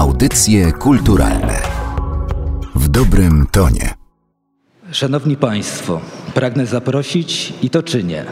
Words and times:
Audycje 0.00 0.72
kulturalne 0.72 1.58
w 2.74 2.88
dobrym 2.88 3.46
tonie. 3.52 3.94
Szanowni 4.92 5.36
Państwo, 5.36 6.00
pragnę 6.34 6.66
zaprosić 6.66 7.52
i 7.62 7.70
to 7.70 7.82
czynię 7.82 8.24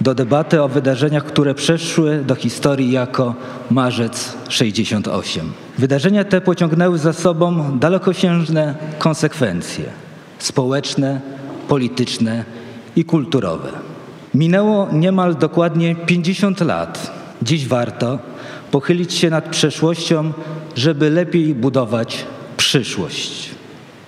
do 0.00 0.14
debaty 0.14 0.62
o 0.62 0.68
wydarzeniach, 0.68 1.24
które 1.24 1.54
przeszły 1.54 2.24
do 2.24 2.34
historii 2.34 2.92
jako 2.92 3.34
Marzec 3.70 4.36
68. 4.48 5.52
Wydarzenia 5.78 6.24
te 6.24 6.40
pociągnęły 6.40 6.98
za 6.98 7.12
sobą 7.12 7.78
dalekosiężne 7.78 8.74
konsekwencje 8.98 9.84
społeczne, 10.38 11.20
polityczne 11.68 12.44
i 12.96 13.04
kulturowe. 13.04 13.68
Minęło 14.34 14.88
niemal 14.92 15.36
dokładnie 15.36 15.96
50 15.96 16.60
lat. 16.60 17.12
Dziś 17.42 17.68
warto 17.68 18.18
pochylić 18.70 19.14
się 19.14 19.30
nad 19.30 19.48
przeszłością, 19.48 20.32
żeby 20.80 21.10
lepiej 21.10 21.54
budować 21.54 22.26
przyszłość. 22.56 23.50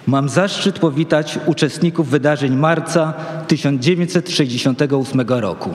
Mam 0.07 0.29
zaszczyt 0.29 0.79
powitać 0.79 1.39
uczestników 1.47 2.09
wydarzeń 2.09 2.57
marca 2.57 3.13
1968 3.49 5.21
roku. 5.29 5.71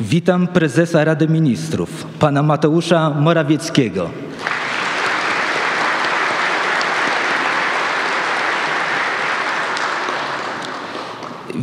Witam 0.00 0.46
prezesa 0.46 1.04
Rady 1.04 1.28
Ministrów, 1.28 2.06
pana 2.18 2.42
Mateusza 2.42 3.10
Morawieckiego. 3.10 4.10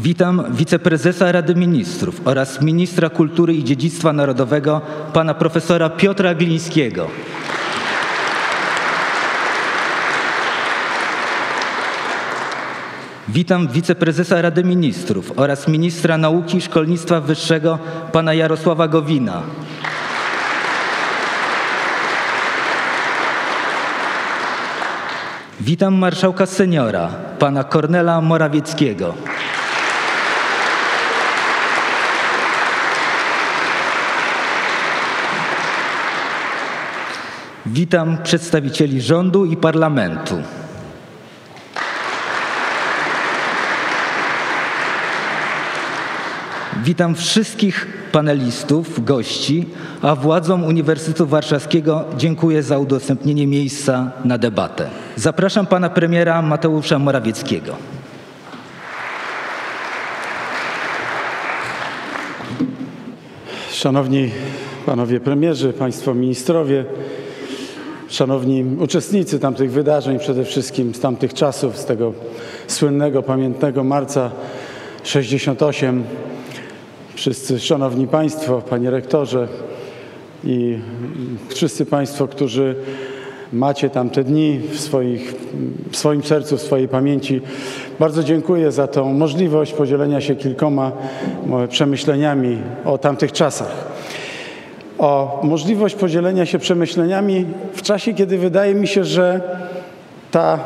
Witam 0.08 0.44
wiceprezesa 0.50 1.32
Rady 1.32 1.56
Ministrów 1.56 2.22
oraz 2.26 2.62
ministra 2.62 3.10
kultury 3.10 3.54
i 3.54 3.64
dziedzictwa 3.64 4.14
narodowego 4.14 4.82
pana 5.14 5.34
profesora 5.34 5.90
Piotra 5.90 6.36
Glińskiego. 6.36 7.08
Witam 13.28 13.68
wiceprezesa 13.68 14.42
Rady 14.42 14.64
Ministrów 14.64 15.34
oraz 15.36 15.68
ministra 15.68 16.18
nauki 16.18 16.58
i 16.58 16.62
szkolnictwa 16.62 17.22
wyższego 17.22 17.80
pana 18.12 18.34
Jarosława 18.34 18.88
Gowina. 18.88 19.42
Witam 25.62 25.96
marszałka 25.96 26.46
seniora 26.46 27.10
pana 27.40 27.64
Kornela 27.64 28.22
Morawieckiego. 28.22 29.14
Witam 37.74 38.18
przedstawicieli 38.24 39.02
rządu 39.02 39.46
i 39.46 39.58
parlamentu. 39.58 40.36
Witam 46.84 47.16
wszystkich 47.16 47.88
panelistów, 48.12 49.06
gości, 49.06 49.66
a 50.02 50.16
władzom 50.16 50.64
Uniwersytetu 50.64 51.28
Warszawskiego 51.28 52.06
dziękuję 52.18 52.64
za 52.64 52.78
udostępnienie 52.78 53.48
miejsca 53.48 54.12
na 54.26 54.38
debatę. 54.38 54.90
Zapraszam 55.16 55.66
pana 55.66 55.90
premiera 55.90 56.42
Mateusza 56.42 57.00
Morawieckiego. 57.00 57.76
Szanowni 63.72 64.32
panowie 64.86 65.20
premierzy, 65.20 65.74
państwo 65.74 66.14
ministrowie, 66.14 66.86
szanowni 68.10 68.66
uczestnicy 68.80 69.40
tamtych 69.40 69.72
wydarzeń, 69.72 70.20
przede 70.20 70.46
wszystkim 70.46 70.96
z 70.96 71.00
tamtych 71.00 71.34
czasów, 71.34 71.78
z 71.78 71.86
tego 71.86 72.14
słynnego, 72.68 73.24
pamiętnego 73.24 73.84
marca 73.84 74.32
68, 75.04 76.04
wszyscy 77.16 77.60
szanowni 77.60 78.08
państwo, 78.08 78.62
panie 78.70 78.90
rektorze 78.90 79.48
i 80.44 80.80
wszyscy 81.50 81.86
państwo, 81.86 82.28
którzy 82.28 82.76
macie 83.54 83.90
tamte 83.90 84.24
dni 84.24 84.60
w, 84.60 84.80
swoich, 84.80 85.36
w 85.92 85.98
swoim 85.98 86.24
sercu, 86.24 86.58
w 86.58 86.62
swojej 86.62 86.88
pamięci. 86.88 87.42
Bardzo 88.00 88.24
dziękuję 88.24 88.72
za 88.72 88.88
tą 88.88 89.14
możliwość 89.14 89.74
podzielenia 89.74 90.22
się 90.22 90.36
kilkoma 90.36 90.92
przemyśleniami 91.70 92.58
o 92.86 92.98
tamtych 92.98 93.32
czasach. 93.32 93.97
O 95.00 95.40
możliwość 95.44 95.96
podzielenia 95.96 96.46
się 96.46 96.60
przemyśleniami 96.60 97.46
w 97.74 97.82
czasie, 97.82 98.14
kiedy 98.14 98.38
wydaje 98.38 98.76
mi 98.76 98.88
się, 98.88 99.04
że 99.04 99.42
ta 100.32 100.60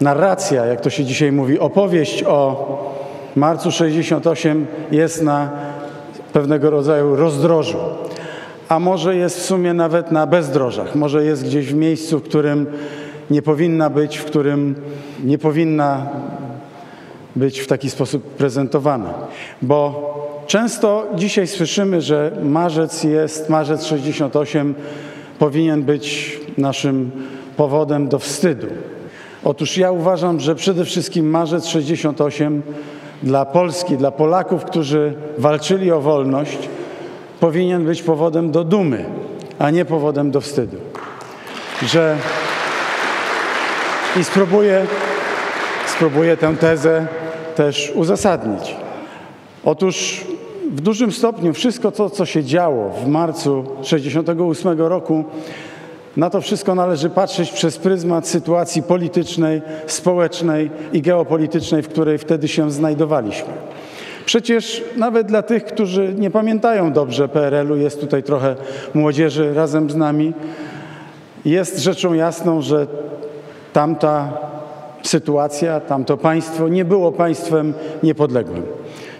narracja, 0.00 0.66
jak 0.66 0.80
to 0.80 0.90
się 0.90 1.04
dzisiaj 1.04 1.32
mówi, 1.32 1.58
opowieść 1.58 2.24
o 2.24 2.66
marcu 3.36 3.70
68 3.70 4.66
jest 4.90 5.22
na 5.22 5.50
pewnego 6.32 6.70
rodzaju 6.70 7.16
rozdrożu 7.16 7.78
a 8.68 8.78
może 8.78 9.16
jest 9.16 9.38
w 9.38 9.44
sumie 9.44 9.74
nawet 9.74 10.12
na 10.12 10.26
bezdrożach, 10.26 10.94
może 10.94 11.24
jest 11.24 11.44
gdzieś 11.44 11.66
w 11.66 11.74
miejscu, 11.74 12.18
w 12.18 12.22
którym 12.22 12.66
nie 13.30 13.42
powinna 13.42 13.90
być, 13.90 14.16
w 14.16 14.24
którym 14.24 14.74
nie 15.24 15.38
powinna 15.38 16.06
być 17.36 17.60
w 17.60 17.66
taki 17.66 17.90
sposób 17.90 18.22
prezentowana. 18.22 19.14
Bo 19.62 20.35
często 20.46 21.06
dzisiaj 21.14 21.46
słyszymy, 21.46 22.00
że 22.00 22.32
marzec 22.42 23.04
jest, 23.04 23.48
marzec 23.48 23.84
68 23.84 24.74
powinien 25.38 25.82
być 25.82 26.36
naszym 26.58 27.10
powodem 27.56 28.08
do 28.08 28.18
wstydu. 28.18 28.66
Otóż 29.44 29.76
ja 29.76 29.90
uważam, 29.90 30.40
że 30.40 30.54
przede 30.54 30.84
wszystkim 30.84 31.30
marzec 31.30 31.66
68 31.66 32.62
dla 33.22 33.44
Polski, 33.44 33.96
dla 33.96 34.10
Polaków, 34.10 34.64
którzy 34.64 35.14
walczyli 35.38 35.92
o 35.92 36.00
wolność, 36.00 36.58
powinien 37.40 37.84
być 37.84 38.02
powodem 38.02 38.50
do 38.50 38.64
dumy, 38.64 39.04
a 39.58 39.70
nie 39.70 39.84
powodem 39.84 40.30
do 40.30 40.40
wstydu. 40.40 40.76
Że 41.82 42.16
i 44.20 44.24
spróbuję, 44.24 44.86
spróbuję 45.86 46.36
tę 46.36 46.56
tezę 46.56 47.06
też 47.56 47.92
uzasadnić. 47.94 48.76
Otóż 49.64 50.24
w 50.70 50.80
dużym 50.80 51.12
stopniu 51.12 51.54
wszystko 51.54 51.92
to, 51.92 52.10
co 52.10 52.26
się 52.26 52.44
działo 52.44 52.90
w 53.04 53.08
marcu 53.08 53.64
1968 53.82 54.78
roku, 54.78 55.24
na 56.16 56.30
to 56.30 56.40
wszystko 56.40 56.74
należy 56.74 57.10
patrzeć 57.10 57.50
przez 57.52 57.78
pryzmat 57.78 58.28
sytuacji 58.28 58.82
politycznej, 58.82 59.62
społecznej 59.86 60.70
i 60.92 61.02
geopolitycznej, 61.02 61.82
w 61.82 61.88
której 61.88 62.18
wtedy 62.18 62.48
się 62.48 62.70
znajdowaliśmy. 62.70 63.48
Przecież 64.24 64.84
nawet 64.96 65.26
dla 65.26 65.42
tych, 65.42 65.64
którzy 65.64 66.14
nie 66.18 66.30
pamiętają 66.30 66.92
dobrze 66.92 67.28
PRL-u, 67.28 67.76
jest 67.76 68.00
tutaj 68.00 68.22
trochę 68.22 68.56
młodzieży 68.94 69.54
razem 69.54 69.90
z 69.90 69.96
nami, 69.96 70.32
jest 71.44 71.78
rzeczą 71.78 72.14
jasną, 72.14 72.62
że 72.62 72.86
tamta 73.72 74.32
sytuacja, 75.02 75.80
tamto 75.80 76.16
państwo 76.16 76.68
nie 76.68 76.84
było 76.84 77.12
państwem 77.12 77.74
niepodległym, 78.02 78.62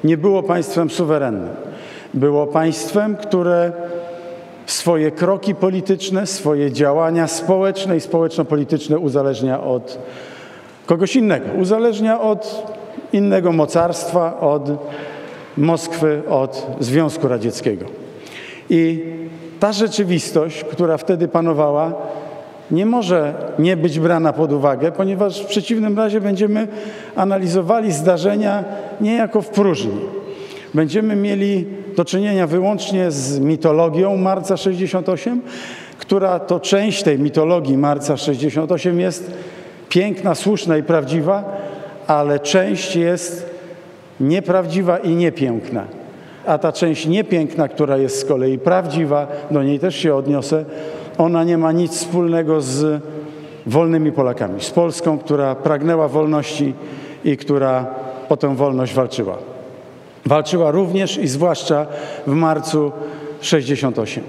nie 0.05 0.17
było 0.17 0.43
państwem 0.43 0.91
suwerennym. 0.91 1.55
Było 2.15 2.47
państwem, 2.47 3.17
które 3.17 3.73
swoje 4.67 5.11
kroki 5.11 5.55
polityczne, 5.55 6.27
swoje 6.27 6.73
działania 6.73 7.29
społeczne 7.29 7.97
i 7.97 8.01
społeczno-polityczne 8.01 8.99
uzależnia 8.99 9.63
od 9.63 9.99
kogoś 10.87 11.17
innego. 11.17 11.47
Uzależnia 11.59 12.21
od 12.21 12.73
innego 13.13 13.53
mocarstwa 13.53 14.41
od 14.41 14.71
Moskwy, 15.57 16.23
od 16.29 16.67
Związku 16.81 17.29
Radzieckiego. 17.29 17.87
I 18.71 19.05
ta 19.61 19.73
rzeczywistość, 19.73 20.65
która 20.65 20.97
wtedy 20.97 21.29
panowała, 21.29 21.93
nie 22.71 22.87
może 22.87 23.35
nie 23.59 23.77
być 23.77 24.01
brana 24.01 24.33
pod 24.33 24.53
uwagę, 24.53 24.93
ponieważ 24.93 25.43
w 25.43 25.47
przeciwnym 25.47 25.97
razie 25.97 26.21
będziemy 26.21 26.69
analizowali 27.17 27.93
zdarzenia 27.93 28.65
niejako 29.01 29.43
w 29.43 29.49
próżni. 29.49 29.93
Będziemy 30.75 31.17
mieli 31.17 31.67
do 31.97 32.05
czynienia 32.05 32.47
wyłącznie 32.47 33.11
z 33.11 33.39
mitologią 33.39 34.17
Marca 34.17 34.57
68, 34.57 35.41
która 35.99 36.39
to 36.39 36.61
część 36.61 37.03
tej 37.03 37.19
mitologii 37.19 37.77
Marca 37.77 38.17
68 38.17 39.01
jest 39.01 39.31
piękna, 39.89 40.35
słuszna 40.35 40.77
i 40.77 40.83
prawdziwa, 40.83 41.45
ale 42.07 42.41
część 42.41 42.97
jest 42.97 43.51
nieprawdziwa 44.21 44.99
i 44.99 45.11
niepiękna. 45.11 45.85
A 46.47 46.59
ta 46.59 46.73
część 46.73 47.07
niepiękna, 47.07 47.69
która 47.69 47.97
jest 47.97 48.21
z 48.21 48.25
kolei 48.25 48.59
prawdziwa, 48.59 49.27
do 49.51 49.63
niej 49.63 49.79
też 49.79 49.97
się 49.97 50.15
odniosę, 50.15 50.65
ona 51.19 51.45
nie 51.45 51.59
ma 51.59 51.73
nic 51.73 51.93
wspólnego 51.93 52.61
z 52.61 53.03
wolnymi 53.67 54.13
Polakami, 54.13 54.61
z 54.61 54.71
Polską, 54.71 55.19
która 55.19 55.55
pragnęła 55.55 56.09
wolności 56.09 56.75
i 57.25 57.37
która 57.37 57.87
o 58.29 58.37
tę 58.37 58.57
wolność 58.57 58.95
walczyła. 58.95 59.39
Walczyła 60.27 60.71
również 60.71 61.19
i 61.19 61.29
zwłaszcza 61.29 61.87
w 62.27 62.33
marcu 62.33 62.93
68. 63.41 64.25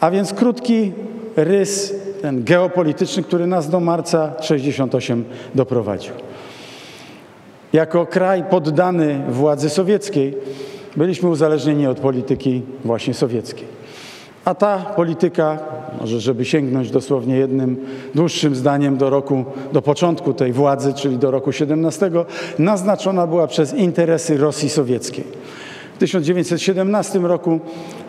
A 0.00 0.10
więc 0.10 0.32
krótki 0.32 0.92
rys 1.36 1.94
ten 2.22 2.44
geopolityczny, 2.44 3.22
który 3.22 3.46
nas 3.46 3.70
do 3.70 3.80
marca 3.80 4.32
68 4.40 5.24
doprowadził. 5.54 6.12
Jako 7.72 8.06
kraj 8.06 8.44
poddany 8.50 9.22
władzy 9.28 9.70
sowieckiej 9.70 10.34
byliśmy 10.96 11.28
uzależnieni 11.28 11.86
od 11.86 12.00
polityki 12.00 12.62
właśnie 12.84 13.14
sowieckiej. 13.14 13.81
A 14.44 14.54
ta 14.54 14.78
polityka, 14.78 15.58
może 16.00 16.20
żeby 16.20 16.44
sięgnąć 16.44 16.90
dosłownie 16.90 17.36
jednym 17.36 17.76
dłuższym 18.14 18.56
zdaniem 18.56 18.96
do 18.96 19.10
roku, 19.10 19.44
do 19.72 19.82
początku 19.82 20.34
tej 20.34 20.52
władzy, 20.52 20.94
czyli 20.94 21.18
do 21.18 21.30
roku 21.30 21.52
17, 21.52 22.10
naznaczona 22.58 23.26
była 23.26 23.46
przez 23.46 23.74
interesy 23.74 24.36
Rosji 24.36 24.68
sowieckiej. 24.68 25.24
W 25.94 25.98
1917 25.98 27.18
roku 27.18 27.60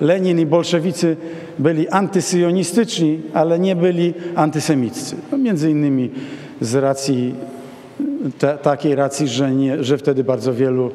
Lenin 0.01 0.39
i 0.39 0.45
bolszewicy 0.45 1.17
byli 1.59 1.89
antysyjonistyczni, 1.89 3.21
ale 3.33 3.59
nie 3.59 3.75
byli 3.75 4.13
antysemiccy. 4.35 5.15
No 5.31 5.37
między 5.37 5.71
innymi 5.71 6.09
z 6.61 6.75
racji 6.75 7.35
te, 8.37 8.57
takiej 8.57 8.95
racji, 8.95 9.27
że, 9.27 9.51
nie, 9.51 9.83
że 9.83 9.97
wtedy 9.97 10.23
bardzo 10.23 10.53
wielu 10.53 10.91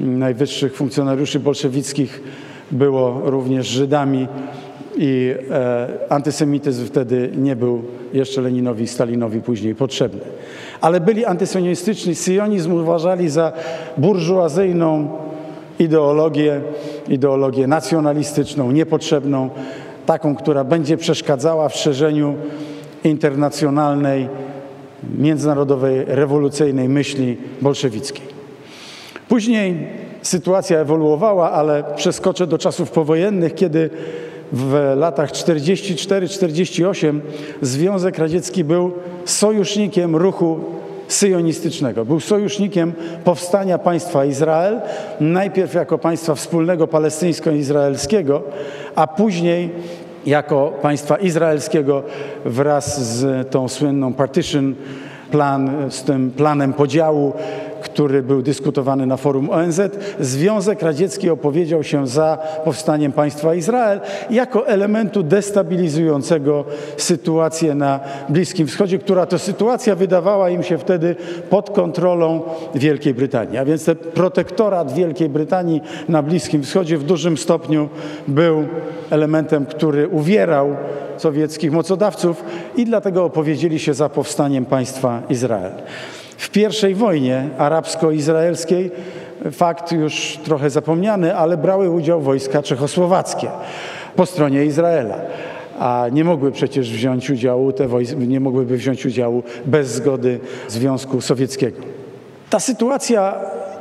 najwyższych 0.00 0.76
funkcjonariuszy 0.76 1.40
bolszewickich 1.40 2.22
było 2.70 3.20
również 3.24 3.66
Żydami 3.66 4.28
i 4.96 5.34
e, 5.50 5.88
antysemityzm 6.08 6.86
wtedy 6.86 7.30
nie 7.36 7.56
był 7.56 7.82
jeszcze 8.12 8.40
Leninowi 8.40 8.84
i 8.84 8.88
Stalinowi 8.88 9.40
później 9.40 9.74
potrzebny. 9.74 10.20
Ale 10.80 11.00
byli 11.00 11.24
antysionistyczni. 11.24 12.14
Syjonizm 12.14 12.72
uważali 12.72 13.28
za 13.28 13.52
burżuazyjną 13.96 15.08
ideologię, 15.78 16.60
ideologię 17.08 17.66
nacjonalistyczną, 17.66 18.72
niepotrzebną, 18.72 19.50
taką, 20.06 20.36
która 20.36 20.64
będzie 20.64 20.96
przeszkadzała 20.96 21.68
w 21.68 21.76
szerzeniu 21.76 22.34
internacjonalnej, 23.04 24.28
międzynarodowej, 25.18 26.04
rewolucyjnej 26.06 26.88
myśli 26.88 27.36
bolszewickiej. 27.60 28.26
Później 29.28 29.88
sytuacja 30.22 30.78
ewoluowała, 30.78 31.52
ale 31.52 31.84
przeskoczę 31.96 32.46
do 32.46 32.58
czasów 32.58 32.90
powojennych, 32.90 33.54
kiedy 33.54 33.90
w 34.52 34.94
latach 34.96 35.32
44-48 35.32 37.20
Związek 37.62 38.18
Radziecki 38.18 38.64
był 38.64 38.92
sojusznikiem 39.24 40.16
ruchu 40.16 40.60
syjonistycznego. 41.08 42.04
Był 42.04 42.20
sojusznikiem 42.20 42.92
powstania 43.24 43.78
państwa 43.78 44.24
Izrael, 44.24 44.80
najpierw 45.20 45.74
jako 45.74 45.98
państwa 45.98 46.34
wspólnego 46.34 46.86
palestyńsko-izraelskiego, 46.86 48.42
a 48.94 49.06
później 49.06 49.70
jako 50.26 50.72
państwa 50.82 51.16
izraelskiego 51.16 52.02
wraz 52.44 53.00
z 53.18 53.50
tą 53.50 53.68
słynną 53.68 54.12
partition 54.12 54.74
plan, 55.30 55.90
z 55.90 56.02
tym 56.02 56.30
planem 56.30 56.72
podziału 56.72 57.32
który 57.82 58.22
był 58.22 58.42
dyskutowany 58.42 59.06
na 59.06 59.16
forum 59.16 59.50
ONZ, 59.50 59.80
Związek 60.20 60.82
Radziecki 60.82 61.30
opowiedział 61.30 61.82
się 61.82 62.06
za 62.06 62.38
powstaniem 62.64 63.12
państwa 63.12 63.54
Izrael 63.54 64.00
jako 64.30 64.66
elementu 64.66 65.22
destabilizującego 65.22 66.64
sytuację 66.96 67.74
na 67.74 68.00
Bliskim 68.28 68.66
Wschodzie, 68.66 68.98
która 68.98 69.26
to 69.26 69.38
sytuacja 69.38 69.94
wydawała 69.94 70.50
im 70.50 70.62
się 70.62 70.78
wtedy 70.78 71.16
pod 71.50 71.70
kontrolą 71.70 72.42
Wielkiej 72.74 73.14
Brytanii. 73.14 73.58
A 73.58 73.64
więc 73.64 73.84
ten 73.84 73.96
protektorat 73.96 74.94
Wielkiej 74.94 75.28
Brytanii 75.28 75.80
na 76.08 76.22
Bliskim 76.22 76.62
Wschodzie 76.62 76.98
w 76.98 77.04
dużym 77.04 77.38
stopniu 77.38 77.88
był 78.28 78.64
elementem, 79.10 79.66
który 79.66 80.08
uwierał 80.08 80.76
sowieckich 81.16 81.72
mocodawców 81.72 82.44
i 82.76 82.84
dlatego 82.84 83.24
opowiedzieli 83.24 83.78
się 83.78 83.94
za 83.94 84.08
powstaniem 84.08 84.64
państwa 84.64 85.22
Izrael. 85.28 85.72
W 86.42 86.50
pierwszej 86.50 86.94
wojnie 86.94 87.48
arabsko-izraelskiej, 87.58 88.90
fakt 89.52 89.92
już 89.92 90.38
trochę 90.44 90.70
zapomniany, 90.70 91.36
ale 91.36 91.56
brały 91.56 91.90
udział 91.90 92.20
wojska 92.20 92.62
czechosłowackie 92.62 93.48
po 94.16 94.26
stronie 94.26 94.64
Izraela 94.64 95.16
a 95.78 96.06
nie 96.12 96.24
mogły 96.24 96.52
przecież 96.52 96.92
wziąć 96.92 97.30
udziału, 97.30 97.72
te 97.72 97.88
nie 98.16 98.40
mogłyby 98.40 98.76
wziąć 98.76 99.06
udziału 99.06 99.42
bez 99.66 99.88
zgody 99.88 100.40
Związku 100.68 101.20
Sowieckiego. 101.20 101.82
Ta 102.50 102.60
sytuacja 102.60 103.34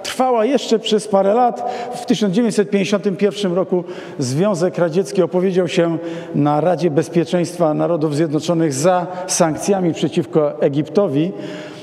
trwała 0.04 0.46
jeszcze 0.46 0.80
przez 0.80 1.08
parę 1.08 1.34
lat. 1.34 1.72
W 1.96 2.06
1951 2.06 3.54
roku 3.54 3.84
Związek 4.20 4.78
Radziecki 4.78 5.22
opowiedział 5.22 5.68
się 5.68 5.98
na 6.36 6.62
Radzie 6.62 6.92
Bezpieczeństwa 6.92 7.74
Narodów 7.74 8.16
Zjednoczonych 8.16 8.74
za 8.74 9.08
sankcjami 9.28 9.94
przeciwko 9.94 10.62
Egiptowi 10.62 11.32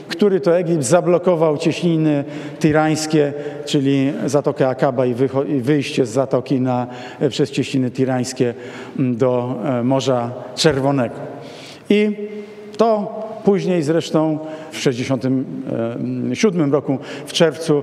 który 0.08 0.40
to 0.40 0.58
Egipt 0.58 0.84
zablokował 0.84 1.58
cieśniny 1.58 2.25
tirańskie, 2.60 3.32
czyli 3.64 4.12
Zatokę 4.26 4.69
Akaba 4.69 5.06
i 5.06 5.14
wyjście 5.60 6.06
z 6.06 6.10
zatoki 6.10 6.60
na, 6.60 6.87
przez 7.31 7.50
cieśniny 7.50 7.90
tirańskie 7.90 8.55
do 8.99 9.55
e, 9.64 9.82
Morza 9.82 10.31
Czerwonego. 10.55 11.14
I 11.90 12.16
to 12.76 13.19
Później 13.44 13.82
zresztą 13.82 14.38
w 14.70 14.76
1967 14.76 16.73
roku 16.73 16.99
w 17.26 17.32
czerwcu 17.32 17.82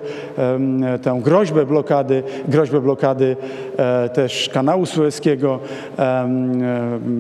tę 1.01 1.19
groźbę 1.23 1.65
blokady, 1.65 2.23
groźbę 2.47 2.81
blokady 2.81 3.37
e, 3.77 4.09
też 4.09 4.49
kanału 4.53 4.85
sueskiego 4.85 5.59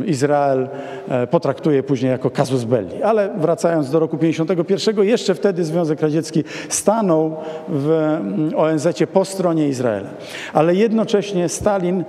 Izrael 0.05 0.67
e, 1.09 1.27
potraktuje 1.27 1.83
później 1.83 2.11
jako 2.11 2.29
kazus 2.29 2.63
belli. 2.63 3.03
Ale 3.03 3.29
wracając 3.37 3.91
do 3.91 3.99
roku 3.99 4.17
1951, 4.17 5.05
jeszcze 5.05 5.35
wtedy 5.35 5.63
Związek 5.63 6.01
Radziecki 6.01 6.43
stanął 6.69 7.35
w 7.69 8.17
ONZ 8.55 8.87
po 9.13 9.25
stronie 9.25 9.67
Izraela. 9.67 10.09
Ale 10.53 10.75
jednocześnie 10.75 11.49
Stalin 11.49 12.03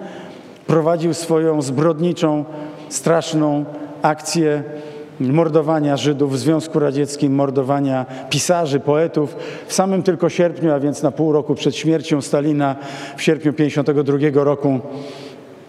prowadził 0.66 1.14
swoją 1.14 1.62
zbrodniczą, 1.62 2.44
straszną 2.88 3.64
akcję 4.02 4.62
mordowania 5.20 5.96
Żydów 5.96 6.32
w 6.32 6.38
Związku 6.38 6.78
Radzieckim, 6.78 7.34
mordowania 7.34 8.06
pisarzy, 8.30 8.80
poetów. 8.80 9.36
W 9.66 9.72
samym 9.72 10.02
tylko 10.02 10.28
sierpniu, 10.28 10.72
a 10.72 10.80
więc 10.80 11.02
na 11.02 11.10
pół 11.10 11.32
roku 11.32 11.54
przed 11.54 11.76
śmiercią 11.76 12.22
Stalina, 12.22 12.76
w 13.16 13.22
sierpniu 13.22 13.52
1952 13.52 14.44
roku 14.44 14.80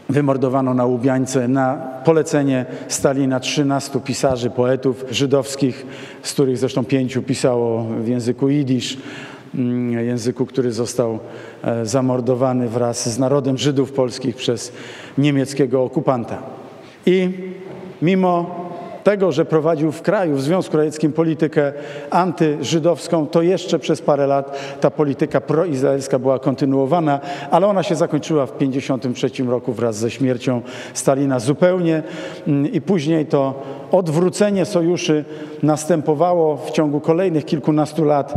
wymordowano 0.09 0.73
na 0.73 0.85
Łubiańce 0.85 1.47
na 1.47 1.77
polecenie 2.05 2.65
Stalina 2.87 3.39
13 3.39 3.99
pisarzy, 3.99 4.49
poetów 4.49 5.05
żydowskich, 5.11 5.85
z 6.23 6.33
których 6.33 6.57
zresztą 6.57 6.85
pięciu 6.85 7.21
pisało 7.21 7.83
w 7.83 8.07
języku 8.07 8.49
jidysz, 8.49 8.97
mm, 9.55 9.91
języku, 9.91 10.45
który 10.45 10.71
został 10.71 11.19
e, 11.63 11.85
zamordowany 11.85 12.69
wraz 12.69 13.09
z 13.09 13.19
narodem 13.19 13.57
Żydów 13.57 13.91
polskich 13.91 14.35
przez 14.35 14.71
niemieckiego 15.17 15.83
okupanta. 15.83 16.43
I 17.05 17.29
mimo 18.01 18.66
tego, 19.07 19.31
że 19.31 19.45
prowadził 19.45 19.91
w 19.91 20.01
kraju, 20.01 20.35
w 20.35 20.41
Związku 20.41 20.77
Radzieckim 20.77 21.13
politykę 21.13 21.73
antyżydowską, 22.09 23.27
to 23.27 23.41
jeszcze 23.41 23.79
przez 23.79 24.01
parę 24.01 24.27
lat 24.27 24.59
ta 24.81 24.91
polityka 24.91 25.41
proizraelska 25.41 26.19
była 26.19 26.39
kontynuowana, 26.39 27.19
ale 27.51 27.67
ona 27.67 27.83
się 27.83 27.95
zakończyła 27.95 28.45
w 28.45 28.51
1953 28.51 29.43
roku 29.43 29.73
wraz 29.73 29.95
ze 29.97 30.11
śmiercią 30.11 30.61
Stalina 30.93 31.39
zupełnie 31.39 32.03
mm, 32.47 32.71
i 32.71 32.81
później 32.81 33.25
to 33.25 33.63
odwrócenie 33.91 34.65
sojuszy 34.65 35.25
następowało 35.63 36.57
w 36.57 36.71
ciągu 36.71 36.99
kolejnych 36.99 37.45
kilkunastu 37.45 38.05
lat. 38.05 38.33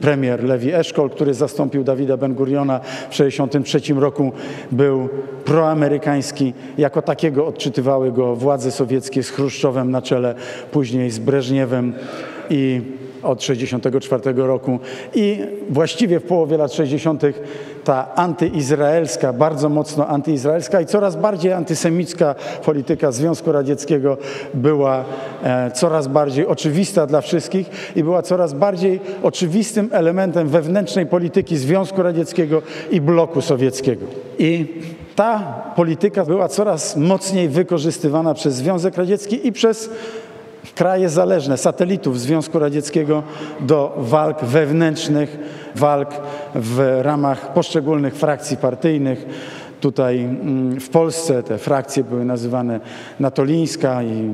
Premier 0.00 0.44
Lewi 0.44 0.72
Eszkol, 0.72 1.10
który 1.10 1.34
zastąpił 1.34 1.84
Dawida 1.84 2.16
Ben-Guriona 2.16 2.78
w 2.78 3.10
1963 3.10 3.94
roku, 3.94 4.32
był 4.72 5.08
proamerykański. 5.44 6.52
Jako 6.78 7.02
takiego 7.02 7.46
odczytywały 7.46 8.12
go 8.12 8.36
władze 8.36 8.70
sowieckie 8.70 9.22
z 9.22 9.30
Chruszczowem 9.30 9.90
na 9.90 10.02
czele, 10.02 10.34
później 10.72 11.10
z 11.10 11.18
Breżniewem 11.18 11.92
i 12.50 12.82
od 13.24 13.38
1964 13.38 14.32
roku 14.36 14.78
i 15.14 15.38
właściwie 15.70 16.20
w 16.20 16.22
połowie 16.22 16.56
lat 16.56 16.72
60. 16.72 17.22
ta 17.84 18.14
antyizraelska, 18.14 19.32
bardzo 19.32 19.68
mocno 19.68 20.06
antyizraelska 20.06 20.80
i 20.80 20.86
coraz 20.86 21.16
bardziej 21.16 21.52
antysemicka 21.52 22.34
polityka 22.64 23.12
Związku 23.12 23.52
Radzieckiego 23.52 24.16
była 24.54 25.04
e, 25.42 25.70
coraz 25.70 26.08
bardziej 26.08 26.46
oczywista 26.46 27.06
dla 27.06 27.20
wszystkich 27.20 27.70
i 27.96 28.04
była 28.04 28.22
coraz 28.22 28.54
bardziej 28.54 29.00
oczywistym 29.22 29.88
elementem 29.92 30.48
wewnętrznej 30.48 31.06
polityki 31.06 31.56
Związku 31.56 32.02
Radzieckiego 32.02 32.62
i 32.90 33.00
bloku 33.00 33.40
sowieckiego. 33.40 34.06
I 34.38 34.66
ta 35.16 35.62
polityka 35.76 36.24
była 36.24 36.48
coraz 36.48 36.96
mocniej 36.96 37.48
wykorzystywana 37.48 38.34
przez 38.34 38.54
Związek 38.54 38.96
Radziecki 38.96 39.46
i 39.46 39.52
przez 39.52 39.90
kraje 40.72 41.08
zależne, 41.08 41.56
satelitów 41.56 42.20
Związku 42.20 42.58
Radzieckiego 42.58 43.22
do 43.60 43.94
walk 43.98 44.44
wewnętrznych, 44.44 45.38
walk 45.74 46.10
w 46.54 46.98
ramach 47.02 47.52
poszczególnych 47.52 48.14
frakcji 48.14 48.56
partyjnych. 48.56 49.26
Tutaj 49.80 50.20
mm, 50.20 50.80
w 50.80 50.88
Polsce 50.88 51.42
te 51.42 51.58
frakcje 51.58 52.04
były 52.04 52.24
nazywane 52.24 52.80
Natolińska 53.20 54.02
i, 54.02 54.30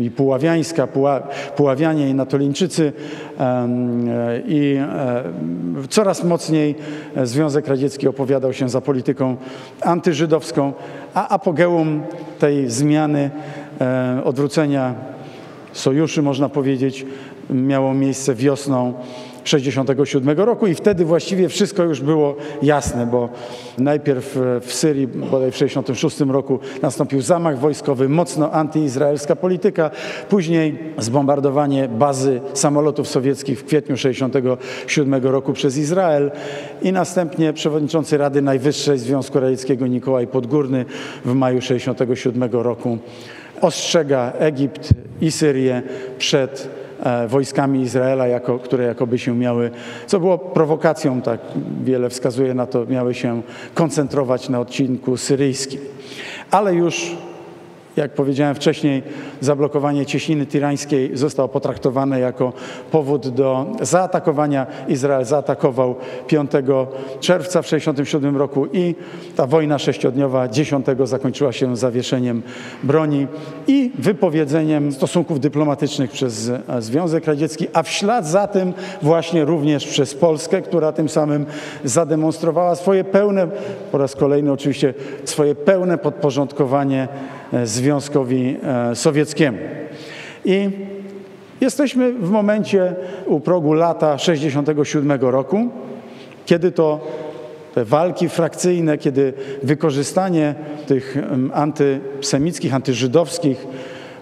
i 0.00 0.10
Puławiańska, 0.10 0.86
Puła, 0.86 1.20
Puławianie 1.56 2.10
i 2.10 2.14
Natolińczycy 2.14 2.92
i 4.46 4.76
e, 4.80 5.24
coraz 5.88 6.24
mocniej 6.24 6.74
Związek 7.22 7.68
Radziecki 7.68 8.08
opowiadał 8.08 8.52
się 8.52 8.68
za 8.68 8.80
polityką 8.80 9.36
antyżydowską, 9.80 10.72
a 11.14 11.28
apogeum 11.28 12.02
tej 12.38 12.70
zmiany, 12.70 13.30
e, 13.80 14.20
odwrócenia 14.24 15.11
sojuszy, 15.72 16.22
można 16.22 16.48
powiedzieć, 16.48 17.06
miało 17.50 17.94
miejsce 17.94 18.34
wiosną 18.34 18.94
67 19.44 20.38
roku 20.38 20.66
i 20.66 20.74
wtedy 20.74 21.04
właściwie 21.04 21.48
wszystko 21.48 21.82
już 21.82 22.00
było 22.00 22.36
jasne, 22.62 23.06
bo 23.06 23.28
najpierw 23.78 24.38
w 24.60 24.72
Syrii, 24.72 25.06
bodaj 25.06 25.50
w 25.50 25.56
66 25.56 26.20
roku 26.20 26.58
nastąpił 26.82 27.20
zamach 27.20 27.58
wojskowy, 27.58 28.08
mocno 28.08 28.50
antyizraelska 28.50 29.36
polityka, 29.36 29.90
później 30.28 30.78
zbombardowanie 30.98 31.88
bazy 31.88 32.40
samolotów 32.54 33.08
sowieckich 33.08 33.60
w 33.60 33.64
kwietniu 33.64 33.96
67 33.96 35.14
roku 35.14 35.52
przez 35.52 35.76
Izrael 35.76 36.30
i 36.82 36.92
następnie 36.92 37.52
przewodniczący 37.52 38.18
Rady 38.18 38.42
Najwyższej 38.42 38.98
Związku 38.98 39.40
Radzieckiego 39.40 39.86
Nikołaj 39.86 40.26
Podgórny 40.26 40.84
w 41.24 41.34
maju 41.34 41.60
67 41.60 42.50
roku 42.52 42.98
ostrzega 43.62 44.32
Egipt 44.38 44.90
i 45.20 45.30
Syrię 45.32 45.82
przed 46.18 46.68
e, 47.02 47.28
wojskami 47.28 47.80
Izraela, 47.80 48.26
jako, 48.26 48.58
które 48.58 48.84
jakoby 48.84 49.18
się 49.18 49.36
miały, 49.36 49.70
co 50.06 50.20
było 50.20 50.38
prowokacją, 50.38 51.22
tak 51.22 51.40
wiele 51.84 52.10
wskazuje 52.10 52.54
na 52.54 52.66
to, 52.66 52.86
miały 52.86 53.14
się 53.14 53.42
koncentrować 53.74 54.48
na 54.48 54.60
odcinku 54.60 55.16
syryjskim. 55.16 55.80
Ale 56.50 56.74
już 56.74 57.16
jak 57.96 58.14
powiedziałem 58.14 58.54
wcześniej, 58.54 59.02
zablokowanie 59.40 60.06
cieśniny 60.06 60.46
tirańskiej 60.46 61.10
zostało 61.14 61.48
potraktowane 61.48 62.20
jako 62.20 62.52
powód 62.90 63.28
do 63.28 63.66
zaatakowania. 63.80 64.66
Izrael 64.88 65.24
zaatakował 65.24 65.94
5 66.26 66.50
czerwca 67.20 67.62
w 67.62 67.64
1967 67.64 68.36
roku 68.36 68.66
i 68.72 68.94
ta 69.36 69.46
wojna 69.46 69.78
sześciodniowa 69.78 70.48
10 70.48 70.86
zakończyła 71.04 71.52
się 71.52 71.76
zawieszeniem 71.76 72.42
broni 72.82 73.26
i 73.66 73.90
wypowiedzeniem 73.98 74.92
stosunków 74.92 75.40
dyplomatycznych 75.40 76.10
przez 76.10 76.50
Związek 76.78 77.26
Radziecki, 77.26 77.66
a 77.72 77.82
w 77.82 77.88
ślad 77.88 78.26
za 78.26 78.46
tym 78.46 78.72
właśnie 79.02 79.44
również 79.44 79.86
przez 79.86 80.14
Polskę, 80.14 80.62
która 80.62 80.92
tym 80.92 81.08
samym 81.08 81.46
zademonstrowała 81.84 82.74
swoje 82.74 83.04
pełne, 83.04 83.48
po 83.92 83.98
raz 83.98 84.16
kolejny 84.16 84.52
oczywiście, 84.52 84.94
swoje 85.24 85.54
pełne 85.54 85.98
podporządkowanie 85.98 86.92
E, 86.92 87.41
Związkowi 87.64 88.56
e, 88.62 88.96
Sowieckiemu. 88.96 89.58
I 90.44 90.70
jesteśmy 91.60 92.12
w 92.12 92.30
momencie 92.30 92.94
u 93.26 93.40
progu 93.40 93.72
lata 93.72 94.18
67 94.18 95.20
roku, 95.20 95.68
kiedy 96.46 96.72
to 96.72 97.00
te 97.74 97.84
walki 97.84 98.28
frakcyjne, 98.28 98.98
kiedy 98.98 99.32
wykorzystanie 99.62 100.54
tych 100.86 101.16
antysemickich, 101.52 102.74
antyżydowskich 102.74 103.66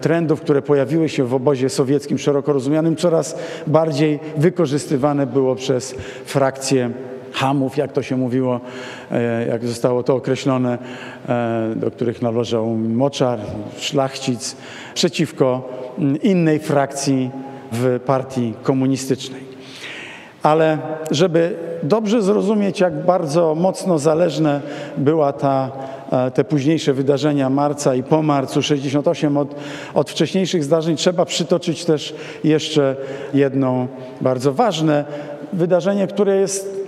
trendów, 0.01 0.41
które 0.41 0.61
pojawiły 0.61 1.09
się 1.09 1.23
w 1.23 1.33
obozie 1.33 1.69
sowieckim 1.69 2.17
szeroko 2.17 2.53
rozumianym, 2.53 2.95
coraz 2.95 3.35
bardziej 3.67 4.19
wykorzystywane 4.37 5.27
było 5.27 5.55
przez 5.55 5.95
frakcje 6.25 6.91
hamów, 7.31 7.77
jak 7.77 7.91
to 7.91 8.03
się 8.03 8.17
mówiło, 8.17 8.59
e, 9.11 9.47
jak 9.47 9.65
zostało 9.67 10.03
to 10.03 10.15
określone, 10.15 10.77
e, 11.29 11.73
do 11.75 11.91
których 11.91 12.21
należał 12.21 12.67
Moczar, 12.75 13.39
szlachcic, 13.77 14.55
przeciwko 14.93 15.69
mm, 15.97 16.21
innej 16.21 16.59
frakcji 16.59 17.31
w 17.71 17.99
partii 18.05 18.53
komunistycznej. 18.63 19.51
Ale 20.43 20.77
żeby 21.11 21.55
dobrze 21.83 22.21
zrozumieć, 22.21 22.79
jak 22.79 23.05
bardzo 23.05 23.55
mocno 23.55 23.99
zależne 23.99 24.61
była 24.97 25.33
ta, 25.33 25.71
e, 26.11 26.31
te 26.31 26.43
późniejsze 26.43 26.93
wydarzenia 26.93 27.49
marca 27.49 27.95
i 27.95 28.03
po 28.03 28.21
marcu 28.21 28.61
68 28.61 29.37
od, 29.37 29.55
od 29.93 30.09
wcześniejszych 30.09 30.63
zdarzeń, 30.63 30.95
trzeba 30.95 31.25
przytoczyć 31.25 31.85
też 31.85 32.15
jeszcze 32.43 32.95
jedno 33.33 33.87
bardzo 34.21 34.53
ważne 34.53 35.05
wydarzenie, 35.53 36.07
które 36.07 36.35
jest 36.35 36.80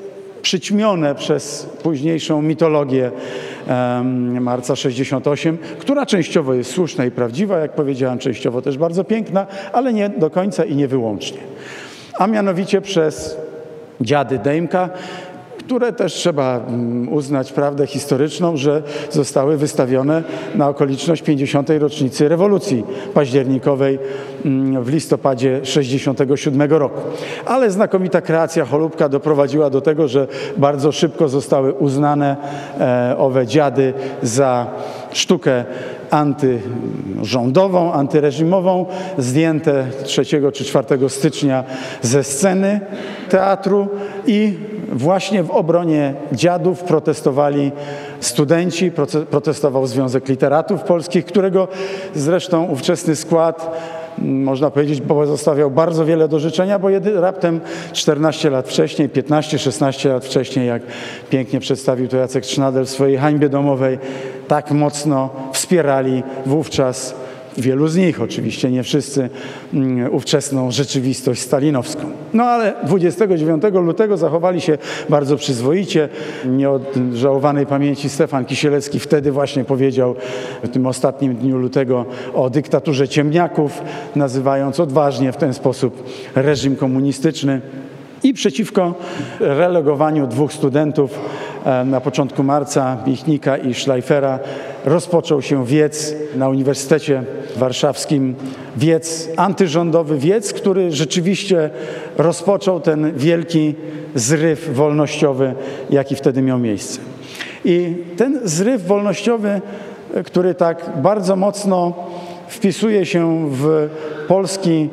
przyćmione 0.43 1.15
przez 1.15 1.65
późniejszą 1.83 2.41
mitologię 2.41 3.11
marca 4.39 4.75
68, 4.75 5.57
która 5.79 6.05
częściowo 6.05 6.53
jest 6.53 6.71
słuszna 6.71 7.05
i 7.05 7.11
prawdziwa, 7.11 7.59
jak 7.59 7.75
powiedziałem, 7.75 8.19
częściowo 8.19 8.61
też 8.61 8.77
bardzo 8.77 9.03
piękna, 9.03 9.47
ale 9.73 9.93
nie 9.93 10.09
do 10.09 10.29
końca 10.29 10.65
i 10.65 10.75
nie 10.75 10.87
wyłącznie. 10.87 11.37
A 12.19 12.27
mianowicie 12.27 12.81
przez 12.81 13.37
dziady 14.01 14.39
Dejmka, 14.39 14.89
które 15.65 15.93
też 15.93 16.13
trzeba 16.13 16.59
mm, 16.59 17.13
uznać 17.13 17.51
prawdę 17.51 17.87
historyczną, 17.87 18.57
że 18.57 18.83
zostały 19.11 19.57
wystawione 19.57 20.23
na 20.55 20.69
okoliczność 20.69 21.21
50. 21.21 21.69
rocznicy 21.79 22.29
rewolucji 22.29 22.83
październikowej 23.13 23.99
mm, 24.45 24.83
w 24.83 24.89
listopadzie 24.89 25.59
67 25.63 26.71
roku. 26.71 27.01
Ale 27.45 27.71
znakomita 27.71 28.21
kreacja 28.21 28.65
Holubka 28.65 29.09
doprowadziła 29.09 29.69
do 29.69 29.81
tego, 29.81 30.07
że 30.07 30.27
bardzo 30.57 30.91
szybko 30.91 31.27
zostały 31.27 31.73
uznane 31.73 32.35
e, 32.79 33.15
owe 33.17 33.47
dziady 33.47 33.93
za 34.21 34.67
sztukę 35.11 35.65
antyrządową, 36.13 37.93
antyreżimową, 37.93 38.85
zdjęte 39.17 39.87
3 40.03 40.25
czy 40.25 40.65
4 40.65 41.09
stycznia 41.09 41.63
ze 42.01 42.23
sceny 42.23 42.79
teatru 43.29 43.87
i 44.27 44.53
właśnie 44.91 45.43
w 45.43 45.51
obronie 45.51 46.13
dziadów 46.31 46.83
protestowali 46.83 47.71
studenci, 48.19 48.91
protestował 49.29 49.87
Związek 49.87 50.29
Literatów 50.29 50.81
Polskich, 50.81 51.25
którego 51.25 51.67
zresztą 52.15 52.63
ówczesny 52.63 53.15
skład 53.15 53.77
można 54.17 54.71
powiedzieć, 54.71 55.01
pozostawiał 55.01 55.71
bardzo 55.71 56.05
wiele 56.05 56.27
do 56.27 56.39
życzenia, 56.39 56.79
bo 56.79 56.89
jedy, 56.89 57.21
raptem 57.21 57.61
14 57.93 58.49
lat 58.49 58.67
wcześniej, 58.67 59.09
15-16 59.09 60.09
lat 60.09 60.25
wcześniej, 60.25 60.67
jak 60.67 60.81
pięknie 61.29 61.59
przedstawił 61.59 62.07
to 62.07 62.17
Jacek 62.17 62.45
Trznadel 62.45 62.85
w 62.85 62.89
swojej 62.89 63.17
hańbie 63.17 63.49
domowej, 63.49 63.99
tak 64.47 64.71
mocno 64.71 65.29
wspierali 65.53 66.23
wówczas 66.45 67.15
wielu 67.57 67.87
z 67.87 67.95
nich, 67.95 68.21
oczywiście 68.21 68.71
nie 68.71 68.83
wszyscy, 68.83 69.29
mm, 69.73 70.13
ówczesną 70.13 70.71
rzeczywistość 70.71 71.41
stalinowską. 71.41 72.11
No 72.33 72.43
ale 72.43 72.73
29 72.83 73.63
lutego 73.81 74.17
zachowali 74.17 74.61
się 74.61 74.77
bardzo 75.09 75.37
przyzwoicie. 75.37 76.09
Nieodżałowanej 76.45 77.65
pamięci 77.65 78.09
Stefan 78.09 78.45
Kisielewski 78.45 78.99
wtedy 78.99 79.31
właśnie 79.31 79.63
powiedział 79.63 80.15
w 80.63 80.69
tym 80.69 80.87
ostatnim 80.87 81.35
dniu 81.35 81.57
lutego 81.57 82.05
o 82.33 82.49
dyktaturze 82.49 83.07
ciemniaków, 83.07 83.81
nazywając 84.15 84.79
odważnie 84.79 85.31
w 85.31 85.37
ten 85.37 85.53
sposób 85.53 86.03
reżim 86.35 86.75
komunistyczny 86.75 87.61
i 88.23 88.33
przeciwko 88.33 88.93
relegowaniu 89.39 90.27
dwóch 90.27 90.53
studentów 90.53 91.19
e, 91.65 91.85
na 91.85 92.01
początku 92.01 92.43
marca, 92.43 92.97
Michnika 93.07 93.57
i 93.57 93.73
Schleifera, 93.73 94.39
rozpoczął 94.85 95.41
się 95.41 95.65
wiec 95.65 96.15
na 96.35 96.49
Uniwersytecie 96.49 97.23
Warszawskim, 97.57 98.35
wiec 98.77 99.29
antyrządowy, 99.37 100.17
wiec, 100.17 100.53
który 100.53 100.91
rzeczywiście 100.91 101.69
rozpoczął 102.17 102.79
ten 102.79 103.17
wielki 103.17 103.75
zryw 104.15 104.69
wolnościowy, 104.73 105.55
jaki 105.89 106.15
wtedy 106.15 106.41
miał 106.41 106.59
miejsce. 106.59 106.99
I 107.65 107.95
ten 108.17 108.39
zryw 108.43 108.87
wolnościowy, 108.87 109.61
który 110.25 110.55
tak 110.55 110.91
bardzo 111.01 111.35
mocno 111.35 111.93
wpisuje 112.47 113.05
się 113.05 113.49
w 113.51 113.89
polski 114.27 114.89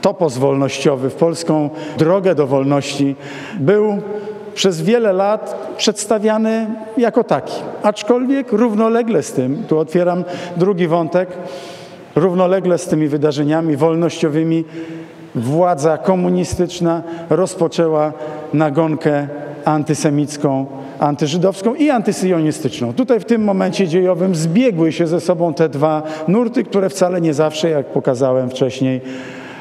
topos 0.00 0.38
wolnościowy, 0.38 1.10
w 1.10 1.14
polską 1.14 1.70
drogę 1.98 2.34
do 2.34 2.46
wolności, 2.46 3.16
był 3.60 4.02
przez 4.54 4.82
wiele 4.82 5.12
lat 5.12 5.74
przedstawiany 5.76 6.66
jako 6.96 7.24
taki. 7.24 7.54
Aczkolwiek 7.82 8.52
równolegle 8.52 9.22
z 9.22 9.32
tym, 9.32 9.64
tu 9.68 9.78
otwieram 9.78 10.24
drugi 10.56 10.86
wątek, 10.86 11.28
równolegle 12.16 12.78
z 12.78 12.86
tymi 12.86 13.08
wydarzeniami 13.08 13.76
wolnościowymi 13.76 14.64
władza 15.34 15.98
komunistyczna 15.98 17.02
rozpoczęła 17.30 18.12
nagonkę 18.52 19.28
antysemicką, 19.64 20.66
antyżydowską 20.98 21.74
i 21.74 21.90
antysyjonistyczną. 21.90 22.92
Tutaj 22.92 23.20
w 23.20 23.24
tym 23.24 23.44
momencie 23.44 23.88
dziejowym 23.88 24.34
zbiegły 24.34 24.92
się 24.92 25.06
ze 25.06 25.20
sobą 25.20 25.54
te 25.54 25.68
dwa 25.68 26.02
nurty, 26.28 26.64
które 26.64 26.88
wcale 26.88 27.20
nie 27.20 27.34
zawsze, 27.34 27.70
jak 27.70 27.86
pokazałem 27.86 28.50
wcześniej, 28.50 29.00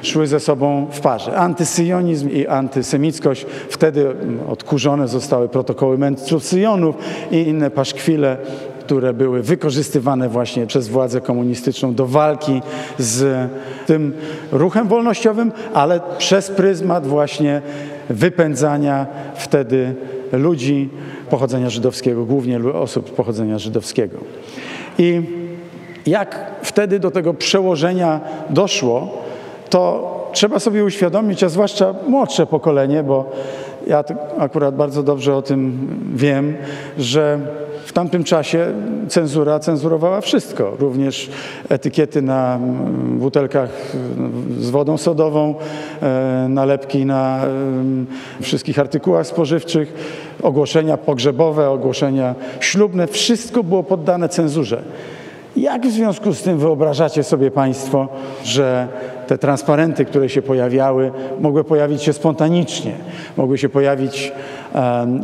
szły 0.01 0.27
ze 0.27 0.39
sobą 0.39 0.88
w 0.91 1.00
parze. 1.01 1.36
Antysyjonizm 1.36 2.29
i 2.29 2.48
antysemickość. 2.48 3.45
Wtedy 3.69 4.15
odkurzone 4.50 5.07
zostały 5.07 5.50
protokoły 5.50 5.98
mędrców 5.98 6.43
Syjonów 6.43 6.95
i 7.31 7.38
inne 7.38 7.72
paszkwile 7.72 8.38
które 8.93 9.13
były 9.13 9.41
wykorzystywane 9.41 10.29
właśnie 10.29 10.67
przez 10.67 10.88
władzę 10.88 11.21
komunistyczną 11.21 11.93
do 11.93 12.05
walki 12.05 12.62
z 12.97 13.50
tym 13.85 14.13
ruchem 14.51 14.88
wolnościowym, 14.88 15.51
ale 15.73 16.01
przez 16.17 16.51
pryzmat 16.51 17.07
właśnie 17.07 17.62
wypędzania 18.09 19.05
wtedy 19.35 19.95
ludzi 20.31 20.89
pochodzenia 21.29 21.69
żydowskiego, 21.69 22.25
głównie 22.25 22.59
osób 22.73 23.15
pochodzenia 23.15 23.59
żydowskiego. 23.59 24.17
I 24.97 25.21
jak 26.05 26.51
wtedy 26.62 27.00
do 27.00 27.12
tego 27.12 27.33
przełożenia 27.33 28.19
doszło, 28.50 29.23
to 29.69 30.09
trzeba 30.33 30.59
sobie 30.59 30.83
uświadomić, 30.83 31.43
a 31.43 31.50
zwłaszcza 31.50 31.95
młodsze 32.07 32.45
pokolenie, 32.45 33.03
bo 33.03 33.31
ja 33.88 34.03
akurat 34.38 34.75
bardzo 34.75 35.03
dobrze 35.03 35.35
o 35.35 35.41
tym 35.41 35.88
wiem, 36.15 36.55
że 36.97 37.39
w 37.93 37.95
tamtym 37.95 38.23
czasie 38.23 38.73
cenzura 39.07 39.59
cenzurowała 39.59 40.21
wszystko, 40.21 40.75
również 40.79 41.29
etykiety 41.69 42.21
na 42.21 42.55
mm, 42.55 43.19
butelkach 43.19 43.69
z 44.59 44.69
wodą 44.69 44.97
sodową, 44.97 45.55
e, 46.01 46.45
nalepki 46.50 47.05
na 47.05 47.41
wszystkich 48.41 48.79
artykułach 48.79 49.27
spożywczych, 49.27 49.93
ogłoszenia 50.41 50.97
pogrzebowe, 50.97 51.69
ogłoszenia 51.69 52.35
ślubne, 52.59 53.07
wszystko 53.07 53.63
było 53.63 53.83
poddane 53.83 54.29
cenzurze. 54.29 54.83
Jak 55.55 55.88
w 55.88 55.91
związku 55.91 56.33
z 56.33 56.41
tym 56.41 56.57
wyobrażacie 56.57 57.23
sobie 57.23 57.51
Państwo, 57.51 58.07
że 58.43 58.88
te 59.27 59.38
transparenty, 59.38 60.05
które 60.05 60.29
się 60.29 60.41
pojawiały, 60.41 61.12
mogły 61.39 61.63
pojawić 61.63 62.03
się 62.03 62.13
spontanicznie, 62.13 62.91
mogły 63.38 63.57
się 63.57 63.69
pojawić 63.69 64.31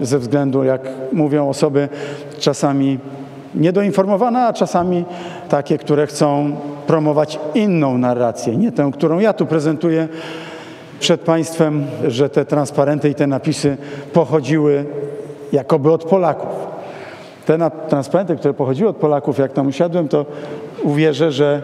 ze 0.01 0.19
względu, 0.19 0.63
jak 0.63 0.81
mówią 1.11 1.49
osoby 1.49 1.89
czasami 2.39 2.99
niedoinformowane, 3.55 4.47
a 4.47 4.53
czasami 4.53 5.05
takie, 5.49 5.77
które 5.77 6.07
chcą 6.07 6.55
promować 6.87 7.39
inną 7.55 7.97
narrację, 7.97 8.57
nie 8.57 8.71
tę, 8.71 8.91
którą 8.93 9.19
ja 9.19 9.33
tu 9.33 9.45
prezentuję 9.45 10.07
przed 10.99 11.21
Państwem, 11.21 11.85
że 12.07 12.29
te 12.29 12.45
transparenty 12.45 13.09
i 13.09 13.15
te 13.15 13.27
napisy 13.27 13.77
pochodziły 14.13 14.85
jakoby 15.53 15.91
od 15.91 16.03
Polaków. 16.03 16.49
Te 17.45 17.71
transparenty, 17.89 18.35
które 18.35 18.53
pochodziły 18.53 18.89
od 18.89 18.97
Polaków, 18.97 19.37
jak 19.37 19.53
tam 19.53 19.67
usiadłem, 19.67 20.07
to 20.07 20.25
uwierzę, 20.83 21.31
że 21.31 21.61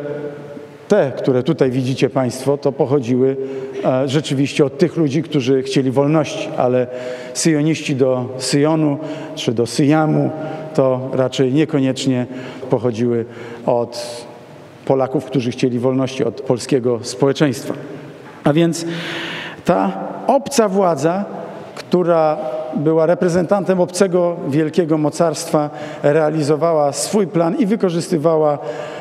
te, 0.87 1.11
które 1.17 1.43
tutaj 1.43 1.71
widzicie 1.71 2.09
Państwo, 2.09 2.57
to 2.57 2.71
pochodziły 2.71 3.37
e, 3.85 4.07
rzeczywiście 4.07 4.65
od 4.65 4.77
tych 4.77 4.97
ludzi, 4.97 5.23
którzy 5.23 5.63
chcieli 5.63 5.91
wolności, 5.91 6.49
ale 6.57 6.87
syjoniści 7.33 7.95
do 7.95 8.25
Syjonu 8.37 8.97
czy 9.35 9.51
do 9.53 9.65
Syjamu 9.65 10.29
to 10.75 11.09
raczej 11.13 11.53
niekoniecznie 11.53 12.25
pochodziły 12.69 13.25
od 13.65 14.25
Polaków, 14.85 15.25
którzy 15.25 15.51
chcieli 15.51 15.79
wolności, 15.79 16.23
od 16.23 16.41
polskiego 16.41 16.99
społeczeństwa. 17.01 17.73
A 18.43 18.53
więc 18.53 18.85
ta 19.65 19.91
obca 20.27 20.69
władza, 20.69 21.25
która 21.75 22.37
była 22.75 23.05
reprezentantem 23.05 23.81
obcego 23.81 24.35
wielkiego 24.47 24.97
mocarstwa, 24.97 25.69
realizowała 26.03 26.91
swój 26.91 27.27
plan 27.27 27.55
i 27.55 27.65
wykorzystywała 27.65 28.57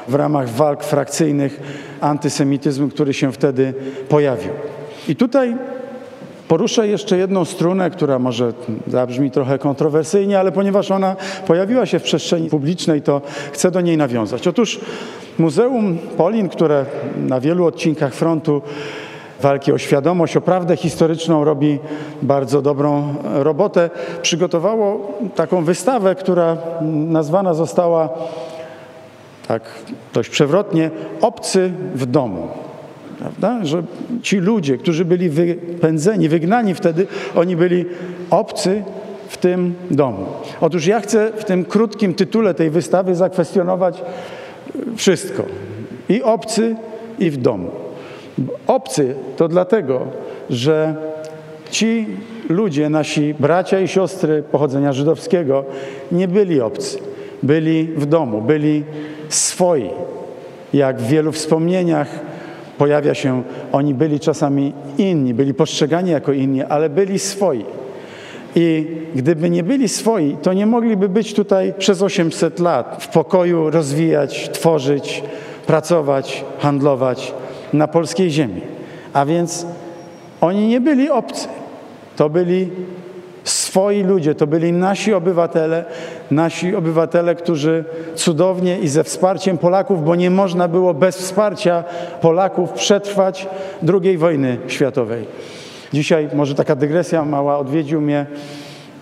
w 0.08 0.14
ramach 0.14 0.48
walk 0.48 0.84
frakcyjnych 0.84 1.60
antysemityzm, 2.00 2.90
który 2.90 3.14
się 3.14 3.32
wtedy 3.32 3.74
pojawił. 4.08 4.50
I 5.08 5.16
tutaj 5.16 5.56
Poruszę 6.48 6.88
jeszcze 6.88 7.18
jedną 7.18 7.44
strunę, 7.44 7.90
która 7.90 8.18
może 8.18 8.52
zabrzmi 8.86 9.30
trochę 9.30 9.58
kontrowersyjnie, 9.58 10.40
ale 10.40 10.52
ponieważ 10.52 10.90
ona 10.90 11.16
pojawiła 11.46 11.86
się 11.86 11.98
w 11.98 12.02
przestrzeni 12.02 12.50
publicznej, 12.50 13.02
to 13.02 13.20
chcę 13.52 13.70
do 13.70 13.80
niej 13.80 13.96
nawiązać. 13.96 14.48
Otóż 14.48 14.80
Muzeum 15.38 15.98
Polin, 16.16 16.48
które 16.48 16.86
na 17.16 17.40
wielu 17.40 17.66
odcinkach 17.66 18.14
frontu 18.14 18.62
walki 19.40 19.72
o 19.72 19.78
świadomość, 19.78 20.36
o 20.36 20.40
prawdę 20.40 20.76
historyczną 20.76 21.44
robi 21.44 21.78
bardzo 22.22 22.62
dobrą 22.62 23.14
robotę, 23.24 23.90
przygotowało 24.22 25.12
taką 25.34 25.64
wystawę, 25.64 26.14
która 26.14 26.56
nazwana 26.90 27.54
została 27.54 28.08
tak 29.48 29.62
dość 30.14 30.28
przewrotnie, 30.30 30.90
obcy 31.20 31.72
w 31.94 32.06
domu. 32.06 32.48
Prawda? 33.18 33.64
Że 33.64 33.82
ci 34.22 34.36
ludzie, 34.36 34.78
którzy 34.78 35.04
byli 35.04 35.28
wypędzeni, 35.28 36.28
wygnani 36.28 36.74
wtedy, 36.74 37.06
oni 37.36 37.56
byli 37.56 37.84
obcy 38.30 38.82
w 39.28 39.36
tym 39.36 39.74
domu. 39.90 40.26
Otóż 40.60 40.86
ja 40.86 41.00
chcę 41.00 41.32
w 41.36 41.44
tym 41.44 41.64
krótkim 41.64 42.14
tytule 42.14 42.54
tej 42.54 42.70
wystawy 42.70 43.14
zakwestionować 43.14 44.02
wszystko. 44.96 45.42
I 46.08 46.22
obcy, 46.22 46.76
i 47.18 47.30
w 47.30 47.36
domu. 47.36 47.70
Obcy 48.66 49.14
to 49.36 49.48
dlatego, 49.48 50.06
że 50.50 50.94
ci 51.70 52.06
ludzie, 52.48 52.90
nasi 52.90 53.34
bracia 53.34 53.80
i 53.80 53.88
siostry 53.88 54.42
pochodzenia 54.42 54.92
żydowskiego, 54.92 55.64
nie 56.12 56.28
byli 56.28 56.60
obcy. 56.60 56.98
Byli 57.42 57.84
w 57.96 58.06
domu, 58.06 58.42
byli 58.42 58.84
swoi. 59.28 59.90
Jak 60.72 61.00
w 61.00 61.08
wielu 61.08 61.32
wspomnieniach 61.32 62.08
pojawia 62.78 63.14
się, 63.14 63.42
oni 63.72 63.94
byli 63.94 64.20
czasami 64.20 64.72
inni, 64.98 65.34
byli 65.34 65.54
postrzegani 65.54 66.10
jako 66.10 66.32
inni, 66.32 66.62
ale 66.62 66.90
byli 66.90 67.18
swoi. 67.18 67.64
I 68.56 68.86
gdyby 69.14 69.50
nie 69.50 69.62
byli 69.62 69.88
swoi, 69.88 70.36
to 70.42 70.52
nie 70.52 70.66
mogliby 70.66 71.08
być 71.08 71.34
tutaj 71.34 71.74
przez 71.78 72.02
800 72.02 72.58
lat 72.58 72.96
w 73.00 73.08
pokoju 73.08 73.70
rozwijać, 73.70 74.50
tworzyć, 74.52 75.22
pracować, 75.66 76.44
handlować 76.58 77.34
na 77.72 77.88
polskiej 77.88 78.30
ziemi. 78.30 78.60
A 79.12 79.26
więc 79.26 79.66
oni 80.40 80.68
nie 80.68 80.80
byli 80.80 81.10
obcy. 81.10 81.48
To 82.16 82.30
byli 82.30 82.70
swoi 83.44 84.02
ludzie, 84.02 84.34
to 84.34 84.46
byli 84.46 84.72
nasi 84.72 85.14
obywatele, 85.14 85.84
nasi 86.30 86.76
obywatele, 86.76 87.34
którzy 87.34 87.84
cudownie 88.14 88.78
i 88.78 88.88
ze 88.88 89.04
wsparciem 89.04 89.58
Polaków, 89.58 90.04
bo 90.04 90.14
nie 90.14 90.30
można 90.30 90.68
było 90.68 90.94
bez 90.94 91.16
wsparcia 91.16 91.84
Polaków 92.20 92.72
przetrwać 92.72 93.48
II 94.02 94.18
wojny 94.18 94.58
światowej. 94.66 95.24
Dzisiaj 95.92 96.28
może 96.34 96.54
taka 96.54 96.76
dygresja 96.76 97.24
mała, 97.24 97.58
odwiedził 97.58 98.00
mnie 98.00 98.26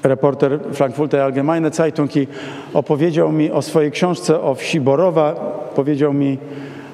reporter 0.02 0.58
Frankfurter 0.72 1.20
Allgemeine 1.20 1.70
Zeitung 1.70 2.16
i 2.16 2.26
opowiedział 2.74 3.32
mi 3.32 3.50
o 3.50 3.62
swojej 3.62 3.90
książce 3.90 4.40
o 4.40 4.54
wsi 4.54 4.80
Borowa. 4.80 5.34
Powiedział 5.74 6.12
mi, 6.12 6.38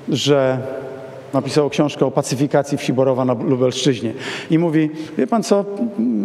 że 0.09 0.59
napisał 1.35 1.71
książkę 1.71 2.07
o 2.07 2.11
pacyfikacji 2.11 2.79
wsi 2.79 2.93
Borowa 2.93 3.25
na 3.25 3.33
Lubelszczyźnie. 3.33 4.13
I 4.51 4.59
mówi, 4.59 4.91
wie 5.19 5.27
pan 5.27 5.43
co, 5.43 5.65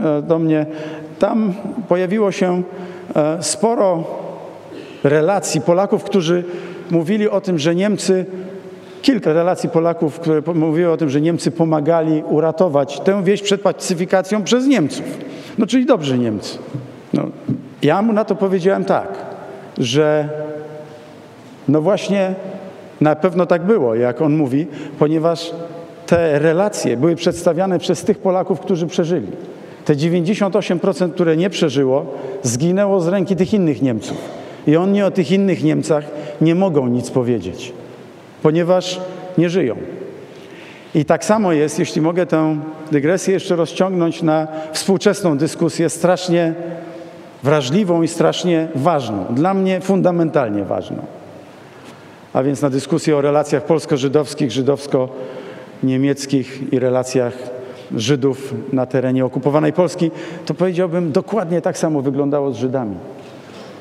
e, 0.03 0.21
do 0.21 0.39
mnie, 0.39 0.65
tam 1.19 1.53
pojawiło 1.87 2.31
się 2.31 2.63
sporo 3.41 4.03
relacji 5.03 5.61
Polaków, 5.61 6.03
którzy 6.03 6.43
mówili 6.91 7.29
o 7.29 7.41
tym, 7.41 7.59
że 7.59 7.75
Niemcy, 7.75 8.25
kilka 9.01 9.33
relacji 9.33 9.69
Polaków, 9.69 10.19
które 10.19 10.41
mówiły 10.55 10.91
o 10.91 10.97
tym, 10.97 11.09
że 11.09 11.21
Niemcy 11.21 11.51
pomagali 11.51 12.23
uratować 12.29 12.99
tę 12.99 13.23
wieś 13.23 13.41
przed 13.41 13.61
pacyfikacją 13.61 14.43
przez 14.43 14.67
Niemców. 14.67 15.05
No 15.57 15.67
czyli 15.67 15.85
dobrzy 15.85 16.17
Niemcy. 16.17 16.57
No, 17.13 17.23
ja 17.81 18.01
mu 18.01 18.13
na 18.13 18.25
to 18.25 18.35
powiedziałem 18.35 18.85
tak, 18.85 19.07
że 19.77 20.29
no 21.67 21.81
właśnie 21.81 22.35
na 23.01 23.15
pewno 23.15 23.45
tak 23.45 23.63
było, 23.63 23.95
jak 23.95 24.21
on 24.21 24.35
mówi, 24.35 24.67
ponieważ 24.99 25.51
te 26.05 26.39
relacje 26.39 26.97
były 26.97 27.15
przedstawiane 27.15 27.79
przez 27.79 28.03
tych 28.03 28.17
Polaków, 28.17 28.59
którzy 28.59 28.87
przeżyli. 28.87 29.27
Te 29.85 29.95
98%, 29.95 31.13
które 31.13 31.37
nie 31.37 31.49
przeżyło, 31.49 32.05
zginęło 32.43 33.01
z 33.01 33.07
ręki 33.07 33.35
tych 33.35 33.53
innych 33.53 33.81
Niemców. 33.81 34.17
I 34.67 34.75
oni 34.75 35.03
o 35.03 35.11
tych 35.11 35.31
innych 35.31 35.63
Niemcach 35.63 36.05
nie 36.41 36.55
mogą 36.55 36.87
nic 36.87 37.11
powiedzieć, 37.11 37.73
ponieważ 38.41 38.99
nie 39.37 39.49
żyją. 39.49 39.75
I 40.95 41.05
tak 41.05 41.25
samo 41.25 41.53
jest, 41.53 41.79
jeśli 41.79 42.01
mogę 42.01 42.25
tę 42.25 42.57
dygresję 42.91 43.33
jeszcze 43.33 43.55
rozciągnąć 43.55 44.21
na 44.21 44.47
współczesną 44.71 45.37
dyskusję, 45.37 45.89
strasznie 45.89 46.53
wrażliwą 47.43 48.01
i 48.01 48.07
strasznie 48.07 48.67
ważną, 48.75 49.25
dla 49.29 49.53
mnie 49.53 49.81
fundamentalnie 49.81 50.63
ważną. 50.63 51.05
A 52.33 52.43
więc 52.43 52.61
na 52.61 52.69
dyskusję 52.69 53.17
o 53.17 53.21
relacjach 53.21 53.65
polsko-żydowskich, 53.65 54.51
żydowsko-niemieckich 54.51 56.73
i 56.73 56.79
relacjach 56.79 57.33
Żydów 57.95 58.53
na 58.73 58.85
terenie 58.85 59.25
okupowanej 59.25 59.73
Polski, 59.73 60.11
to 60.45 60.53
powiedziałbym, 60.53 61.11
dokładnie 61.11 61.61
tak 61.61 61.77
samo 61.77 62.01
wyglądało 62.01 62.51
z 62.51 62.57
Żydami. 62.57 62.95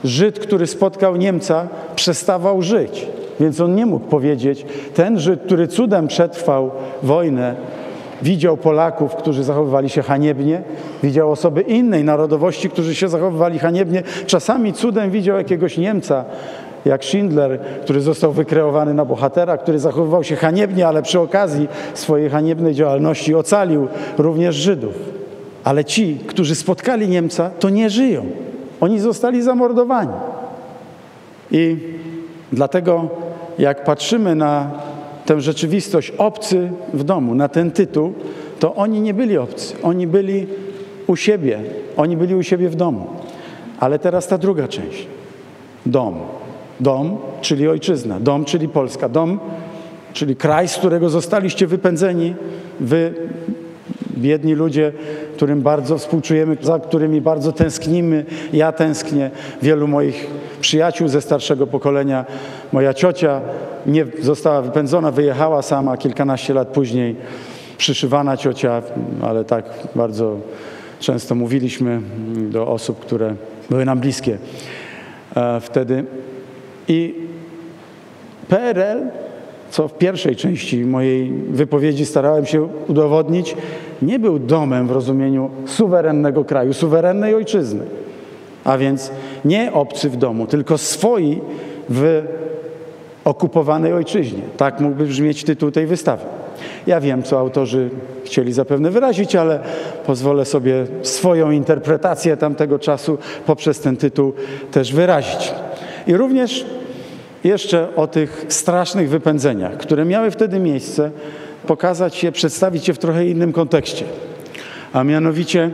Żyd, 0.05 0.39
który 0.39 0.67
spotkał 0.67 1.17
Niemca, 1.17 1.69
przestawał 1.97 2.63
żyć. 2.63 3.07
Więc 3.41 3.61
on 3.61 3.75
nie 3.75 3.87
mógł 3.87 4.07
powiedzieć, 4.07 4.67
ten 4.95 5.19
Żyd, 5.19 5.43
który 5.43 5.69
cudem 5.69 6.09
przetrwał 6.09 6.71
wojnę, 7.03 7.57
widział 8.23 8.57
Polaków, 8.57 9.15
którzy 9.15 9.45
zachowywali 9.45 9.89
się 9.89 10.03
haniebnie, 10.03 10.63
widział 11.03 11.31
osoby 11.31 11.61
innej 11.61 12.05
narodowości, 12.05 12.71
którzy 12.71 12.95
się 12.95 13.09
zachowywali 13.09 13.59
haniebnie. 13.59 14.03
Czasami 14.27 14.73
cudem 14.73 15.11
widział 15.11 15.37
jakiegoś 15.37 15.79
Niemca, 15.79 16.25
jak 16.85 17.05
Schindler, 17.05 17.61
który 17.83 18.01
został 18.01 18.33
wykreowany 18.33 18.95
na 18.95 19.05
bohatera, 19.05 19.59
który 19.59 19.79
zachowywał 19.79 20.25
się 20.25 20.37
haniebnie, 20.37 20.89
ale 20.89 21.03
przy 21.03 21.21
okazji 21.21 21.69
swojej 21.95 22.31
haniebnej 22.31 22.75
działalności 22.75 23.35
ocalił 23.35 23.89
również 24.19 24.57
Żydów. 24.57 24.95
Ale 25.65 25.85
ci, 25.85 26.19
którzy 26.27 26.55
spotkali 26.55 27.09
Niemca, 27.09 27.51
to 27.59 27.71
nie 27.71 27.91
żyją. 27.91 28.27
Oni 28.81 29.01
zostali 29.01 29.43
zamordowani. 29.43 30.13
I 31.51 31.77
dlatego, 32.53 33.09
jak 33.59 33.85
patrzymy 33.85 34.35
na 34.35 34.71
tę 35.27 35.41
rzeczywistość 35.41 36.11
obcy 36.11 36.71
w 36.95 37.05
domu, 37.05 37.35
na 37.35 37.49
ten 37.49 37.71
tytuł, 37.71 38.13
to 38.59 38.75
oni 38.75 39.01
nie 39.01 39.15
byli 39.15 39.39
obcy. 39.39 39.75
Oni 39.83 40.07
byli 40.07 40.47
u 41.07 41.17
siebie. 41.17 41.61
Oni 41.97 42.17
byli 42.17 42.35
u 42.35 42.43
siebie 42.43 42.69
w 42.69 42.75
domu. 42.75 43.07
Ale 43.81 43.99
teraz 43.99 44.29
ta 44.29 44.39
druga 44.39 44.69
część. 44.69 45.07
Dom. 45.87 46.42
Dom, 46.81 47.19
czyli 47.41 47.69
ojczyzna. 47.69 48.21
Dom, 48.21 48.45
czyli 48.45 48.69
Polska. 48.69 49.09
Dom, 49.09 49.41
czyli 50.13 50.37
kraj, 50.37 50.69
z 50.69 50.77
którego 50.77 51.11
zostaliście 51.11 51.67
wypędzeni. 51.67 52.35
Wy, 52.81 53.15
biedni 54.17 54.55
ludzie, 54.55 54.93
którym 55.37 55.63
bardzo 55.63 55.99
współczujemy, 55.99 56.57
za 56.61 56.79
którymi 56.79 57.21
bardzo 57.21 57.53
tęsknimy. 57.53 58.25
Ja 58.53 58.73
tęsknię. 58.73 59.31
Wielu 59.63 59.89
moich 59.89 60.27
przyjaciół 60.61 61.09
ze 61.09 61.21
starszego 61.21 61.67
pokolenia. 61.67 62.25
Moja 62.73 62.95
ciocia 62.95 63.41
nie 63.87 64.07
została 64.21 64.63
wypędzona, 64.63 65.11
wyjechała 65.11 65.63
sama 65.63 65.97
kilkanaście 65.97 66.55
lat 66.55 66.69
później. 66.69 67.17
Przyszywana 67.79 68.37
ciocia, 68.37 68.83
ale 69.23 69.45
tak 69.45 69.65
bardzo 69.95 70.37
często 71.01 71.35
mówiliśmy 71.35 72.01
do 72.51 72.67
osób, 72.67 73.01
które 73.01 73.35
były 73.71 73.85
nam 73.85 74.01
bliskie 74.01 74.39
e, 75.37 75.61
wtedy. 75.61 76.05
I 76.89 77.15
PRL, 78.49 79.07
co 79.71 79.89
w 79.89 79.99
pierwszej 79.99 80.37
części 80.37 80.85
mojej 80.85 81.33
wypowiedzi 81.33 82.07
starałem 82.07 82.47
się 82.47 82.69
udowodnić, 82.89 83.57
nie 84.03 84.19
był 84.19 84.39
domem 84.39 84.89
w 84.89 84.91
rozumieniu 84.91 85.51
suwerennego 85.67 86.45
kraju, 86.45 86.73
suwerennej 86.73 87.35
ojczyzny. 87.35 87.85
A 88.65 88.79
więc 88.79 89.11
nie 89.45 89.73
obcy 89.73 90.11
w 90.11 90.17
domu, 90.17 90.47
tylko 90.47 90.79
swoi 90.79 91.41
w 91.89 92.23
okupowanej 93.25 93.93
ojczyźnie. 93.93 94.43
Tak 94.57 94.81
mógłby 94.81 95.05
brzmieć 95.05 95.45
tytuł 95.45 95.71
tej 95.71 95.87
wystawy. 95.87 96.25
Ja 96.87 97.01
wiem, 97.01 97.23
co 97.23 97.39
autorzy 97.39 97.91
chcieli 98.25 98.53
zapewne 98.53 98.91
wyrazić, 98.91 99.37
ale 99.37 99.61
pozwolę 100.07 100.45
sobie 100.45 100.87
swoją 101.03 101.51
interpretację 101.51 102.37
tamtego 102.37 102.79
czasu 102.79 103.19
poprzez 103.47 103.81
ten 103.81 103.97
tytuł 103.97 104.33
też 104.71 104.93
wyrazić. 104.93 105.53
I 106.07 106.15
również 106.17 106.67
jeszcze 107.45 107.97
o 107.97 108.07
tych 108.07 108.47
strasznych 108.49 109.09
wypędzeniach, 109.09 109.77
które 109.77 110.05
miały 110.05 110.31
wtedy 110.31 110.59
miejsce, 110.59 111.11
pokazać 111.67 112.25
je, 112.25 112.33
przedstawić 112.33 112.89
je 112.89 112.95
w 112.95 112.99
trochę 112.99 113.27
innym 113.27 113.53
kontekście, 113.53 114.05
a 114.93 115.05
mianowicie 115.05 115.71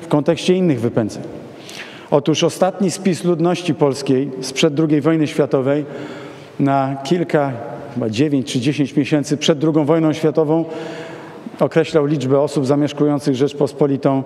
w 0.00 0.08
kontekście 0.08 0.54
innych 0.54 0.80
wypędzeń. 0.80 1.22
Otóż 2.10 2.44
ostatni 2.44 2.90
spis 2.90 3.24
ludności 3.24 3.74
polskiej 3.74 4.30
sprzed 4.40 4.74
II 4.80 5.00
wojny 5.00 5.26
światowej 5.26 5.84
na 6.60 6.96
kilka, 7.04 7.52
chyba 7.94 8.10
9 8.10 8.52
czy 8.52 8.60
10 8.60 8.96
miesięcy 8.96 9.36
przed 9.36 9.64
II 9.64 9.84
wojną 9.84 10.12
światową 10.12 10.64
określał 11.60 12.06
liczbę 12.06 12.40
osób 12.40 12.66
zamieszkujących 12.66 13.34
Rzeczpospolitą 13.34 14.22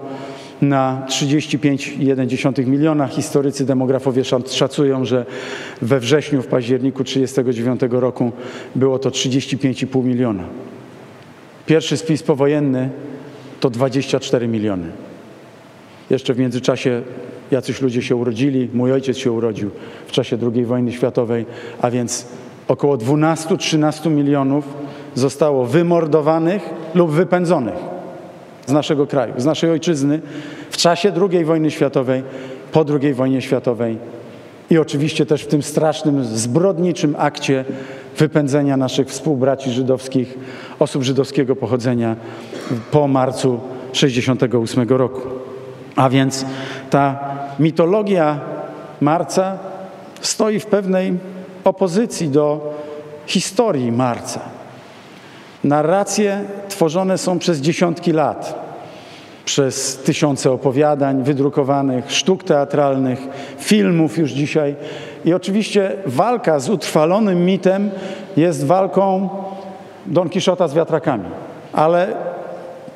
na 0.62 1.06
35,1 1.08 2.66
miliona. 2.66 3.06
Historycy, 3.06 3.64
demografowie 3.64 4.22
szacują, 4.46 5.04
że 5.04 5.26
we 5.82 6.00
wrześniu, 6.00 6.42
w 6.42 6.46
październiku 6.46 7.04
1939 7.04 8.02
roku 8.02 8.32
było 8.74 8.98
to 8.98 9.10
35,5 9.10 10.04
miliona. 10.04 10.44
Pierwszy 11.66 11.96
spis 11.96 12.22
powojenny 12.22 12.90
to 13.60 13.70
24 13.70 14.48
miliony. 14.48 14.86
Jeszcze 16.10 16.34
w 16.34 16.38
międzyczasie 16.38 17.02
jacyś 17.50 17.80
ludzie 17.80 18.02
się 18.02 18.16
urodzili. 18.16 18.68
Mój 18.74 18.92
ojciec 18.92 19.16
się 19.18 19.32
urodził 19.32 19.70
w 20.06 20.12
czasie 20.12 20.38
II 20.54 20.64
wojny 20.64 20.92
światowej, 20.92 21.46
a 21.82 21.90
więc 21.90 22.26
około 22.68 22.96
12-13 22.96 24.10
milionów 24.10 24.64
zostało 25.14 25.66
wymordowanych 25.66 26.62
lub 26.94 27.10
wypędzonych 27.10 27.93
z 28.66 28.72
naszego 28.72 29.06
kraju, 29.06 29.32
z 29.36 29.44
naszej 29.44 29.70
ojczyzny 29.70 30.20
w 30.70 30.76
czasie 30.76 31.12
II 31.30 31.44
wojny 31.44 31.70
światowej, 31.70 32.22
po 32.72 32.84
II 33.00 33.14
wojnie 33.14 33.42
światowej 33.42 33.98
i 34.70 34.78
oczywiście 34.78 35.26
też 35.26 35.42
w 35.42 35.46
tym 35.46 35.62
strasznym, 35.62 36.24
zbrodniczym 36.24 37.14
akcie 37.18 37.64
wypędzenia 38.18 38.76
naszych 38.76 39.08
współbraci 39.08 39.70
żydowskich, 39.70 40.38
osób 40.78 41.02
żydowskiego 41.02 41.56
pochodzenia 41.56 42.16
po 42.90 43.08
marcu 43.08 43.60
1968 43.92 44.88
roku. 44.88 45.20
A 45.96 46.08
więc 46.10 46.46
ta 46.90 47.18
mitologia 47.58 48.40
marca 49.00 49.58
stoi 50.20 50.60
w 50.60 50.66
pewnej 50.66 51.14
opozycji 51.64 52.28
do 52.28 52.74
historii 53.26 53.92
marca. 53.92 54.53
Narracje 55.64 56.40
tworzone 56.68 57.18
są 57.18 57.38
przez 57.38 57.58
dziesiątki 57.60 58.12
lat, 58.12 58.64
przez 59.44 59.96
tysiące 59.96 60.50
opowiadań 60.50 61.22
wydrukowanych, 61.22 62.12
sztuk 62.12 62.44
teatralnych, 62.44 63.18
filmów 63.58 64.18
już 64.18 64.30
dzisiaj. 64.30 64.76
I 65.24 65.34
oczywiście 65.34 65.92
walka 66.06 66.58
z 66.58 66.70
utrwalonym 66.70 67.44
mitem 67.44 67.90
jest 68.36 68.66
walką 68.66 69.28
Don 70.06 70.28
Kiszota 70.28 70.68
z 70.68 70.74
wiatrakami. 70.74 71.24
Ale 71.72 72.08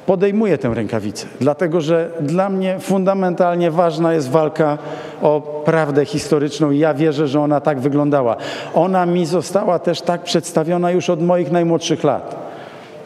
podejmuję 0.07 0.59
tę 0.59 0.75
rękawicę, 0.75 1.27
dlatego 1.41 1.81
że 1.81 2.11
dla 2.21 2.49
mnie 2.49 2.79
fundamentalnie 2.81 3.71
ważna 3.71 4.15
jest 4.15 4.31
walka 4.31 4.79
o 5.23 5.63
prawdę 5.65 6.05
historyczną 6.05 6.71
i 6.71 6.79
ja 6.79 6.95
wierzę, 6.95 7.29
że 7.29 7.41
ona 7.41 7.61
tak 7.61 7.81
wyglądała. 7.81 8.37
Ona 8.75 9.07
mi 9.07 9.27
została 9.27 9.79
też 9.79 10.03
tak 10.03 10.23
przedstawiona 10.23 10.91
już 10.91 11.11
od 11.11 11.23
moich 11.23 11.53
najmłodszych 11.53 12.05
lat. 12.05 12.48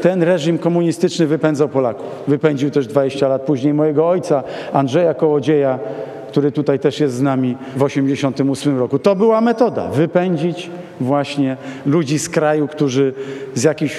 Ten 0.02 0.22
reżim 0.22 0.58
komunistyczny 0.58 1.26
wypędzał 1.26 1.68
Polaków. 1.68 2.06
Wypędził 2.28 2.70
też 2.70 2.86
20 2.86 3.28
lat 3.28 3.42
później 3.42 3.74
mojego 3.74 4.08
ojca, 4.08 4.42
Andrzeja 4.72 5.14
Kołodzieja, 5.14 5.78
który 6.28 6.52
tutaj 6.52 6.78
też 6.78 7.00
jest 7.00 7.14
z 7.14 7.20
nami 7.20 7.54
w 7.54 7.84
1988 7.84 8.78
roku. 8.78 8.98
To 8.98 9.16
była 9.16 9.40
metoda, 9.40 9.88
wypędzić 9.88 10.70
właśnie 11.00 11.56
ludzi 11.86 12.18
z 12.18 12.28
kraju, 12.28 12.68
którzy 12.68 13.14
z 13.54 13.62
jakichś 13.62 13.98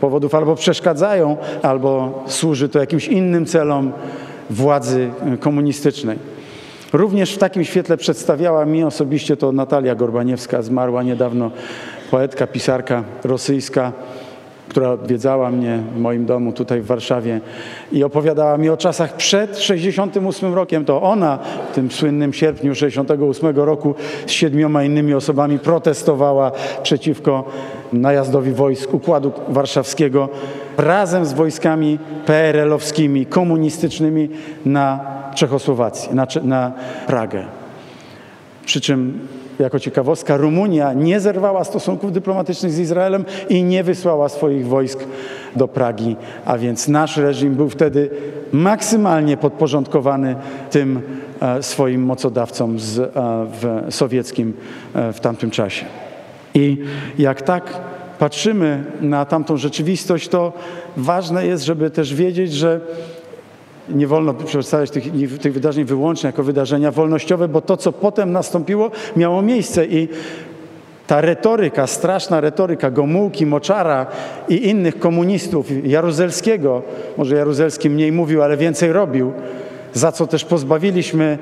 powodów 0.00 0.34
albo 0.34 0.54
przeszkadzają, 0.54 1.36
albo 1.62 2.22
służy 2.26 2.68
to 2.68 2.78
jakimś 2.78 3.08
innym 3.08 3.46
celom 3.46 3.92
władzy 4.50 5.10
komunistycznej. 5.40 6.18
Również 6.92 7.34
w 7.34 7.38
takim 7.38 7.64
świetle 7.64 7.96
przedstawiała 7.96 8.64
mi 8.64 8.84
osobiście 8.84 9.36
to 9.36 9.52
Natalia 9.52 9.94
Gorbaniewska, 9.94 10.62
zmarła 10.62 11.02
niedawno 11.02 11.50
poetka, 12.10 12.46
pisarka 12.46 13.04
rosyjska, 13.24 13.92
która 14.68 14.90
odwiedzała 14.90 15.50
mnie 15.50 15.78
w 15.94 16.00
moim 16.00 16.26
domu 16.26 16.52
tutaj 16.52 16.80
w 16.80 16.86
Warszawie 16.86 17.40
i 17.92 18.04
opowiadała 18.04 18.58
mi 18.58 18.68
o 18.68 18.76
czasach 18.76 19.16
przed 19.16 19.58
68 19.58 20.54
rokiem. 20.54 20.84
To 20.84 21.02
ona 21.02 21.38
w 21.72 21.74
tym 21.74 21.90
słynnym 21.90 22.32
sierpniu 22.32 22.74
68 22.74 23.56
roku 23.56 23.94
z 24.26 24.30
siedmioma 24.30 24.84
innymi 24.84 25.14
osobami 25.14 25.58
protestowała 25.58 26.52
przeciwko 26.82 27.44
najazdowi 27.92 28.52
wojsk 28.52 28.94
Układu 28.94 29.32
Warszawskiego 29.48 30.28
razem 30.76 31.26
z 31.26 31.32
wojskami 31.32 31.98
PRL-owskimi, 32.26 33.26
komunistycznymi 33.26 34.28
na 34.66 35.00
Czechosłowację, 35.34 36.14
na, 36.14 36.26
na 36.42 36.72
Pragę. 37.06 37.44
Przy 38.66 38.80
czym 38.80 39.18
jako 39.58 39.78
ciekawostka, 39.78 40.36
Rumunia 40.36 40.92
nie 40.92 41.20
zerwała 41.20 41.64
stosunków 41.64 42.12
dyplomatycznych 42.12 42.72
z 42.72 42.78
Izraelem 42.78 43.24
i 43.48 43.62
nie 43.62 43.84
wysłała 43.84 44.28
swoich 44.28 44.66
wojsk 44.66 45.04
do 45.56 45.68
Pragi, 45.68 46.16
a 46.44 46.58
więc 46.58 46.88
nasz 46.88 47.16
reżim 47.16 47.54
był 47.54 47.68
wtedy 47.68 48.10
maksymalnie 48.52 49.36
podporządkowany 49.36 50.36
tym 50.70 51.02
e, 51.40 51.62
swoim 51.62 52.02
mocodawcom 52.02 52.78
z, 52.78 52.98
e, 52.98 53.10
w 53.60 53.94
sowieckim 53.94 54.52
e, 54.94 55.12
w 55.12 55.20
tamtym 55.20 55.50
czasie. 55.50 55.86
I 56.54 56.78
jak 57.18 57.42
tak 57.42 57.80
patrzymy 58.18 58.84
na 59.00 59.24
tamtą 59.24 59.56
rzeczywistość, 59.56 60.28
to 60.28 60.52
ważne 60.96 61.46
jest, 61.46 61.64
żeby 61.64 61.90
też 61.90 62.14
wiedzieć, 62.14 62.52
że 62.52 62.80
nie 63.88 64.06
wolno 64.06 64.34
przedstawiać 64.34 64.90
tych, 64.90 65.04
tych 65.40 65.52
wydarzeń 65.52 65.84
wyłącznie 65.84 66.26
jako 66.26 66.42
wydarzenia 66.42 66.90
wolnościowe, 66.90 67.48
bo 67.48 67.60
to, 67.60 67.76
co 67.76 67.92
potem 67.92 68.32
nastąpiło, 68.32 68.90
miało 69.16 69.42
miejsce 69.42 69.86
i 69.86 70.08
ta 71.06 71.20
retoryka, 71.20 71.86
straszna 71.86 72.40
retoryka 72.40 72.90
Gomułki, 72.90 73.46
Moczara 73.46 74.06
i 74.48 74.68
innych 74.68 74.98
komunistów, 74.98 75.86
Jaruzelskiego, 75.86 76.82
może 77.16 77.36
Jaruzelski 77.36 77.90
mniej 77.90 78.12
mówił, 78.12 78.42
ale 78.42 78.56
więcej 78.56 78.92
robił, 78.92 79.32
za 79.92 80.12
co 80.12 80.26
też 80.26 80.44
pozbawiliśmy 80.44 81.38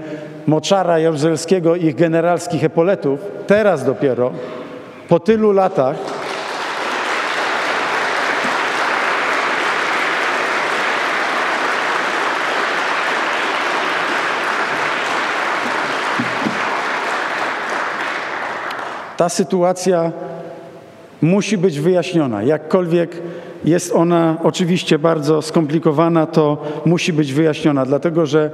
Moczara, 0.47 0.99
Jaruzelskiego 0.99 1.77
i 1.77 1.87
ich 1.87 1.95
generalskich 1.95 2.65
epoletów, 2.65 3.21
teraz 3.47 3.85
dopiero, 3.85 4.31
po 5.09 5.21
tylu 5.21 5.53
latach, 5.53 5.97
ta 19.17 19.29
sytuacja 19.29 20.13
musi 21.23 21.59
być 21.59 21.81
wyjaśniona. 21.81 22.43
Jakkolwiek 22.43 23.23
jest 23.65 23.93
ona 23.93 24.37
oczywiście 24.43 24.99
bardzo 24.99 25.43
skomplikowana, 25.43 26.27
to 26.27 26.63
musi 26.85 27.13
być 27.13 27.33
wyjaśniona, 27.33 27.87
dlatego 27.87 28.27
że 28.27 28.51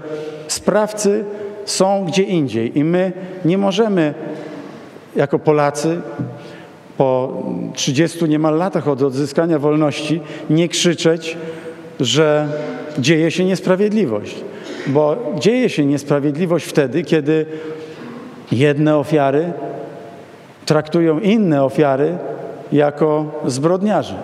sprawcy 0.49 1.25
są 1.65 2.05
gdzie 2.05 2.23
indziej 2.23 2.79
i 2.79 2.85
my 2.85 3.13
nie 3.45 3.59
możemy 3.59 4.15
jako 5.17 5.39
Polacy 5.39 6.01
po 6.97 7.43
30 7.75 8.25
niemal 8.25 8.59
latach 8.59 8.89
od 8.89 9.03
odzyskania 9.03 9.59
wolności 9.59 10.21
nie 10.51 10.69
krzyczeć, 10.69 11.37
że 12.01 12.49
dzieje 12.99 13.31
się 13.31 13.45
niesprawiedliwość. 13.45 14.37
Bo 14.87 15.17
dzieje 15.39 15.69
się 15.69 15.85
niesprawiedliwość 15.87 16.67
wtedy, 16.67 17.03
kiedy 17.03 17.47
jedne 18.53 18.97
ofiary 18.97 19.53
traktują 20.69 21.19
inne 21.19 21.65
ofiary 21.65 22.19
jako 22.73 23.41
zbrodniarzy. 23.47 24.15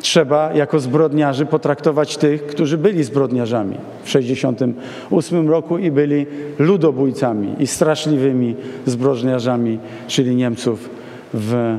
Trzeba 0.00 0.52
jako 0.52 0.80
zbrodniarzy 0.80 1.46
potraktować 1.46 2.16
tych, 2.16 2.46
którzy 2.46 2.78
byli 2.78 3.04
zbrodniarzami 3.04 3.74
w 4.02 4.06
1968 4.06 5.48
roku 5.48 5.78
i 5.78 5.90
byli 5.90 6.26
ludobójcami 6.58 7.54
i 7.58 7.66
straszliwymi 7.66 8.56
zbrodniarzami, 8.86 9.78
czyli 10.06 10.36
Niemców 10.36 10.90
w 11.34 11.54
e, 11.54 11.78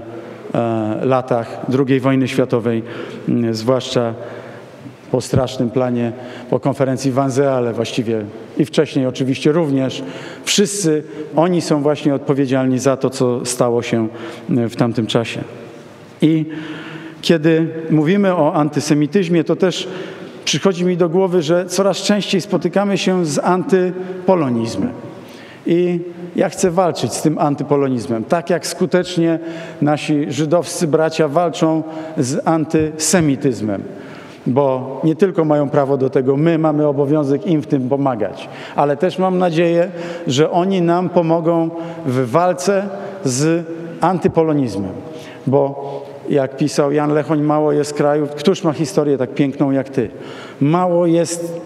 latach 1.05 1.65
II 1.87 1.99
wojny 1.99 2.27
światowej, 2.27 2.83
zwłaszcza 3.51 4.13
po 5.11 5.21
strasznym 5.21 5.69
planie, 5.69 6.11
po 6.49 6.59
konferencji 6.59 7.11
w 7.11 7.19
ale 7.51 7.73
właściwie 7.73 8.25
i 8.59 8.65
wcześniej 8.65 9.05
oczywiście 9.05 9.51
również. 9.51 10.03
Wszyscy 10.43 11.03
oni 11.35 11.61
są 11.61 11.81
właśnie 11.81 12.15
odpowiedzialni 12.15 12.79
za 12.79 12.97
to, 12.97 13.09
co 13.09 13.45
stało 13.45 13.81
się 13.81 14.07
w 14.49 14.75
tamtym 14.75 15.07
czasie. 15.07 15.43
I 16.21 16.45
kiedy 17.21 17.67
mówimy 17.89 18.35
o 18.35 18.53
antysemityzmie, 18.53 19.43
to 19.43 19.55
też 19.55 19.87
przychodzi 20.45 20.85
mi 20.85 20.97
do 20.97 21.09
głowy, 21.09 21.41
że 21.41 21.65
coraz 21.65 21.97
częściej 21.97 22.41
spotykamy 22.41 22.97
się 22.97 23.25
z 23.25 23.39
antypolonizmem. 23.39 24.91
I 25.65 25.99
ja 26.35 26.49
chcę 26.49 26.71
walczyć 26.71 27.13
z 27.13 27.21
tym 27.21 27.37
antypolonizmem, 27.37 28.23
tak 28.23 28.49
jak 28.49 28.67
skutecznie 28.67 29.39
nasi 29.81 30.25
żydowscy 30.31 30.87
bracia 30.87 31.27
walczą 31.27 31.83
z 32.17 32.47
antysemityzmem 32.47 33.83
bo 34.47 34.99
nie 35.03 35.15
tylko 35.15 35.45
mają 35.45 35.69
prawo 35.69 35.97
do 35.97 36.09
tego, 36.09 36.37
my 36.37 36.57
mamy 36.57 36.87
obowiązek 36.87 37.47
im 37.47 37.61
w 37.61 37.67
tym 37.67 37.89
pomagać, 37.89 38.49
ale 38.75 38.97
też 38.97 39.19
mam 39.19 39.37
nadzieję, 39.37 39.91
że 40.27 40.51
oni 40.51 40.81
nam 40.81 41.09
pomogą 41.09 41.69
w 42.05 42.31
walce 42.31 42.89
z 43.23 43.65
antypolonizmem, 44.01 44.91
bo 45.47 45.89
jak 46.29 46.57
pisał 46.57 46.91
Jan 46.91 47.13
Lechoń, 47.13 47.41
mało 47.41 47.71
jest 47.71 47.93
krajów, 47.93 48.29
któż 48.29 48.63
ma 48.63 48.73
historię 48.73 49.17
tak 49.17 49.33
piękną 49.33 49.71
jak 49.71 49.89
ty? 49.89 50.09
Mało 50.61 51.05
jest 51.05 51.61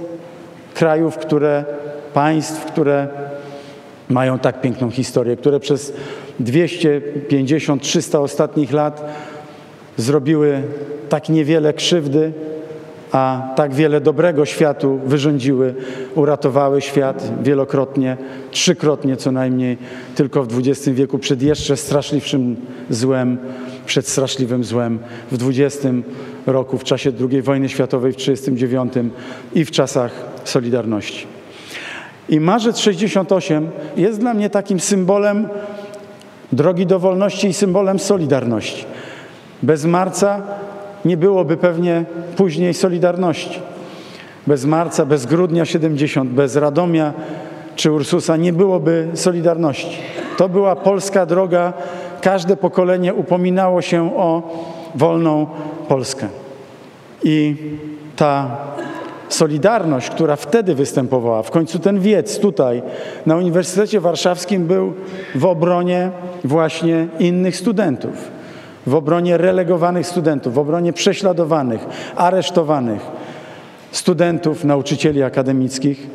krajów, 0.74 1.18
które, 1.18 1.66
państw, 2.14 2.66
które 2.66 3.08
mają 4.10 4.40
tak 4.40 4.62
piękną 4.62 4.92
historię, 4.92 5.38
które 5.38 5.60
przez 5.60 5.94
250-300 6.42 8.18
ostatnich 8.18 8.74
lat 8.74 9.06
zrobiły 9.98 10.64
tak 11.10 11.30
niewiele 11.30 11.74
krzywdy, 11.74 12.34
a 13.14 13.54
tak 13.56 13.74
wiele 13.74 14.02
dobrego 14.02 14.46
światu 14.46 15.00
wyrządziły, 15.06 15.76
uratowały 16.16 16.82
świat 16.82 17.32
wielokrotnie, 17.44 18.18
trzykrotnie 18.52 19.18
co 19.18 19.32
najmniej, 19.32 19.78
tylko 20.16 20.44
w 20.44 20.60
XX 20.60 20.90
wieku 20.90 21.20
przed 21.20 21.42
jeszcze 21.42 21.78
straszliwszym 21.78 22.56
złem, 22.90 23.38
przed 23.86 24.08
straszliwym 24.08 24.64
złem 24.64 25.00
w 25.32 25.50
XX 25.50 25.88
roku, 26.46 26.78
w 26.78 26.84
czasie 26.84 27.12
II 27.32 27.42
wojny 27.42 27.70
światowej, 27.70 28.12
w 28.12 28.16
1939 28.16 29.14
i 29.54 29.66
w 29.66 29.72
czasach 29.72 30.12
Solidarności. 30.44 31.28
I 32.30 32.40
marzec 32.40 32.78
68 32.78 33.70
jest 33.98 34.20
dla 34.20 34.34
mnie 34.34 34.50
takim 34.50 34.80
symbolem 34.80 35.48
drogi 36.52 36.86
do 36.86 37.00
wolności 37.00 37.48
i 37.48 37.54
symbolem 37.54 38.00
Solidarności. 38.00 38.86
Bez 39.64 39.86
marca 39.86 40.42
nie 41.06 41.18
byłoby 41.18 41.58
pewnie 41.58 42.06
później 42.36 42.74
Solidarności. 42.74 43.60
Bez 44.48 44.66
marca, 44.66 45.06
bez 45.06 45.26
grudnia 45.26 45.66
70, 45.66 46.30
bez 46.30 46.56
Radomia 46.56 47.14
czy 47.76 47.92
Ursusa 47.92 48.38
nie 48.38 48.54
byłoby 48.54 49.08
Solidarności. 49.14 49.98
To 50.38 50.50
była 50.50 50.76
polska 50.76 51.26
droga. 51.26 51.74
Każde 52.22 52.58
pokolenie 52.58 53.14
upominało 53.14 53.82
się 53.82 54.18
o 54.18 54.52
wolną 54.96 55.48
Polskę. 55.88 56.28
I 57.24 57.56
ta 58.16 58.58
Solidarność, 59.30 60.10
która 60.10 60.36
wtedy 60.36 60.76
występowała, 60.76 61.44
w 61.44 61.52
końcu 61.52 61.80
ten 61.80 62.00
wiec 62.00 62.40
tutaj 62.40 62.82
na 63.26 63.36
Uniwersytecie 63.36 64.00
Warszawskim 64.00 64.66
był 64.66 64.94
w 65.36 65.46
obronie 65.46 66.12
właśnie 66.44 67.08
innych 67.20 67.58
studentów 67.58 68.32
w 68.88 68.96
obronie 68.96 69.38
relegowanych 69.38 70.08
studentów, 70.08 70.54
w 70.54 70.58
obronie 70.58 70.94
prześladowanych, 70.94 71.86
aresztowanych 72.16 73.02
studentów, 73.92 74.64
nauczycieli 74.64 75.24
akademickich. 75.24 76.08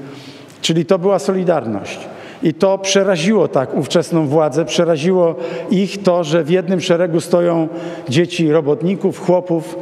Czyli 0.60 0.86
to 0.86 0.98
była 0.98 1.18
solidarność. 1.18 1.98
I 2.42 2.54
to 2.54 2.78
przeraziło 2.78 3.48
tak 3.48 3.74
ówczesną 3.74 4.26
władzę, 4.26 4.64
przeraziło 4.64 5.34
ich 5.70 6.02
to, 6.02 6.24
że 6.24 6.44
w 6.44 6.50
jednym 6.50 6.80
szeregu 6.80 7.20
stoją 7.20 7.68
dzieci 8.08 8.52
robotników, 8.52 9.26
chłopów, 9.26 9.76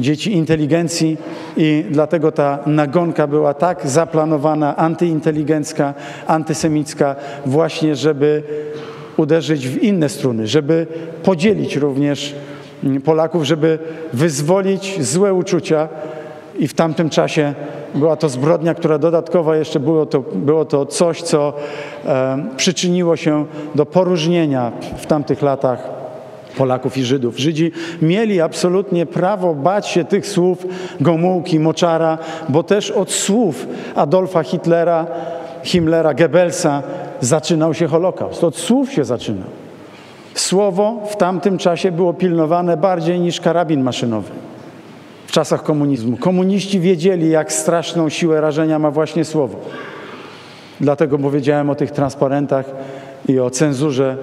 dzieci 0.00 0.32
inteligencji 0.32 1.16
i 1.56 1.84
dlatego 1.90 2.32
ta 2.32 2.58
nagonka 2.66 3.26
była 3.26 3.54
tak 3.54 3.88
zaplanowana, 3.88 4.76
antyinteligencka, 4.76 5.94
antysemicka, 6.26 7.16
właśnie 7.46 7.96
żeby 7.96 8.42
uderzyć 9.20 9.68
w 9.68 9.82
inne 9.82 10.08
struny, 10.08 10.46
żeby 10.46 10.86
podzielić 11.22 11.76
również 11.76 12.34
mm, 12.84 13.02
Polaków, 13.02 13.44
żeby 13.44 13.78
wyzwolić 14.12 15.04
złe 15.04 15.34
uczucia. 15.34 15.88
I 16.58 16.68
w 16.68 16.74
tamtym 16.74 17.10
czasie 17.10 17.54
była 17.94 18.16
to 18.16 18.28
zbrodnia, 18.28 18.74
która 18.74 18.98
dodatkowo 18.98 19.54
jeszcze 19.54 19.80
było 19.80 20.06
to, 20.06 20.20
było 20.34 20.64
to 20.64 20.86
coś, 20.86 21.22
co 21.22 21.52
e, 22.06 22.44
przyczyniło 22.56 23.16
się 23.16 23.44
do 23.74 23.86
poróżnienia 23.86 24.72
w 24.96 25.06
tamtych 25.06 25.42
latach 25.42 26.00
Polaków 26.56 26.96
i 26.96 27.04
Żydów. 27.04 27.38
Żydzi 27.38 27.72
mieli 28.02 28.40
absolutnie 28.40 29.06
prawo 29.06 29.54
bać 29.54 29.88
się 29.88 30.04
tych 30.04 30.26
słów 30.26 30.66
Gomułki, 31.00 31.60
Moczara, 31.60 32.18
bo 32.48 32.62
też 32.62 32.90
od 32.90 33.12
słów 33.12 33.66
Adolfa 33.94 34.42
Hitlera, 34.42 35.06
Himmlera, 35.62 36.14
Goebbelsa 36.14 36.82
zaczynał 37.20 37.74
się 37.74 37.86
Holokaust. 37.86 38.44
Od 38.44 38.56
słów 38.56 38.92
się 38.92 39.04
zaczynał. 39.04 39.48
Słowo 40.34 41.02
w 41.10 41.16
tamtym 41.16 41.58
czasie 41.58 41.92
było 41.92 42.14
pilnowane 42.14 42.76
bardziej 42.76 43.20
niż 43.20 43.40
karabin 43.40 43.82
maszynowy. 43.82 44.30
W 45.26 45.32
czasach 45.32 45.62
komunizmu. 45.62 46.16
Komuniści 46.16 46.80
wiedzieli, 46.80 47.30
jak 47.30 47.52
straszną 47.52 48.08
siłę 48.08 48.40
rażenia 48.40 48.78
ma 48.78 48.90
właśnie 48.90 49.24
słowo. 49.24 49.56
Dlatego 50.80 51.18
powiedziałem 51.18 51.70
o 51.70 51.74
tych 51.74 51.90
transparentach 51.90 52.66
i 53.28 53.40
o 53.40 53.50
cenzurze. 53.50 54.16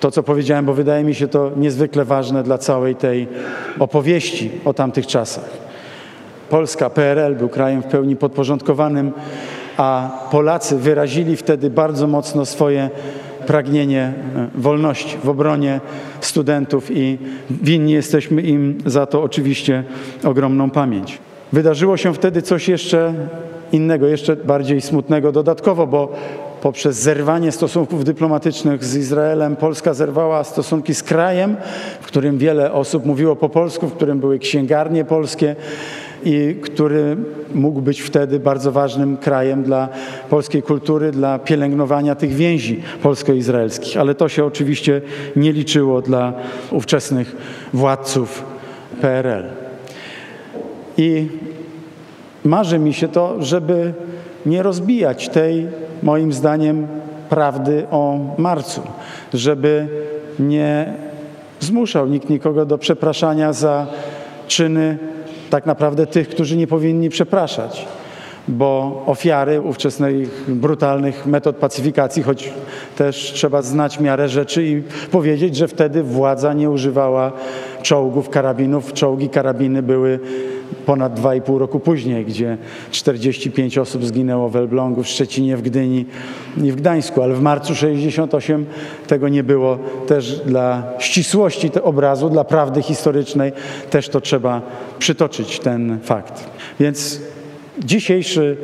To, 0.00 0.10
co 0.10 0.22
powiedziałem, 0.22 0.64
bo 0.64 0.74
wydaje 0.74 1.04
mi 1.04 1.14
się 1.14 1.28
to 1.28 1.50
niezwykle 1.56 2.04
ważne 2.04 2.42
dla 2.42 2.58
całej 2.58 2.94
tej 2.96 3.28
opowieści 3.78 4.50
o 4.64 4.74
tamtych 4.74 5.06
czasach. 5.06 5.44
Polska, 6.50 6.90
PRL 6.90 7.34
był 7.34 7.48
krajem 7.48 7.82
w 7.82 7.86
pełni 7.86 8.16
podporządkowanym 8.16 9.12
a 9.76 10.10
Polacy 10.30 10.78
wyrazili 10.78 11.36
wtedy 11.36 11.70
bardzo 11.70 12.06
mocno 12.06 12.46
swoje 12.46 12.90
pragnienie 13.46 14.12
e, 14.36 14.48
wolności 14.54 15.16
w 15.24 15.28
obronie 15.28 15.80
studentów 16.20 16.90
i 16.90 17.18
winni 17.50 17.92
jesteśmy 17.92 18.42
im 18.42 18.78
za 18.86 19.06
to 19.06 19.22
oczywiście 19.22 19.84
ogromną 20.24 20.70
pamięć. 20.70 21.18
Wydarzyło 21.52 21.96
się 21.96 22.14
wtedy 22.14 22.42
coś 22.42 22.68
jeszcze 22.68 23.14
innego, 23.72 24.06
jeszcze 24.06 24.36
bardziej 24.36 24.80
smutnego 24.80 25.32
dodatkowo, 25.32 25.86
bo 25.86 26.12
poprzez 26.62 26.96
zerwanie 26.96 27.52
stosunków 27.52 28.04
dyplomatycznych 28.04 28.84
z 28.84 28.96
Izraelem 28.96 29.56
Polska 29.56 29.94
zerwała 29.94 30.44
stosunki 30.44 30.94
z 30.94 31.02
krajem, 31.02 31.56
w 32.00 32.06
którym 32.06 32.38
wiele 32.38 32.72
osób 32.72 33.06
mówiło 33.06 33.36
po 33.36 33.48
polsku, 33.48 33.88
w 33.88 33.94
którym 33.94 34.20
były 34.20 34.38
księgarnie 34.38 35.04
polskie 35.04 35.56
i 36.24 36.56
który 36.62 37.16
mógł 37.54 37.80
być 37.80 38.00
wtedy 38.00 38.40
bardzo 38.40 38.72
ważnym 38.72 39.16
krajem 39.16 39.62
dla 39.62 39.88
polskiej 40.30 40.62
kultury, 40.62 41.10
dla 41.10 41.38
pielęgnowania 41.38 42.14
tych 42.14 42.32
więzi 42.32 42.82
polsko-izraelskich. 43.02 43.96
Ale 43.96 44.14
to 44.14 44.28
się 44.28 44.44
oczywiście 44.44 45.00
nie 45.36 45.52
liczyło 45.52 46.02
dla 46.02 46.32
ówczesnych 46.70 47.36
władców 47.72 48.44
PRL. 49.00 49.44
I 50.96 51.28
marzy 52.44 52.78
mi 52.78 52.94
się 52.94 53.08
to, 53.08 53.42
żeby 53.42 53.92
nie 54.46 54.62
rozbijać 54.62 55.28
tej, 55.28 55.66
moim 56.02 56.32
zdaniem, 56.32 56.86
prawdy 57.28 57.86
o 57.90 58.18
marcu, 58.38 58.82
żeby 59.34 59.88
nie 60.38 60.94
zmuszał 61.60 62.06
nikt 62.06 62.30
nikogo 62.30 62.66
do 62.66 62.78
przepraszania 62.78 63.52
za 63.52 63.86
czyny 64.48 64.98
tak 65.54 65.66
naprawdę 65.66 66.06
tych, 66.06 66.28
którzy 66.28 66.56
nie 66.56 66.66
powinni 66.66 67.08
przepraszać, 67.08 67.86
bo 68.48 69.02
ofiary 69.06 69.60
ówczesnych 69.60 70.44
brutalnych 70.48 71.26
metod 71.26 71.56
pacyfikacji, 71.56 72.22
choć 72.22 72.52
też 72.96 73.16
trzeba 73.16 73.62
znać 73.62 74.00
miarę 74.00 74.28
rzeczy 74.28 74.64
i 74.64 74.82
powiedzieć, 75.10 75.56
że 75.56 75.68
wtedy 75.68 76.02
władza 76.02 76.52
nie 76.52 76.70
używała 76.70 77.32
czołgów, 77.82 78.28
karabinów. 78.28 78.92
Czołgi, 78.92 79.28
karabiny 79.28 79.82
były 79.82 80.20
ponad 80.86 81.20
2,5 81.20 81.58
roku 81.58 81.80
później, 81.80 82.24
gdzie 82.24 82.58
45 82.90 83.78
osób 83.78 84.04
zginęło 84.04 84.48
w 84.48 84.56
Elblągu, 84.56 85.02
w 85.02 85.08
Szczecinie, 85.08 85.56
w 85.56 85.62
Gdyni 85.62 86.06
i 86.62 86.72
w 86.72 86.76
Gdańsku, 86.76 87.22
ale 87.22 87.34
w 87.34 87.42
marcu 87.42 87.74
68 87.74 88.66
tego 89.06 89.28
nie 89.28 89.42
było. 89.42 89.78
Też 90.06 90.40
dla 90.46 90.82
ścisłości 90.98 91.70
tego 91.70 91.86
obrazu, 91.86 92.30
dla 92.30 92.44
prawdy 92.44 92.82
historycznej 92.82 93.52
też 93.90 94.08
to 94.08 94.20
trzeba 94.20 94.62
przytoczyć 94.98 95.58
ten 95.58 95.98
fakt. 96.02 96.50
Więc 96.80 97.20
dzisiejszy 97.78 98.56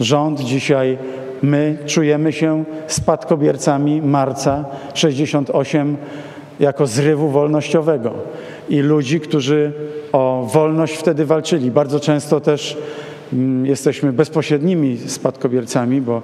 rząd, 0.00 0.40
dzisiaj 0.40 0.98
my 1.42 1.78
czujemy 1.86 2.32
się 2.32 2.64
spadkobiercami 2.86 4.02
marca 4.02 4.64
68 4.94 5.96
jako 6.60 6.86
zrywu 6.86 7.28
wolnościowego 7.28 8.12
i 8.68 8.80
ludzi, 8.80 9.20
którzy 9.20 9.72
o 10.12 10.48
wolność 10.52 10.94
wtedy 10.94 11.26
walczyli. 11.26 11.70
Bardzo 11.70 12.00
często 12.00 12.40
też 12.40 12.78
mm, 13.32 13.66
jesteśmy 13.66 14.12
bezpośrednimi 14.12 14.98
spadkobiercami, 14.98 16.00
bo 16.00 16.22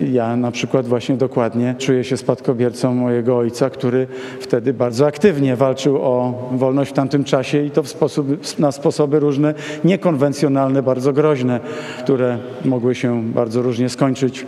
ja 0.00 0.36
na 0.36 0.50
przykład 0.50 0.86
właśnie 0.86 1.16
dokładnie 1.16 1.74
czuję 1.78 2.04
się 2.04 2.16
spadkobiercą 2.16 2.94
mojego 2.94 3.36
ojca, 3.36 3.70
który 3.70 4.06
wtedy 4.40 4.74
bardzo 4.74 5.06
aktywnie 5.06 5.56
walczył 5.56 5.96
o 6.02 6.34
wolność 6.52 6.90
w 6.90 6.94
tamtym 6.94 7.24
czasie 7.24 7.64
i 7.64 7.70
to 7.70 7.84
sposób, 7.84 8.26
na 8.58 8.72
sposoby 8.72 9.20
różne, 9.20 9.54
niekonwencjonalne, 9.84 10.82
bardzo 10.82 11.12
groźne, 11.12 11.60
które 11.98 12.38
mogły 12.64 12.94
się 12.94 13.22
bardzo 13.22 13.62
różnie 13.62 13.88
skończyć. 13.88 14.46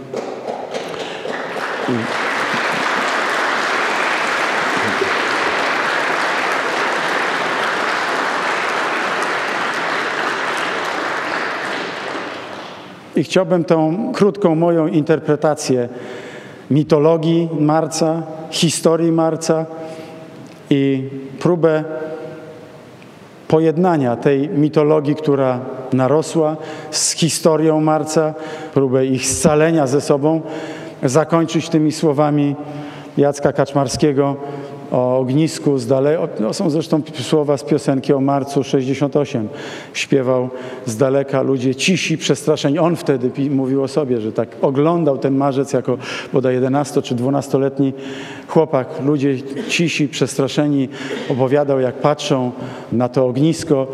I 13.17 13.25
chciałbym 13.25 13.65
tą 13.65 14.13
krótką 14.13 14.55
moją 14.55 14.87
interpretację 14.87 15.89
mitologii 16.71 17.49
marca, 17.61 18.23
historii 18.51 19.13
marca 19.13 19.67
i 20.71 21.11
próbę 21.39 21.85
pojednania 23.49 24.17
tej 24.17 24.49
mitologii, 24.49 25.15
która 25.15 25.61
narosła 25.93 26.57
z 26.91 27.13
historią 27.13 27.81
marca, 27.81 28.35
próbę 28.75 29.07
ich 29.07 29.27
scalenia 29.27 29.87
ze 29.87 30.01
sobą, 30.01 30.41
zakończyć 31.03 31.69
tymi 31.69 31.93
słowami 31.93 32.57
Jacka 33.17 33.53
Kaczmarskiego 33.53 34.37
o 34.93 35.19
ognisku 35.19 35.79
z 35.79 35.87
daleka. 35.87 36.29
No 36.41 36.53
są 36.53 36.71
zresztą 36.71 37.03
słowa 37.15 37.57
z 37.57 37.65
piosenki 37.65 38.13
o 38.13 38.21
marcu 38.21 38.65
68. 38.65 39.49
Śpiewał 39.93 40.49
z 40.87 40.97
daleka 40.97 41.43
ludzie 41.43 41.75
cisi, 41.75 42.19
przestraszeni. 42.19 42.79
On 42.79 42.97
wtedy 42.97 43.31
mówił 43.51 43.83
o 43.83 43.89
sobie, 43.89 44.21
że 44.21 44.33
tak 44.33 44.49
oglądał 44.63 45.19
ten 45.19 45.37
marzec 45.37 45.73
jako 45.73 45.99
bodaj 46.33 46.55
11 46.55 47.03
czy 47.03 47.15
12-letni 47.15 47.93
chłopak. 48.49 48.89
Ludzie 49.05 49.37
cisi, 49.69 50.09
przestraszeni. 50.09 50.89
Opowiadał, 51.31 51.81
jak 51.81 51.95
patrzą 51.95 52.53
na 52.93 53.09
to 53.09 53.27
ognisko 53.27 53.87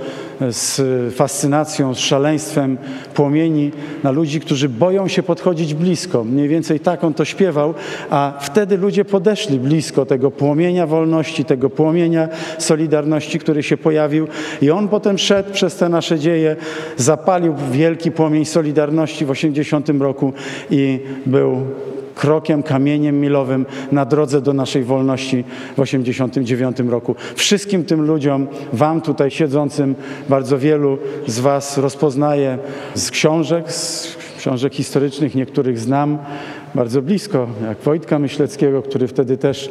z 0.51 0.81
fascynacją, 1.15 1.95
z 1.95 1.99
szaleństwem 1.99 2.79
płomieni 3.15 3.71
na 4.03 4.11
ludzi, 4.11 4.41
którzy 4.41 4.69
boją 4.69 5.09
się 5.09 5.23
podchodzić 5.23 5.75
blisko. 5.75 6.25
Mniej 6.25 6.49
więcej 6.49 6.81
tak 6.81 7.05
on 7.05 7.15
to 7.15 7.25
śpiewał, 7.25 7.75
a 8.11 8.33
wtedy 8.41 8.77
ludzie 8.77 9.05
podeszli 9.05 9.61
blisko 9.61 10.07
tego 10.07 10.31
płomienia 10.31 10.87
wolności, 10.87 11.45
tego 11.45 11.71
płomienia 11.71 12.29
solidarności, 12.59 13.39
który 13.39 13.63
się 13.63 13.77
pojawił 13.77 14.29
i 14.63 14.71
on 14.71 14.89
potem 14.89 15.19
szedł 15.19 15.53
przez 15.53 15.77
te 15.77 15.89
nasze 15.89 16.19
dzieje, 16.19 16.57
zapalił 16.97 17.55
wielki 17.73 18.11
płomień 18.11 18.45
solidarności 18.45 19.25
w 19.25 19.31
80 19.31 19.89
roku 19.89 20.33
i 20.71 21.01
był 21.27 21.67
krokiem, 22.15 22.63
kamieniem 22.63 23.21
milowym 23.21 23.67
na 23.93 24.05
drodze 24.05 24.41
do 24.41 24.53
naszej 24.53 24.85
wolności 24.85 25.45
w 25.77 25.81
89 25.81 26.81
roku. 26.81 27.15
Wszystkim 27.35 27.85
tym 27.85 28.07
ludziom, 28.07 28.47
wam 28.73 29.01
tutaj 29.01 29.31
siedzącym, 29.31 29.95
bardzo 30.29 30.59
wielu 30.59 30.99
z 31.27 31.41
was 31.41 31.79
rozpoznaję 31.79 32.59
z 32.95 33.11
książek, 33.11 33.73
z 33.73 34.17
książek 34.39 34.75
historycznych, 34.75 35.35
niektórych 35.35 35.79
znam 35.79 36.19
bardzo 36.75 37.03
blisko, 37.03 37.47
jak 37.65 37.79
Wojtka 37.79 38.19
Myśleckiego, 38.19 38.83
który 38.83 39.09
wtedy 39.09 39.37
też 39.37 39.71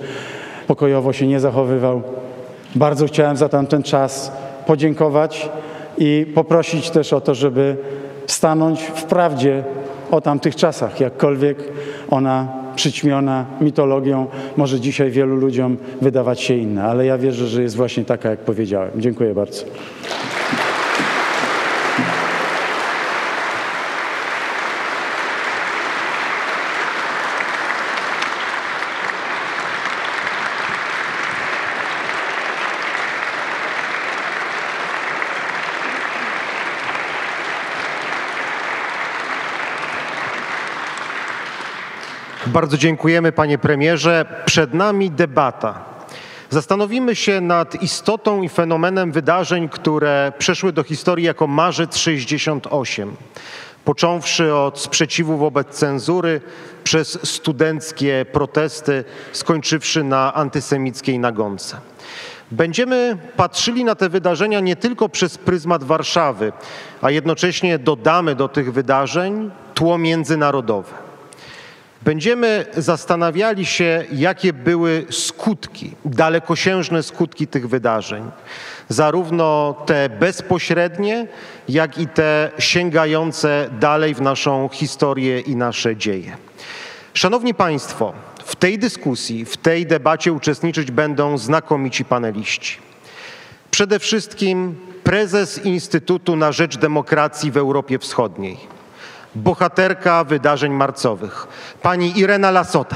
pokojowo 0.67 1.13
się 1.13 1.27
nie 1.27 1.39
zachowywał. 1.39 2.01
Bardzo 2.75 3.07
chciałem 3.07 3.37
za 3.37 3.49
tamten 3.49 3.83
czas 3.83 4.31
podziękować 4.67 5.49
i 5.97 6.31
poprosić 6.35 6.89
też 6.89 7.13
o 7.13 7.21
to, 7.21 7.35
żeby 7.35 7.77
stanąć 8.27 8.81
w 8.81 9.03
prawdzie 9.03 9.63
o 10.11 10.21
tamtych 10.21 10.55
czasach, 10.55 10.99
jakkolwiek 10.99 11.57
ona 12.09 12.47
przyćmiona 12.75 13.45
mitologią 13.61 14.27
może 14.57 14.79
dzisiaj 14.79 15.11
wielu 15.11 15.35
ludziom 15.35 15.77
wydawać 16.01 16.41
się 16.41 16.55
inna, 16.55 16.83
ale 16.83 17.05
ja 17.05 17.17
wierzę, 17.17 17.47
że 17.47 17.61
jest 17.61 17.75
właśnie 17.75 18.05
taka, 18.05 18.29
jak 18.29 18.39
powiedziałem. 18.39 18.91
Dziękuję 18.95 19.33
bardzo. 19.33 19.65
Bardzo 42.51 42.77
dziękujemy 42.77 43.31
panie 43.31 43.57
premierze. 43.57 44.25
Przed 44.45 44.73
nami 44.73 45.11
debata. 45.11 45.85
Zastanowimy 46.49 47.15
się 47.15 47.41
nad 47.41 47.81
istotą 47.81 48.41
i 48.41 48.49
fenomenem 48.49 49.11
wydarzeń, 49.11 49.69
które 49.69 50.31
przeszły 50.37 50.73
do 50.73 50.83
historii 50.83 51.25
jako 51.25 51.47
marzec 51.47 51.97
68. 51.97 53.15
Począwszy 53.85 54.55
od 54.55 54.79
sprzeciwu 54.79 55.37
wobec 55.37 55.67
cenzury, 55.67 56.41
przez 56.83 57.19
studenckie 57.23 58.25
protesty, 58.31 59.03
skończywszy 59.31 60.03
na 60.03 60.33
antysemickiej 60.33 61.19
nagonce. 61.19 61.77
Będziemy 62.51 63.17
patrzyli 63.37 63.83
na 63.83 63.95
te 63.95 64.09
wydarzenia 64.09 64.59
nie 64.59 64.75
tylko 64.75 65.09
przez 65.09 65.37
pryzmat 65.37 65.83
Warszawy, 65.83 66.51
a 67.01 67.11
jednocześnie 67.11 67.79
dodamy 67.79 68.35
do 68.35 68.47
tych 68.47 68.73
wydarzeń 68.73 69.51
tło 69.73 69.97
międzynarodowe. 69.97 71.10
Będziemy 72.01 72.65
zastanawiali 72.77 73.65
się, 73.65 74.05
jakie 74.13 74.53
były 74.53 75.05
skutki, 75.09 75.91
dalekosiężne 76.05 77.03
skutki 77.03 77.47
tych 77.47 77.69
wydarzeń, 77.69 78.31
zarówno 78.89 79.75
te 79.85 80.09
bezpośrednie, 80.09 81.27
jak 81.69 81.97
i 81.97 82.07
te 82.07 82.51
sięgające 82.59 83.69
dalej 83.79 84.15
w 84.15 84.21
naszą 84.21 84.69
historię 84.73 85.39
i 85.39 85.55
nasze 85.55 85.95
dzieje. 85.95 86.37
Szanowni 87.13 87.53
Państwo, 87.53 88.13
W 88.45 88.55
tej 88.55 88.79
dyskusji, 88.79 89.45
w 89.45 89.57
tej 89.57 89.85
debacie 89.85 90.33
uczestniczyć 90.33 90.91
będą 90.91 91.37
znakomici 91.37 92.05
paneliści. 92.05 92.77
Przede 93.71 93.99
wszystkim 93.99 94.75
prezes 95.03 95.65
Instytutu 95.65 96.35
na 96.35 96.51
Rzecz 96.51 96.77
Demokracji 96.77 97.51
w 97.51 97.57
Europie 97.57 97.99
Wschodniej, 97.99 98.57
bohaterka 99.35 100.23
wydarzeń 100.23 100.73
marcowych, 100.73 101.47
pani 101.81 102.19
Irena 102.19 102.51
Lasota. 102.51 102.95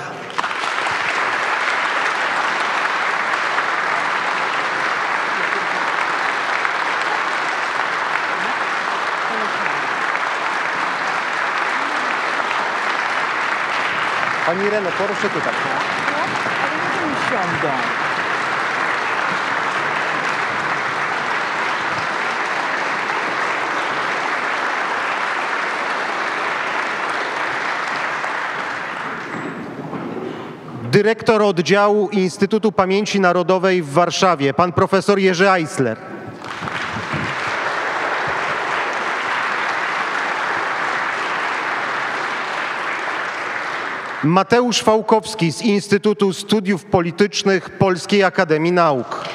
Pani 14.45 14.65
Ireno, 14.65 14.89
proszę 14.97 15.29
tutaj. 15.29 15.53
Dyrektor 30.95 31.41
oddziału 31.41 32.09
Instytutu 32.09 32.71
Pamięci 32.71 33.19
Narodowej 33.19 33.81
w 33.81 33.89
Warszawie, 33.89 34.53
pan 34.53 34.73
profesor 34.73 35.19
Jerzy 35.19 35.49
Eisler. 35.51 35.97
Mateusz 44.23 44.81
Fałkowski 44.81 45.51
z 45.51 45.61
Instytutu 45.61 46.33
Studiów 46.33 46.85
Politycznych 46.85 47.69
Polskiej 47.69 48.23
Akademii 48.23 48.71
Nauk. 48.71 49.25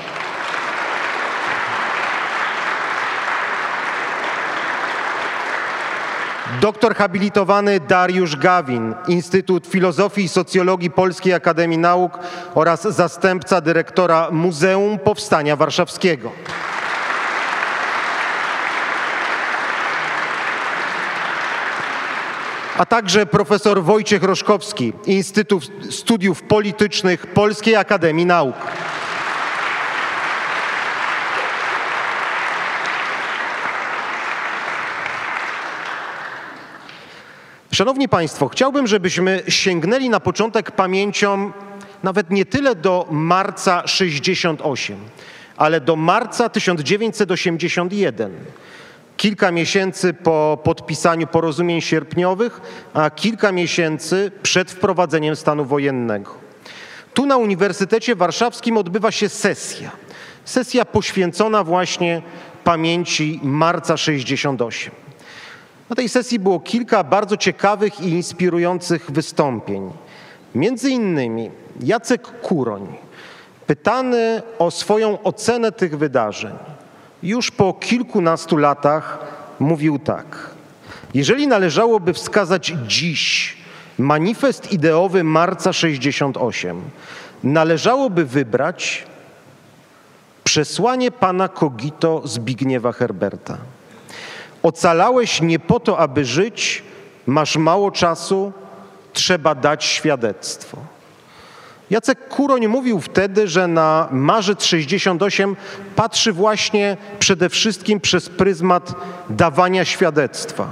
Doktor 6.61 6.95
habilitowany 6.95 7.81
Dariusz 7.81 8.37
Gawin, 8.37 8.95
Instytut 9.09 9.67
Filozofii 9.67 10.25
i 10.25 10.29
Socjologii 10.29 10.91
Polskiej 10.91 11.35
Akademii 11.35 11.79
Nauk 11.79 12.19
oraz 12.55 12.83
zastępca 12.83 13.61
dyrektora 13.61 14.29
Muzeum 14.31 14.99
Powstania 14.99 15.57
Warszawskiego. 15.57 16.31
a 22.79 22.87
także 22.87 23.27
profesor 23.27 23.83
Wojciech 23.83 24.23
Roszkowski, 24.23 24.93
Instytut 25.07 25.71
Studiów 25.91 26.43
Politycznych 26.43 27.27
Polskiej 27.27 27.77
Akademii 27.77 28.27
Nauk. 28.27 28.57
Szanowni 37.81 38.09
Państwo, 38.09 38.49
chciałbym, 38.49 38.87
żebyśmy 38.87 39.43
sięgnęli 39.49 40.09
na 40.09 40.21
początek 40.21 40.71
pamięcią 40.71 41.53
nawet 42.03 42.31
nie 42.31 42.45
tyle 42.45 42.75
do 42.75 43.07
marca 43.11 43.83
68, 43.87 44.99
ale 45.57 45.81
do 45.81 45.97
marca 45.97 46.49
1981 46.49 48.33
kilka 49.17 49.51
miesięcy 49.51 50.15
po 50.15 50.59
podpisaniu 50.65 51.27
porozumień 51.27 51.81
sierpniowych, 51.81 52.61
a 52.95 53.11
kilka 53.11 53.53
miesięcy 53.53 54.33
przed 54.43 54.71
wprowadzeniem 54.71 55.37
stanu 55.37 55.65
wojennego. 55.65 56.35
Tu 57.15 57.27
na 57.27 57.37
Uniwersytecie 57.37 58.17
Warszawskim 58.17 58.77
odbywa 58.77 59.11
się 59.11 59.29
sesja. 59.29 59.91
Sesja 60.45 60.85
poświęcona 60.85 61.65
właśnie 61.65 62.23
pamięci 62.65 63.41
marca 63.43 63.97
68. 63.97 65.10
Na 65.91 65.97
tej 65.97 66.09
sesji 66.09 66.39
było 66.39 66.61
kilka 66.61 67.05
bardzo 67.05 67.37
ciekawych 67.37 68.01
i 68.01 68.09
inspirujących 68.09 69.11
wystąpień. 69.11 69.91
Między 70.55 70.91
innymi 70.91 71.51
Jacek 71.81 72.41
Kuroń, 72.41 72.87
pytany 73.67 74.43
o 74.59 74.71
swoją 74.71 75.23
ocenę 75.23 75.73
tych 75.73 75.99
wydarzeń, 75.99 76.53
już 77.23 77.51
po 77.51 77.73
kilkunastu 77.73 78.57
latach 78.57 79.19
mówił 79.59 79.99
tak. 79.99 80.51
Jeżeli 81.15 81.47
należałoby 81.47 82.13
wskazać 82.13 82.75
dziś 82.87 83.57
manifest 83.99 84.73
ideowy 84.73 85.25
marca 85.25 85.73
68, 85.73 86.83
należałoby 87.45 88.25
wybrać 88.25 89.07
przesłanie 90.45 91.11
pana 91.11 91.49
Kogito 91.49 92.23
Zbigniewa 92.25 92.93
Herberta. 92.93 93.59
Ocalałeś 94.63 95.43
nie 95.43 95.59
po 95.59 95.81
to, 95.81 95.99
aby 95.99 96.25
żyć, 96.25 96.83
masz 97.27 97.57
mało 97.57 97.91
czasu, 97.91 98.53
trzeba 99.13 99.55
dać 99.55 99.85
świadectwo. 99.85 100.79
Jacek 101.91 102.29
Kuroń 102.29 102.67
mówił 102.67 103.01
wtedy, 103.01 103.49
że 103.49 103.69
na 103.69 104.09
marzec 104.11 104.65
68 104.65 105.57
patrzy 105.97 106.33
właśnie 106.33 106.97
przede 107.19 107.49
wszystkim 107.49 108.01
przez 108.01 108.29
pryzmat 108.29 108.95
dawania 109.31 109.85
świadectwa, 109.85 110.71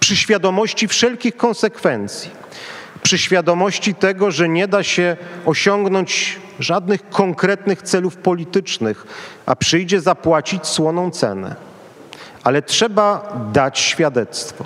przy 0.00 0.16
świadomości 0.16 0.88
wszelkich 0.88 1.36
konsekwencji, 1.36 2.30
przy 3.02 3.18
świadomości 3.18 3.94
tego, 3.94 4.30
że 4.30 4.48
nie 4.48 4.68
da 4.68 4.82
się 4.82 5.16
osiągnąć 5.44 6.38
żadnych 6.60 7.10
konkretnych 7.10 7.82
celów 7.82 8.16
politycznych, 8.16 9.06
a 9.46 9.56
przyjdzie 9.56 10.00
zapłacić 10.00 10.66
słoną 10.66 11.10
cenę. 11.10 11.56
Ale 12.46 12.62
trzeba 12.62 13.32
dać 13.52 13.78
świadectwo. 13.78 14.64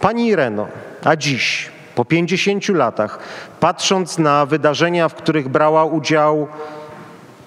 Pani 0.00 0.26
Ireno, 0.28 0.68
a 1.04 1.16
dziś 1.16 1.70
po 1.94 2.04
50 2.04 2.68
latach, 2.68 3.18
patrząc 3.60 4.18
na 4.18 4.46
wydarzenia, 4.46 5.08
w 5.08 5.14
których 5.14 5.48
brała 5.48 5.84
udział 5.84 6.48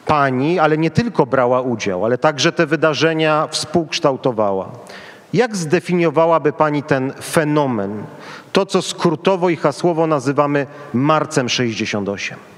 pani, 0.06 0.60
ale 0.60 0.78
nie 0.78 0.92
tylko 0.92 1.26
brała 1.26 1.62
udział, 1.62 2.06
ale 2.06 2.18
także 2.18 2.52
te 2.52 2.66
wydarzenia 2.66 3.48
współkształtowała. 3.52 4.70
Jak 5.34 5.56
zdefiniowałaby 5.56 6.54
pani 6.54 6.84
ten 6.84 7.14
fenomen, 7.24 8.04
to 8.52 8.66
co 8.66 8.82
skrótowo 8.82 9.50
i 9.50 9.56
hasłowo 9.56 10.08
nazywamy 10.08 10.68
marcem 10.94 11.50
68? 11.50 12.55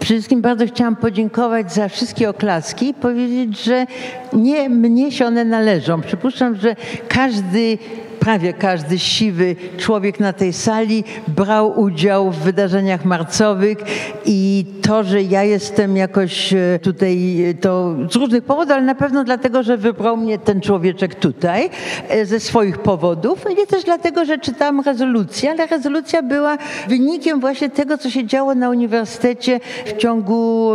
Przede 0.00 0.14
wszystkim 0.14 0.40
bardzo 0.40 0.66
chciałam 0.66 0.96
podziękować 0.96 1.72
za 1.72 1.88
wszystkie 1.88 2.30
oklaski 2.30 2.88
i 2.88 2.94
powiedzieć, 2.94 3.64
że 3.64 3.86
nie 4.32 4.68
mnie 4.68 5.12
się 5.12 5.26
one 5.26 5.44
należą. 5.44 6.00
Przypuszczam, 6.00 6.56
że 6.56 6.76
każdy 7.08 7.78
prawie 8.20 8.52
każdy 8.52 8.98
siwy 8.98 9.56
człowiek 9.78 10.20
na 10.20 10.32
tej 10.32 10.52
sali 10.52 11.04
brał 11.28 11.80
udział 11.80 12.30
w 12.30 12.38
wydarzeniach 12.38 13.04
marcowych 13.04 13.78
i 14.24 14.64
to, 14.82 15.04
że 15.04 15.22
ja 15.22 15.44
jestem 15.44 15.96
jakoś 15.96 16.52
e, 16.52 16.78
tutaj, 16.82 17.44
e, 17.44 17.54
to 17.54 17.94
z 18.10 18.16
różnych 18.16 18.44
powodów, 18.44 18.72
ale 18.72 18.82
na 18.82 18.94
pewno 18.94 19.24
dlatego, 19.24 19.62
że 19.62 19.76
wybrał 19.76 20.16
mnie 20.16 20.38
ten 20.38 20.60
człowieczek 20.60 21.14
tutaj 21.14 21.70
e, 22.08 22.26
ze 22.26 22.40
swoich 22.40 22.78
powodów, 22.78 23.44
nie 23.58 23.66
też 23.66 23.84
dlatego, 23.84 24.24
że 24.24 24.38
czytałam 24.38 24.80
rezolucję, 24.80 25.50
ale 25.50 25.66
rezolucja 25.66 26.22
była 26.22 26.58
wynikiem 26.88 27.40
właśnie 27.40 27.70
tego, 27.70 27.98
co 27.98 28.10
się 28.10 28.26
działo 28.26 28.54
na 28.54 28.70
uniwersytecie 28.70 29.60
w 29.86 29.96
ciągu 29.96 30.70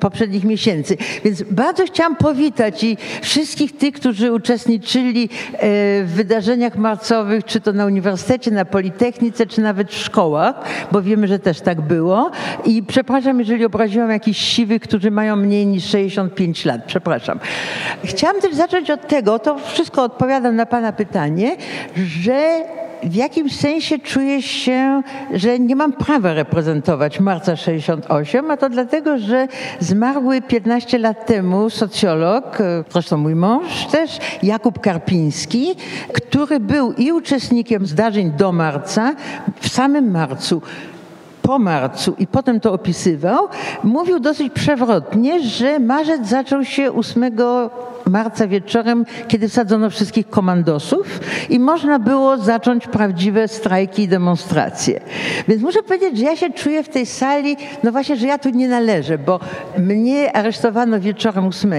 poprzednich 0.00 0.44
miesięcy. 0.44 0.96
Więc 1.24 1.42
bardzo 1.42 1.86
chciałam 1.86 2.16
powitać 2.16 2.84
i 2.84 2.96
wszystkich 3.22 3.76
tych, 3.76 3.94
którzy 3.94 4.32
uczestniczyli 4.32 5.28
w 6.04 6.12
wydarzeniach 6.14 6.73
marcowych, 6.76 7.44
czy 7.44 7.60
to 7.60 7.72
na 7.72 7.86
uniwersytecie, 7.86 8.50
na 8.50 8.64
Politechnice, 8.64 9.46
czy 9.46 9.60
nawet 9.60 9.90
w 9.90 9.98
szkołach, 9.98 10.54
bo 10.92 11.02
wiemy, 11.02 11.28
że 11.28 11.38
też 11.38 11.60
tak 11.60 11.80
było. 11.80 12.30
I 12.64 12.82
przepraszam, 12.82 13.38
jeżeli 13.38 13.64
obraziłam 13.64 14.10
jakichś 14.10 14.40
siwych, 14.40 14.82
którzy 14.82 15.10
mają 15.10 15.36
mniej 15.36 15.66
niż 15.66 15.84
65 15.84 16.64
lat. 16.64 16.80
Przepraszam. 16.86 17.38
Chciałam 18.04 18.40
też 18.40 18.54
zacząć 18.54 18.90
od 18.90 19.08
tego, 19.08 19.38
to 19.38 19.58
wszystko 19.58 20.02
odpowiadam 20.02 20.56
na 20.56 20.66
Pana 20.66 20.92
pytanie, 20.92 21.56
że 21.96 22.64
w 23.04 23.14
jakimś 23.14 23.56
sensie 23.56 23.98
czuję 23.98 24.42
się, 24.42 25.02
że 25.34 25.58
nie 25.58 25.76
mam 25.76 25.92
prawa 25.92 26.34
reprezentować 26.34 27.20
marca 27.20 27.56
68, 27.56 28.50
a 28.50 28.56
to 28.56 28.68
dlatego, 28.68 29.18
że 29.18 29.48
zmarły 29.80 30.42
15 30.42 30.98
lat 30.98 31.26
temu 31.26 31.70
socjolog, 31.70 32.58
zresztą 32.92 33.16
mój 33.16 33.34
mąż 33.34 33.86
też, 33.86 34.18
Jakub 34.42 34.80
Karpiński, 34.80 35.74
który 36.12 36.60
był 36.60 36.92
i 36.92 37.12
uczestnikiem 37.12 37.86
zdarzeń 37.86 38.30
do 38.30 38.52
marca, 38.52 39.14
w 39.60 39.68
samym 39.68 40.10
marcu 40.10 40.62
po 41.42 41.58
marcu 41.58 42.14
i 42.18 42.26
potem 42.26 42.60
to 42.60 42.72
opisywał, 42.72 43.48
mówił 43.82 44.20
dosyć 44.20 44.52
przewrotnie, 44.52 45.40
że 45.40 45.78
marzec 45.78 46.26
zaczął 46.26 46.64
się 46.64 46.92
8 46.92 47.36
marca 48.10 48.46
wieczorem, 48.46 49.06
kiedy 49.28 49.48
wsadzono 49.48 49.90
wszystkich 49.90 50.28
komandosów 50.30 51.20
i 51.50 51.58
można 51.58 51.98
było 51.98 52.36
zacząć 52.36 52.86
prawdziwe 52.86 53.48
strajki 53.48 54.02
i 54.02 54.08
demonstracje. 54.08 55.00
Więc 55.48 55.62
muszę 55.62 55.82
powiedzieć, 55.82 56.18
że 56.18 56.24
ja 56.24 56.36
się 56.36 56.50
czuję 56.50 56.82
w 56.82 56.88
tej 56.88 57.06
sali, 57.06 57.56
no 57.82 57.92
właśnie, 57.92 58.16
że 58.16 58.26
ja 58.26 58.38
tu 58.38 58.50
nie 58.50 58.68
należę, 58.68 59.18
bo 59.18 59.40
mnie 59.78 60.36
aresztowano 60.36 61.00
wieczorem 61.00 61.46
8, 61.46 61.72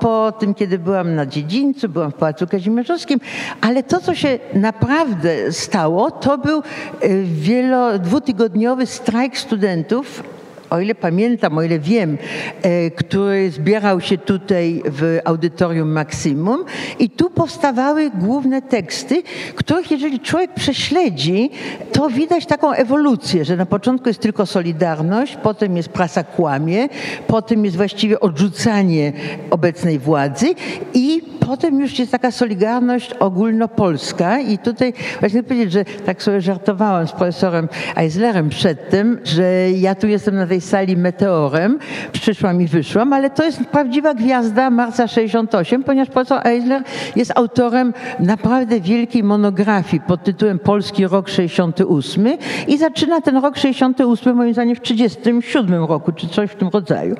po 0.00 0.32
tym, 0.32 0.54
kiedy 0.54 0.78
byłam 0.78 1.14
na 1.14 1.26
dziedzińcu, 1.26 1.88
byłam 1.88 2.10
w 2.10 2.14
Pałacu 2.14 2.46
Kazimierzowskim, 2.46 3.20
ale 3.60 3.82
to, 3.82 4.00
co 4.00 4.14
się 4.14 4.38
naprawdę 4.54 5.52
stało, 5.52 6.10
to 6.10 6.38
był 6.38 6.58
y, 7.04 7.24
wielo, 7.24 7.98
dwutygodniowy 7.98 8.86
strajk 8.86 9.38
studentów 9.38 10.22
o 10.70 10.80
ile 10.80 10.94
pamiętam, 10.94 11.58
o 11.58 11.62
ile 11.62 11.78
wiem, 11.78 12.18
e, 12.62 12.90
który 12.90 13.50
zbierał 13.50 14.00
się 14.00 14.18
tutaj 14.18 14.82
w 14.84 15.18
audytorium 15.24 15.92
Maksimum 15.92 16.64
i 16.98 17.10
tu 17.10 17.30
powstawały 17.30 18.10
główne 18.10 18.62
teksty, 18.62 19.22
których 19.54 19.90
jeżeli 19.90 20.20
człowiek 20.20 20.54
prześledzi, 20.54 21.50
to 21.92 22.10
widać 22.10 22.46
taką 22.46 22.72
ewolucję, 22.72 23.44
że 23.44 23.56
na 23.56 23.66
początku 23.66 24.08
jest 24.08 24.20
tylko 24.20 24.46
Solidarność, 24.46 25.38
potem 25.42 25.76
jest 25.76 25.88
Prasa 25.88 26.24
Kłamie, 26.24 26.88
potem 27.26 27.64
jest 27.64 27.76
właściwie 27.76 28.20
odrzucanie 28.20 29.12
obecnej 29.50 29.98
władzy 29.98 30.54
i 30.94 31.22
potem 31.46 31.80
już 31.80 31.98
jest 31.98 32.12
taka 32.12 32.30
solidarność 32.30 33.12
ogólnopolska. 33.12 34.40
I 34.40 34.58
tutaj 34.58 34.92
właśnie 35.20 35.42
powiedzieć, 35.42 35.72
że 35.72 35.84
tak 35.84 36.22
sobie 36.22 36.40
żartowałam 36.40 37.08
z 37.08 37.12
profesorem 37.12 37.68
Eislerem 37.96 38.48
przedtem, 38.48 39.20
że 39.24 39.70
ja 39.70 39.94
tu 39.94 40.06
jestem 40.06 40.34
na 40.34 40.46
tej 40.46 40.55
sali 40.60 40.96
meteorem, 40.96 41.78
przyszłam 42.12 42.62
i 42.62 42.66
wyszłam, 42.66 43.12
ale 43.12 43.30
to 43.30 43.44
jest 43.44 43.64
prawdziwa 43.64 44.14
gwiazda 44.14 44.70
marca 44.70 45.08
68, 45.08 45.84
ponieważ 45.84 46.08
profesor 46.08 46.46
Eisler 46.46 46.82
jest 47.16 47.32
autorem 47.34 47.94
naprawdę 48.20 48.80
wielkiej 48.80 49.22
monografii 49.24 50.02
pod 50.06 50.24
tytułem 50.24 50.58
Polski 50.58 51.06
rok 51.06 51.28
68 51.28 52.26
i 52.68 52.78
zaczyna 52.78 53.20
ten 53.20 53.36
rok 53.36 53.56
68 53.56 54.36
moim 54.36 54.52
zdaniem 54.52 54.76
w 54.76 54.80
37 54.80 55.84
roku, 55.84 56.12
czy 56.12 56.28
coś 56.28 56.50
w 56.50 56.54
tym 56.54 56.68
rodzaju. 56.68 57.16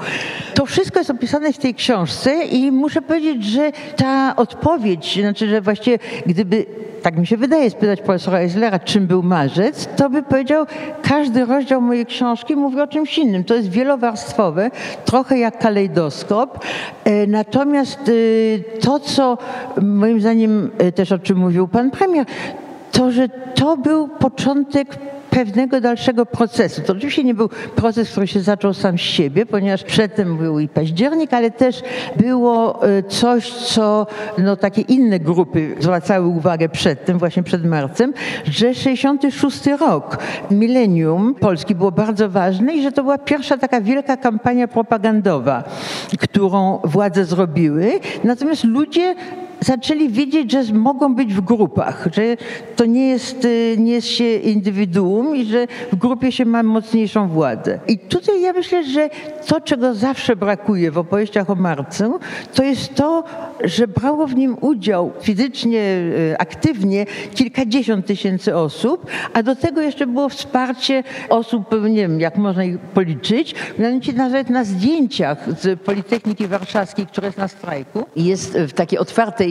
To 0.54 0.66
wszystko 0.66 0.98
jest 0.98 1.10
opisane 1.10 1.52
w 1.52 1.58
tej 1.58 1.74
książce 1.74 2.44
i 2.44 2.72
muszę 2.72 3.02
powiedzieć, 3.02 3.44
że 3.44 3.72
ta 3.96 4.36
odpowiedź, 4.36 5.18
znaczy, 5.20 5.48
że 5.48 5.60
właściwie 5.60 5.98
gdyby, 6.26 6.66
tak 7.02 7.18
mi 7.18 7.26
się 7.26 7.36
wydaje, 7.36 7.70
spytać 7.70 8.00
profesora 8.00 8.38
Eislera, 8.38 8.78
czym 8.78 9.06
był 9.06 9.22
marzec, 9.22 9.88
to 9.96 10.10
by 10.10 10.22
powiedział, 10.22 10.66
każdy 11.02 11.44
rozdział 11.44 11.80
mojej 11.80 12.06
książki 12.06 12.56
mówi 12.56 12.80
o 12.80 12.86
czymś 12.86 13.18
innym. 13.18 13.25
To 13.46 13.54
jest 13.54 13.68
wielowarstwowe, 13.68 14.70
trochę 15.04 15.38
jak 15.38 15.58
kalejdoskop. 15.58 16.64
E, 17.04 17.26
natomiast 17.26 17.98
e, 18.08 18.78
to, 18.80 19.00
co 19.00 19.38
moim 19.82 20.20
zdaniem 20.20 20.70
e, 20.78 20.92
też 20.92 21.12
o 21.12 21.18
czym 21.18 21.38
mówił 21.38 21.68
pan 21.68 21.90
premier, 21.90 22.26
to, 22.92 23.10
że 23.10 23.28
to 23.28 23.76
był 23.76 24.08
początek 24.08 24.98
pewnego 25.30 25.80
dalszego 25.80 26.26
procesu. 26.26 26.82
To 26.82 26.92
oczywiście 26.92 27.24
nie 27.24 27.34
był 27.34 27.48
proces, 27.76 28.10
który 28.10 28.26
się 28.26 28.40
zaczął 28.40 28.74
sam 28.74 28.98
z 28.98 29.00
siebie, 29.00 29.46
ponieważ 29.46 29.84
przedtem 29.84 30.36
był 30.36 30.58
i 30.58 30.68
październik, 30.68 31.34
ale 31.34 31.50
też 31.50 31.82
było 32.16 32.86
e, 32.88 33.02
coś, 33.02 33.52
co 33.52 34.06
no, 34.38 34.56
takie 34.56 34.82
inne 34.82 35.20
grupy 35.20 35.76
zwracały 35.80 36.26
uwagę 36.26 36.68
przedtem, 36.68 37.18
właśnie 37.18 37.42
przed 37.42 37.64
marcem, 37.64 38.14
że 38.44 38.74
66 38.74 39.66
rok, 39.66 40.18
milenium 40.50 41.34
Polski 41.34 41.74
było 41.74 41.92
bardzo 41.92 42.28
ważne 42.28 42.74
i 42.74 42.82
że 42.82 42.92
to 42.92 43.02
była 43.02 43.18
pierwsza 43.18 43.58
taka 43.58 43.80
wielka 43.80 44.16
kampania 44.16 44.68
propagandowa, 44.68 45.64
którą 46.20 46.80
władze 46.84 47.24
zrobiły. 47.24 48.00
Natomiast 48.24 48.64
ludzie 48.64 49.14
zaczęli 49.60 50.08
wiedzieć, 50.08 50.52
że 50.52 50.74
mogą 50.74 51.14
być 51.14 51.34
w 51.34 51.40
grupach, 51.40 52.08
że 52.12 52.36
to 52.76 52.84
nie 52.84 53.08
jest, 53.08 53.44
y, 53.44 53.76
nie 53.78 53.92
jest 53.92 54.08
się 54.08 54.36
indywiduum 54.36 55.36
i 55.36 55.44
że 55.44 55.66
w 55.92 55.96
grupie 55.96 56.32
się 56.32 56.44
ma 56.44 56.62
mocniejszą 56.62 57.28
władzę. 57.28 57.78
I 57.88 57.98
tutaj 57.98 58.42
ja 58.42 58.52
myślę, 58.52 58.84
że 58.84 59.10
to, 59.46 59.60
czego 59.60 59.94
zawsze 59.94 60.36
brakuje 60.36 60.90
w 60.90 60.98
opowieściach 60.98 61.50
o 61.50 61.54
marcu, 61.54 62.18
to 62.54 62.64
jest 62.64 62.94
to, 62.94 63.24
że 63.64 63.88
brało 63.88 64.26
w 64.26 64.34
nim 64.34 64.56
udział 64.60 65.12
fizycznie, 65.20 65.80
y, 65.80 66.34
aktywnie 66.38 67.06
kilkadziesiąt 67.34 68.06
tysięcy 68.06 68.56
osób, 68.56 69.06
a 69.32 69.42
do 69.42 69.56
tego 69.56 69.80
jeszcze 69.80 70.06
było 70.06 70.28
wsparcie 70.28 71.02
osób, 71.28 71.64
nie 71.90 71.96
wiem, 71.96 72.20
jak 72.20 72.36
można 72.36 72.64
ich 72.64 72.78
policzyć, 72.78 73.54
mianowicie 73.78 74.12
nawet 74.12 74.50
na 74.50 74.64
zdjęciach 74.64 75.38
z 75.60 75.80
Politechniki 75.80 76.46
Warszawskiej, 76.46 77.06
która 77.06 77.26
jest 77.26 77.38
na 77.38 77.48
strajku, 77.48 78.04
jest 78.16 78.58
w 78.58 78.72
takiej 78.72 78.98
otwartej 78.98 79.45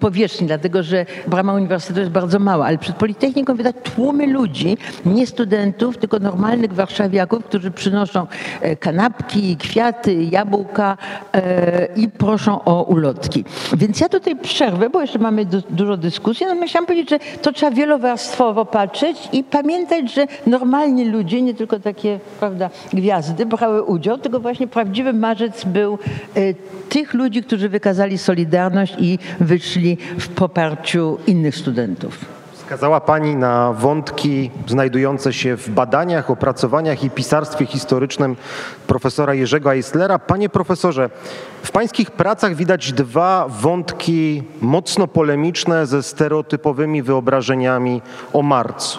powierzchni, 0.00 0.46
dlatego 0.46 0.82
że 0.82 1.06
brama 1.26 1.54
uniwersytetu 1.54 2.00
jest 2.00 2.12
bardzo 2.12 2.38
mała, 2.38 2.66
ale 2.66 2.78
przed 2.78 2.96
Politechniką 2.96 3.56
widać 3.56 3.76
tłumy 3.94 4.26
ludzi, 4.26 4.76
nie 5.06 5.26
studentów, 5.26 5.98
tylko 5.98 6.18
normalnych 6.18 6.72
warszawiaków, 6.72 7.44
którzy 7.44 7.70
przynoszą 7.70 8.26
e, 8.60 8.76
kanapki, 8.76 9.56
kwiaty, 9.56 10.14
jabłka 10.14 10.96
e, 11.32 11.88
i 11.96 12.08
proszą 12.08 12.64
o 12.64 12.82
ulotki. 12.82 13.44
Więc 13.76 14.00
ja 14.00 14.08
tutaj 14.08 14.36
przerwę, 14.36 14.90
bo 14.90 15.00
jeszcze 15.00 15.18
mamy 15.18 15.46
dużo 15.70 15.96
dyskusji, 15.96 16.46
no 16.46 16.66
chciałam 16.66 16.86
powiedzieć, 16.86 17.10
że 17.10 17.18
to 17.42 17.52
trzeba 17.52 17.72
wielowarstwowo 17.72 18.64
patrzeć 18.64 19.28
i 19.32 19.44
pamiętać, 19.44 20.14
że 20.14 20.26
normalni 20.46 21.04
ludzie, 21.04 21.42
nie 21.42 21.54
tylko 21.54 21.80
takie, 21.80 22.20
prawda, 22.40 22.70
gwiazdy 22.92 23.46
brały 23.46 23.82
udział, 23.82 24.18
tylko 24.18 24.40
właśnie 24.40 24.66
prawdziwy 24.66 25.12
marzec 25.12 25.64
był 25.64 25.98
e, 26.34 26.54
tych 26.88 27.14
ludzi, 27.14 27.42
którzy 27.42 27.68
wykazali 27.68 28.18
solidarność 28.18 28.94
i 28.98 29.18
wyszli 29.40 29.96
w 30.18 30.28
poparciu 30.28 31.18
innych 31.26 31.56
studentów. 31.56 32.18
Wskazała 32.52 33.00
Pani 33.00 33.36
na 33.36 33.72
wątki 33.72 34.50
znajdujące 34.66 35.32
się 35.32 35.56
w 35.56 35.70
badaniach, 35.70 36.30
opracowaniach 36.30 37.04
i 37.04 37.10
pisarstwie 37.10 37.66
historycznym 37.66 38.36
profesora 38.86 39.34
Jerzego 39.34 39.72
Eislera. 39.72 40.18
Panie 40.18 40.48
profesorze, 40.48 41.10
w 41.62 41.70
Pańskich 41.70 42.10
pracach 42.10 42.54
widać 42.54 42.92
dwa 42.92 43.46
wątki 43.48 44.42
mocno 44.60 45.06
polemiczne 45.06 45.86
ze 45.86 46.02
stereotypowymi 46.02 47.02
wyobrażeniami 47.02 48.02
o 48.32 48.42
marcu. 48.42 48.98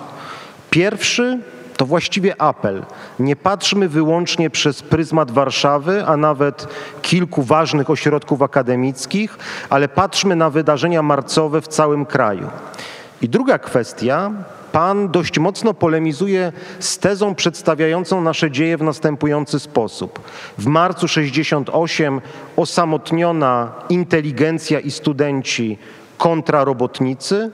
Pierwszy 0.70 1.40
to 1.80 1.86
właściwie 1.86 2.42
apel. 2.42 2.86
Nie 3.20 3.36
patrzmy 3.36 3.90
wyłącznie 3.90 4.50
przez 4.50 4.82
pryzmat 4.82 5.32
Warszawy, 5.32 6.06
a 6.06 6.18
nawet 6.18 6.68
kilku 7.02 7.44
ważnych 7.44 7.90
ośrodków 7.90 8.42
akademickich, 8.42 9.38
ale 9.70 9.88
patrzmy 9.88 10.36
na 10.36 10.50
wydarzenia 10.50 11.02
marcowe 11.02 11.62
w 11.62 11.68
całym 11.68 12.06
kraju. 12.06 12.48
I 13.22 13.30
druga 13.30 13.60
kwestia, 13.60 14.32
Pan 14.72 15.10
dość 15.10 15.40
mocno 15.40 15.74
polemizuje 15.74 16.52
z 16.80 16.98
tezą 16.98 17.36
przedstawiającą 17.36 18.22
nasze 18.22 18.52
dzieje 18.52 18.78
w 18.78 18.84
następujący 18.84 19.60
sposób. 19.60 20.20
W 20.58 20.66
marcu 20.66 21.08
68 21.08 22.22
osamotniona 22.56 23.72
inteligencja 23.90 24.80
i 24.80 24.92
studenci 24.92 25.78
kontra 26.18 26.64
robotnicy, 26.64 27.52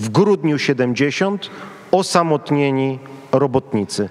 w 0.00 0.08
grudniu 0.08 0.58
70 0.58 1.50
osamotnieni 1.90 2.98
robotnicy. 3.38 4.08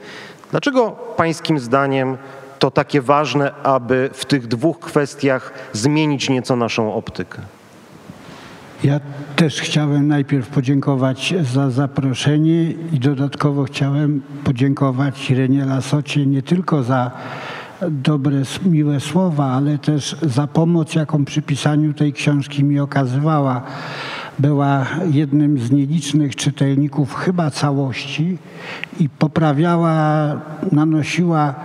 Dlaczego 0.51 0.91
Pańskim 0.91 1.59
zdaniem 1.59 2.17
to 2.59 2.71
takie 2.71 3.01
ważne, 3.01 3.53
aby 3.53 4.09
w 4.13 4.26
tych 4.26 4.47
dwóch 4.47 4.80
kwestiach 4.80 5.53
zmienić 5.73 6.30
nieco 6.30 6.55
naszą 6.55 6.93
optykę? 6.93 7.41
Ja 8.84 8.99
też 9.36 9.61
chciałem 9.61 10.07
najpierw 10.07 10.47
podziękować 10.47 11.34
za 11.53 11.69
zaproszenie 11.69 12.71
i 12.71 12.99
dodatkowo 12.99 13.63
chciałem 13.63 14.21
podziękować 14.43 15.32
Irenie 15.32 15.65
Lasocie 15.65 16.26
nie 16.26 16.41
tylko 16.41 16.84
za 16.84 17.11
dobre, 17.82 18.41
miłe 18.65 18.99
słowa, 18.99 19.45
ale 19.45 19.78
też 19.78 20.15
za 20.21 20.47
pomoc, 20.47 20.95
jaką 20.95 21.26
przy 21.26 21.41
pisaniu 21.41 21.93
tej 21.93 22.13
książki 22.13 22.63
mi 22.63 22.80
okazywała 22.80 23.61
była 24.39 24.86
jednym 25.11 25.59
z 25.59 25.71
nielicznych 25.71 26.36
czytelników 26.36 27.15
chyba 27.15 27.51
całości 27.51 28.38
i 28.99 29.09
poprawiała, 29.09 30.41
nanosiła 30.71 31.55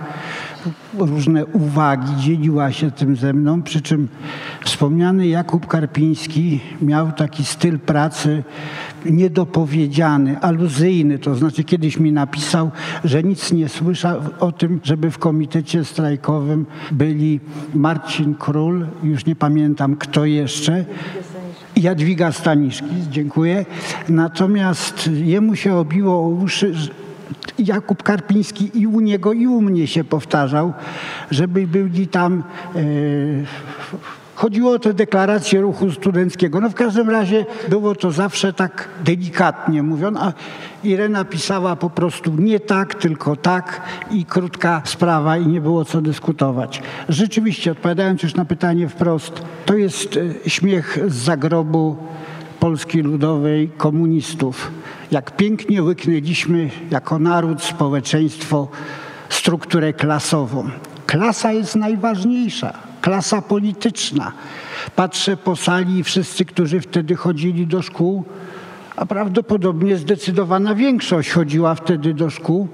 różne 0.97 1.45
uwagi, 1.45 2.15
dzieliła 2.19 2.71
się 2.71 2.91
tym 2.91 3.15
ze 3.15 3.33
mną, 3.33 3.61
przy 3.61 3.81
czym 3.81 4.07
wspomniany 4.65 5.27
Jakub 5.27 5.67
Karpiński 5.67 6.59
miał 6.81 7.11
taki 7.11 7.45
styl 7.45 7.79
pracy 7.79 8.43
niedopowiedziany, 9.05 10.39
aluzyjny, 10.39 11.19
to 11.19 11.35
znaczy 11.35 11.63
kiedyś 11.63 11.99
mi 11.99 12.11
napisał, 12.11 12.71
że 13.03 13.23
nic 13.23 13.51
nie 13.51 13.69
słyszał 13.69 14.21
o 14.39 14.51
tym, 14.51 14.79
żeby 14.83 15.11
w 15.11 15.17
komitecie 15.17 15.85
strajkowym 15.85 16.65
byli 16.91 17.39
Marcin 17.73 18.35
Król, 18.35 18.87
już 19.03 19.25
nie 19.25 19.35
pamiętam 19.35 19.95
kto 19.95 20.25
jeszcze, 20.25 20.85
Jadwiga 21.75 22.31
Staniszki, 22.31 22.95
dziękuję. 23.09 23.65
Natomiast 24.09 25.09
jemu 25.13 25.55
się 25.55 25.75
obiło 25.75 26.13
o 26.13 26.27
uszy, 26.27 26.73
Jakub 27.59 28.03
Karpiński 28.03 28.71
i 28.73 28.87
u 28.87 28.99
niego 28.99 29.33
i 29.33 29.47
u 29.47 29.61
mnie 29.61 29.87
się 29.87 30.03
powtarzał, 30.03 30.73
żeby 31.31 31.67
byli 31.67 32.07
tam 32.07 32.43
e, 32.75 32.79
Chodziło 34.41 34.71
o 34.71 34.79
te 34.79 34.93
deklaracje 34.93 35.61
ruchu 35.61 35.91
studenckiego. 35.91 36.61
No 36.61 36.69
w 36.69 36.73
każdym 36.73 37.09
razie 37.09 37.45
było 37.69 37.95
to 37.95 38.11
zawsze 38.11 38.53
tak 38.53 38.89
delikatnie 39.03 39.83
mówione, 39.83 40.19
a 40.19 40.33
Irena 40.83 41.25
pisała 41.25 41.75
po 41.75 41.89
prostu 41.89 42.33
nie 42.37 42.59
tak, 42.59 42.95
tylko 42.95 43.35
tak 43.35 43.81
i 44.11 44.25
krótka 44.25 44.81
sprawa 44.85 45.37
i 45.37 45.47
nie 45.47 45.61
było 45.61 45.85
co 45.85 46.01
dyskutować. 46.01 46.81
Rzeczywiście, 47.09 47.71
odpowiadając 47.71 48.23
już 48.23 48.35
na 48.35 48.45
pytanie 48.45 48.89
wprost, 48.89 49.41
to 49.65 49.77
jest 49.77 50.17
e, 50.17 50.49
śmiech 50.49 50.99
z 51.07 51.15
zagrobu 51.15 51.97
Polski 52.59 53.01
Ludowej 53.01 53.69
komunistów. 53.77 54.71
Jak 55.11 55.35
pięknie 55.35 55.83
łyknęliśmy 55.83 56.69
jako 56.91 57.19
naród, 57.19 57.63
społeczeństwo 57.63 58.67
strukturę 59.29 59.93
klasową. 59.93 60.69
Klasa 61.05 61.51
jest 61.51 61.75
najważniejsza, 61.75 62.90
klasa 63.01 63.41
polityczna. 63.41 64.31
Patrzę 64.95 65.37
po 65.37 65.55
sali 65.55 65.97
i 65.97 66.03
wszyscy, 66.03 66.45
którzy 66.45 66.81
wtedy 66.81 67.15
chodzili 67.15 67.67
do 67.67 67.81
szkół, 67.81 68.23
a 68.95 69.05
prawdopodobnie 69.05 69.97
zdecydowana 69.97 70.75
większość 70.75 71.31
chodziła 71.31 71.75
wtedy 71.75 72.13
do 72.13 72.29
szkół, 72.29 72.67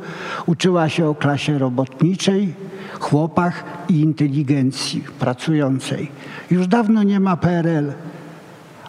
uczyła 0.45 0.89
się 0.89 1.07
o 1.07 1.15
klasie 1.15 1.57
robotniczej, 1.57 2.53
chłopach 2.99 3.63
i 3.89 3.99
inteligencji 3.99 5.03
pracującej. 5.19 6.11
Już 6.51 6.67
dawno 6.67 7.03
nie 7.03 7.19
ma 7.19 7.37
PRL, 7.37 7.93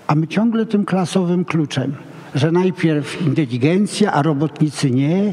a 0.07 0.15
my 0.15 0.29
ciągle 0.29 0.67
tym 0.67 0.85
klasowym 0.85 1.45
kluczem 1.45 2.08
że 2.39 2.53
najpierw 2.53 3.23
inteligencja, 3.27 4.13
a 4.13 4.23
robotnicy 4.23 4.91
nie, 4.91 5.33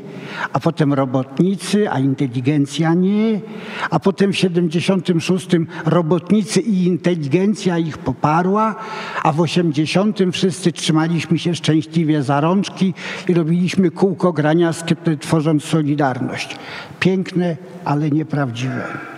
a 0.53 0.59
potem 0.59 0.93
robotnicy, 0.93 1.91
a 1.91 1.99
inteligencja 1.99 2.93
nie, 2.93 3.41
a 3.89 3.99
potem 3.99 4.33
w 4.33 4.37
76 4.37 5.47
robotnicy 5.85 6.61
i 6.61 6.85
inteligencja 6.85 7.77
ich 7.77 7.97
poparła, 7.97 8.75
a 9.23 9.31
w 9.31 9.41
80 9.41 10.19
wszyscy 10.31 10.71
trzymaliśmy 10.71 11.39
się 11.39 11.55
szczęśliwie 11.55 12.23
za 12.23 12.41
rączki 12.41 12.93
i 13.27 13.33
robiliśmy 13.33 13.91
kółko 13.91 14.33
grania, 14.33 14.71
tworząc 15.19 15.63
Solidarność. 15.63 16.55
Piękne, 16.99 17.57
ale 17.85 18.11
nieprawdziwe 18.11 19.14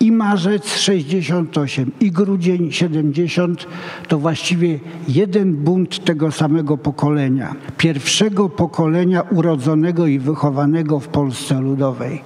i 0.00 0.12
marzec 0.12 0.76
68 0.76 1.92
i 2.00 2.10
grudzień 2.10 2.72
70 2.72 3.66
to 4.08 4.18
właściwie 4.18 4.78
jeden 5.08 5.56
bunt 5.56 6.04
tego 6.04 6.32
samego 6.32 6.78
pokolenia. 6.78 7.54
Pierwszego 7.76 8.48
pokolenia 8.48 9.22
urodzonego 9.22 10.06
i 10.06 10.18
wychowanego 10.18 11.00
w 11.00 11.08
Polsce 11.08 11.60
Ludowej. 11.60 12.22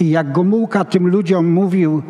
I 0.00 0.10
jak 0.10 0.32
Gomułka 0.32 0.84
tym 0.84 1.08
ludziom 1.08 1.52
mówił, 1.52 2.02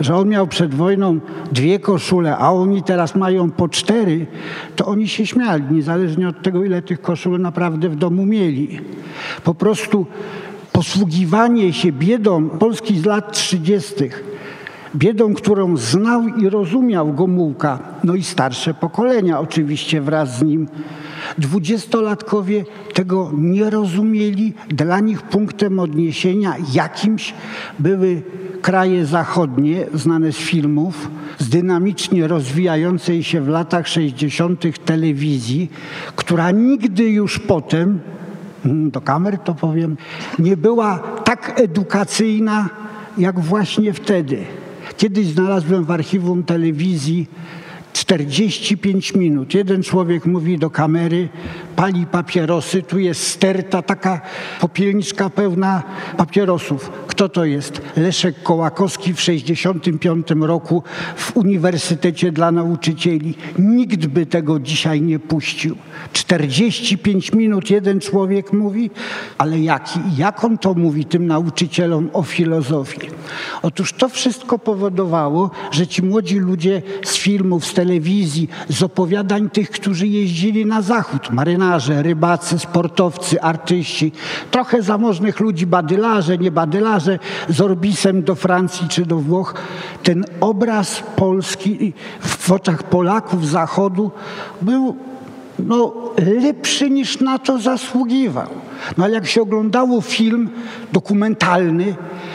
że 0.00 0.16
on 0.16 0.28
miał 0.28 0.46
przed 0.46 0.74
wojną 0.74 1.20
dwie 1.52 1.78
koszule, 1.78 2.36
a 2.36 2.52
oni 2.52 2.82
teraz 2.82 3.14
mają 3.14 3.50
po 3.50 3.68
cztery, 3.68 4.26
to 4.76 4.86
oni 4.86 5.08
się 5.08 5.26
śmiali, 5.26 5.64
niezależnie 5.70 6.28
od 6.28 6.42
tego, 6.42 6.64
ile 6.64 6.82
tych 6.82 7.00
koszul 7.00 7.40
naprawdę 7.40 7.88
w 7.88 7.96
domu 7.96 8.26
mieli. 8.26 8.80
Po 9.44 9.54
prostu 9.54 10.06
posługiwanie 10.72 11.72
się 11.72 11.92
biedą 11.92 12.48
Polski 12.48 13.00
z 13.00 13.04
lat 13.04 13.32
30 13.32 13.94
biedą, 14.96 15.34
którą 15.34 15.76
znał 15.76 16.26
i 16.28 16.48
rozumiał 16.48 17.12
Gomułka, 17.12 17.78
no 18.04 18.14
i 18.14 18.22
starsze 18.22 18.74
pokolenia 18.74 19.40
oczywiście 19.40 20.00
wraz 20.00 20.38
z 20.38 20.42
nim. 20.42 20.68
Dwudziestolatkowie 21.38 22.64
tego 22.94 23.30
nie 23.34 23.70
rozumieli. 23.70 24.54
Dla 24.68 25.00
nich 25.00 25.22
punktem 25.22 25.78
odniesienia 25.78 26.54
jakimś 26.72 27.34
były 27.78 28.22
kraje 28.62 29.06
zachodnie, 29.06 29.86
znane 29.94 30.32
z 30.32 30.36
filmów, 30.36 31.10
z 31.38 31.48
dynamicznie 31.48 32.28
rozwijającej 32.28 33.22
się 33.22 33.40
w 33.40 33.48
latach 33.48 33.88
60. 33.88 34.84
telewizji, 34.84 35.70
która 36.16 36.50
nigdy 36.50 37.04
już 37.04 37.38
potem, 37.38 38.00
mm, 38.64 38.90
do 38.90 39.00
kamer 39.00 39.38
to 39.38 39.54
powiem, 39.54 39.96
nie 40.38 40.56
była 40.56 40.98
tak 41.24 41.60
edukacyjna 41.60 42.68
jak 43.18 43.40
właśnie 43.40 43.92
wtedy. 43.92 44.44
Kiedyś 44.96 45.26
znalazłem 45.26 45.84
w 45.84 45.90
archiwum 45.90 46.44
telewizji 46.44 47.28
45 47.92 49.14
minut. 49.14 49.54
Jeden 49.54 49.82
człowiek 49.82 50.26
mówi 50.26 50.58
do 50.58 50.70
kamery, 50.70 51.28
pali 51.76 52.06
papierosy, 52.06 52.82
tu 52.82 52.98
jest 52.98 53.26
sterta, 53.26 53.82
taka 53.82 54.20
popielniczka 54.60 55.30
pełna 55.30 55.82
papierosów. 56.16 56.90
Kto 57.06 57.28
to 57.28 57.44
jest? 57.44 57.80
Leszek 57.96 58.42
Kołakowski 58.42 59.14
w 59.14 59.20
65 59.20 60.26
roku 60.40 60.82
w 61.16 61.36
Uniwersytecie 61.36 62.32
dla 62.32 62.52
Nauczycieli. 62.52 63.34
Nikt 63.58 64.06
by 64.06 64.26
tego 64.26 64.60
dzisiaj 64.60 65.00
nie 65.00 65.18
puścił. 65.18 65.76
45 66.12 67.32
minut 67.32 67.70
jeden 67.70 68.00
człowiek 68.00 68.52
mówi, 68.52 68.90
ale 69.38 69.60
jaki? 69.60 70.00
Jak 70.16 70.44
on 70.44 70.58
to 70.58 70.74
mówi 70.74 71.04
tym 71.04 71.26
nauczycielom 71.26 72.10
o 72.12 72.22
filozofii? 72.22 73.08
Otóż 73.62 73.92
to 73.92 74.08
wszystko 74.08 74.58
powodowało, 74.58 75.50
że 75.70 75.86
ci 75.86 76.02
młodzi 76.02 76.38
ludzie 76.38 76.82
z 77.04 77.16
filmów, 77.16 77.66
z 77.66 77.74
telewizji, 77.74 78.48
z 78.68 78.82
opowiadań 78.82 79.50
tych, 79.50 79.70
którzy 79.70 80.06
jeździli 80.06 80.66
na 80.66 80.82
zachód, 80.82 81.30
rybacy, 82.02 82.58
sportowcy, 82.58 83.42
artyści, 83.42 84.12
trochę 84.50 84.82
zamożnych 84.82 85.40
ludzi, 85.40 85.66
badylarze, 85.66 86.38
nie 86.38 86.50
badylarze, 86.50 87.18
z 87.48 87.60
Orbisem 87.60 88.22
do 88.22 88.34
Francji 88.34 88.88
czy 88.88 89.06
do 89.06 89.16
Włoch, 89.16 89.54
ten 90.02 90.24
obraz 90.40 91.02
Polski 91.16 91.92
w 92.20 92.52
oczach 92.52 92.82
Polaków 92.82 93.48
Zachodu 93.48 94.10
był 94.62 94.96
no, 95.58 95.94
lepszy 96.42 96.90
niż 96.90 97.20
na 97.20 97.38
to 97.38 97.58
zasługiwał. 97.58 98.63
No 98.96 99.04
ale 99.04 99.14
jak 99.14 99.26
się 99.26 99.42
oglądało 99.42 100.00
film 100.00 100.50
dokumentalny, 100.92 101.94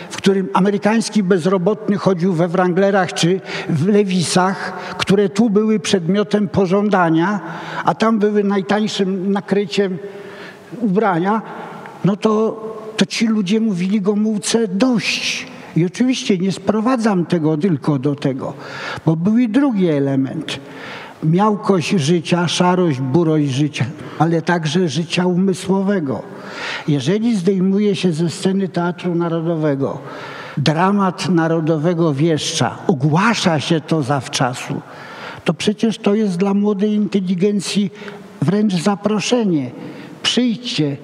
w 0.10 0.18
którym 0.18 0.50
amerykański 0.54 1.24
bezrobotny 1.24 1.98
chodził 1.98 2.34
we 2.34 2.48
Wranglerach 2.48 3.14
czy 3.14 3.42
w 3.70 3.88
Lewisach, 3.88 4.74
które 4.98 5.30
tu 5.30 5.50
były 5.50 5.80
przedmiotem 5.80 6.48
pożądania, 6.48 7.40
a 7.86 7.96
tam 7.96 8.20
były 8.20 8.44
najtańszym 8.44 9.32
nakryciem 9.32 9.98
ubrania, 10.80 11.42
no 12.06 12.16
to, 12.16 12.64
to 12.98 13.06
ci 13.06 13.28
ludzie 13.28 13.60
mówili 13.60 14.02
Gomułce 14.02 14.68
dość. 14.68 15.48
I 15.76 15.86
oczywiście 15.86 16.38
nie 16.38 16.52
sprowadzam 16.52 17.26
tego 17.26 17.58
tylko 17.58 18.00
do 18.00 18.16
tego, 18.16 18.54
bo 19.06 19.16
był 19.16 19.38
i 19.38 19.50
drugi 19.50 19.88
element 19.88 20.60
miałkość 21.24 21.90
życia, 21.90 22.48
szarość, 22.48 23.00
burość 23.00 23.50
życia, 23.50 23.86
ale 24.20 24.42
także 24.42 24.90
życia 24.90 25.26
umysłowego. 25.26 26.22
Jeżeli 26.88 27.36
zdejmuje 27.36 27.96
się 27.96 28.12
ze 28.12 28.30
sceny 28.30 28.68
Teatru 28.68 29.16
Narodowego 29.16 30.00
dramat 30.60 31.30
narodowego 31.30 32.14
wieszcza, 32.14 32.78
ogłasza 32.88 33.60
się 33.60 33.82
to 33.82 34.04
zawczasu, 34.04 34.82
to 35.46 35.54
przecież 35.54 35.98
to 35.98 36.16
jest 36.16 36.38
dla 36.38 36.54
młodej 36.54 36.94
inteligencji 36.94 37.92
wręcz 38.42 38.74
zaproszenie. 38.74 39.72
Przyjdźcie, 40.24 40.98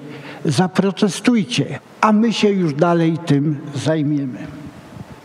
zaprotestujcie, 0.44 1.78
a 2.00 2.12
my 2.12 2.32
się 2.32 2.48
już 2.48 2.74
dalej 2.74 3.18
tym 3.26 3.58
zajmiemy. 3.74 4.55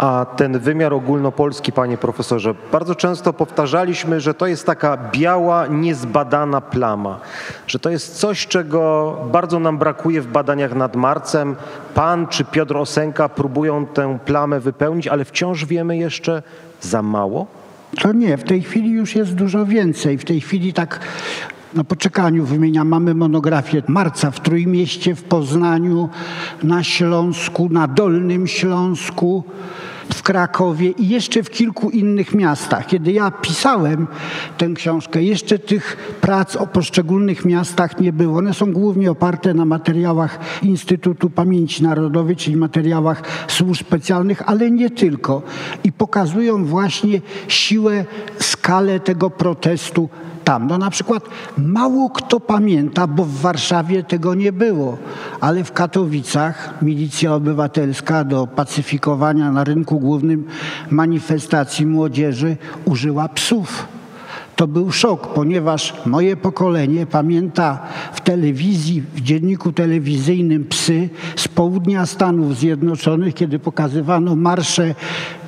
A 0.01 0.25
ten 0.25 0.59
wymiar 0.59 0.93
ogólnopolski, 0.93 1.71
panie 1.71 1.97
profesorze, 1.97 2.53
bardzo 2.71 2.95
często 2.95 3.33
powtarzaliśmy, 3.33 4.21
że 4.21 4.33
to 4.33 4.47
jest 4.47 4.65
taka 4.65 4.97
biała, 5.11 5.67
niezbadana 5.67 6.61
plama, 6.61 7.19
że 7.67 7.79
to 7.79 7.89
jest 7.89 8.15
coś, 8.15 8.47
czego 8.47 9.17
bardzo 9.31 9.59
nam 9.59 9.77
brakuje 9.77 10.21
w 10.21 10.27
badaniach 10.27 10.75
nad 10.75 10.95
Marcem. 10.95 11.55
Pan 11.93 12.27
czy 12.27 12.45
Piotr 12.45 12.77
Osenka 12.77 13.29
próbują 13.29 13.85
tę 13.85 14.17
plamę 14.25 14.59
wypełnić, 14.59 15.07
ale 15.07 15.25
wciąż 15.25 15.65
wiemy 15.65 15.97
jeszcze 15.97 16.43
za 16.81 17.01
mało? 17.01 17.47
To 18.01 18.13
nie, 18.13 18.37
w 18.37 18.43
tej 18.43 18.61
chwili 18.61 18.91
już 18.91 19.15
jest 19.15 19.33
dużo 19.33 19.65
więcej. 19.65 20.17
W 20.17 20.25
tej 20.25 20.41
chwili 20.41 20.73
tak 20.73 20.99
na 21.73 21.83
poczekaniu 21.83 22.45
wymieniam, 22.45 22.87
mamy 22.87 23.13
monografię 23.15 23.83
Marca 23.87 24.31
w 24.31 24.39
Trójmieście, 24.39 25.15
w 25.15 25.23
Poznaniu, 25.23 26.09
na 26.63 26.83
Śląsku, 26.83 27.69
na 27.71 27.87
Dolnym 27.87 28.47
Śląsku 28.47 29.43
w 30.13 30.23
Krakowie 30.23 30.89
i 30.89 31.09
jeszcze 31.09 31.43
w 31.43 31.49
kilku 31.49 31.89
innych 31.89 32.35
miastach. 32.35 32.87
Kiedy 32.87 33.11
ja 33.11 33.31
pisałem 33.31 34.07
tę 34.57 34.69
książkę, 34.75 35.23
jeszcze 35.23 35.59
tych 35.59 36.15
prac 36.21 36.55
o 36.55 36.67
poszczególnych 36.67 37.45
miastach 37.45 37.99
nie 37.99 38.13
było. 38.13 38.37
One 38.37 38.53
są 38.53 38.73
głównie 38.73 39.11
oparte 39.11 39.53
na 39.53 39.65
materiałach 39.65 40.39
Instytutu 40.63 41.29
Pamięci 41.29 41.83
Narodowej, 41.83 42.35
czyli 42.35 42.57
materiałach 42.57 43.23
służb 43.47 43.81
specjalnych, 43.81 44.49
ale 44.49 44.71
nie 44.71 44.89
tylko. 44.89 45.41
I 45.83 45.91
pokazują 45.91 46.65
właśnie 46.65 47.21
siłę, 47.47 48.05
skalę 48.39 48.99
tego 48.99 49.29
protestu 49.29 50.09
tam. 50.51 50.67
No 50.67 50.77
na 50.77 50.89
przykład 50.89 51.23
mało 51.57 52.09
kto 52.09 52.39
pamięta, 52.39 53.07
bo 53.07 53.25
w 53.25 53.35
Warszawie 53.35 54.03
tego 54.03 54.35
nie 54.35 54.51
było, 54.51 54.97
ale 55.39 55.63
w 55.63 55.71
Katowicach 55.71 56.81
milicja 56.81 57.35
obywatelska 57.35 58.23
do 58.23 58.47
pacyfikowania 58.47 59.51
na 59.51 59.63
rynku 59.63 59.99
głównym 59.99 60.47
manifestacji 60.89 61.85
młodzieży 61.85 62.57
użyła 62.85 63.29
psów 63.29 63.87
to 64.55 64.67
był 64.67 64.91
szok, 64.91 65.33
ponieważ 65.33 65.93
moje 66.05 66.37
pokolenie 66.37 67.05
pamięta 67.05 67.79
w 68.13 68.21
telewizji, 68.21 69.03
w 69.15 69.21
dzienniku 69.21 69.71
telewizyjnym 69.71 70.65
psy 70.65 71.09
z 71.35 71.47
południa 71.47 72.05
Stanów 72.05 72.57
Zjednoczonych, 72.57 73.33
kiedy 73.33 73.59
pokazywano 73.59 74.35
marsze 74.35 74.95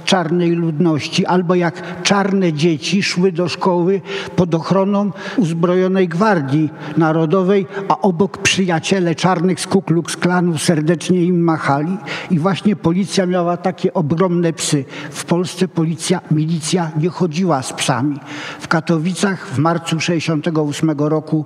czarnej 0.05 0.51
ludności, 0.51 1.25
albo 1.25 1.55
jak 1.55 2.03
czarne 2.03 2.53
dzieci 2.53 3.03
szły 3.03 3.31
do 3.31 3.49
szkoły 3.49 4.01
pod 4.35 4.55
ochroną 4.55 5.11
uzbrojonej 5.37 6.07
Gwardii 6.07 6.69
Narodowej, 6.97 7.67
a 7.89 8.01
obok 8.01 8.37
przyjaciele 8.37 9.15
czarnych 9.15 9.59
z 9.59 9.67
Ku 9.67 9.83
Klanu 10.19 10.57
serdecznie 10.57 11.23
im 11.23 11.43
machali 11.43 11.97
i 12.31 12.39
właśnie 12.39 12.75
policja 12.75 13.25
miała 13.25 13.57
takie 13.57 13.93
ogromne 13.93 14.53
psy. 14.53 14.85
W 15.11 15.25
Polsce 15.25 15.67
policja, 15.67 16.21
milicja 16.31 16.91
nie 16.97 17.09
chodziła 17.09 17.61
z 17.61 17.73
psami. 17.73 18.19
W 18.59 18.67
Katowicach 18.67 19.47
w 19.47 19.57
marcu 19.57 19.99
68 19.99 20.91
roku 20.97 21.45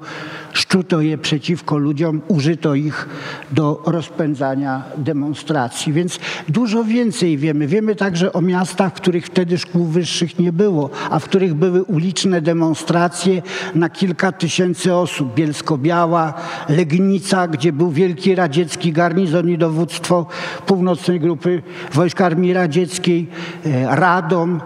szczuto 0.53 1.01
je 1.01 1.17
przeciwko 1.17 1.77
ludziom, 1.77 2.21
użyto 2.27 2.75
ich 2.75 3.07
do 3.51 3.83
rozpędzania 3.85 4.83
demonstracji. 4.97 5.93
Więc 5.93 6.19
dużo 6.49 6.83
więcej 6.83 7.37
wiemy. 7.37 7.67
Wiemy 7.67 7.95
także 7.95 8.33
o 8.33 8.41
miastach, 8.47 8.93
w 8.93 8.95
których 8.95 9.25
wtedy 9.25 9.57
szkół 9.57 9.85
wyższych 9.85 10.39
nie 10.39 10.51
było, 10.51 10.89
a 11.09 11.19
w 11.19 11.23
których 11.23 11.53
były 11.53 11.83
uliczne 11.83 12.41
demonstracje 12.41 13.41
na 13.75 13.89
kilka 13.89 14.31
tysięcy 14.31 14.95
osób. 14.95 15.33
Bielsko-Biała, 15.35 16.33
Legnica, 16.69 17.47
gdzie 17.47 17.73
był 17.73 17.91
wielki 17.91 18.35
radziecki 18.35 18.91
garnizon 18.91 19.49
i 19.49 19.57
dowództwo 19.57 20.25
północnej 20.65 21.19
grupy 21.19 21.63
wojsk 21.93 22.21
Armii 22.21 22.53
Radzieckiej, 22.53 23.27
e, 23.65 23.95
Radom, 23.95 24.61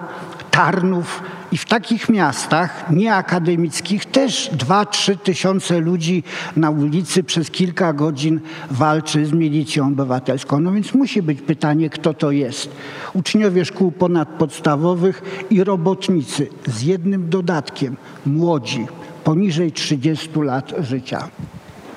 Tarnów. 0.52 1.22
I 1.52 1.58
w 1.58 1.66
takich 1.66 2.10
miastach 2.10 2.92
nieakademickich 2.92 4.06
też 4.06 4.52
2-3 4.58 5.18
tysiące 5.18 5.80
ludzi 5.80 6.24
na 6.56 6.70
ulicy 6.70 7.24
przez 7.24 7.52
kilka 7.52 7.94
godzin 7.94 8.40
walczy 8.70 9.26
z 9.26 9.32
milicją 9.32 9.88
obywatelską. 9.88 10.60
No 10.60 10.72
więc 10.72 10.94
musi 10.94 11.22
być 11.22 11.42
pytanie, 11.42 11.90
kto 11.90 12.14
to 12.14 12.32
jest. 12.32 12.70
Uczniowie 13.14 13.66
szkół 13.66 13.92
ponadpodstawowych 13.92 15.46
i 15.50 15.64
robotnicy 15.64 16.48
z 16.68 16.82
jednym 16.82 17.30
dodatkiem, 17.30 17.98
młodzi, 18.26 18.88
poniżej 19.24 19.72
30 19.72 20.30
lat 20.36 20.74
życia. 20.80 21.30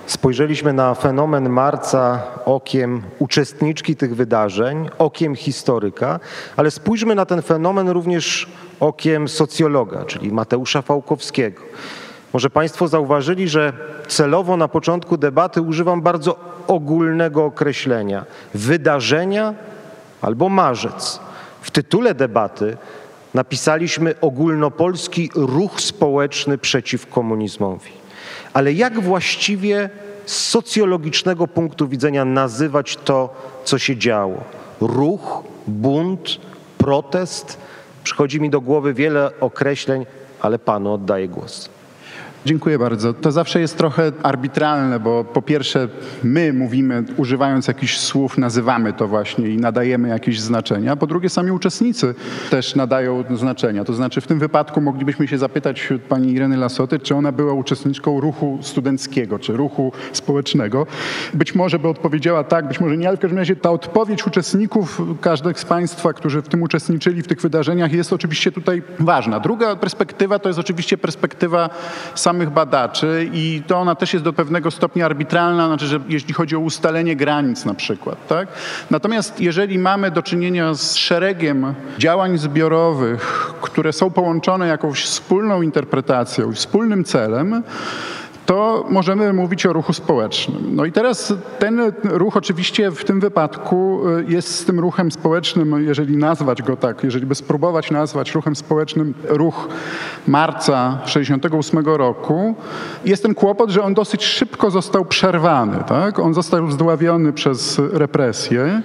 Spojrzeliśmy 0.06 0.72
na 0.72 0.94
fenomen 0.94 1.48
marca 1.48 2.22
okiem 2.44 3.02
uczestniczki 3.18 3.96
tych 3.96 4.16
wydarzeń, 4.16 4.88
okiem 4.98 5.36
historyka, 5.36 6.20
ale 6.56 6.70
spójrzmy 6.70 7.14
na 7.14 7.26
ten 7.26 7.42
fenomen 7.42 7.88
również 7.88 8.48
okiem 8.80 9.28
socjologa, 9.28 10.04
czyli 10.04 10.32
Mateusza 10.32 10.82
Fałkowskiego. 10.82 11.62
Może 12.32 12.50
Państwo 12.50 12.88
zauważyli, 12.88 13.48
że 13.48 13.72
celowo 14.08 14.56
na 14.56 14.68
początku 14.68 15.16
debaty 15.16 15.62
używam 15.62 16.02
bardzo 16.02 16.38
ogólnego 16.66 17.44
określenia 17.44 18.24
wydarzenia 18.54 19.54
albo 20.22 20.48
marzec. 20.48 21.20
W 21.60 21.70
tytule 21.70 22.14
debaty 22.14 22.76
napisaliśmy 23.34 24.14
ogólnopolski 24.20 25.30
ruch 25.34 25.80
społeczny 25.80 26.58
przeciw 26.58 27.06
komunizmowi. 27.06 27.90
Ale 28.52 28.72
jak 28.72 29.00
właściwie 29.00 29.90
z 30.26 30.36
socjologicznego 30.36 31.48
punktu 31.48 31.88
widzenia 31.88 32.24
nazywać 32.24 32.96
to, 32.96 33.34
co 33.64 33.78
się 33.78 33.96
działo? 33.96 34.44
Ruch, 34.80 35.42
bunt, 35.66 36.38
protest? 36.78 37.63
Przychodzi 38.04 38.40
mi 38.40 38.50
do 38.50 38.60
głowy 38.60 38.94
wiele 38.94 39.30
określeń, 39.40 40.06
ale 40.40 40.58
panu 40.58 40.92
oddaję 40.92 41.28
głos. 41.28 41.68
Dziękuję 42.46 42.78
bardzo. 42.78 43.12
To 43.12 43.32
zawsze 43.32 43.60
jest 43.60 43.78
trochę 43.78 44.12
arbitralne, 44.22 45.00
bo 45.00 45.24
po 45.24 45.42
pierwsze 45.42 45.88
my 46.22 46.52
mówimy, 46.52 47.04
używając 47.16 47.68
jakichś 47.68 47.98
słów, 47.98 48.38
nazywamy 48.38 48.92
to 48.92 49.08
właśnie 49.08 49.48
i 49.48 49.56
nadajemy 49.56 50.08
jakieś 50.08 50.40
znaczenia. 50.40 50.96
Po 50.96 51.06
drugie 51.06 51.28
sami 51.28 51.50
uczestnicy 51.50 52.14
też 52.50 52.74
nadają 52.74 53.24
znaczenia. 53.34 53.84
To 53.84 53.94
znaczy 53.94 54.20
w 54.20 54.26
tym 54.26 54.38
wypadku 54.38 54.80
moglibyśmy 54.80 55.28
się 55.28 55.38
zapytać 55.38 55.88
pani 56.08 56.32
Ireny 56.32 56.56
Lasoty, 56.56 56.98
czy 56.98 57.14
ona 57.14 57.32
była 57.32 57.52
uczestniczką 57.52 58.20
ruchu 58.20 58.58
studenckiego, 58.62 59.38
czy 59.38 59.52
ruchu 59.52 59.92
społecznego. 60.12 60.86
Być 61.34 61.54
może 61.54 61.78
by 61.78 61.88
odpowiedziała 61.88 62.44
tak, 62.44 62.68
być 62.68 62.80
może 62.80 62.96
nie, 62.96 63.08
ale 63.08 63.16
w 63.16 63.20
każdym 63.20 63.38
razie 63.38 63.56
ta 63.56 63.70
odpowiedź 63.70 64.26
uczestników, 64.26 65.02
każdego 65.20 65.58
z 65.58 65.64
państwa, 65.64 66.12
którzy 66.12 66.42
w 66.42 66.48
tym 66.48 66.62
uczestniczyli, 66.62 67.22
w 67.22 67.26
tych 67.26 67.40
wydarzeniach 67.40 67.92
jest 67.92 68.12
oczywiście 68.12 68.52
tutaj 68.52 68.82
ważna. 68.98 69.40
Druga 69.40 69.76
perspektywa 69.76 70.38
to 70.38 70.48
jest 70.48 70.58
oczywiście 70.58 70.98
perspektywa 70.98 71.70
samej 72.14 72.33
samych 72.34 72.50
badaczy 72.50 73.30
i 73.32 73.62
to 73.66 73.78
ona 73.78 73.94
też 73.94 74.12
jest 74.12 74.24
do 74.24 74.32
pewnego 74.32 74.70
stopnia 74.70 75.06
arbitralna, 75.06 75.66
znaczy, 75.66 75.86
że 75.86 76.00
jeśli 76.08 76.34
chodzi 76.34 76.56
o 76.56 76.58
ustalenie 76.58 77.16
granic 77.16 77.64
na 77.64 77.74
przykład. 77.74 78.26
Tak? 78.26 78.48
Natomiast 78.90 79.40
jeżeli 79.40 79.78
mamy 79.78 80.10
do 80.10 80.22
czynienia 80.22 80.74
z 80.74 80.94
szeregiem 80.94 81.74
działań 81.98 82.38
zbiorowych, 82.38 83.52
które 83.60 83.92
są 83.92 84.10
połączone 84.10 84.66
jakąś 84.66 85.04
wspólną 85.04 85.62
interpretacją 85.62 86.52
wspólnym 86.52 87.04
celem, 87.04 87.62
to 88.46 88.84
możemy 88.88 89.32
mówić 89.32 89.66
o 89.66 89.72
ruchu 89.72 89.92
społecznym. 89.92 90.76
No 90.76 90.84
i 90.84 90.92
teraz 90.92 91.34
ten 91.58 91.92
ruch 92.04 92.36
oczywiście 92.36 92.90
w 92.90 93.04
tym 93.04 93.20
wypadku 93.20 94.00
y, 94.08 94.24
jest 94.28 94.54
z 94.54 94.64
tym 94.64 94.80
ruchem 94.80 95.12
społecznym, 95.12 95.84
jeżeli 95.86 96.16
nazwać 96.16 96.62
go 96.62 96.76
tak, 96.76 97.04
jeżeli 97.04 97.26
by 97.26 97.34
spróbować 97.34 97.90
nazwać 97.90 98.34
ruchem 98.34 98.56
społecznym 98.56 99.14
ruch 99.24 99.68
marca 100.26 100.98
68 101.04 101.86
roku, 101.86 102.54
jest 103.04 103.22
ten 103.22 103.34
kłopot, 103.34 103.70
że 103.70 103.82
on 103.82 103.94
dosyć 103.94 104.24
szybko 104.24 104.70
został 104.70 105.04
przerwany. 105.04 105.84
Tak? 105.86 106.18
On 106.18 106.34
został 106.34 106.70
zdławiony 106.70 107.32
przez 107.32 107.80
represję. 107.92 108.82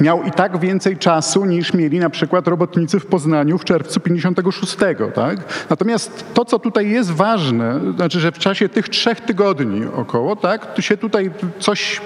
Miał 0.00 0.22
i 0.22 0.30
tak 0.30 0.58
więcej 0.58 0.96
czasu 0.96 1.44
niż 1.44 1.74
mieli 1.74 1.98
na 1.98 2.10
przykład 2.10 2.48
robotnicy 2.48 3.00
w 3.00 3.06
Poznaniu 3.06 3.58
w 3.58 3.64
czerwcu 3.64 4.00
56. 4.00 4.76
Tak? 5.14 5.66
Natomiast 5.70 6.24
to, 6.34 6.44
co 6.44 6.58
tutaj 6.58 6.90
jest 6.90 7.10
ważne, 7.10 7.80
znaczy, 7.96 8.20
że 8.20 8.32
w 8.32 8.38
czasie 8.38 8.68
tych 8.68 8.85
trzech 8.88 9.20
tygodni 9.20 9.84
około, 9.96 10.36
tak, 10.36 10.74
tu 10.74 10.82
się 10.82 10.96
tutaj 10.96 11.30
coś, 11.60 12.00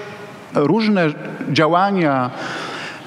różne 0.55 1.07
działania, 1.51 2.31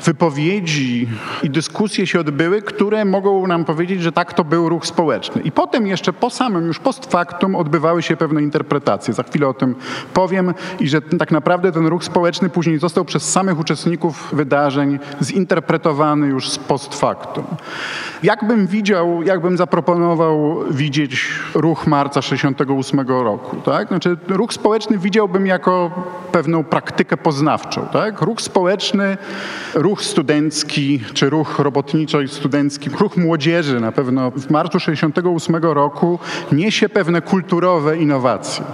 wypowiedzi 0.05 1.09
i 1.43 1.51
dyskusje 1.51 2.07
się 2.07 2.21
odbyły, 2.21 2.63
które 2.63 3.05
mogą 3.05 3.47
nam 3.47 3.65
powiedzieć, 3.65 4.03
że 4.03 4.13
tak 4.13 4.33
to 4.33 4.45
był 4.45 4.69
ruch 4.69 4.87
społeczny. 4.87 5.43
I 5.43 5.53
potem 5.53 5.87
jeszcze 5.87 6.13
po 6.13 6.31
samym, 6.31 6.67
już 6.67 6.79
post 6.79 7.11
factum 7.13 7.57
odbywały 7.57 8.03
się 8.03 8.17
pewne 8.17 8.43
interpretacje. 8.43 9.15
Za 9.15 9.23
chwilę 9.23 9.49
o 9.49 9.55
tym 9.55 9.75
powiem 10.15 10.55
i 10.81 10.89
że 10.89 11.03
tak 11.03 11.31
naprawdę 11.31 11.73
ten 11.73 11.87
ruch 11.87 12.05
społeczny 12.05 12.51
później 12.51 12.79
został 12.79 13.05
przez 13.05 13.33
samych 13.33 13.59
uczestników 13.59 14.29
wydarzeń 14.33 14.99
zinterpretowany 15.23 16.27
już 16.27 16.51
z 16.51 16.59
post 16.59 16.95
factum. 16.95 17.45
Jakbym 18.23 18.67
widział, 18.67 19.23
jakbym 19.23 19.57
zaproponował 19.57 20.65
widzieć 20.71 21.29
ruch 21.55 21.87
marca 21.87 22.23
68 22.23 23.09
roku, 23.09 23.57
tak? 23.57 23.89
Znaczy 23.89 24.17
ruch 24.29 24.53
społeczny 24.53 24.99
widziałbym 24.99 25.47
jako 25.47 25.91
pewną 26.33 26.65
praktykę 26.65 27.17
poznawczą, 27.17 27.87
tak? 27.93 28.21
Ruch 28.21 28.41
społeczny, 28.41 29.17
ruch 29.75 29.94
ruch 29.95 30.05
studencki, 30.05 31.01
czy 31.13 31.31
ruch 31.31 31.59
robotniczo-studencki, 31.59 32.91
ruch 33.01 33.17
młodzieży 33.17 33.81
na 33.81 33.93
pewno 33.93 34.31
w 34.31 34.51
marcu 34.51 34.81
68 34.81 35.57
roku 35.57 36.19
niesie 36.53 36.89
pewne 36.89 37.23
kulturowe 37.23 37.97
innowacje. 37.97 38.65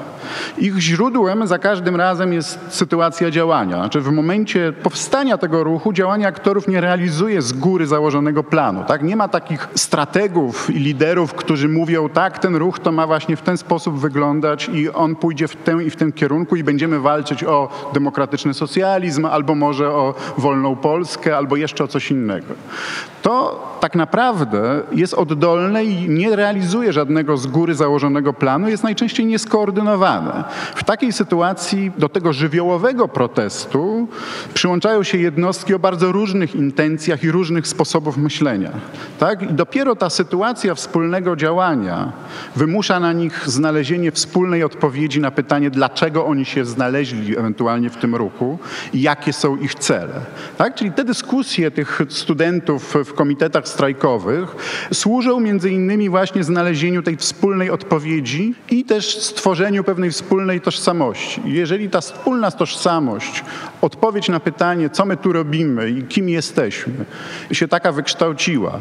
Ich 0.58 0.78
źródłem 0.78 1.46
za 1.46 1.58
każdym 1.58 1.96
razem 1.96 2.32
jest 2.32 2.58
sytuacja 2.68 3.30
działania. 3.30 3.76
Znaczy 3.76 4.00
w 4.00 4.12
momencie 4.12 4.72
powstania 4.82 5.38
tego 5.38 5.64
ruchu 5.64 5.92
działania 5.92 6.28
aktorów 6.28 6.68
nie 6.68 6.80
realizuje 6.80 7.42
z 7.42 7.52
góry 7.52 7.86
założonego 7.86 8.44
planu. 8.44 8.84
Tak? 8.88 9.02
Nie 9.02 9.16
ma 9.16 9.28
takich 9.28 9.68
strategów 9.74 10.70
i 10.70 10.78
liderów, 10.78 11.34
którzy 11.34 11.68
mówią 11.68 12.08
tak, 12.08 12.38
ten 12.38 12.56
ruch 12.56 12.78
to 12.78 12.92
ma 12.92 13.06
właśnie 13.06 13.36
w 13.36 13.42
ten 13.42 13.56
sposób 13.56 13.98
wyglądać 13.98 14.70
i 14.72 14.90
on 14.90 15.16
pójdzie 15.16 15.48
w 15.48 15.56
tę 15.56 15.78
i 15.84 15.90
w 15.90 15.96
tym 15.96 16.12
kierunku 16.12 16.56
i 16.56 16.64
będziemy 16.64 17.00
walczyć 17.00 17.44
o 17.44 17.68
demokratyczny 17.92 18.54
socjalizm 18.54 19.26
albo 19.26 19.54
może 19.54 19.90
o 19.90 20.14
wolną 20.38 20.76
Polskę 20.76 21.09
albo 21.36 21.56
jeszcze 21.56 21.84
o 21.84 21.88
coś 21.88 22.10
innego. 22.10 22.54
To 23.22 23.66
tak 23.80 23.94
naprawdę 23.94 24.82
jest 24.92 25.14
oddolne 25.14 25.84
i 25.84 26.08
nie 26.08 26.36
realizuje 26.36 26.92
żadnego 26.92 27.36
z 27.36 27.46
góry 27.46 27.74
założonego 27.74 28.32
planu, 28.32 28.68
jest 28.68 28.82
najczęściej 28.82 29.26
nieskoordynowany. 29.26 30.00
zdenerwowane. 30.00 30.44
W 30.74 30.84
takiej 30.84 31.12
sytuacji 31.12 31.92
do 31.98 32.08
tego 32.08 32.32
żywiołowego 32.32 33.08
protestu 33.08 34.08
przyłączają 34.54 35.02
się 35.02 35.18
jednostki 35.18 35.74
o 35.74 35.78
bardzo 35.78 36.12
różnych 36.12 36.54
intencjach 36.54 37.24
i 37.24 37.30
różnych 37.30 37.66
sposobów 37.66 38.16
myślenia. 38.16 38.70
Tak? 39.18 39.42
I 39.42 39.46
dopiero 39.46 39.96
ta 39.96 40.10
sytuacja 40.10 40.74
wspólnego 40.74 41.36
działania 41.36 42.12
wymusza 42.56 43.00
na 43.00 43.12
nich 43.12 43.48
znalezienie 43.48 44.12
wspólnej 44.12 44.64
odpowiedzi 44.64 45.20
na 45.20 45.30
pytanie, 45.30 45.70
dlaczego 45.70 46.26
oni 46.26 46.44
się 46.44 46.64
znaleźli 46.64 47.38
ewentualnie 47.38 47.90
w 47.90 47.96
tym 47.96 48.14
ruchu 48.14 48.58
i 48.92 49.02
jakie 49.02 49.32
są 49.32 49.56
ich 49.56 49.74
cele. 49.74 50.20
Tak? 50.58 50.74
Czyli 50.74 50.92
te 50.92 51.04
dyskusje 51.04 51.70
tych 51.70 52.00
studentów 52.08 52.96
w 53.04 53.09
komitetach 53.14 53.68
strajkowych 53.68 54.56
służą 54.92 55.40
między 55.40 55.70
innymi 55.70 56.08
właśnie 56.08 56.44
znalezieniu 56.44 57.02
tej 57.02 57.16
wspólnej 57.16 57.70
odpowiedzi 57.70 58.54
i 58.70 58.84
też 58.84 59.18
stworzeniu 59.18 59.84
pewnej 59.84 60.10
wspólnej 60.10 60.60
tożsamości. 60.60 61.40
Jeżeli 61.44 61.90
ta 61.90 62.00
wspólna 62.00 62.50
tożsamość, 62.50 63.44
odpowiedź 63.80 64.28
na 64.28 64.40
pytanie, 64.40 64.90
co 64.90 65.06
my 65.06 65.16
tu 65.16 65.32
robimy 65.32 65.90
i 65.90 66.02
kim 66.02 66.28
jesteśmy, 66.28 67.04
się 67.52 67.68
taka 67.68 67.92
wykształciła, 67.92 68.80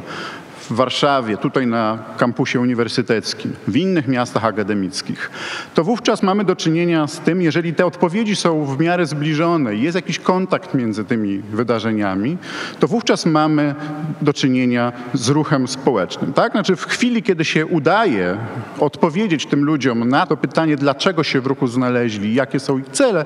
w 0.70 0.74
Warszawie, 0.74 1.38
tutaj 1.38 1.68
na 1.68 2.00
kampusie 2.18 2.60
uniwersyteckim, 2.60 3.54
w 3.68 3.76
innych 3.76 4.08
miastach 4.08 4.46
akademickich, 4.46 5.32
to 5.74 5.84
wówczas 5.84 6.24
mamy 6.24 6.44
do 6.44 6.56
czynienia 6.56 7.08
z 7.08 7.20
tym, 7.20 7.42
jeżeli 7.42 7.74
te 7.74 7.86
odpowiedzi 7.86 8.36
są 8.36 8.66
w 8.66 8.80
miarę 8.80 9.06
zbliżone 9.06 9.76
jest 9.76 9.96
jakiś 9.96 10.20
kontakt 10.20 10.74
między 10.74 11.04
tymi 11.04 11.40
wydarzeniami, 11.40 12.38
to 12.80 12.88
wówczas 12.88 13.26
mamy 13.26 13.76
do 14.22 14.34
czynienia 14.34 14.92
z 15.14 15.30
ruchem 15.30 15.68
społecznym. 15.68 16.34
Tak? 16.34 16.52
Znaczy 16.52 16.76
w 16.76 16.86
chwili, 16.86 17.24
kiedy 17.24 17.46
się 17.46 17.66
udaje 17.66 18.38
odpowiedzieć 18.80 19.46
tym 19.46 19.66
ludziom 19.66 20.10
na 20.10 20.26
to 20.26 20.38
pytanie, 20.38 20.76
dlaczego 20.76 21.24
się 21.24 21.42
w 21.42 21.46
ruchu 21.48 21.68
znaleźli, 21.68 22.34
jakie 22.34 22.60
są 22.60 22.78
ich 22.78 22.90
cele, 22.90 23.26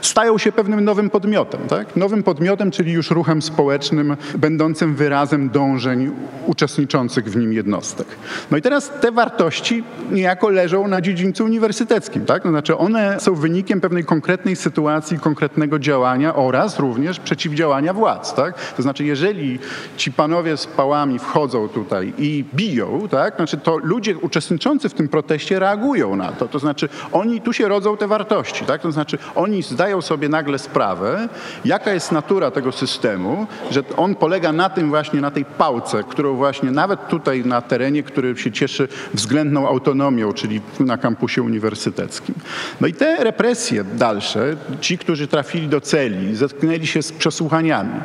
stają 0.00 0.38
się 0.38 0.52
pewnym 0.52 0.84
nowym 0.84 1.10
podmiotem. 1.10 1.60
Tak? 1.68 1.96
Nowym 1.96 2.22
podmiotem, 2.22 2.70
czyli 2.70 2.92
już 2.92 3.10
ruchem 3.10 3.42
społecznym, 3.42 4.16
będącym 4.38 4.94
wyrazem 4.94 5.50
dążeń 5.50 6.10
uczestników 6.46 6.75
uczestniczących 6.76 7.24
w 7.24 7.36
nim 7.36 7.52
jednostek. 7.52 8.06
No 8.50 8.56
i 8.56 8.62
teraz 8.62 8.90
te 9.00 9.12
wartości 9.12 9.84
niejako 10.10 10.48
leżą 10.48 10.88
na 10.88 11.00
dziedzińcu 11.00 11.44
uniwersyteckim, 11.44 12.26
tak? 12.26 12.42
To 12.42 12.48
znaczy 12.48 12.76
one 12.76 13.20
są 13.20 13.34
wynikiem 13.34 13.80
pewnej 13.80 14.04
konkretnej 14.04 14.56
sytuacji, 14.56 15.18
konkretnego 15.18 15.78
działania 15.78 16.34
oraz 16.34 16.78
również 16.78 17.20
przeciwdziałania 17.20 17.92
władz, 17.92 18.34
tak? 18.34 18.72
To 18.72 18.82
znaczy 18.82 19.04
jeżeli 19.04 19.58
ci 19.96 20.12
panowie 20.12 20.56
z 20.56 20.66
pałami 20.66 21.18
wchodzą 21.18 21.68
tutaj 21.68 22.12
i 22.18 22.44
biją, 22.54 23.08
tak? 23.10 23.36
Znaczy 23.36 23.56
to 23.56 23.76
ludzie 23.76 24.18
uczestniczący 24.18 24.88
w 24.88 24.94
tym 24.94 25.08
proteście 25.08 25.58
reagują 25.58 26.16
na 26.16 26.32
to, 26.32 26.48
to 26.48 26.58
znaczy 26.58 26.88
oni, 27.12 27.40
tu 27.40 27.52
się 27.52 27.68
rodzą 27.68 27.96
te 27.96 28.06
wartości, 28.08 28.64
tak? 28.64 28.82
To 28.82 28.92
znaczy 28.92 29.18
oni 29.34 29.62
zdają 29.62 30.02
sobie 30.02 30.28
nagle 30.28 30.58
sprawę, 30.58 31.28
jaka 31.64 31.92
jest 31.92 32.12
natura 32.12 32.50
tego 32.50 32.72
systemu, 32.72 33.46
że 33.70 33.82
on 33.96 34.14
polega 34.14 34.52
na 34.52 34.70
tym 34.70 34.88
właśnie, 34.88 35.20
na 35.20 35.30
tej 35.30 35.44
pałce, 35.44 36.04
którą 36.04 36.36
właśnie 36.36 36.65
właśnie 36.66 36.76
nawet 36.76 37.08
tutaj 37.08 37.44
na 37.44 37.60
terenie, 37.60 38.02
który 38.02 38.36
się 38.36 38.52
cieszy 38.52 38.88
względną 39.14 39.68
autonomią, 39.68 40.32
czyli 40.32 40.60
na 40.80 40.98
kampusie 40.98 41.42
uniwersyteckim. 41.42 42.34
No 42.80 42.86
i 42.86 42.92
te 42.92 43.24
represje 43.24 43.84
dalsze, 43.84 44.56
ci, 44.80 44.98
którzy 44.98 45.28
trafili 45.28 45.68
do 45.68 45.80
celi, 45.80 46.36
zetknęli 46.36 46.86
się 46.86 47.02
z 47.02 47.12
przesłuchaniami. 47.12 48.00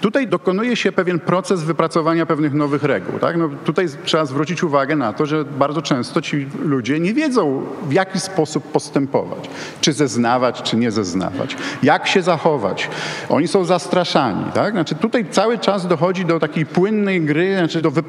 Tutaj 0.00 0.28
dokonuje 0.28 0.76
się 0.76 0.92
pewien 0.92 1.18
proces 1.18 1.62
wypracowania 1.62 2.26
pewnych 2.26 2.54
nowych 2.54 2.82
reguł. 2.82 3.18
Tak? 3.18 3.36
No 3.36 3.48
tutaj 3.64 3.86
trzeba 4.04 4.24
zwrócić 4.24 4.62
uwagę 4.62 4.96
na 4.96 5.12
to, 5.12 5.26
że 5.26 5.44
bardzo 5.44 5.82
często 5.82 6.22
ci 6.22 6.46
ludzie 6.62 7.00
nie 7.00 7.14
wiedzą, 7.14 7.62
w 7.88 7.92
jaki 7.92 8.20
sposób 8.20 8.72
postępować. 8.72 9.50
Czy 9.80 9.92
zeznawać, 9.92 10.62
czy 10.62 10.76
nie 10.76 10.90
zeznawać. 10.90 11.56
Jak 11.82 12.06
się 12.06 12.22
zachować. 12.22 12.90
Oni 13.28 13.48
są 13.48 13.64
zastraszani. 13.64 14.44
Tak? 14.54 14.72
Znaczy 14.72 14.94
tutaj 14.94 15.26
cały 15.30 15.58
czas 15.58 15.86
dochodzi 15.86 16.24
do 16.24 16.40
takiej 16.40 16.66
płynnej 16.66 17.20
gry, 17.20 17.56
znaczy 17.58 17.82
do 17.82 17.90
wypracowania 17.90 18.03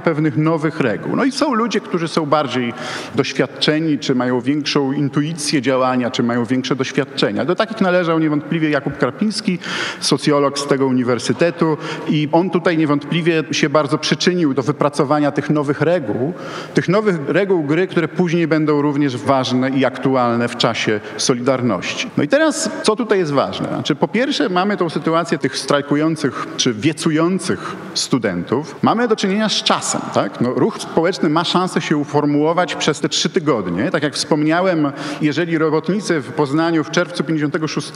pewnych 0.00 0.36
nowych 0.36 0.80
reguł. 0.80 1.16
No 1.16 1.24
i 1.24 1.32
są 1.32 1.54
ludzie, 1.54 1.80
którzy 1.80 2.08
są 2.08 2.26
bardziej 2.26 2.72
doświadczeni, 3.14 3.98
czy 3.98 4.14
mają 4.14 4.40
większą 4.40 4.92
intuicję 4.92 5.62
działania, 5.62 6.10
czy 6.10 6.22
mają 6.22 6.44
większe 6.44 6.76
doświadczenia. 6.76 7.44
Do 7.44 7.54
takich 7.54 7.80
należał 7.80 8.18
niewątpliwie 8.18 8.70
Jakub 8.70 8.98
Krapiński, 8.98 9.58
socjolog 10.00 10.58
z 10.58 10.66
tego 10.66 10.86
uniwersytetu 10.86 11.76
i 12.08 12.28
on 12.32 12.50
tutaj 12.50 12.78
niewątpliwie 12.78 13.44
się 13.50 13.68
bardzo 13.68 13.98
przyczynił 13.98 14.54
do 14.54 14.62
wypracowania 14.62 15.30
tych 15.30 15.50
nowych 15.50 15.80
reguł, 15.80 16.32
tych 16.74 16.88
nowych 16.88 17.16
reguł 17.28 17.62
gry, 17.62 17.86
które 17.86 18.08
później 18.08 18.46
będą 18.46 18.82
również 18.82 19.16
ważne 19.16 19.70
i 19.70 19.84
aktualne 19.84 20.48
w 20.48 20.56
czasie 20.56 21.00
Solidarności. 21.16 22.10
No 22.16 22.22
i 22.22 22.28
teraz, 22.28 22.70
co 22.82 22.96
tutaj 22.96 23.18
jest 23.18 23.32
ważne? 23.32 23.68
Znaczy, 23.68 23.94
po 23.94 24.08
pierwsze 24.08 24.48
mamy 24.48 24.76
tą 24.76 24.90
sytuację 24.90 25.38
tych 25.38 25.56
strajkujących 25.56 26.46
czy 26.56 26.74
wiecujących 26.74 27.76
studentów. 27.94 28.76
Mamy 28.82 29.08
do 29.08 29.16
czynienia 29.18 29.48
z 29.48 29.62
czasem. 29.62 30.00
Tak? 30.14 30.40
No, 30.40 30.50
ruch 30.50 30.78
społeczny 30.78 31.28
ma 31.28 31.44
szansę 31.44 31.80
się 31.80 31.96
uformułować 31.96 32.74
przez 32.74 33.00
te 33.00 33.08
trzy 33.08 33.28
tygodnie. 33.28 33.90
Tak 33.90 34.02
jak 34.02 34.14
wspomniałem, 34.14 34.92
jeżeli 35.20 35.58
robotnicy 35.58 36.20
w 36.20 36.32
Poznaniu 36.32 36.84
w 36.84 36.90
czerwcu 36.90 37.24
56 37.24 37.92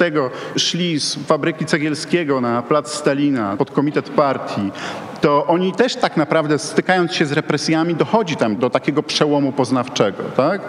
szli 0.57 1.01
z 1.01 1.15
fabryki 1.15 1.65
cegielskiego 1.65 2.41
na 2.41 2.63
plac 2.63 2.95
Stalina 2.95 3.57
pod 3.57 3.71
komitet 3.71 4.11
partii, 4.11 4.71
to 5.23 5.47
oni 5.47 5.73
też 5.73 5.97
tak 5.97 6.17
naprawdę 6.17 6.59
stykając 6.59 7.15
się 7.15 7.27
z 7.27 7.33
represjami 7.33 7.95
dochodzi 7.95 8.37
tam 8.37 8.57
do 8.57 8.71
takiego 8.71 9.03
przełomu 9.03 9.53
poznawczego. 9.53 10.23
Tak? 10.37 10.61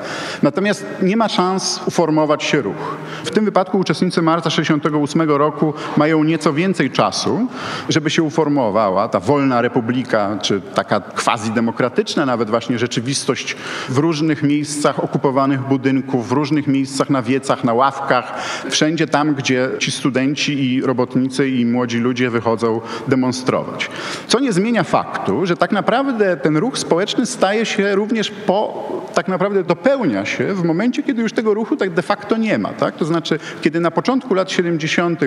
Natomiast 0.43 0.85
nie 1.01 1.17
ma 1.17 1.29
szans 1.29 1.81
uformować 1.85 2.43
się 2.43 2.61
ruch. 2.61 2.97
W 3.23 3.31
tym 3.31 3.45
wypadku 3.45 3.79
uczestnicy 3.79 4.21
marca 4.21 4.49
68 4.49 5.31
roku 5.31 5.73
mają 5.97 6.23
nieco 6.23 6.53
więcej 6.53 6.91
czasu, 6.91 7.47
żeby 7.89 8.09
się 8.09 8.23
uformowała 8.23 9.07
ta 9.07 9.19
wolna 9.19 9.61
republika, 9.61 10.37
czy 10.41 10.61
taka 10.61 10.99
quasi-demokratyczna 10.99 12.25
nawet 12.25 12.49
właśnie 12.49 12.79
rzeczywistość 12.79 13.55
w 13.89 13.97
różnych 13.97 14.43
miejscach 14.43 15.03
okupowanych 15.03 15.61
budynków, 15.61 16.29
w 16.29 16.31
różnych 16.31 16.67
miejscach 16.67 17.09
na 17.09 17.21
wiecach, 17.21 17.63
na 17.63 17.73
ławkach, 17.73 18.33
wszędzie 18.69 19.07
tam, 19.07 19.35
gdzie 19.35 19.69
ci 19.79 19.91
studenci 19.91 20.73
i 20.73 20.81
robotnicy 20.81 21.49
i 21.49 21.65
młodzi 21.65 21.97
ludzie 21.97 22.29
wychodzą 22.29 22.81
demonstrować. 23.07 23.89
Co 24.27 24.42
nie 24.43 24.53
zmienia 24.53 24.83
faktu, 24.83 25.45
że 25.45 25.57
tak 25.57 25.71
naprawdę 25.71 26.37
ten 26.37 26.57
ruch 26.57 26.77
społeczny 26.77 27.25
staje 27.25 27.65
się 27.65 27.95
również 27.95 28.31
po, 28.31 28.87
tak 29.13 29.27
naprawdę 29.27 29.63
dopełnia 29.63 30.25
się 30.25 30.53
w 30.53 30.63
momencie, 30.63 31.03
kiedy 31.03 31.21
już 31.21 31.33
tego 31.33 31.53
ruchu 31.53 31.77
tak 31.77 31.89
de 31.89 32.01
facto 32.01 32.37
nie 32.37 32.57
ma. 32.57 32.69
Tak? 32.69 32.95
To 32.95 33.05
znaczy, 33.05 33.39
kiedy 33.61 33.79
na 33.79 33.91
początku 33.91 34.33
lat 34.33 34.51
70. 34.51 35.21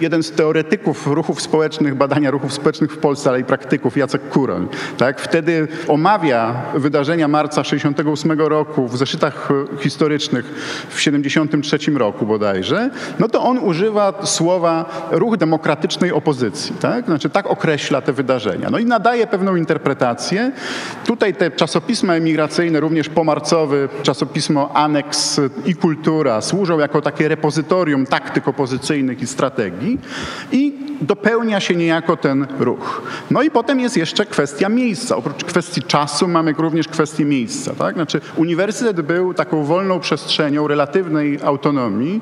jeden 0.00 0.22
z 0.22 0.32
teoretyków 0.32 1.06
ruchów 1.06 1.42
społecznych, 1.42 1.94
badania 1.94 2.30
ruchów 2.30 2.52
społecznych 2.52 2.92
w 2.92 2.98
Polsce, 2.98 3.30
ale 3.30 3.40
i 3.40 3.44
praktyków, 3.44 3.96
Jacek 3.96 4.28
Kuroń, 4.28 4.68
tak? 4.98 5.20
wtedy 5.20 5.68
omawia 5.88 6.54
wydarzenia 6.74 7.28
marca 7.28 7.64
68 7.64 8.40
roku 8.40 8.88
w 8.88 8.96
zeszytach 8.96 9.48
historycznych 9.78 10.44
w 10.88 11.00
73 11.00 11.78
roku 11.90 12.26
bodajże, 12.26 12.90
no 13.18 13.28
to 13.28 13.42
on 13.42 13.58
używa 13.58 14.26
słowa 14.26 15.08
ruch 15.10 15.36
demokratycznej 15.36 16.12
opozycji. 16.12 16.74
Tak? 16.80 17.04
Znaczy 17.04 17.30
tak 17.30 17.46
określa 17.46 18.00
te 18.00 18.12
wydarzenia. 18.12 18.61
No 18.70 18.78
i 18.78 18.84
nadaje 18.84 19.26
pewną 19.26 19.56
interpretację. 19.56 20.52
Tutaj 21.06 21.34
te 21.34 21.50
czasopisma 21.50 22.14
emigracyjne, 22.14 22.80
również 22.80 23.08
pomarcowy, 23.08 23.88
czasopismo 24.02 24.70
Aneks 24.74 25.40
i 25.66 25.74
Kultura 25.74 26.40
służą 26.40 26.78
jako 26.78 27.00
takie 27.00 27.28
repozytorium 27.28 28.06
taktyk 28.06 28.48
opozycyjnych 28.48 29.22
i 29.22 29.26
strategii 29.26 29.98
i 30.52 30.72
dopełnia 31.00 31.60
się 31.60 31.74
niejako 31.74 32.16
ten 32.16 32.46
ruch. 32.58 33.02
No 33.30 33.42
i 33.42 33.50
potem 33.50 33.80
jest 33.80 33.96
jeszcze 33.96 34.26
kwestia 34.26 34.68
miejsca. 34.68 35.16
Oprócz 35.16 35.44
kwestii 35.44 35.82
czasu 35.82 36.28
mamy 36.28 36.54
również 36.58 36.88
kwestię 36.88 37.24
miejsca. 37.24 37.74
Tak? 37.74 37.94
Znaczy 37.94 38.20
uniwersytet 38.36 39.00
był 39.00 39.34
taką 39.34 39.64
wolną 39.64 40.00
przestrzenią 40.00 40.68
relatywnej 40.68 41.38
autonomii, 41.44 42.20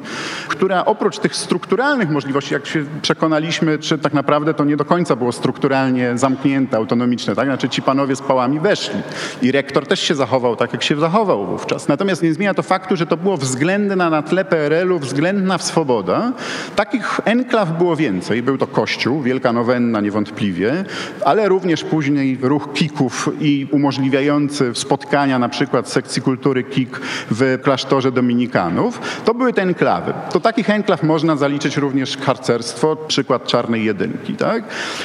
która 0.49 0.84
oprócz 0.84 1.18
tych 1.18 1.36
strukturalnych 1.36 2.11
możliwości, 2.11 2.55
jak 2.55 2.66
się 2.66 2.84
przekonaliśmy, 3.03 3.78
czy 3.78 3.99
tak 3.99 4.12
naprawdę 4.12 4.55
to 4.55 4.64
nie 4.64 4.76
do 4.76 4.84
końca 4.84 5.16
było 5.16 5.32
strukturalnie 5.32 6.18
zamknięte, 6.31 6.76
autonomiczne, 6.76 7.35
tak? 7.35 7.47
Znaczy 7.47 7.68
ci 7.68 7.83
panowie 7.83 8.16
z 8.16 8.22
pałami 8.22 8.61
weszli 8.61 9.01
i 9.43 9.53
rektor 9.53 9.87
też 9.87 10.01
się 10.01 10.14
zachował 10.14 10.57
tak, 10.57 10.72
jak 10.72 10.83
się 10.83 10.97
zachował 10.97 11.47
wówczas. 11.47 11.89
Natomiast 11.89 12.22
nie 12.22 12.35
zmienia 12.35 12.55
to 12.55 12.62
faktu, 12.62 12.97
że 12.97 13.07
to 13.07 13.16
było 13.16 13.37
względna 13.37 14.11
na 14.11 14.22
tle 14.22 14.45
PRL-u, 14.45 14.99
względna 14.99 15.59
swoboda. 15.59 16.33
Takich 16.76 17.20
enklaw 17.24 17.78
było 17.78 17.97
więcej. 17.97 18.43
Był 18.43 18.59
to 18.59 18.66
Kościół, 18.66 19.22
Wielka 19.22 19.53
Nowenna 19.53 20.01
niewątpliwie, 20.01 20.85
ale 21.24 21.49
również 21.49 21.85
później 21.85 22.39
ruch 22.43 22.72
kików 22.72 23.28
i 23.41 23.66
umożliwiający 23.70 24.74
spotkania 24.74 25.39
na 25.39 25.49
przykład 25.49 25.89
sekcji 25.89 26.22
kultury 26.22 26.64
kik 26.64 27.01
w 27.31 27.59
klasztorze 27.62 28.12
dominikanów. 28.12 29.01
To 29.24 29.35
były 29.35 29.53
te 29.53 29.62
enklawy. 29.62 30.12
Do 30.33 30.41
takich 30.41 30.70
enklaw 30.70 31.03
można 31.03 31.37
zaliczyć 31.37 31.76
również 31.76 32.16
harcerstwo, 32.16 32.97
przykład 32.97 33.47
Czarnej 33.47 33.85
Jedynki. 33.85 34.35
Tak? 34.35 34.64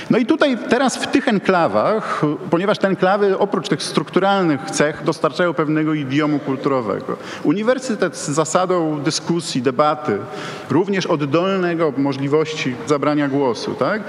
No 0.10 0.18
i 0.18 0.26
tutaj 0.26 0.58
teraz 0.70 0.98
w 1.06 1.12
tych 1.12 1.28
enklawach, 1.28 2.22
ponieważ 2.50 2.78
te 2.78 2.88
enklawy 2.88 3.38
oprócz 3.38 3.68
tych 3.68 3.84
strukturalnych 3.84 4.72
cech 4.72 5.04
dostarczają 5.04 5.54
pewnego 5.54 5.94
idiomu 5.94 6.40
kulturowego. 6.40 7.18
Uniwersytet 7.44 8.18
z 8.18 8.30
zasadą 8.30 9.00
dyskusji, 9.00 9.62
debaty, 9.62 10.18
również 10.70 11.06
oddolnego 11.06 11.94
możliwości 11.98 12.76
zabrania 12.88 13.28
głosu, 13.28 13.74
tak, 13.74 14.02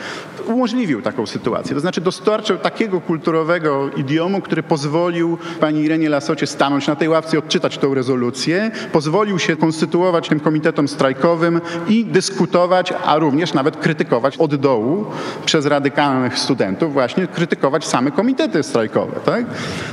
umożliwił 0.47 1.03
taką 1.03 1.27
sytuację. 1.27 1.75
To 1.75 1.81
znaczy 1.81 2.01
dostarczył 2.01 2.59
takiego 2.59 3.01
kulturowego 3.01 3.91
idiomu, 3.97 4.41
który 4.41 4.63
pozwolił 4.63 5.39
pani 5.61 5.81
Irenie 5.81 6.09
Lasocie 6.09 6.47
stanąć 6.47 6.87
na 6.87 6.97
tej 6.97 7.09
ławce 7.09 7.37
i 7.37 7.39
odczytać 7.39 7.79
tą 7.79 7.95
rezolucję, 7.95 8.71
pozwolił 8.93 9.39
się 9.39 9.57
konstytuować 9.57 10.29
tym 10.29 10.41
komitetom 10.41 10.89
strajkowym 10.89 11.61
i 11.89 12.05
dyskutować, 12.05 12.93
a 13.05 13.19
również 13.19 13.55
nawet 13.55 13.77
krytykować 13.77 14.37
od 14.37 14.55
dołu 14.55 15.07
przez 15.45 15.67
radykalnych 15.67 16.39
studentów 16.39 16.86
właśnie 16.89 17.27
krytykować 17.27 17.87
same 17.87 18.11
komitety 18.11 18.63
strajkowe. 18.63 19.21
Tak? 19.25 19.45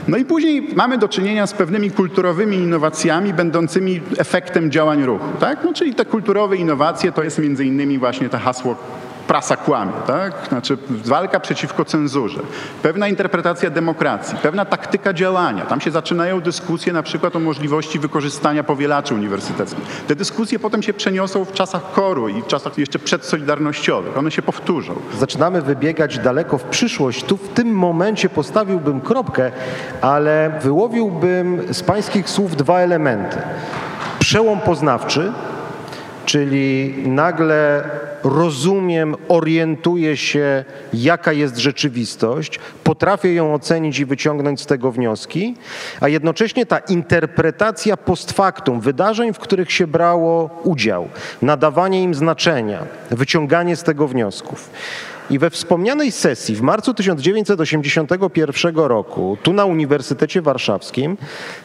No 0.08 0.18
i 0.18 0.26
później 0.26 0.68
mamy 0.76 0.98
do 0.98 1.08
czynienia 1.08 1.48
z 1.48 1.54
pewnymi 1.54 1.92
kulturowymi 1.92 2.58
innowacjami 2.58 3.34
będącymi 3.34 4.02
efektem 4.18 4.72
działań 4.72 5.04
ruchu. 5.04 5.26
Tak? 5.40 5.64
No, 5.64 5.74
czyli 5.74 5.96
te 5.96 6.06
kulturowe 6.06 6.58
innowacje 6.58 7.12
to 7.12 7.24
jest 7.24 7.40
między 7.40 7.66
innymi 7.66 7.98
właśnie 7.98 8.30
to 8.30 8.38
hasło 8.38 8.76
prasa 9.28 9.58
kłamie, 9.58 9.94
tak? 10.08 10.34
Znaczy 10.50 10.78
walka 10.90 11.40
przeciwko 11.40 11.86
cenzurze, 11.86 12.40
pewna 12.82 13.08
interpretacja 13.08 13.70
demokracji, 13.70 14.38
pewna 14.42 14.66
taktyka 14.66 15.14
działania. 15.14 15.66
Tam 15.66 15.82
się 15.82 15.92
zaczynają 15.92 16.42
dyskusje 16.42 16.94
na 16.94 17.04
przykład 17.04 17.36
o 17.36 17.40
możliwości 17.40 18.00
wykorzystania 18.00 18.64
powielaczy 18.64 19.16
uniwersyteckich. 19.16 19.86
Te 20.08 20.16
dyskusje 20.16 20.60
potem 20.60 20.84
się 20.84 20.94
przeniosą 20.94 21.46
w 21.46 21.54
czasach 21.54 21.92
koru 21.92 22.30
i 22.30 22.42
w 22.42 22.48
czasach 22.48 22.78
jeszcze 22.78 23.00
przedsolidarnościowych. 23.00 24.18
One 24.18 24.32
się 24.32 24.42
powtórzą. 24.42 24.96
Zaczynamy 25.20 25.62
wybiegać 25.62 26.20
daleko 26.20 26.58
w 26.58 26.64
przyszłość. 26.64 27.24
Tu 27.24 27.38
w 27.38 27.50
tym 27.50 27.68
momencie 27.68 28.30
postawiłbym 28.30 29.02
kropkę, 29.02 29.52
ale 30.02 30.60
wyłowiłbym 30.62 31.74
z 31.74 31.84
pańskich 31.84 32.30
słów 32.30 32.56
dwa 32.56 32.80
elementy. 32.80 33.38
Przełom 34.20 34.60
poznawczy, 34.60 35.32
czyli 36.26 36.94
nagle 37.06 37.84
rozumiem, 38.24 39.16
orientuję 39.28 40.18
się, 40.18 40.66
jaka 40.94 41.34
jest 41.34 41.58
rzeczywistość, 41.58 42.60
potrafię 42.84 43.34
ją 43.34 43.54
ocenić 43.54 44.00
i 44.00 44.06
wyciągnąć 44.06 44.62
z 44.62 44.66
tego 44.66 44.92
wnioski, 44.92 45.56
a 46.02 46.08
jednocześnie 46.08 46.66
ta 46.66 46.78
interpretacja 46.80 47.98
post 47.98 48.32
factum 48.32 48.82
wydarzeń, 48.82 49.34
w 49.34 49.40
których 49.40 49.72
się 49.72 49.88
brało 49.88 50.62
udział, 50.64 51.08
nadawanie 51.42 52.04
im 52.04 52.16
znaczenia, 52.16 52.86
wyciąganie 53.12 53.76
z 53.76 53.84
tego 53.84 54.08
wniosków. 54.08 54.70
I 55.34 55.40
we 55.40 55.50
wspomnianej 55.50 56.12
sesji 56.12 56.56
w 56.56 56.62
marcu 56.62 56.94
1981 56.94 58.76
roku, 58.76 59.38
tu 59.44 59.54
na 59.54 59.66
Uniwersytecie 59.66 60.42
Warszawskim, 60.42 61.18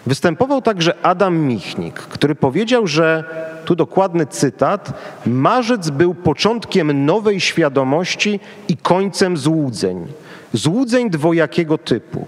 występował 0.07 0.63
także 0.63 0.95
Adam 1.03 1.39
Michnik, 1.39 1.95
który 1.95 2.35
powiedział, 2.35 2.87
że, 2.87 3.25
tu 3.65 3.77
dokładny 3.77 4.27
cytat, 4.27 4.93
marzec 5.27 5.91
był 5.91 6.15
początkiem 6.15 7.05
nowej 7.05 7.41
świadomości 7.41 8.41
i 8.69 8.77
końcem 8.77 9.37
złudzeń. 9.37 10.07
Złudzeń 10.53 11.11
dwojakiego 11.11 11.79
typu. 11.79 12.27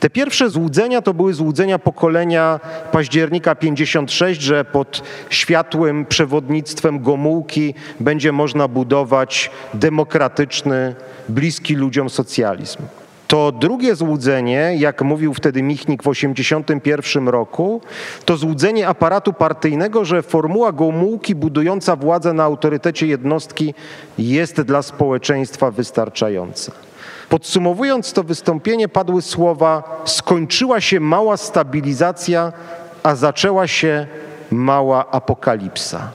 Te 0.00 0.10
pierwsze 0.10 0.50
złudzenia 0.50 1.02
to 1.02 1.14
były 1.14 1.34
złudzenia 1.34 1.78
pokolenia 1.78 2.60
października 2.92 3.54
56, 3.54 4.40
że 4.40 4.64
pod 4.64 5.02
światłym 5.30 6.06
przewodnictwem 6.06 7.02
Gomułki 7.02 7.74
będzie 8.00 8.32
można 8.32 8.68
budować 8.68 9.50
demokratyczny, 9.74 10.94
bliski 11.28 11.74
ludziom 11.74 12.10
socjalizm. 12.10 12.82
To 13.26 13.52
drugie 13.52 13.94
złudzenie, 13.94 14.74
jak 14.78 15.02
mówił 15.02 15.34
wtedy 15.34 15.62
Michnik 15.62 16.02
w 16.02 16.08
1981 16.08 17.28
roku, 17.28 17.80
to 18.24 18.36
złudzenie 18.36 18.88
aparatu 18.88 19.32
partyjnego, 19.32 20.04
że 20.04 20.22
formuła 20.22 20.72
Gomułki 20.72 21.34
budująca 21.34 21.96
władzę 21.96 22.32
na 22.32 22.44
autorytecie 22.44 23.06
jednostki 23.06 23.74
jest 24.18 24.60
dla 24.60 24.82
społeczeństwa 24.82 25.70
wystarczająca. 25.70 26.85
Podsumowując 27.28 28.12
to 28.12 28.22
wystąpienie, 28.22 28.88
padły 28.88 29.22
słowa: 29.22 30.02
Skończyła 30.04 30.80
się 30.80 31.00
mała 31.00 31.36
stabilizacja, 31.36 32.52
a 33.02 33.14
zaczęła 33.14 33.66
się 33.66 34.06
mała 34.50 35.10
apokalipsa. 35.10 36.10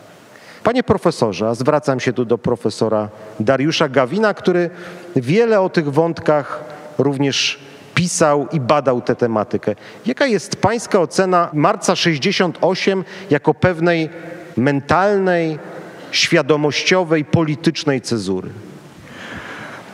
Panie 0.63 0.83
profesorze, 0.83 1.47
a 1.47 1.55
zwracam 1.55 1.99
się 1.99 2.13
tu 2.13 2.25
do 2.25 2.37
profesora 2.37 3.09
Dariusza 3.39 3.89
Gawina, 3.89 4.33
który 4.33 4.69
wiele 5.15 5.61
o 5.61 5.69
tych 5.69 5.91
wątkach 5.91 6.63
również 6.97 7.59
pisał 7.95 8.47
i 8.51 8.59
badał 8.59 9.01
tę 9.01 9.15
tematykę. 9.15 9.75
Jaka 10.05 10.25
jest 10.25 10.55
Pańska 10.55 10.99
ocena 10.99 11.49
marca 11.53 11.95
68 11.95 13.03
jako 13.29 13.53
pewnej 13.53 14.09
mentalnej, 14.57 15.59
świadomościowej, 16.11 17.25
politycznej 17.25 18.01
cezury? 18.01 18.49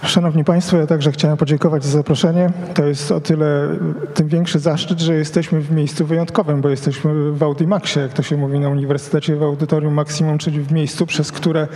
Szanowni 0.04 0.44
Państwo, 0.44 0.78
ja 0.78 0.88
także 0.88 1.12
chciałem 1.12 1.38
podziękować 1.38 1.84
za 1.84 1.92
zaproszenie. 1.92 2.50
To 2.74 2.86
jest 2.86 3.12
o 3.12 3.22
tyle 3.22 3.68
tym 4.14 4.28
większy 4.28 4.60
zaszczyt, 4.60 5.00
że 5.00 5.14
jesteśmy 5.14 5.62
w 5.62 5.72
miejscu 5.72 6.06
wyjątkowym, 6.06 6.62
bo 6.62 6.70
jesteśmy 6.70 7.32
w 7.32 7.44
Audimaxie, 7.44 8.02
jak 8.02 8.14
to 8.14 8.24
się 8.24 8.38
mówi 8.38 8.60
na 8.60 8.70
Uniwersytecie, 8.70 9.36
w 9.36 9.44
Audytorium 9.44 9.94
Maximum, 9.94 10.38
czyli 10.38 10.62
w 10.62 10.72
miejscu, 10.72 11.06
przez 11.06 11.32
które 11.32 11.68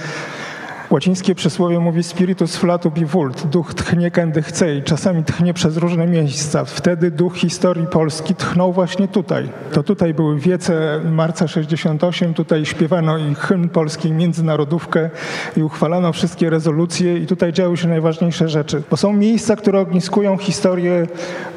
Łacińskie 0.92 1.36
przysłowie 1.36 1.80
mówi 1.80 2.04
spiritus 2.04 2.58
flatubi 2.58 3.06
vult, 3.06 3.48
duch 3.48 3.74
tchnie 3.74 4.12
kędy 4.12 4.42
chce 4.42 4.76
i 4.76 4.84
czasami 4.84 5.24
tchnie 5.24 5.54
przez 5.54 5.78
różne 5.78 6.08
miejsca. 6.08 6.66
Wtedy 6.66 7.12
duch 7.12 7.36
historii 7.36 7.88
Polski 7.88 8.36
tchnął 8.36 8.74
właśnie 8.74 9.08
tutaj. 9.08 9.50
To 9.74 9.84
tutaj 9.84 10.14
były 10.14 10.40
wiece 10.40 11.00
marca 11.12 11.48
68, 11.48 12.34
tutaj 12.34 12.66
śpiewano 12.66 13.18
i 13.18 13.36
hymn 13.36 13.70
polski, 13.70 14.12
międzynarodówkę 14.12 15.10
i 15.58 15.64
uchwalano 15.64 16.14
wszystkie 16.14 16.50
rezolucje 16.50 17.18
i 17.18 17.28
tutaj 17.28 17.54
działy 17.54 17.78
się 17.78 17.88
najważniejsze 17.88 18.50
rzeczy. 18.50 18.84
Bo 18.90 18.98
są 18.98 19.14
miejsca, 19.14 19.56
które 19.56 19.80
ogniskują 19.80 20.38
historię 20.38 21.08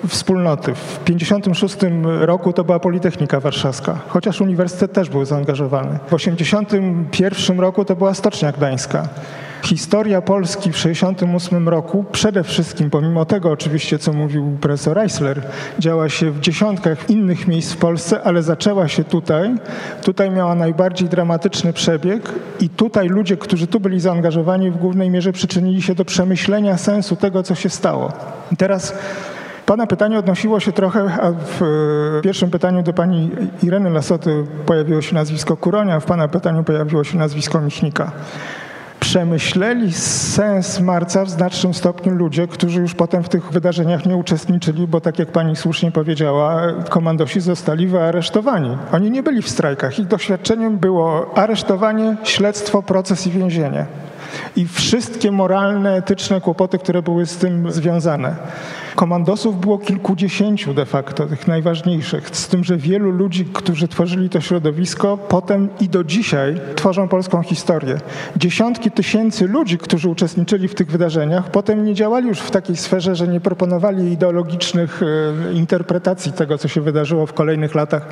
wspólnoty. 0.08 0.74
W 0.74 1.04
56 1.04 1.76
roku 2.20 2.52
to 2.52 2.64
była 2.64 2.78
Politechnika 2.80 3.40
Warszawska, 3.40 3.98
chociaż 4.08 4.40
uniwersytet 4.40 4.92
też 4.92 5.10
był 5.10 5.24
zaangażowany. 5.24 5.98
W 6.06 6.14
81 6.14 7.60
roku 7.60 7.84
to 7.84 7.96
była 7.96 8.14
Stocznia 8.14 8.52
Gdańska. 8.52 9.08
Historia 9.64 10.22
Polski 10.22 10.72
w 10.72 10.76
1968 10.76 11.68
roku 11.68 12.04
przede 12.12 12.44
wszystkim, 12.44 12.90
pomimo 12.90 13.24
tego 13.24 13.50
oczywiście, 13.50 13.98
co 13.98 14.12
mówił 14.12 14.58
profesor 14.60 14.96
Reisler, 14.96 15.42
działa 15.78 16.08
się 16.08 16.30
w 16.30 16.40
dziesiątkach 16.40 17.10
innych 17.10 17.48
miejsc 17.48 17.72
w 17.72 17.76
Polsce, 17.76 18.22
ale 18.22 18.42
zaczęła 18.42 18.88
się 18.88 19.04
tutaj. 19.04 19.54
Tutaj 20.02 20.30
miała 20.30 20.54
najbardziej 20.54 21.08
dramatyczny 21.08 21.72
przebieg 21.72 22.32
i 22.60 22.68
tutaj 22.68 23.08
ludzie, 23.08 23.36
którzy 23.36 23.66
tu 23.66 23.80
byli 23.80 24.00
zaangażowani 24.00 24.70
w 24.70 24.76
głównej 24.76 25.10
mierze 25.10 25.32
przyczynili 25.32 25.82
się 25.82 25.94
do 25.94 26.04
przemyślenia 26.04 26.78
sensu 26.78 27.16
tego, 27.16 27.42
co 27.42 27.54
się 27.54 27.68
stało. 27.68 28.12
I 28.52 28.56
teraz 28.56 28.94
Pana 29.66 29.86
pytanie 29.86 30.18
odnosiło 30.18 30.60
się 30.60 30.72
trochę, 30.72 31.00
a 31.00 31.32
w 31.32 31.60
pierwszym 32.22 32.50
pytaniu 32.50 32.82
do 32.82 32.92
pani 32.92 33.30
Ireny 33.62 33.90
Lasoty 33.90 34.44
pojawiło 34.66 35.02
się 35.02 35.14
nazwisko 35.14 35.56
Kuronia, 35.56 36.00
w 36.00 36.04
pana 36.04 36.28
pytaniu 36.28 36.64
pojawiło 36.64 37.04
się 37.04 37.18
nazwisko 37.18 37.60
Michnika 37.60 38.12
przemyśleli 39.04 39.92
sens 39.92 40.80
marca 40.80 41.24
w 41.24 41.30
znacznym 41.30 41.74
stopniu 41.74 42.14
ludzie, 42.14 42.48
którzy 42.48 42.80
już 42.80 42.94
potem 42.94 43.22
w 43.22 43.28
tych 43.28 43.50
wydarzeniach 43.50 44.06
nie 44.06 44.16
uczestniczyli, 44.16 44.86
bo 44.86 45.00
tak 45.00 45.18
jak 45.18 45.32
pani 45.32 45.56
słusznie 45.56 45.92
powiedziała, 45.92 46.62
komandosi 46.88 47.40
zostali 47.40 47.86
wyaresztowani. 47.86 48.78
Oni 48.92 49.10
nie 49.10 49.22
byli 49.22 49.42
w 49.42 49.48
strajkach. 49.48 49.98
Ich 49.98 50.06
doświadczeniem 50.06 50.78
było 50.78 51.38
aresztowanie, 51.38 52.16
śledztwo, 52.22 52.82
proces 52.82 53.26
i 53.26 53.30
więzienie. 53.30 53.86
I 54.56 54.66
wszystkie 54.66 55.32
moralne, 55.32 55.96
etyczne 55.96 56.40
kłopoty, 56.40 56.78
które 56.78 57.02
były 57.02 57.26
z 57.26 57.36
tym 57.36 57.72
związane. 57.72 58.36
Komandosów 58.94 59.60
było 59.60 59.78
kilkudziesięciu 59.78 60.74
de 60.74 60.86
facto, 60.86 61.26
tych 61.26 61.48
najważniejszych, 61.48 62.36
z 62.36 62.48
tym, 62.48 62.64
że 62.64 62.76
wielu 62.76 63.10
ludzi, 63.10 63.44
którzy 63.52 63.88
tworzyli 63.88 64.30
to 64.30 64.40
środowisko, 64.40 65.18
potem 65.28 65.68
i 65.80 65.88
do 65.88 66.04
dzisiaj 66.04 66.60
tworzą 66.76 67.08
polską 67.08 67.42
historię. 67.42 68.00
Dziesiątki 68.36 68.90
tysięcy 68.90 69.48
ludzi, 69.48 69.78
którzy 69.78 70.08
uczestniczyli 70.08 70.68
w 70.68 70.74
tych 70.74 70.90
wydarzeniach, 70.90 71.50
potem 71.50 71.84
nie 71.84 71.94
działali 71.94 72.28
już 72.28 72.38
w 72.38 72.50
takiej 72.50 72.76
sferze, 72.76 73.16
że 73.16 73.28
nie 73.28 73.40
proponowali 73.40 74.12
ideologicznych 74.12 75.00
e, 75.02 75.52
interpretacji 75.52 76.32
tego, 76.32 76.58
co 76.58 76.68
się 76.68 76.80
wydarzyło 76.80 77.26
w 77.26 77.32
kolejnych 77.32 77.74
latach, 77.74 78.06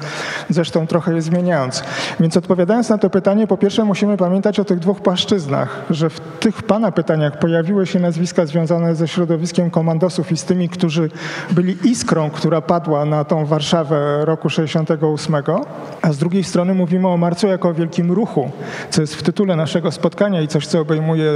zresztą 0.50 0.86
trochę 0.86 1.14
je 1.14 1.22
zmieniając. 1.22 1.84
Więc 2.20 2.36
odpowiadając 2.36 2.88
na 2.88 2.98
to 2.98 3.10
pytanie, 3.10 3.46
po 3.46 3.56
pierwsze 3.56 3.84
musimy 3.84 4.16
pamiętać 4.16 4.60
o 4.60 4.64
tych 4.64 4.78
dwóch 4.78 5.00
płaszczyznach, 5.00 5.84
że 5.90 6.10
w 6.12 6.20
tych 6.40 6.62
pana 6.62 6.92
pytaniach 6.92 7.38
pojawiły 7.38 7.86
się 7.86 8.00
nazwiska 8.00 8.46
związane 8.46 8.94
ze 8.94 9.08
środowiskiem 9.08 9.70
komandosów 9.70 10.32
i 10.32 10.36
z 10.36 10.44
tymi, 10.44 10.68
którzy 10.68 11.10
byli 11.50 11.90
iskrą, 11.90 12.30
która 12.30 12.60
padła 12.60 13.04
na 13.04 13.24
tą 13.24 13.46
Warszawę 13.46 14.24
roku 14.24 14.50
68, 14.50 15.34
a 16.02 16.12
z 16.12 16.18
drugiej 16.18 16.44
strony 16.44 16.74
mówimy 16.74 17.08
o 17.08 17.16
marcu 17.16 17.46
jako 17.46 17.68
o 17.68 17.74
wielkim 17.74 18.12
ruchu, 18.12 18.50
co 18.90 19.00
jest 19.00 19.14
w 19.14 19.22
tytule 19.22 19.56
naszego 19.56 19.92
spotkania 19.92 20.40
i 20.40 20.48
coś, 20.48 20.66
co 20.66 20.80
obejmuje 20.80 21.32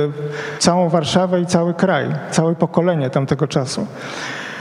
całą 0.58 0.88
Warszawę 0.88 1.40
i 1.40 1.46
cały 1.46 1.74
kraj, 1.74 2.06
całe 2.30 2.54
pokolenie 2.54 3.10
tamtego 3.10 3.48
czasu. 3.48 3.86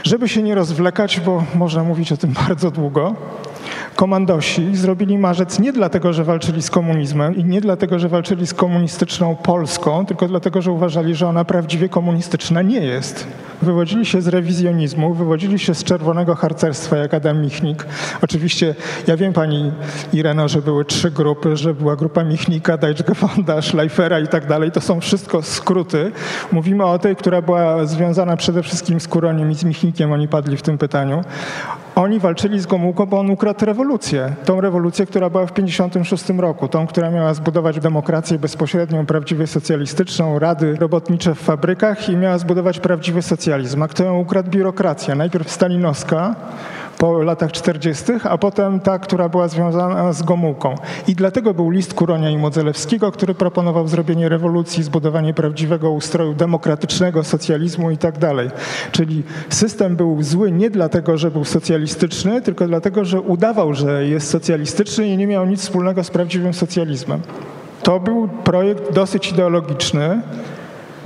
Żeby 0.04 0.28
się 0.28 0.42
nie 0.42 0.54
rozwlekać, 0.54 1.20
bo 1.20 1.44
można 1.54 1.84
mówić 1.84 2.12
o 2.12 2.16
tym 2.16 2.32
bardzo 2.48 2.70
długo, 2.70 3.14
komandosi 3.96 4.76
zrobili 4.76 5.18
marzec 5.18 5.58
nie 5.58 5.72
dlatego, 5.72 6.12
że 6.12 6.24
walczyli 6.24 6.62
z 6.62 6.70
komunizmem 6.70 7.36
i 7.36 7.44
nie 7.44 7.60
dlatego, 7.60 7.98
że 7.98 8.08
walczyli 8.08 8.46
z 8.46 8.54
komunistyczną 8.54 9.36
Polską, 9.36 10.06
tylko 10.06 10.28
dlatego, 10.28 10.62
że 10.62 10.72
uważali, 10.72 11.14
że 11.14 11.28
ona 11.28 11.44
prawdziwie 11.44 11.88
komunistyczna 11.88 12.62
nie 12.62 12.80
jest. 12.80 13.26
Wywodzili 13.62 14.06
się 14.06 14.20
z 14.20 14.28
rewizjonizmu, 14.28 15.14
wywodzili 15.14 15.58
się 15.58 15.74
z 15.74 15.84
czerwonego 15.84 16.34
harcerstwa, 16.34 16.96
jak 16.96 17.14
Adam 17.14 17.42
Michnik. 17.42 17.86
Oczywiście, 18.22 18.74
ja 19.06 19.16
wiem 19.16 19.32
pani 19.32 19.72
Ireno, 20.12 20.48
że 20.48 20.62
były 20.62 20.84
trzy 20.84 21.10
grupy, 21.10 21.56
że 21.56 21.74
była 21.74 21.96
grupa 21.96 22.24
Michnika, 22.24 22.76
Deichgewanda, 22.76 23.62
Schleifera 23.62 24.20
i 24.20 24.28
tak 24.28 24.46
dalej. 24.46 24.72
To 24.72 24.80
są 24.80 25.00
wszystko 25.00 25.42
skróty. 25.42 26.12
Mówimy 26.52 26.84
o 26.84 26.98
tej, 26.98 27.16
która 27.16 27.42
była 27.42 27.86
związana 27.86 28.36
przede 28.36 28.62
wszystkim 28.62 29.00
z 29.00 29.08
Kuroniem 29.08 29.50
i 29.50 29.54
z 29.54 29.64
Michnikiem, 29.64 30.12
oni 30.12 30.28
padli 30.28 30.56
w 30.56 30.62
tym 30.62 30.78
pytaniu. 30.78 31.24
Oni 31.96 32.20
walczyli 32.20 32.60
z 32.60 32.66
Gomułką, 32.66 33.06
bo 33.06 33.18
on 33.18 33.30
ukradł 33.30 33.64
rewolucję. 33.66 34.34
Tą 34.44 34.60
rewolucję, 34.60 35.06
która 35.06 35.30
była 35.30 35.46
w 35.46 35.52
1956 35.52 36.40
roku. 36.40 36.68
Tą, 36.68 36.86
która 36.86 37.10
miała 37.10 37.34
zbudować 37.34 37.80
demokrację 37.80 38.38
bezpośrednią, 38.38 39.06
prawdziwie 39.06 39.46
socjalistyczną, 39.46 40.38
rady 40.38 40.76
robotnicze 40.80 41.34
w 41.34 41.38
fabrykach 41.38 42.08
i 42.08 42.16
miała 42.16 42.38
zbudować 42.38 42.80
prawdziwy 42.80 43.22
socjalizm. 43.22 43.82
A 43.82 43.88
kto 43.88 44.04
ją 44.04 44.18
ukradł? 44.18 44.50
Biurokracja. 44.50 45.14
Najpierw 45.14 45.50
stalinowska, 45.50 46.34
po 46.98 47.22
latach 47.22 47.52
40., 47.52 48.04
a 48.24 48.38
potem 48.38 48.80
ta, 48.80 48.98
która 48.98 49.28
była 49.28 49.48
związana 49.48 50.12
z 50.12 50.22
Gomułką. 50.22 50.74
I 51.08 51.14
dlatego 51.14 51.54
był 51.54 51.70
list 51.70 51.94
Kuronia 51.94 52.30
i 52.30 52.38
Modzelewskiego, 52.38 53.12
który 53.12 53.34
proponował 53.34 53.88
zrobienie 53.88 54.28
rewolucji, 54.28 54.82
zbudowanie 54.82 55.34
prawdziwego 55.34 55.90
ustroju 55.90 56.34
demokratycznego, 56.34 57.24
socjalizmu 57.24 57.90
i 57.90 57.98
tak 57.98 58.18
dalej. 58.18 58.50
Czyli 58.92 59.22
system 59.48 59.96
był 59.96 60.22
zły 60.22 60.52
nie 60.52 60.70
dlatego, 60.70 61.18
że 61.18 61.30
był 61.30 61.44
socjalistyczny, 61.44 62.42
tylko 62.42 62.66
dlatego, 62.66 63.04
że 63.04 63.20
udawał, 63.20 63.74
że 63.74 64.06
jest 64.06 64.30
socjalistyczny 64.30 65.08
i 65.08 65.16
nie 65.16 65.26
miał 65.26 65.46
nic 65.46 65.60
wspólnego 65.60 66.04
z 66.04 66.10
prawdziwym 66.10 66.54
socjalizmem. 66.54 67.20
To 67.82 68.00
był 68.00 68.28
projekt 68.28 68.92
dosyć 68.92 69.32
ideologiczny, 69.32 70.20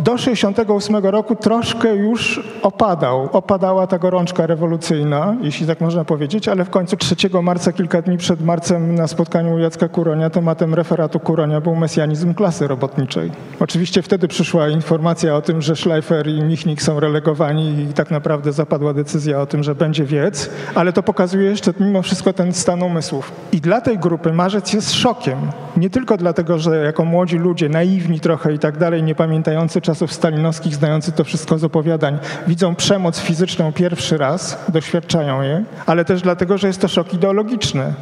do 0.00 0.18
68 0.18 0.96
roku 0.96 1.36
troszkę 1.36 1.96
już 1.96 2.40
opadał. 2.62 3.28
Opadała 3.32 3.86
ta 3.86 3.98
gorączka 3.98 4.46
rewolucyjna, 4.46 5.36
jeśli 5.42 5.66
tak 5.66 5.80
można 5.80 6.04
powiedzieć, 6.04 6.48
ale 6.48 6.64
w 6.64 6.70
końcu 6.70 6.96
3 6.96 7.16
marca, 7.42 7.72
kilka 7.72 8.02
dni 8.02 8.18
przed 8.18 8.44
marcem 8.44 8.94
na 8.94 9.06
spotkaniu 9.06 9.58
Jacka 9.58 9.88
Kuronia, 9.88 10.30
tematem 10.30 10.74
referatu 10.74 11.20
Kuronia 11.20 11.60
był 11.60 11.76
mesjanizm 11.76 12.34
klasy 12.34 12.68
robotniczej. 12.68 13.30
Oczywiście 13.60 14.02
wtedy 14.02 14.28
przyszła 14.28 14.68
informacja 14.68 15.36
o 15.36 15.42
tym, 15.42 15.62
że 15.62 15.76
Schleifer 15.76 16.28
i 16.28 16.42
Michnik 16.42 16.82
są 16.82 17.00
relegowani 17.00 17.86
i 17.90 17.92
tak 17.92 18.10
naprawdę 18.10 18.52
zapadła 18.52 18.94
decyzja 18.94 19.40
o 19.40 19.46
tym, 19.46 19.62
że 19.62 19.74
będzie 19.74 20.04
wiec, 20.04 20.50
ale 20.74 20.92
to 20.92 21.02
pokazuje 21.02 21.50
jeszcze 21.50 21.72
mimo 21.80 22.02
wszystko 22.02 22.32
ten 22.32 22.52
stan 22.52 22.82
umysłów. 22.82 23.32
I 23.52 23.60
dla 23.60 23.80
tej 23.80 23.98
grupy 23.98 24.32
marzec 24.32 24.72
jest 24.72 24.92
szokiem. 24.92 25.38
Nie 25.76 25.90
tylko 25.90 26.16
dlatego, 26.16 26.58
że 26.58 26.84
jako 26.84 27.04
młodzi 27.04 27.38
ludzie, 27.38 27.68
naiwni 27.68 28.20
trochę 28.20 28.52
i 28.52 28.58
tak 28.58 28.78
dalej, 28.78 29.02
nie 29.02 29.14
pamiętający 29.14 29.80
czasów 29.90 30.12
stalinowskich, 30.12 30.74
znający 30.74 31.12
to 31.12 31.24
wszystko 31.24 31.58
z 31.58 31.64
opowiadań, 31.64 32.18
widzą 32.46 32.74
przemoc 32.74 33.20
fizyczną 33.20 33.72
pierwszy 33.72 34.18
raz, 34.18 34.58
doświadczają 34.68 35.42
jej, 35.42 35.64
ale 35.86 36.04
też 36.04 36.22
dlatego, 36.22 36.58
że 36.58 36.66
jest 36.66 36.80
to 36.80 36.88
szok 36.88 37.14
ideologiczny 37.14 37.94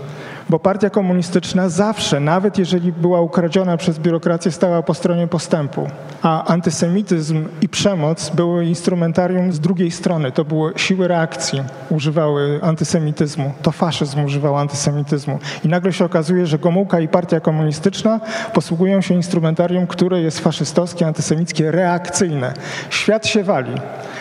bo 0.48 0.58
partia 0.58 0.90
komunistyczna 0.90 1.68
zawsze, 1.68 2.20
nawet 2.20 2.58
jeżeli 2.58 2.92
była 2.92 3.20
ukradziona 3.20 3.76
przez 3.76 3.98
biurokrację, 3.98 4.52
stała 4.52 4.82
po 4.82 4.94
stronie 4.94 5.26
postępu. 5.26 5.86
A 6.22 6.44
antysemityzm 6.44 7.44
i 7.62 7.68
przemoc 7.68 8.30
były 8.30 8.64
instrumentarium 8.64 9.52
z 9.52 9.60
drugiej 9.60 9.90
strony. 9.90 10.32
To 10.32 10.44
były 10.44 10.72
siły 10.76 11.08
reakcji, 11.08 11.62
używały 11.90 12.60
antysemityzmu. 12.62 13.52
To 13.62 13.72
faszyzm 13.72 14.24
używał 14.24 14.56
antysemityzmu. 14.56 15.38
I 15.64 15.68
nagle 15.68 15.92
się 15.92 16.04
okazuje, 16.04 16.46
że 16.46 16.58
Gomułka 16.58 17.00
i 17.00 17.08
partia 17.08 17.40
komunistyczna 17.40 18.20
posługują 18.54 19.00
się 19.00 19.14
instrumentarium, 19.14 19.86
które 19.86 20.20
jest 20.20 20.40
faszystowskie, 20.40 21.06
antysemickie, 21.06 21.70
reakcyjne. 21.70 22.54
Świat 22.90 23.26
się 23.26 23.44
wali. 23.44 23.72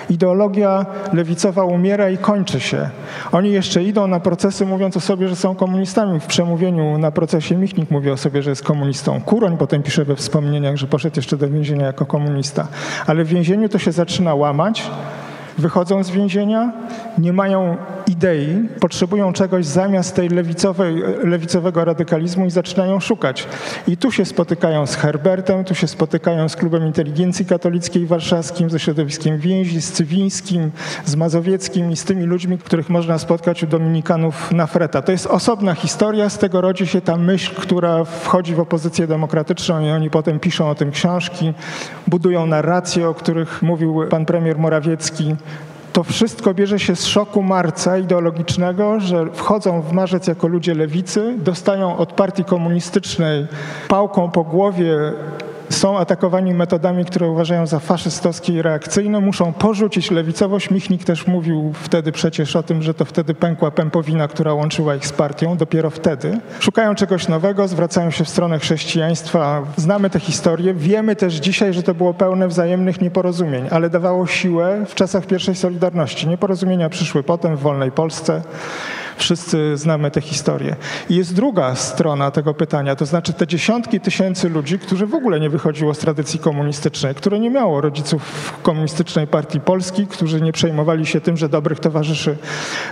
Ideologia 0.09 0.85
lewicowa 1.13 1.63
umiera 1.63 2.09
i 2.09 2.17
kończy 2.17 2.59
się. 2.59 2.89
Oni 3.31 3.51
jeszcze 3.51 3.83
idą 3.83 4.07
na 4.07 4.19
procesy, 4.19 4.65
mówiąc 4.65 4.97
o 4.97 4.99
sobie, 4.99 5.27
że 5.27 5.35
są 5.35 5.55
komunistami 5.55 6.16
w 6.19 6.25
przemówieniu 6.25 6.97
na 6.97 7.11
procesie 7.11 7.55
Michnik 7.55 7.91
mówi 7.91 8.09
o 8.09 8.17
sobie, 8.17 8.43
że 8.43 8.49
jest 8.49 8.63
komunistą. 8.63 9.21
Kuroń 9.21 9.57
potem 9.57 9.83
pisze 9.83 10.05
we 10.05 10.15
wspomnieniach, 10.15 10.75
że 10.75 10.87
poszedł 10.87 11.15
jeszcze 11.15 11.37
do 11.37 11.49
więzienia 11.49 11.85
jako 11.85 12.05
komunista. 12.05 12.67
Ale 13.07 13.23
w 13.23 13.27
więzieniu 13.27 13.69
to 13.69 13.79
się 13.79 13.91
zaczyna 13.91 14.35
łamać 14.35 14.83
wychodzą 15.57 16.03
z 16.03 16.09
więzienia, 16.09 16.71
nie 17.17 17.33
mają 17.33 17.77
idei, 18.07 18.69
potrzebują 18.79 19.33
czegoś 19.33 19.65
zamiast 19.65 20.15
tej 20.15 20.29
lewicowej, 20.29 20.95
lewicowego 21.23 21.85
radykalizmu 21.85 22.45
i 22.45 22.51
zaczynają 22.51 22.99
szukać. 22.99 23.47
I 23.87 23.97
tu 23.97 24.11
się 24.11 24.25
spotykają 24.25 24.87
z 24.87 24.95
Herbertem, 24.95 25.63
tu 25.63 25.75
się 25.75 25.87
spotykają 25.87 26.49
z 26.49 26.55
Klubem 26.55 26.85
Inteligencji 26.85 27.45
Katolickiej 27.45 28.05
Warszawskim, 28.05 28.69
ze 28.69 28.79
środowiskiem 28.79 29.37
więzi, 29.37 29.81
z 29.81 29.91
Cywińskim, 29.91 30.71
z 31.05 31.15
Mazowieckim 31.15 31.91
i 31.91 31.95
z 31.95 32.03
tymi 32.03 32.23
ludźmi, 32.23 32.57
których 32.57 32.89
można 32.89 33.17
spotkać 33.17 33.63
u 33.63 33.67
Dominikanów 33.67 34.51
na 34.51 34.67
Freta. 34.67 35.01
To 35.01 35.11
jest 35.11 35.27
osobna 35.27 35.73
historia, 35.73 36.29
z 36.29 36.37
tego 36.37 36.61
rodzi 36.61 36.87
się 36.87 37.01
ta 37.01 37.17
myśl, 37.17 37.55
która 37.55 38.03
wchodzi 38.03 38.55
w 38.55 38.59
opozycję 38.59 39.07
demokratyczną 39.07 39.85
i 39.85 39.89
oni 39.89 40.09
potem 40.09 40.39
piszą 40.39 40.69
o 40.69 40.75
tym 40.75 40.91
książki, 40.91 41.53
budują 42.07 42.45
narracje, 42.45 43.09
o 43.09 43.13
których 43.13 43.61
mówił 43.61 44.03
pan 44.09 44.25
premier 44.25 44.57
Morawiecki, 44.57 45.35
to 45.97 46.03
wszystko 46.03 46.53
bierze 46.53 46.79
się 46.79 46.95
z 46.95 47.05
szoku 47.05 47.43
marca 47.43 47.97
ideologicznego, 47.97 48.99
że 48.99 49.25
wchodzą 49.33 49.81
w 49.81 49.93
marzec 49.93 50.27
jako 50.27 50.47
ludzie 50.47 50.73
lewicy, 50.73 51.35
dostają 51.37 51.97
od 51.97 52.13
partii 52.13 52.43
komunistycznej 52.43 53.47
pałką 53.87 54.31
po 54.31 54.43
głowie 54.43 54.95
są 55.69 55.97
atakowani 55.97 56.53
metodami, 56.53 57.05
które 57.05 57.29
uważają 57.29 57.67
za 57.67 57.79
faszystowskie 57.79 58.53
i 58.53 58.61
reakcyjne, 58.61 59.19
muszą 59.19 59.53
porzucić 59.53 60.11
lewicowość. 60.11 60.69
Michnik 60.71 61.03
też 61.03 61.27
mówił 61.27 61.73
wtedy 61.73 62.11
przecież 62.11 62.55
o 62.55 62.63
tym, 62.63 62.81
że 62.81 62.93
to 62.93 63.05
wtedy 63.05 63.33
pękła 63.33 63.71
pępowina, 63.71 64.27
która 64.27 64.53
łączyła 64.53 64.95
ich 64.95 65.07
z 65.07 65.11
partią, 65.11 65.57
dopiero 65.57 65.89
wtedy. 65.89 66.39
Szukają 66.59 66.95
czegoś 66.95 67.27
nowego, 67.27 67.67
zwracają 67.67 68.11
się 68.11 68.23
w 68.23 68.29
stronę 68.29 68.59
chrześcijaństwa. 68.59 69.61
Znamy 69.75 70.09
tę 70.09 70.19
historię, 70.19 70.73
wiemy 70.73 71.15
też 71.15 71.33
dzisiaj, 71.33 71.73
że 71.73 71.83
to 71.83 71.93
było 71.93 72.13
pełne 72.13 72.47
wzajemnych 72.47 73.01
nieporozumień, 73.01 73.67
ale 73.71 73.89
dawało 73.89 74.27
siłę 74.27 74.85
w 74.87 74.95
czasach 74.95 75.25
pierwszej 75.25 75.55
Solidarności. 75.55 76.27
Nieporozumienia 76.27 76.89
przyszły 76.89 77.23
potem 77.23 77.55
w 77.55 77.59
wolnej 77.59 77.91
Polsce. 77.91 78.41
Wszyscy 79.17 79.77
znamy 79.77 80.11
tę 80.11 80.21
historię. 80.21 80.75
I 81.09 81.15
jest 81.15 81.35
druga 81.35 81.75
strona 81.75 82.31
tego 82.31 82.53
pytania, 82.53 82.95
to 82.95 83.05
znaczy 83.05 83.33
te 83.33 83.47
dziesiątki 83.47 83.99
tysięcy 83.99 84.49
ludzi, 84.49 84.79
którzy 84.79 85.05
w 85.05 85.15
ogóle 85.15 85.39
nie 85.39 85.49
wychodziło 85.49 85.93
z 85.93 85.97
tradycji 85.97 86.39
komunistycznej, 86.39 87.15
które 87.15 87.39
nie 87.39 87.49
miało 87.49 87.81
rodziców 87.81 88.53
komunistycznej 88.63 89.27
partii 89.27 89.59
Polski, 89.59 90.07
którzy 90.07 90.41
nie 90.41 90.51
przejmowali 90.51 91.05
się 91.05 91.21
tym, 91.21 91.37
że 91.37 91.49
dobrych 91.49 91.79
towarzyszy 91.79 92.37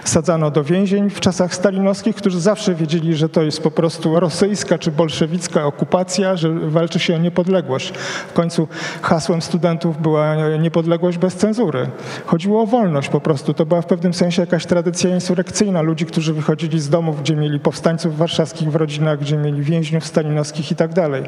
sadzano 0.03 0.51
do 0.51 0.63
więzień 0.63 1.09
w 1.09 1.19
czasach 1.19 1.55
stalinowskich, 1.55 2.15
którzy 2.15 2.41
zawsze 2.41 2.75
wiedzieli, 2.75 3.15
że 3.15 3.29
to 3.29 3.41
jest 3.41 3.63
po 3.63 3.71
prostu 3.71 4.19
rosyjska 4.19 4.77
czy 4.77 4.91
bolszewicka 4.91 5.65
okupacja, 5.65 6.35
że 6.35 6.49
walczy 6.49 6.99
się 6.99 7.15
o 7.15 7.17
niepodległość. 7.17 7.93
W 8.29 8.33
końcu 8.33 8.67
hasłem 9.01 9.41
studentów 9.41 10.01
była 10.01 10.35
niepodległość 10.59 11.17
bez 11.17 11.35
cenzury. 11.35 11.87
Chodziło 12.25 12.61
o 12.61 12.65
wolność 12.65 13.09
po 13.09 13.21
prostu. 13.21 13.53
To 13.53 13.65
była 13.65 13.81
w 13.81 13.85
pewnym 13.85 14.13
sensie 14.13 14.41
jakaś 14.41 14.65
tradycja 14.65 15.15
insurekcyjna 15.15 15.81
ludzi, 15.81 16.05
którzy 16.15 16.33
wychodzili 16.33 16.79
z 16.79 16.89
domów, 16.89 17.21
gdzie 17.21 17.35
mieli 17.35 17.59
powstańców 17.59 18.17
warszawskich 18.17 18.71
w 18.71 18.75
rodzinach, 18.75 19.19
gdzie 19.19 19.37
mieli 19.37 19.61
więźniów 19.61 20.05
stalinowskich 20.05 20.71
i 20.71 20.75
tak 20.75 20.93
dalej. 20.93 21.23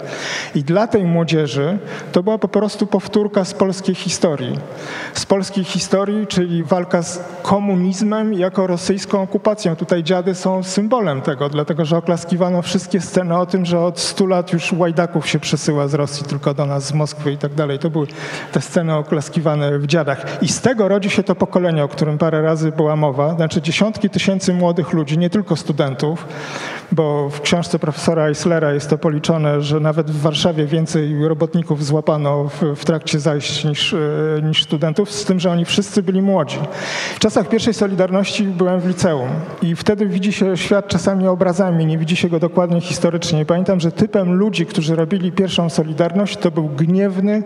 I 0.56 0.64
dla 0.64 0.88
tej 0.88 1.04
młodzieży 1.04 1.78
to 2.12 2.24
była 2.24 2.38
po 2.38 2.48
prostu 2.48 2.88
powtórka 2.88 3.46
z 3.46 3.54
polskiej 3.54 3.96
historii. 3.96 4.60
Z 5.14 5.26
polskiej 5.26 5.64
historii, 5.64 6.28
czyli 6.28 6.64
walka 6.64 7.02
z 7.02 7.20
komunizmem 7.44 8.34
jako 8.34 8.68
rosyjską 8.68 9.22
okupacją. 9.22 9.76
Tutaj 9.76 10.04
dziady 10.04 10.36
są 10.36 10.64
symbolem 10.64 11.22
tego, 11.22 11.50
dlatego 11.50 11.86
że 11.86 11.98
oklaskiwano 11.98 12.62
wszystkie 12.62 13.02
sceny 13.02 13.38
o 13.38 13.46
tym, 13.46 13.66
że 13.66 13.80
od 13.80 14.00
100 14.00 14.26
lat 14.26 14.54
już 14.54 14.74
łajdaków 14.74 15.28
się 15.28 15.40
przesyła 15.40 15.88
z 15.88 15.94
Rosji 15.94 16.26
tylko 16.26 16.54
do 16.54 16.66
nas, 16.66 16.86
z 16.86 16.94
Moskwy 16.94 17.32
i 17.32 17.38
tak 17.38 17.54
dalej. 17.54 17.80
To 17.80 17.90
były 17.90 18.08
te 18.52 18.62
sceny 18.62 18.96
oklaskiwane 18.96 19.80
w 19.80 19.88
dziadach. 19.88 20.44
I 20.44 20.48
z 20.48 20.62
tego 20.62 20.88
rodzi 20.88 21.10
się 21.10 21.24
to 21.24 21.36
pokolenie, 21.36 21.84
o 21.84 21.88
którym 21.88 22.18
parę 22.18 22.42
razy 22.42 22.72
była 22.72 22.96
mowa, 22.96 23.36
znaczy 23.36 23.62
dziesiątki 23.62 24.10
tysięcy 24.10 24.54
młodych 24.54 24.77
młodych 24.78 24.94
ludzi, 24.94 25.18
nie 25.18 25.30
tylko 25.30 25.56
studentów, 25.56 26.26
bo 26.92 27.30
w 27.30 27.42
książce 27.42 27.80
profesora 27.80 28.28
Eislera 28.28 28.74
jest 28.74 28.90
to 28.90 28.98
policzone, 28.98 29.62
że 29.62 29.80
nawet 29.80 30.12
w 30.12 30.22
Warszawie 30.22 30.66
więcej 30.66 31.28
robotników 31.28 31.86
złapano 31.86 32.44
w, 32.44 32.76
w 32.76 32.86
trakcie 32.86 33.20
zajść 33.20 33.66
niż, 33.66 33.94
e, 33.94 33.98
niż 34.44 34.64
studentów, 34.64 35.12
z 35.12 35.26
tym, 35.26 35.40
że 35.40 35.52
oni 35.52 35.66
wszyscy 35.66 36.04
byli 36.04 36.22
młodzi. 36.22 36.58
W 37.16 37.20
czasach 37.20 37.50
pierwszej 37.50 37.74
Solidarności 37.74 38.44
byłem 38.44 38.80
w 38.80 38.88
liceum 38.88 39.30
i 39.62 39.76
wtedy 39.76 40.06
widzi 40.06 40.34
się 40.34 40.58
świat 40.58 40.88
czasami 40.88 41.28
obrazami, 41.28 41.86
nie 41.86 41.98
widzi 41.98 42.16
się 42.16 42.30
go 42.30 42.40
dokładnie 42.40 42.82
historycznie. 42.82 43.46
Pamiętam, 43.46 43.80
że 43.80 43.92
typem 43.92 44.34
ludzi, 44.34 44.66
którzy 44.66 44.96
robili 44.96 45.32
pierwszą 45.32 45.70
Solidarność, 45.70 46.38
to 46.38 46.52
był 46.52 46.70
gniewny, 46.70 47.44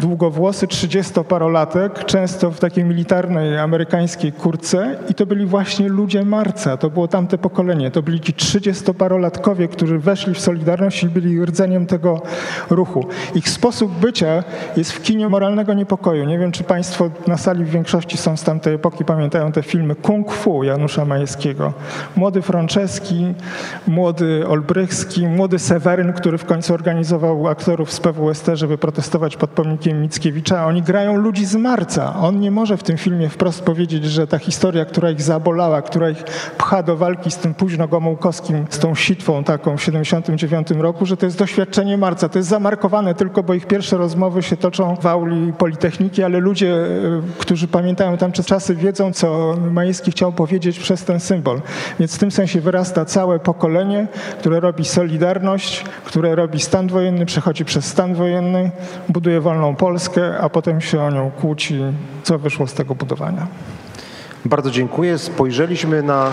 długowłosy, 0.00 0.66
trzydziestoparolatek, 0.66 2.04
często 2.04 2.50
w 2.50 2.58
takiej 2.60 2.84
militarnej 2.84 3.58
amerykańskiej 3.58 4.32
kurce 4.32 4.98
i 5.08 5.14
to 5.14 5.26
byli 5.26 5.46
właśnie 5.46 5.88
ludzie 5.88 6.24
marca, 6.24 6.76
to 6.76 6.90
było 6.90 7.08
tamte 7.08 7.38
pokolenie, 7.38 7.90
to 7.90 8.02
byli 8.02 8.20
ci 8.20 8.32
trzydziestoparolatkowie, 8.80 9.68
którzy 9.68 9.98
weszli 9.98 10.34
w 10.34 10.40
Solidarność 10.40 11.02
i 11.02 11.08
byli 11.08 11.44
rdzeniem 11.44 11.86
tego 11.86 12.22
ruchu. 12.70 13.06
Ich 13.34 13.48
sposób 13.48 13.92
bycia 13.92 14.44
jest 14.76 14.92
w 14.92 15.02
kinie 15.02 15.28
moralnego 15.28 15.74
niepokoju. 15.74 16.24
Nie 16.24 16.38
wiem, 16.38 16.52
czy 16.52 16.64
Państwo 16.64 17.10
na 17.26 17.36
sali 17.36 17.64
w 17.64 17.70
większości 17.70 18.16
są 18.16 18.36
z 18.36 18.44
tamtej 18.44 18.74
epoki, 18.74 19.04
pamiętają 19.04 19.52
te 19.52 19.62
filmy 19.62 19.94
Kung 19.94 20.32
Fu 20.32 20.64
Janusza 20.64 21.04
Majewskiego. 21.04 21.72
Młody 22.16 22.42
Franceski, 22.42 23.34
młody 23.86 24.44
Olbrychski, 24.48 25.26
młody 25.26 25.58
Seweryn, 25.58 26.12
który 26.12 26.38
w 26.38 26.44
końcu 26.44 26.74
organizował 26.74 27.48
aktorów 27.48 27.92
z 27.92 28.00
PWST, 28.00 28.46
żeby 28.54 28.78
protestować 28.78 29.36
pod 29.36 29.50
pomnikiem 29.50 30.02
Mickiewicza. 30.02 30.66
Oni 30.66 30.82
grają 30.82 31.16
ludzi 31.16 31.46
z 31.46 31.56
marca. 31.56 32.16
On 32.16 32.40
nie 32.40 32.50
może 32.50 32.76
w 32.76 32.82
tym 32.82 32.96
filmie 32.96 33.28
wprost 33.28 33.62
powiedzieć, 33.62 34.04
że 34.04 34.26
ta 34.26 34.38
historia, 34.38 34.84
która 34.84 35.10
ich 35.10 35.22
zabolała, 35.22 35.82
która 35.82 36.10
ich 36.10 36.24
pcha 36.58 36.82
do 36.82 36.96
walki 36.96 37.30
z 37.30 37.36
tym 37.36 37.54
późno 37.54 37.88
Gomułkowskim, 37.88 38.66
z 38.70 38.78
tą 38.78 38.94
sitwą 38.94 39.44
taką 39.44 39.76
w 39.76 39.82
79 39.82 40.70
roku, 40.70 41.06
że 41.06 41.16
to 41.16 41.26
jest 41.26 41.38
doświadczenie 41.38 41.98
marca. 41.98 42.28
To 42.28 42.38
jest 42.38 42.48
zamarkowane 42.48 43.14
tylko, 43.14 43.42
bo 43.42 43.54
ich 43.54 43.66
pierwsze 43.66 43.96
rozmowy 43.96 44.42
się 44.42 44.56
toczą 44.56 44.96
w 44.96 45.06
auli 45.06 45.52
Politechniki, 45.52 46.22
ale 46.22 46.38
ludzie, 46.38 46.74
e, 46.74 46.88
którzy 47.38 47.68
pamiętają 47.68 48.16
tamte 48.16 48.42
czasy, 48.42 48.74
wiedzą, 48.74 49.12
co 49.12 49.56
Majewski 49.70 50.10
chciał 50.10 50.32
powiedzieć 50.32 50.78
przez 50.78 51.04
ten 51.04 51.20
symbol. 51.20 51.60
Więc 52.00 52.16
w 52.16 52.18
tym 52.18 52.30
sensie 52.30 52.60
wyrasta 52.60 53.04
całe 53.04 53.38
pokolenie, 53.38 54.06
które 54.38 54.60
robi 54.60 54.84
Solidarność, 54.84 55.84
które 56.04 56.34
robi 56.34 56.60
stan 56.60 56.88
wojenny, 56.88 57.26
przechodzi 57.26 57.64
przez 57.64 57.84
stan 57.84 58.14
wojenny, 58.14 58.70
buduje 59.08 59.40
wolną 59.40 59.76
Polskę, 59.76 60.38
a 60.38 60.48
potem 60.48 60.80
się 60.80 61.02
o 61.02 61.10
nią 61.10 61.30
kłóci, 61.30 61.80
co 62.22 62.38
wyszło 62.38 62.66
z 62.66 62.74
tego 62.74 62.94
budowania. 62.94 63.46
Bardzo 64.44 64.70
dziękuję. 64.70 65.18
Spojrzeliśmy 65.18 66.02
na 66.02 66.32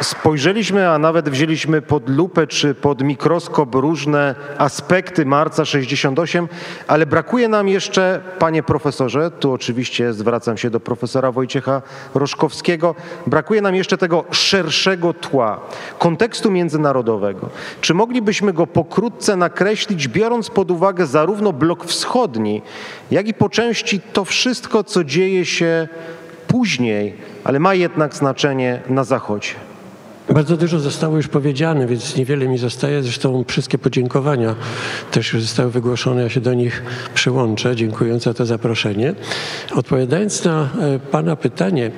Spojrzeliśmy, 0.00 0.90
a 0.90 0.98
nawet 0.98 1.28
wzięliśmy 1.28 1.82
pod 1.82 2.08
lupę 2.08 2.46
czy 2.46 2.74
pod 2.74 3.02
mikroskop 3.02 3.74
różne 3.74 4.34
aspekty 4.58 5.26
marca 5.26 5.64
68, 5.64 6.48
ale 6.86 7.06
brakuje 7.06 7.48
nam 7.48 7.68
jeszcze, 7.68 8.20
panie 8.38 8.62
profesorze, 8.62 9.30
tu 9.30 9.52
oczywiście 9.52 10.12
zwracam 10.12 10.56
się 10.56 10.70
do 10.70 10.80
profesora 10.80 11.32
Wojciecha 11.32 11.82
Roszkowskiego, 12.14 12.94
brakuje 13.26 13.60
nam 13.60 13.74
jeszcze 13.74 13.98
tego 13.98 14.24
szerszego 14.30 15.14
tła, 15.14 15.60
kontekstu 15.98 16.50
międzynarodowego. 16.50 17.48
Czy 17.80 17.94
moglibyśmy 17.94 18.52
go 18.52 18.66
pokrótce 18.66 19.36
nakreślić, 19.36 20.08
biorąc 20.08 20.50
pod 20.50 20.70
uwagę 20.70 21.06
zarówno 21.06 21.52
blok 21.52 21.84
wschodni, 21.84 22.62
jak 23.10 23.28
i 23.28 23.34
po 23.34 23.48
części 23.48 24.00
to 24.00 24.24
wszystko, 24.24 24.84
co 24.84 25.04
dzieje 25.04 25.44
się 25.44 25.88
później, 26.46 27.14
ale 27.44 27.58
ma 27.58 27.74
jednak 27.74 28.14
znaczenie 28.14 28.80
na 28.88 29.04
Zachodzie? 29.04 29.75
Bardzo 30.30 30.56
dużo 30.56 30.78
zostało 30.78 31.16
już 31.16 31.28
powiedziane, 31.28 31.86
więc 31.86 32.16
niewiele 32.16 32.48
mi 32.48 32.58
zostaje. 32.58 33.02
Zresztą 33.02 33.44
wszystkie 33.48 33.78
podziękowania 33.78 34.54
też 35.10 35.32
już 35.32 35.42
zostały 35.42 35.70
wygłoszone. 35.70 36.22
Ja 36.22 36.28
się 36.28 36.40
do 36.40 36.54
nich 36.54 36.82
przyłączę, 37.14 37.76
dziękując 37.76 38.22
za 38.22 38.34
to 38.34 38.46
zaproszenie. 38.46 39.14
Odpowiadając 39.74 40.44
na 40.44 40.62
e, 40.62 40.98
Pana 40.98 41.36
pytanie, 41.36 41.90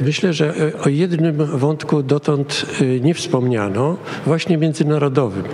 myślę, 0.00 0.32
że 0.32 0.54
e, 0.56 0.82
o 0.82 0.88
jednym 0.88 1.58
wątku 1.58 2.02
dotąd 2.02 2.66
e, 2.80 2.84
nie 2.84 3.14
wspomniano, 3.14 3.96
właśnie 4.26 4.58
międzynarodowym, 4.58 5.44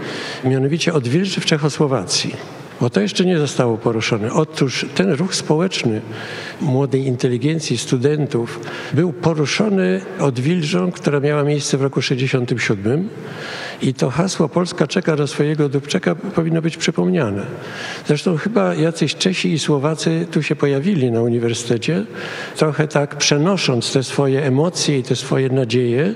mianowicie 0.45 0.95
odwilży 0.95 1.41
w 1.41 1.47
Czechosłowacji 1.47 2.56
bo 2.81 2.91
to 2.91 3.01
jeszcze 3.01 3.25
nie 3.25 3.39
zostało 3.39 3.79
poruszone. 3.79 4.33
Otóż 4.33 4.87
ten 4.95 5.13
ruch 5.13 5.35
społeczny 5.35 6.01
młodej 6.61 7.07
inteligencji, 7.07 7.79
studentów, 7.79 8.61
był 8.93 9.13
poruszony 9.13 10.01
odwilżą, 10.21 10.93
która 10.93 11.21
miała 11.21 11.45
miejsce 11.45 11.79
w 11.79 11.83
roku 11.83 12.03
67 12.03 13.09
i 13.83 13.95
to 13.95 14.11
hasło 14.11 14.49
Polska 14.49 14.87
czeka 14.87 15.17
na 15.17 15.27
swojego 15.27 15.69
Dubczeka 15.69 16.15
powinno 16.15 16.63
być 16.63 16.77
przypomniane. 16.77 17.43
Zresztą 18.07 18.37
chyba 18.37 18.75
jacyś 18.75 19.15
Czesi 19.15 19.53
i 19.53 19.59
Słowacy 19.59 20.27
tu 20.31 20.43
się 20.43 20.57
pojawili 20.57 21.11
na 21.11 21.23
uniwersytecie, 21.23 22.05
trochę 22.57 22.89
tak 22.89 23.17
przenosząc 23.17 23.93
te 23.93 24.03
swoje 24.03 24.45
emocje 24.45 24.99
i 24.99 25.03
te 25.03 25.17
swoje 25.17 25.49
nadzieje 25.49 26.15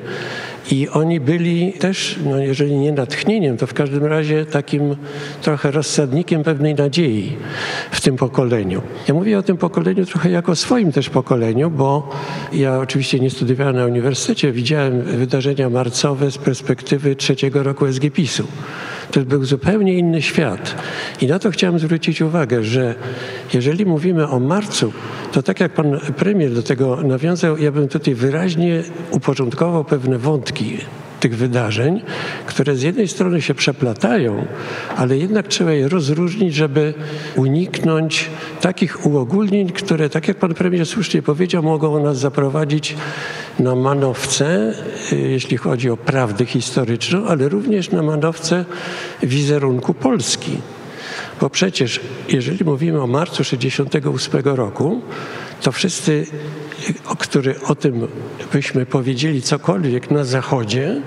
i 0.71 0.89
oni 0.89 1.21
byli 1.21 1.73
też, 1.73 2.19
no 2.25 2.39
jeżeli 2.39 2.77
nie 2.77 2.93
natchnieniem, 2.93 3.57
to 3.57 3.67
w 3.67 3.75
każdym 3.75 4.05
razie 4.05 4.47
takim 4.47 4.97
trochę 5.43 5.71
rozsadnikiem 5.71 6.43
pewnej 6.43 6.75
nadziei 6.75 7.37
w 7.91 8.01
tym 8.01 8.17
pokoleniu. 8.17 8.83
Ja 9.09 9.15
mówię 9.15 9.39
o 9.39 9.43
tym 9.43 9.57
pokoleniu 9.57 10.07
trochę 10.07 10.31
jako 10.31 10.57
swoim 10.57 10.93
też 10.93 11.11
pokoleniu, 11.11 11.71
bo 11.71 12.11
ja 12.53 12.79
oczywiście 12.79 13.21
nie 13.21 13.31
studiowałem 13.31 13.77
na 13.77 13.87
uniwersytecie, 13.87 14.53
widziałem 14.53 15.03
wydarzenia 15.03 15.71
marcowe 15.71 16.31
z 16.31 16.39
perspektywy 16.39 17.17
trzeciego 17.17 17.63
roku 17.63 17.93
SGPiS-u. 17.93 18.45
To 19.11 19.21
był 19.21 19.45
zupełnie 19.45 19.95
inny 19.95 20.23
świat. 20.23 20.75
I 21.21 21.27
na 21.27 21.39
to 21.39 21.51
chciałem 21.51 21.79
zwrócić 21.79 22.23
uwagę, 22.23 22.65
że 22.65 22.95
jeżeli 23.55 23.87
mówimy 23.87 24.29
o 24.29 24.41
marcu, 24.41 24.93
to 25.33 25.43
tak 25.43 25.61
jak 25.61 25.73
pan 25.73 26.01
premier 26.17 26.53
do 26.53 26.63
tego 26.63 26.97
nawiązał, 26.97 27.59
ja 27.59 27.73
bym 27.73 27.89
tutaj 27.89 28.15
wyraźnie 28.15 28.83
uporządkował 29.11 29.85
pewne 29.85 30.19
wątki 30.19 30.79
tych 31.21 31.37
wydarzeń, 31.37 32.01
które 32.47 32.75
z 32.77 32.83
jednej 32.83 33.09
strony 33.09 33.43
się 33.43 33.55
przeplatają, 33.55 34.47
ale 34.97 35.19
jednak 35.19 35.49
trzeba 35.49 35.73
je 35.73 35.89
rozróżnić, 35.89 36.55
żeby 36.55 36.95
uniknąć 37.37 38.31
takich 38.61 39.07
uogólnień, 39.07 39.71
które, 39.71 40.09
tak 40.09 40.29
jak 40.29 40.37
pan 40.37 40.55
premier 40.55 40.87
słusznie 40.87 41.23
powiedział, 41.23 41.63
mogą 41.63 42.03
nas 42.03 42.19
zaprowadzić 42.19 42.97
na 43.59 43.75
manowce, 43.75 44.75
y, 45.13 45.17
jeśli 45.17 45.57
chodzi 45.57 45.91
o 45.91 45.97
prawdę 45.97 46.47
historyczną, 46.47 47.27
ale 47.27 47.49
również 47.49 47.91
na 47.91 48.03
manowce 48.03 48.65
wizerunku 49.23 49.95
Polski. 49.95 50.57
Bo 51.41 51.51
przecież, 51.51 52.01
jeżeli 52.29 52.65
mówimy 52.65 53.03
o 53.03 53.07
marcu 53.07 53.37
1968 53.37 54.57
roku, 54.57 55.01
to 55.63 55.73
wszyscy, 55.73 56.27
o, 57.07 57.17
który, 57.17 57.61
o 57.61 57.75
tym 57.75 58.09
byśmy 58.53 58.87
powiedzieli 58.87 59.43
cokolwiek 59.43 60.11
na 60.11 60.25
Zachodzie, 60.25 61.03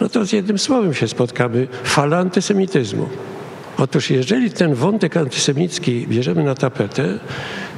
no 0.00 0.08
to 0.08 0.24
z 0.24 0.32
jednym 0.32 0.58
słowem 0.58 0.94
się 0.94 1.08
spotkamy 1.08 1.68
fala 1.84 2.18
antysemityzmu. 2.18 3.08
Otóż 3.78 4.10
jeżeli 4.10 4.50
ten 4.50 4.74
wątek 4.74 5.16
antysemicki 5.16 6.06
bierzemy 6.08 6.44
na 6.44 6.54
tapetę, 6.54 7.18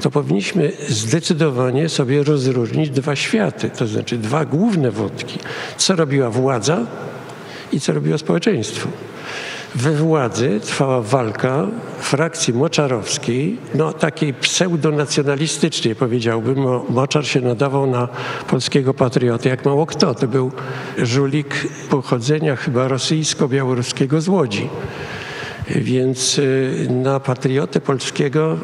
to 0.01 0.11
powinniśmy 0.11 0.73
zdecydowanie 0.89 1.89
sobie 1.89 2.23
rozróżnić 2.23 2.91
dwa 2.91 3.17
światy, 3.17 3.71
to 3.71 3.87
znaczy 3.87 4.19
dwa 4.19 4.45
główne 4.45 4.91
wątki. 4.91 5.39
Co 5.77 5.97
robiła 5.97 6.31
władza 6.31 6.87
i 7.73 7.81
co 7.81 7.93
robiło 7.93 8.19
społeczeństwo. 8.19 8.89
We 9.75 9.93
władzy 9.93 10.61
trwała 10.61 11.01
walka 11.01 11.67
frakcji 12.01 12.55
moczarowskiej, 12.55 13.57
no 13.75 13.93
takiej 13.93 14.35
pseudonacjonalistycznej 14.35 15.95
powiedziałbym. 15.95 16.59
Moczar 16.89 17.27
się 17.27 17.41
nadawał 17.41 17.87
na 17.87 18.09
polskiego 18.49 18.95
patriotę 18.95 19.49
jak 19.49 19.65
mało 19.65 19.87
kto. 19.87 20.15
To 20.15 20.29
był 20.29 20.53
żulik 20.99 21.69
pochodzenia 21.91 22.57
chyba 22.57 22.89
rosyjsko-białoruskiego 22.89 24.21
z 24.21 24.29
Łodzi. 24.29 24.69
Więc 25.70 26.39
y, 26.39 26.89
na 26.91 27.20
patriotę 27.20 27.81
polskiego 27.81 28.59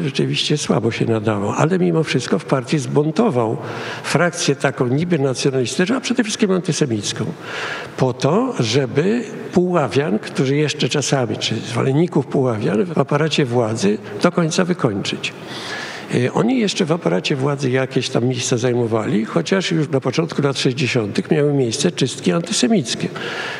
y, 0.00 0.04
rzeczywiście 0.04 0.58
słabo 0.58 0.90
się 0.90 1.04
nadawał. 1.04 1.50
Ale 1.50 1.78
mimo 1.78 2.02
wszystko 2.04 2.38
w 2.38 2.44
partii 2.44 2.78
zbuntował 2.78 3.56
frakcję 4.02 4.56
taką 4.56 4.86
niby 4.86 5.18
nacjonalistyczną, 5.18 5.96
a 5.96 6.00
przede 6.00 6.24
wszystkim 6.24 6.50
antysemicką. 6.50 7.24
Po 7.96 8.12
to, 8.12 8.54
żeby 8.60 9.22
Puławian, 9.52 10.18
którzy 10.18 10.56
jeszcze 10.56 10.88
czasami, 10.88 11.36
czy 11.36 11.54
zwolenników 11.54 12.26
Puławian 12.26 12.84
w 12.84 12.98
aparacie 12.98 13.44
władzy 13.44 13.98
do 14.22 14.32
końca 14.32 14.64
wykończyć. 14.64 15.32
Y, 16.14 16.32
oni 16.32 16.58
jeszcze 16.58 16.84
w 16.84 16.92
aparacie 16.92 17.36
władzy 17.36 17.70
jakieś 17.70 18.08
tam 18.08 18.24
miejsca 18.24 18.56
zajmowali, 18.56 19.24
chociaż 19.24 19.70
już 19.72 19.88
na 19.88 20.00
początku 20.00 20.42
lat 20.42 20.58
60. 20.58 21.30
miały 21.30 21.52
miejsce 21.52 21.92
czystki 21.92 22.32
antysemickie. 22.32 23.08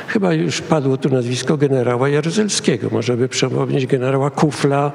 Chyba 0.08 0.32
już 0.32 0.60
padło 0.60 0.96
tu 0.96 1.08
nazwisko 1.08 1.56
generała 1.56 2.08
Jaruzelskiego. 2.08 2.88
Może 2.92 3.16
by 3.16 3.28
przypomnieć 3.28 3.86
generała 3.86 4.30
Kufla, 4.30 4.92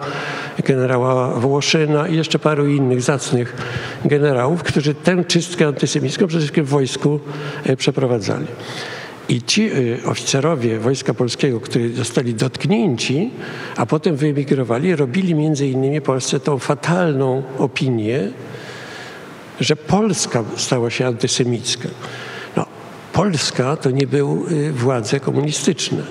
generała 0.66 1.40
Włoszyna 1.40 2.08
i 2.08 2.16
jeszcze 2.16 2.40
paru 2.40 2.68
innych 2.68 3.02
zacnych 3.02 3.56
generałów, 4.06 4.64
którzy 4.64 4.94
tę 4.94 5.24
czystkę 5.24 5.68
antysemicką 5.68 6.28
przede 6.28 6.42
wszystkim 6.42 6.66
w 6.66 6.70
wojsku 6.70 7.20
e, 7.64 7.78
przeprowadzali. 7.78 8.46
I 9.30 9.42
ci 9.42 9.62
y, 9.62 10.00
oficerowie 10.06 10.80
Wojska 10.80 11.14
Polskiego, 11.14 11.60
którzy 11.60 11.94
zostali 11.94 12.34
dotknięci, 12.34 13.32
a 13.76 13.86
potem 13.86 14.16
wyemigrowali, 14.16 14.96
robili 14.96 15.36
między 15.36 15.68
innymi 15.68 16.02
Polsce 16.02 16.40
tą 16.40 16.60
fatalną 16.60 17.44
opinię, 17.58 18.32
że 19.60 19.76
Polska 19.76 20.44
stała 20.58 20.90
się 20.90 21.08
antysemicka. 21.08 21.90
No, 22.58 22.66
Polska 23.14 23.76
to 23.76 23.92
nie 23.92 24.08
były 24.08 24.52
y, 24.52 24.72
władze 24.72 25.20
komunistyczne. 25.20 26.04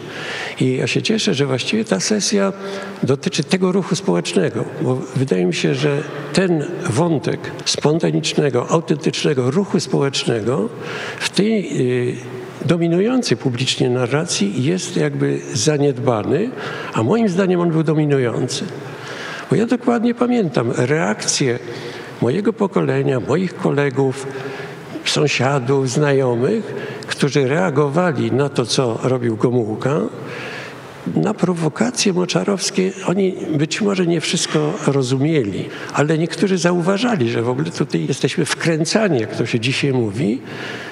I 0.60 0.76
ja 0.76 0.86
się 0.86 1.02
cieszę, 1.02 1.34
że 1.34 1.46
właściwie 1.46 1.84
ta 1.84 2.00
sesja 2.00 2.52
dotyczy 3.02 3.44
tego 3.44 3.72
ruchu 3.72 3.96
społecznego, 3.96 4.64
bo 4.82 4.94
wydaje 5.16 5.46
mi 5.46 5.54
się, 5.54 5.74
że 5.74 6.02
ten 6.32 6.66
wątek 6.90 7.40
spontanicznego, 7.64 8.70
autentycznego 8.70 9.50
ruchu 9.50 9.80
społecznego 9.80 10.68
w 11.18 11.30
tej 11.30 11.80
y, 12.10 12.16
dominujący 12.64 13.36
publicznie 13.36 13.90
narracji 13.90 14.64
jest 14.64 14.96
jakby 14.96 15.40
zaniedbany, 15.52 16.50
a 16.92 17.02
moim 17.02 17.28
zdaniem 17.28 17.60
on 17.60 17.70
był 17.70 17.82
dominujący. 17.82 18.64
Bo 19.50 19.56
ja 19.56 19.66
dokładnie 19.66 20.14
pamiętam 20.14 20.72
reakcję 20.76 21.58
mojego 22.22 22.52
pokolenia, 22.52 23.20
moich 23.20 23.56
kolegów, 23.56 24.26
sąsiadów, 25.04 25.90
znajomych, 25.90 26.64
którzy 27.06 27.48
reagowali 27.48 28.32
na 28.32 28.48
to, 28.48 28.66
co 28.66 28.98
robił 29.02 29.36
Gomułka, 29.36 30.00
na 31.16 31.34
prowokacje 31.34 32.12
moczarowskie 32.12 32.92
oni 33.06 33.34
być 33.56 33.80
może 33.80 34.06
nie 34.06 34.20
wszystko 34.20 34.72
rozumieli, 34.86 35.68
ale 35.92 36.18
niektórzy 36.18 36.58
zauważali, 36.58 37.30
że 37.30 37.42
w 37.42 37.48
ogóle 37.48 37.70
tutaj 37.70 38.06
jesteśmy 38.08 38.44
wkręcani, 38.44 39.20
jak 39.20 39.36
to 39.36 39.46
się 39.46 39.60
dzisiaj 39.60 39.92
mówi, 39.92 40.40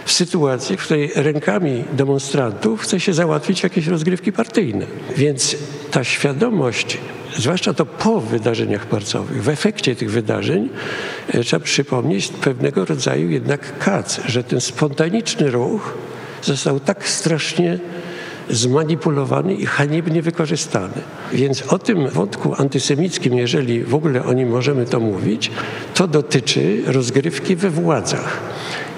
w 0.04 0.12
sytuację, 0.12 0.76
w 0.76 0.84
której 0.84 1.10
rękami 1.14 1.84
demonstrantów 1.92 2.82
chce 2.82 3.00
się 3.00 3.14
załatwić 3.14 3.62
jakieś 3.62 3.86
rozgrywki 3.86 4.32
partyjne. 4.32 4.86
Więc 5.16 5.56
ta 5.90 6.04
świadomość 6.04 6.98
zwłaszcza 7.36 7.74
to 7.74 7.86
po 7.86 8.20
wydarzeniach 8.20 8.92
marcowych. 8.92 9.42
W 9.42 9.48
efekcie 9.48 9.96
tych 9.96 10.10
wydarzeń 10.10 10.68
e, 11.28 11.44
trzeba 11.44 11.64
przypomnieć 11.64 12.28
pewnego 12.28 12.84
rodzaju 12.84 13.30
jednak 13.30 13.78
kac, 13.78 14.20
że 14.26 14.44
ten 14.44 14.60
spontaniczny 14.60 15.50
ruch 15.50 15.94
został 16.42 16.80
tak 16.80 17.08
strasznie 17.08 17.78
zmanipulowany 18.50 19.54
i 19.54 19.66
haniebnie 19.66 20.22
wykorzystany. 20.22 20.94
Więc 21.32 21.62
o 21.62 21.78
tym 21.78 22.08
wątku 22.08 22.54
antysemickim, 22.58 23.34
jeżeli 23.34 23.84
w 23.84 23.94
ogóle 23.94 24.24
o 24.24 24.32
nim 24.32 24.48
możemy 24.48 24.86
to 24.86 25.00
mówić, 25.00 25.50
to 25.94 26.08
dotyczy 26.08 26.82
rozgrywki 26.86 27.56
we 27.56 27.70
władzach. 27.70 28.40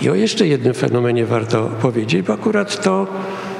I 0.02 0.10
o 0.10 0.14
jeszcze 0.14 0.46
jednym 0.46 0.74
fenomenie 0.74 1.26
warto 1.26 1.70
powiedzieć, 1.82 2.26
bo 2.26 2.32
akurat 2.32 2.82
to 2.82 3.06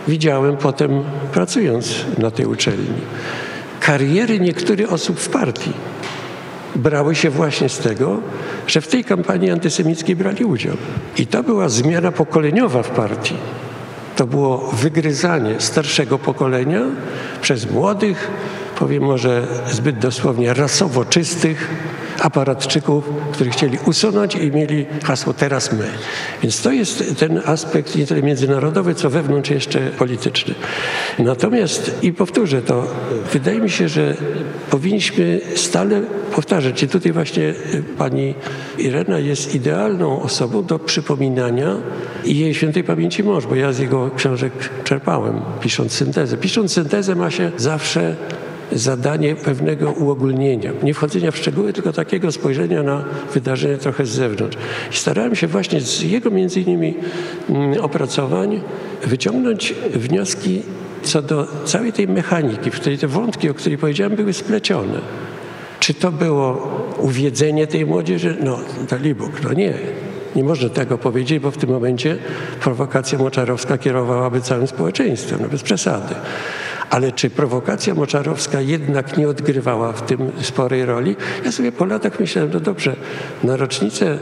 widziałem 0.09 0.57
potem 0.57 1.05
pracując 1.33 1.95
na 2.19 2.31
tej 2.31 2.47
uczelni. 2.47 3.01
Kariery 3.81 4.41
niektórych 4.41 4.93
osób 4.93 5.21
w 5.21 5.29
partii 5.29 5.73
brały 6.77 7.15
się 7.15 7.31
właśnie 7.31 7.69
z 7.69 7.79
tego, 7.79 8.21
że 8.67 8.81
w 8.81 8.89
tej 8.89 9.05
kampanii 9.05 9.51
antysemickiej 9.51 10.17
brali 10.17 10.45
udział. 10.45 10.77
I 11.19 11.27
to 11.27 11.43
była 11.43 11.69
zmiana 11.69 12.13
pokoleniowa 12.13 12.83
w 12.83 12.91
partii. 12.91 13.35
To 14.17 14.27
było 14.27 14.59
wygryzanie 14.73 15.55
starszego 15.59 16.19
pokolenia 16.19 16.81
przez 17.41 17.71
młodych, 17.71 18.31
powiem 18.79 19.03
może 19.03 19.47
zbyt 19.71 19.99
dosłownie, 19.99 20.55
rasowo 20.55 21.05
czystych 21.05 21.71
aparatczyków, 22.21 23.05
których 23.33 23.53
chcieli 23.53 23.79
usunąć 23.87 24.35
i 24.35 24.51
mieli 24.51 24.87
hasło 25.05 25.33
teraz 25.33 25.73
my. 25.73 25.89
Więc 26.43 26.63
to 26.63 26.73
jest 26.73 27.19
ten 27.19 27.41
aspekt 27.47 27.97
nie 27.97 28.07
tyle 28.07 28.23
międzynarodowy, 28.23 28.95
co 28.95 29.11
wewnątrz 29.11 29.51
jeszcze 29.51 29.81
polityczny. 29.81 30.55
Natomiast, 31.19 31.99
i 32.03 32.13
powtórzę 32.13 32.63
to, 32.63 32.87
wydaje 33.33 33.61
mi 33.61 33.71
się, 33.71 33.89
że 33.89 34.15
powinniśmy 34.71 35.41
stale 35.55 36.03
powtarzać, 36.35 36.83
i 36.83 36.89
tutaj 36.89 37.13
właśnie 37.13 37.55
pani 37.99 38.35
Irena 38.79 39.19
jest 39.19 39.55
idealną 39.55 40.23
osobą 40.23 40.65
do 40.65 40.79
przypominania 40.79 41.77
i 42.25 42.39
jej 42.39 42.55
świętej 42.55 42.85
pamięci 42.85 43.25
mąż, 43.25 43.47
bo 43.47 43.55
ja 43.55 43.73
z 43.73 43.79
jego 43.79 44.11
książek 44.17 44.53
czerpałem, 44.85 45.41
pisząc 45.61 45.93
syntezę. 45.93 46.37
Pisząc 46.37 46.73
syntezę 46.73 47.15
ma 47.15 47.31
się 47.31 47.51
zawsze 47.57 48.17
zadanie 48.75 49.37
pewnego 49.37 49.91
uogólnienia, 49.91 50.73
nie 50.83 50.95
wchodzenia 50.95 51.31
w 51.31 51.37
szczegóły, 51.37 51.73
tylko 51.73 51.93
takiego 51.93 52.33
spojrzenia 52.33 52.83
na 52.83 53.05
wydarzenia 53.35 53.79
trochę 53.79 54.07
z 54.07 54.11
zewnątrz. 54.11 54.57
I 54.93 54.97
starałem 54.97 55.37
się 55.37 55.47
właśnie 55.47 55.81
z 55.81 56.03
jego 56.03 56.31
między 56.31 56.61
innymi 56.61 56.95
mm, 57.49 57.81
opracowań 57.81 58.61
wyciągnąć 59.03 59.75
wnioski 59.95 60.63
co 61.03 61.23
do 61.23 61.47
całej 61.65 61.93
tej 61.93 62.09
mechaniki, 62.09 62.71
w 62.71 62.75
której 62.75 62.99
te 62.99 63.07
wątki, 63.07 63.51
o 63.51 63.55
których 63.55 63.81
powiedziałem, 63.81 64.17
były 64.17 64.33
splecione. 64.33 65.01
Czy 65.81 65.95
to 65.95 66.13
było 66.13 66.71
uwiedzenie 66.99 67.67
tej 67.67 67.87
młodzieży? 67.87 68.37
No, 68.41 68.59
Dalibóg, 68.91 69.31
no 69.45 69.53
nie. 69.53 69.75
Nie 70.37 70.45
można 70.45 70.69
tego 70.69 70.99
powiedzieć, 70.99 71.39
bo 71.39 71.51
w 71.51 71.57
tym 71.57 71.71
momencie 71.71 72.17
prowokacja 72.61 73.19
moczarowska 73.19 73.79
kierowałaby 73.79 74.41
całym 74.41 74.67
społeczeństwem, 74.67 75.39
no 75.43 75.49
bez 75.49 75.63
przesady. 75.63 76.15
Ale 76.91 77.13
czy 77.13 77.31
prowokacja 77.31 77.95
moczarowska 77.95 78.61
jednak 78.61 79.17
nie 79.17 79.29
odgrywała 79.29 79.93
w 79.93 80.03
tym 80.03 80.33
sporej 80.43 80.85
roli? 80.85 81.17
Ja 81.45 81.53
sobie 81.53 81.73
po 81.73 81.85
latach 81.85 82.21
myślałem, 82.21 82.51
no 82.55 82.61
dobrze, 82.61 82.97
na 83.45 83.57
rocznicę 83.57 84.19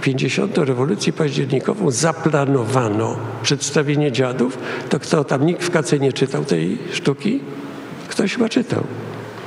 50. 0.00 0.58
rewolucji 0.58 1.12
październikową 1.12 1.90
zaplanowano 1.90 3.16
przedstawienie 3.42 4.12
dziadów, 4.12 4.58
to 4.88 5.00
kto 5.00 5.24
tam, 5.24 5.46
nikt 5.46 5.62
w 5.62 5.70
kace 5.70 5.98
nie 5.98 6.12
czytał 6.12 6.44
tej 6.44 6.78
sztuki? 6.92 7.40
Ktoś 8.08 8.34
chyba 8.34 8.48
czytał. 8.48 8.84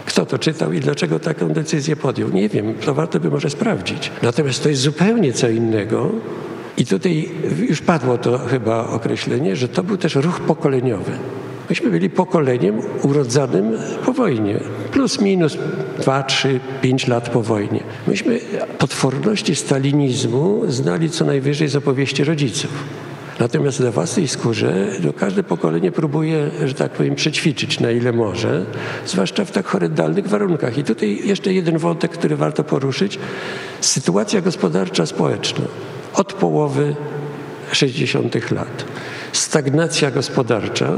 Kto 0.06 0.26
to 0.26 0.40
czytał 0.40 0.73
i 0.73 0.80
dlaczego 0.80 1.19
taką 1.19 1.49
decyzję 1.49 1.95
podjął? 1.95 2.30
Nie 2.30 2.49
wiem, 2.49 2.73
to 2.86 2.94
warto 2.94 3.19
by 3.19 3.30
może 3.30 3.49
sprawdzić. 3.49 4.11
Natomiast 4.22 4.64
to 4.64 4.69
jest 4.69 4.81
zupełnie 4.81 5.34
co 5.34 5.49
innego. 5.49 6.11
I 6.77 6.86
tutaj 6.86 7.30
już 7.69 7.81
padło 7.81 8.18
to 8.18 8.38
chyba 8.38 8.88
określenie, 8.88 9.56
że 9.56 9.68
to 9.68 9.84
był 9.84 9.98
też 9.98 10.15
ruch 10.15 10.40
pokoleniowy. 10.40 11.11
Myśmy 11.70 11.90
byli 11.90 12.10
pokoleniem 12.10 12.82
urodzonym 13.04 13.78
po 14.06 14.14
wojnie, 14.14 14.60
plus 14.91 15.22
minus 15.22 15.58
2, 16.00 16.24
3, 16.24 16.60
5 16.82 17.08
lat 17.08 17.30
po 17.30 17.44
wojnie. 17.44 17.84
Myśmy 18.08 18.40
potworności 18.78 19.56
stalinizmu 19.56 20.62
znali 20.68 21.10
co 21.10 21.26
najwyżej 21.26 21.68
z 21.68 21.76
opowieści 21.76 22.24
rodziców. 22.24 22.72
Natomiast 23.40 23.80
na 23.80 23.91
własnej 23.91 24.28
skórze 24.28 24.88
no, 25.04 25.14
każde 25.14 25.44
pokolenie 25.44 25.91
próbuje, 25.91 26.52
że 26.66 26.74
tak 26.74 26.91
powiem, 26.91 27.16
przećwiczyć 27.16 27.80
na 27.80 27.91
ile 27.91 28.12
może, 28.14 28.66
zwłaszcza 29.06 29.46
w 29.46 29.52
tak 29.52 29.66
horrendalnych 29.66 30.28
warunkach. 30.28 30.78
I 30.78 30.84
tutaj 30.84 31.20
jeszcze 31.28 31.54
jeden 31.54 31.78
wątek, 31.78 32.12
który 32.12 32.36
warto 32.36 32.64
poruszyć. 32.64 33.20
Sytuacja 33.82 34.41
gospodarcza, 34.41 35.06
społeczna 35.06 35.66
od 36.14 36.34
połowy 36.34 36.96
60. 37.72 38.52
lat. 38.52 38.86
Stagnacja 39.31 40.11
gospodarcza, 40.11 40.89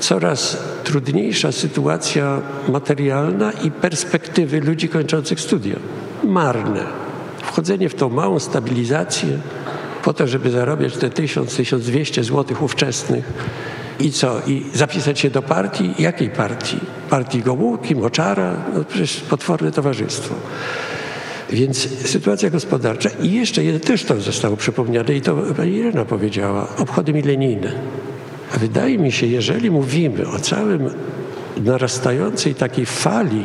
coraz 0.00 0.58
trudniejsza 0.84 1.52
sytuacja 1.52 2.40
materialna 2.68 3.52
i 3.52 3.70
perspektywy 3.70 4.60
ludzi 4.60 4.88
kończących 4.88 5.40
studia. 5.40 5.76
Marne. 6.24 6.84
Wchodzenie 7.42 7.88
w 7.88 7.94
tą 7.94 8.08
małą 8.08 8.38
stabilizację 8.38 9.28
po 10.02 10.12
to, 10.12 10.26
żeby 10.26 10.50
zarabiać 10.50 10.96
te 10.96 11.08
1000-1200 11.08 12.24
zł 12.24 12.56
ówczesnych 12.60 13.32
i 14.00 14.12
co? 14.12 14.40
I 14.46 14.64
zapisać 14.74 15.20
się 15.20 15.30
do 15.30 15.42
partii? 15.42 15.94
Jakiej 15.98 16.30
partii? 16.30 16.78
Partii 17.10 17.42
Gomułki, 17.42 17.96
Moczara? 17.96 18.56
No 18.74 18.84
przecież 18.84 19.20
potworne 19.20 19.72
towarzystwo. 19.72 20.34
Więc 21.50 21.88
sytuacja 22.08 22.50
gospodarcza 22.50 23.10
i 23.22 23.32
jeszcze 23.32 23.64
jeden 23.64 23.80
też 23.80 24.04
to 24.04 24.20
zostało 24.20 24.56
przypomniane 24.56 25.14
i 25.14 25.20
to 25.20 25.36
pani 25.56 25.72
Irena 25.72 26.04
powiedziała, 26.04 26.68
obchody 26.76 27.12
milenijne. 27.12 27.72
Wydaje 28.60 28.98
mi 28.98 29.12
się, 29.12 29.26
jeżeli 29.26 29.70
mówimy 29.70 30.28
o 30.28 30.38
całym 30.38 30.90
narastającej 31.64 32.54
takiej 32.54 32.86
fali 32.86 33.44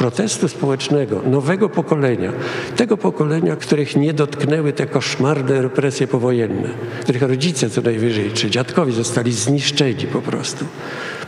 protestu 0.00 0.48
społecznego 0.48 1.22
nowego 1.30 1.68
pokolenia, 1.68 2.32
tego 2.76 2.96
pokolenia, 2.96 3.56
których 3.56 3.96
nie 3.96 4.14
dotknęły 4.14 4.72
te 4.72 4.86
koszmarne 4.86 5.62
represje 5.62 6.06
powojenne, 6.06 6.68
których 7.00 7.22
rodzice 7.22 7.70
co 7.70 7.82
najwyżej 7.82 8.30
czy 8.30 8.50
dziadkowie 8.50 8.92
zostali 8.92 9.32
zniszczeni 9.32 10.06
po 10.12 10.22
prostu 10.22 10.64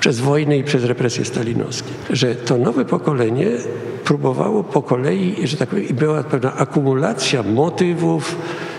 przez 0.01 0.21
wojnę 0.21 0.59
i 0.59 0.65
przez 0.65 0.85
represje 0.85 1.25
stalinowskie. 1.25 1.91
Że 2.11 2.35
to 2.35 2.59
nowe 2.59 2.85
pokolenie 2.85 3.47
próbowało 4.05 4.65
po 4.65 4.83
kolei, 4.83 5.37
że 5.45 5.57
tak 5.57 5.69
powiem, 5.69 5.87
była 5.91 6.23
pewna 6.23 6.57
akumulacja 6.57 7.43
motywów, 7.43 8.37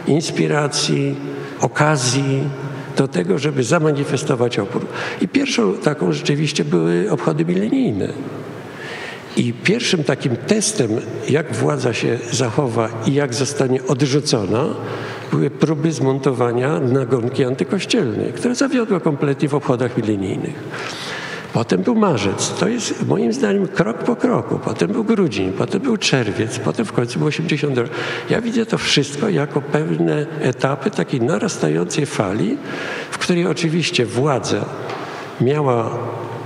inspiracji, 0.07 1.15
okazji 1.59 2.43
do 2.97 3.07
tego, 3.07 3.37
żeby 3.37 3.63
zamanifestować 3.63 4.59
opór. 4.59 4.85
I 5.21 5.27
pierwszą 5.27 5.73
taką 5.73 6.11
rzeczywiście 6.11 6.65
były 6.65 7.11
obchody 7.11 7.45
milenijne. 7.45 8.13
I 9.37 9.53
pierwszym 9.53 10.03
takim 10.03 10.35
testem, 10.35 10.89
jak 11.29 11.55
władza 11.55 11.93
się 11.93 12.19
zachowa 12.31 12.89
i 13.05 13.13
jak 13.13 13.33
zostanie 13.33 13.83
odrzucona, 13.87 14.65
były 15.31 15.49
próby 15.49 15.91
zmontowania 15.91 16.79
nagonki 16.79 17.43
antykościelnej, 17.43 18.33
które 18.33 18.55
zawiodły 18.55 19.01
kompletnie 19.01 19.49
w 19.49 19.55
obchodach 19.55 19.97
milenijnych. 19.97 20.55
Potem 21.53 21.81
był 21.81 21.95
marzec. 21.95 22.53
To 22.59 22.67
jest 22.67 23.07
moim 23.07 23.33
zdaniem 23.33 23.67
krok 23.67 23.97
po 23.97 24.15
kroku. 24.15 24.59
Potem 24.65 24.91
był 24.91 25.03
grudzień, 25.03 25.51
potem 25.51 25.81
był 25.81 25.97
czerwiec, 25.97 26.59
potem 26.59 26.85
w 26.85 26.91
końcu 26.91 27.19
był 27.19 27.27
80 27.27 27.77
rok. 27.77 27.89
Ja 28.29 28.41
widzę 28.41 28.65
to 28.65 28.77
wszystko 28.77 29.29
jako 29.29 29.61
pewne 29.61 30.25
etapy 30.41 30.91
takiej 30.91 31.21
narastającej 31.21 32.05
fali, 32.05 32.57
w 33.11 33.17
której 33.17 33.47
oczywiście 33.47 34.05
władza 34.05 34.65
miała 35.41 35.97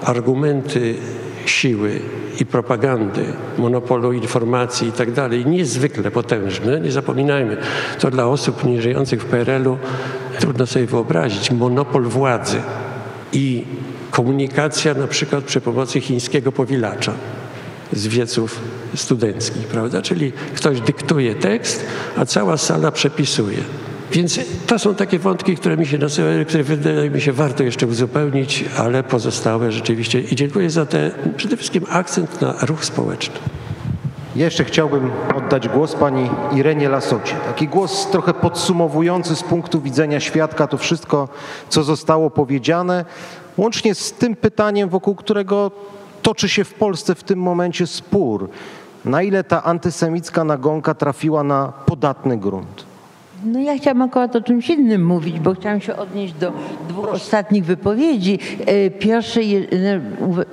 argumenty 0.04 0.96
siły 1.50 2.00
i 2.40 2.46
propagandy, 2.46 3.26
monopolu 3.58 4.14
informacji 4.14 4.88
i 4.88 4.92
tak 4.92 5.12
dalej, 5.12 5.46
niezwykle 5.46 6.12
potężne. 6.12 6.80
Nie 6.80 6.92
zapominajmy, 6.92 7.58
to 8.00 8.12
dla 8.12 8.26
osób 8.26 8.64
nie 8.64 8.82
żyjących 8.82 9.22
w 9.22 9.26
PRL-u 9.26 9.78
trudno 10.40 10.66
sobie 10.66 10.86
wyobrazić. 10.86 11.52
Monopol 11.52 12.04
władzy 12.04 12.62
i 13.34 13.64
komunikacja 14.12 14.94
na 14.94 15.08
przykład 15.08 15.44
przy 15.44 15.62
pomocy 15.62 16.02
chińskiego 16.02 16.52
powilacza 16.52 17.14
z 17.94 18.08
wieców 18.08 18.60
studenckich, 18.96 19.68
prawda? 19.68 20.02
Czyli 20.02 20.32
ktoś 20.56 20.82
dyktuje 20.82 21.36
tekst, 21.36 21.86
a 22.18 22.26
cała 22.26 22.58
sala 22.58 22.92
przepisuje. 22.92 23.58
Więc 24.12 24.40
to 24.68 24.80
są 24.80 24.96
takie 24.96 25.20
wątki, 25.20 25.56
które 25.56 25.78
mi 25.78 25.86
się 25.86 25.98
nasuwają, 25.98 26.46
które 26.46 26.64
wydaje 26.64 27.10
mi 27.10 27.22
się 27.22 27.32
warto 27.32 27.64
jeszcze 27.64 27.88
uzupełnić, 27.88 28.66
ale 28.78 29.04
pozostałe 29.04 29.72
rzeczywiście. 29.72 30.22
I 30.22 30.36
dziękuję 30.36 30.70
za 30.70 30.86
ten 30.86 31.12
przede 31.38 31.58
wszystkim 31.58 31.86
akcent 31.90 32.42
na 32.42 32.54
ruch 32.62 32.86
społeczny. 32.86 33.36
Jeszcze 34.36 34.64
chciałbym 34.66 35.12
oddać 35.38 35.68
głos 35.68 35.96
pani 35.96 36.30
Irenie 36.56 36.90
Lasocie. 36.90 37.36
Taki 37.48 37.68
głos 37.68 38.08
trochę 38.12 38.34
podsumowujący 38.34 39.36
z 39.36 39.44
punktu 39.44 39.82
widzenia 39.82 40.20
świadka 40.20 40.68
to 40.68 40.78
wszystko, 40.78 41.30
co 41.70 41.84
zostało 41.84 42.30
powiedziane, 42.30 43.06
łącznie 43.58 43.96
z 43.96 44.14
tym 44.14 44.36
pytaniem, 44.36 44.90
wokół 44.90 45.16
którego 45.16 45.72
toczy 46.22 46.50
się 46.50 46.64
w 46.64 46.74
Polsce 46.74 47.16
w 47.16 47.24
tym 47.24 47.40
momencie 47.40 47.88
spór. 47.88 48.50
Na 49.06 49.22
ile 49.22 49.44
ta 49.44 49.64
antysemicka 49.64 50.44
nagonka 50.44 50.94
trafiła 50.94 51.44
na 51.44 51.74
podatny 51.86 52.38
grunt? 52.38 52.87
No 53.46 53.60
ja 53.60 53.78
chciałam 53.78 54.02
akurat 54.02 54.36
o 54.36 54.42
czymś 54.42 54.70
innym 54.70 55.06
mówić, 55.06 55.40
bo 55.40 55.54
chciałam 55.54 55.82
się 55.82 55.96
odnieść 55.96 56.34
do 56.34 56.54
dwóch 56.90 57.08
ostatnich 57.14 57.66
wypowiedzi. 57.66 58.40
E, 58.66 58.90
Pierwszej, 58.90 59.68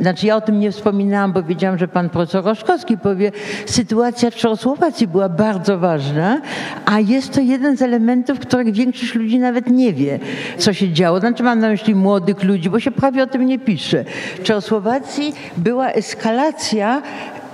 znaczy 0.01 0.27
ja 0.27 0.36
o 0.36 0.40
tym 0.40 0.61
nie 0.61 0.73
wspominałam, 0.73 1.32
bo 1.32 1.43
wiedziałam, 1.43 1.78
że 1.78 1.89
pan 1.89 2.11
profesor 2.11 2.44
Roszkowski 2.44 2.98
powie, 2.98 3.32
sytuacja 3.66 4.31
w 4.31 4.35
Czechosłowacji 4.35 5.06
była 5.06 5.28
bardzo 5.28 5.78
ważna, 5.78 6.40
a 6.86 7.01
jest 7.01 7.32
to 7.32 7.40
jeden 7.40 7.77
z 7.77 7.82
elementów, 7.82 8.39
których 8.39 8.73
większość 8.73 9.15
ludzi 9.15 9.39
nawet 9.39 9.70
nie 9.70 9.93
wie, 9.93 10.19
co 10.59 10.73
się 10.73 10.93
działo. 10.93 11.20
Znaczy 11.20 11.43
mam 11.43 11.59
na 11.59 11.69
myśli 11.69 11.94
młodych 11.94 12.44
ludzi, 12.44 12.70
bo 12.70 12.81
się 12.81 12.90
prawie 12.90 13.23
o 13.23 13.27
tym 13.27 13.47
nie 13.47 13.59
pisze. 13.59 14.05
W 14.39 14.43
Czechosłowacji 14.43 15.32
była 15.56 15.89
eskalacja 15.89 17.02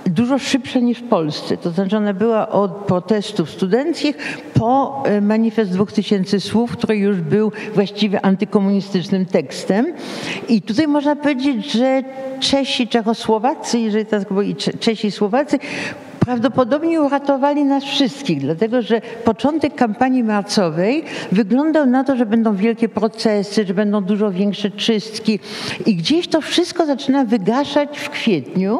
dużo 0.05 0.39
szybsza 0.39 0.79
niż 0.79 0.99
w 0.99 1.03
Polsce. 1.03 1.57
To 1.57 1.71
znaczy 1.71 1.97
ona 1.97 2.13
była 2.13 2.49
od 2.49 2.71
protestów 2.71 3.49
studenckich 3.49 4.17
po 4.53 5.03
e, 5.05 5.21
manifest 5.21 5.71
2000 5.71 6.39
słów, 6.39 6.71
który 6.71 6.97
już 6.97 7.17
był 7.17 7.51
właściwie 7.73 8.25
antykomunistycznym 8.25 9.25
tekstem. 9.25 9.93
I 10.49 10.61
tutaj 10.61 10.87
można 10.87 11.15
powiedzieć, 11.15 11.71
że 11.71 12.03
Czesi, 12.39 12.87
Czechosłowacy, 12.87 13.79
jeżeli 13.79 14.05
tak 14.05 14.27
i 14.43 14.55
Czesi 14.55 15.07
i 15.07 15.11
Słowacy 15.11 15.59
prawdopodobnie 16.25 17.01
uratowali 17.01 17.65
nas 17.65 17.83
wszystkich, 17.83 18.41
dlatego 18.41 18.81
że 18.81 19.01
początek 19.23 19.75
kampanii 19.75 20.23
marcowej 20.23 21.03
wyglądał 21.31 21.85
na 21.85 22.03
to, 22.03 22.15
że 22.15 22.25
będą 22.25 22.55
wielkie 22.55 22.89
procesy, 22.89 23.65
że 23.65 23.73
będą 23.73 24.01
dużo 24.03 24.31
większe 24.31 24.71
czystki 24.71 25.39
i 25.85 25.95
gdzieś 25.95 26.27
to 26.27 26.41
wszystko 26.41 26.85
zaczyna 26.85 27.25
wygaszać 27.25 27.99
w 27.99 28.09
kwietniu. 28.09 28.79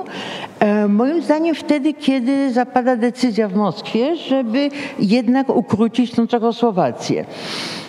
E, 0.59 0.87
moim 0.87 1.21
zdaniem 1.23 1.55
wtedy, 1.55 1.93
kiedy 1.93 2.53
zapada 2.53 2.95
decyzja 2.95 3.47
w 3.47 3.55
Moskwie, 3.55 4.15
żeby 4.15 4.69
jednak 4.99 5.49
ukrócić 5.49 6.11
tą 6.11 6.27
Czechosłowację. 6.27 7.25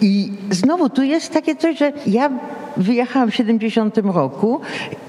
I 0.01 0.33
znowu 0.51 0.89
tu 0.89 1.03
jest 1.03 1.33
takie 1.33 1.57
coś, 1.57 1.79
że 1.79 1.93
ja 2.07 2.31
wyjechałam 2.77 3.31
w 3.31 3.35
70 3.35 3.99
roku 3.99 4.61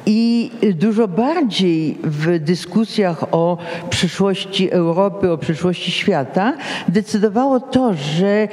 i 0.06 0.52
dużo 0.76 1.08
bardziej 1.08 1.98
w 2.04 2.40
dyskusjach 2.40 3.24
o 3.32 3.58
przyszłości 3.90 4.72
Europy, 4.72 5.32
o 5.32 5.38
przyszłości 5.38 5.92
świata 5.92 6.54
decydowało 6.88 7.60
to, 7.60 7.94
że 7.94 8.48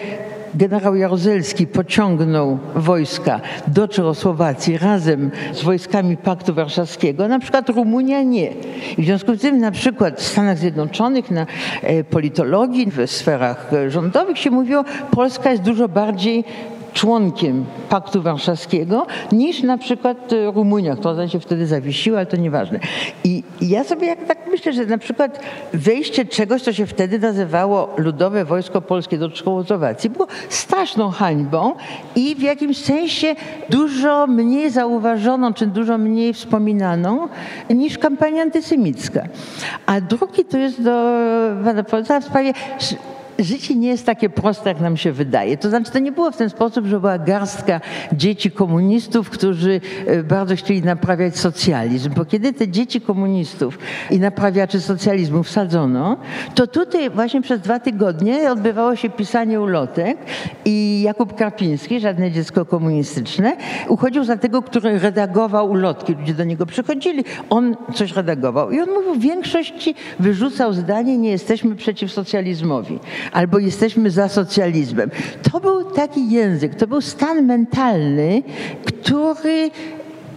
generał 0.55 0.97
Jaruzelski 0.97 1.67
pociągnął 1.67 2.59
wojska 2.75 3.41
do 3.67 3.89
Czechosłowacji 3.89 4.79
razem 4.79 5.31
z 5.53 5.63
wojskami 5.63 6.17
Paktu 6.17 6.55
Warszawskiego, 6.55 7.29
na 7.29 7.39
przykład 7.39 7.69
Rumunia 7.69 8.23
nie. 8.23 8.51
I 8.99 9.03
w 9.03 9.05
związku 9.05 9.35
z 9.35 9.41
tym 9.41 9.59
na 9.59 9.71
przykład 9.71 10.21
w 10.21 10.27
Stanach 10.27 10.59
Zjednoczonych 10.59 11.31
na 11.31 11.47
e, 11.83 12.05
politologii, 12.05 12.91
w 12.91 13.11
sferach 13.11 13.71
rządowych 13.89 14.39
się 14.39 14.51
mówiło, 14.51 14.85
Polska 15.11 15.51
jest 15.51 15.63
dużo 15.63 15.89
bardziej 15.89 16.45
członkiem 16.93 17.65
Paktu 17.89 18.23
Warszawskiego 18.23 19.07
niż 19.33 19.63
na 19.63 19.79
przykład 19.79 20.33
e, 20.33 20.51
Rumunia, 20.51 20.97
która 20.97 21.29
się 21.29 21.41
wtedy 21.41 21.67
zawiesiła, 21.67 22.19
ale 22.19 22.27
to 22.27 22.37
nieważne. 22.37 22.81
I 23.25 23.43
ja 23.61 23.85
sobie 23.85 24.07
jak 24.07 24.25
tak 24.25 24.39
myślę, 24.51 24.73
że 24.73 24.87
na 24.87 24.99
przykład 24.99 25.41
wejście 25.73 26.25
czegoś, 26.25 26.63
co 26.63 26.73
się 26.73 26.87
wtedy 26.87 27.19
nazywało 27.19 27.95
Ludowe 27.97 28.45
Wojsko 28.45 28.83
Polskie 28.83 29.19
do 29.19 29.31
Czechosłowacji 29.31 30.11
było 30.11 30.27
straszną 30.49 31.11
hańbą 31.11 31.75
i 32.17 32.37
w 32.37 32.43
jakimś 32.43 32.77
sensie 32.77 33.35
dużo 33.71 34.27
mniej 34.27 34.71
zauważoną, 34.71 35.55
czy 35.55 35.67
dużo 35.67 35.99
mniej 35.99 36.35
wspominaną 36.35 37.29
niż 37.71 37.99
kampania 37.99 38.43
antysemicka. 38.43 39.23
A 39.87 40.01
drugi 40.01 40.45
to 40.45 40.59
jest 40.59 40.83
do 40.83 40.91
pana 41.65 41.83
profesora 41.83 42.21
w 42.21 42.25
sprawie 42.25 42.53
życie 43.41 43.75
nie 43.75 43.89
jest 43.89 44.07
takie 44.07 44.29
proste, 44.29 44.69
jak 44.71 44.81
nam 44.81 44.97
się 44.97 45.13
wydaje. 45.13 45.57
To 45.57 45.69
znaczy, 45.69 45.93
to 45.93 45.99
nie 45.99 46.13
było 46.13 46.31
w 46.31 46.37
ten 46.37 46.51
sposób, 46.51 46.87
że 46.87 47.01
była 47.01 47.19
garstka 47.19 47.81
dzieci 48.13 48.51
komunistów, 48.51 49.31
którzy 49.31 49.81
e, 50.07 50.23
bardzo 50.23 50.57
chcieli 50.57 50.83
naprawiać 50.83 51.39
socjalizm. 51.39 52.11
Bo 52.17 52.25
kiedy 52.25 52.53
te 52.53 52.69
dzieci 52.69 53.01
komunistów 53.01 53.79
i 54.11 54.19
naprawiaczy 54.19 54.81
socjalizmu 54.81 55.43
wsadzono, 55.43 56.17
to 56.55 56.67
tutaj 56.67 57.11
właśnie 57.11 57.43
przez 57.43 57.61
dwa 57.61 57.81
tygodnie 57.81 58.51
odbywało 58.53 58.97
się 58.97 59.11
pisanie 59.11 59.61
ulotek 59.61 60.19
i 60.65 61.03
Jakub 61.03 61.35
Karpiński, 61.35 62.01
żadne 62.01 62.31
dziecko 62.31 62.65
komunistyczne, 62.65 63.57
uchodził 63.89 64.25
za 64.25 64.37
tego, 64.37 64.63
który 64.63 64.99
redagował 64.99 65.71
ulotki. 65.71 66.15
Ludzie 66.15 66.35
do 66.35 66.45
niego 66.45 66.67
przychodzili, 66.67 67.25
on 67.51 67.77
coś 67.95 68.17
redagował. 68.17 68.71
I 68.71 68.81
on 68.81 68.91
mówił, 68.91 69.15
w 69.15 69.21
większości 69.21 69.95
wyrzucał 70.19 70.73
zdanie, 70.73 71.19
nie 71.19 71.31
jesteśmy 71.31 71.77
przeciw 71.77 72.13
socjalizmowi 72.13 72.99
albo 73.33 73.59
jesteśmy 73.59 74.11
za 74.11 74.29
socjalizmem. 74.29 75.11
To 75.53 75.61
był 75.61 75.85
taki 75.85 76.31
język, 76.31 76.75
to 76.75 76.87
był 76.87 77.01
stan 77.01 77.47
mentalny, 77.47 78.43
który 78.85 79.71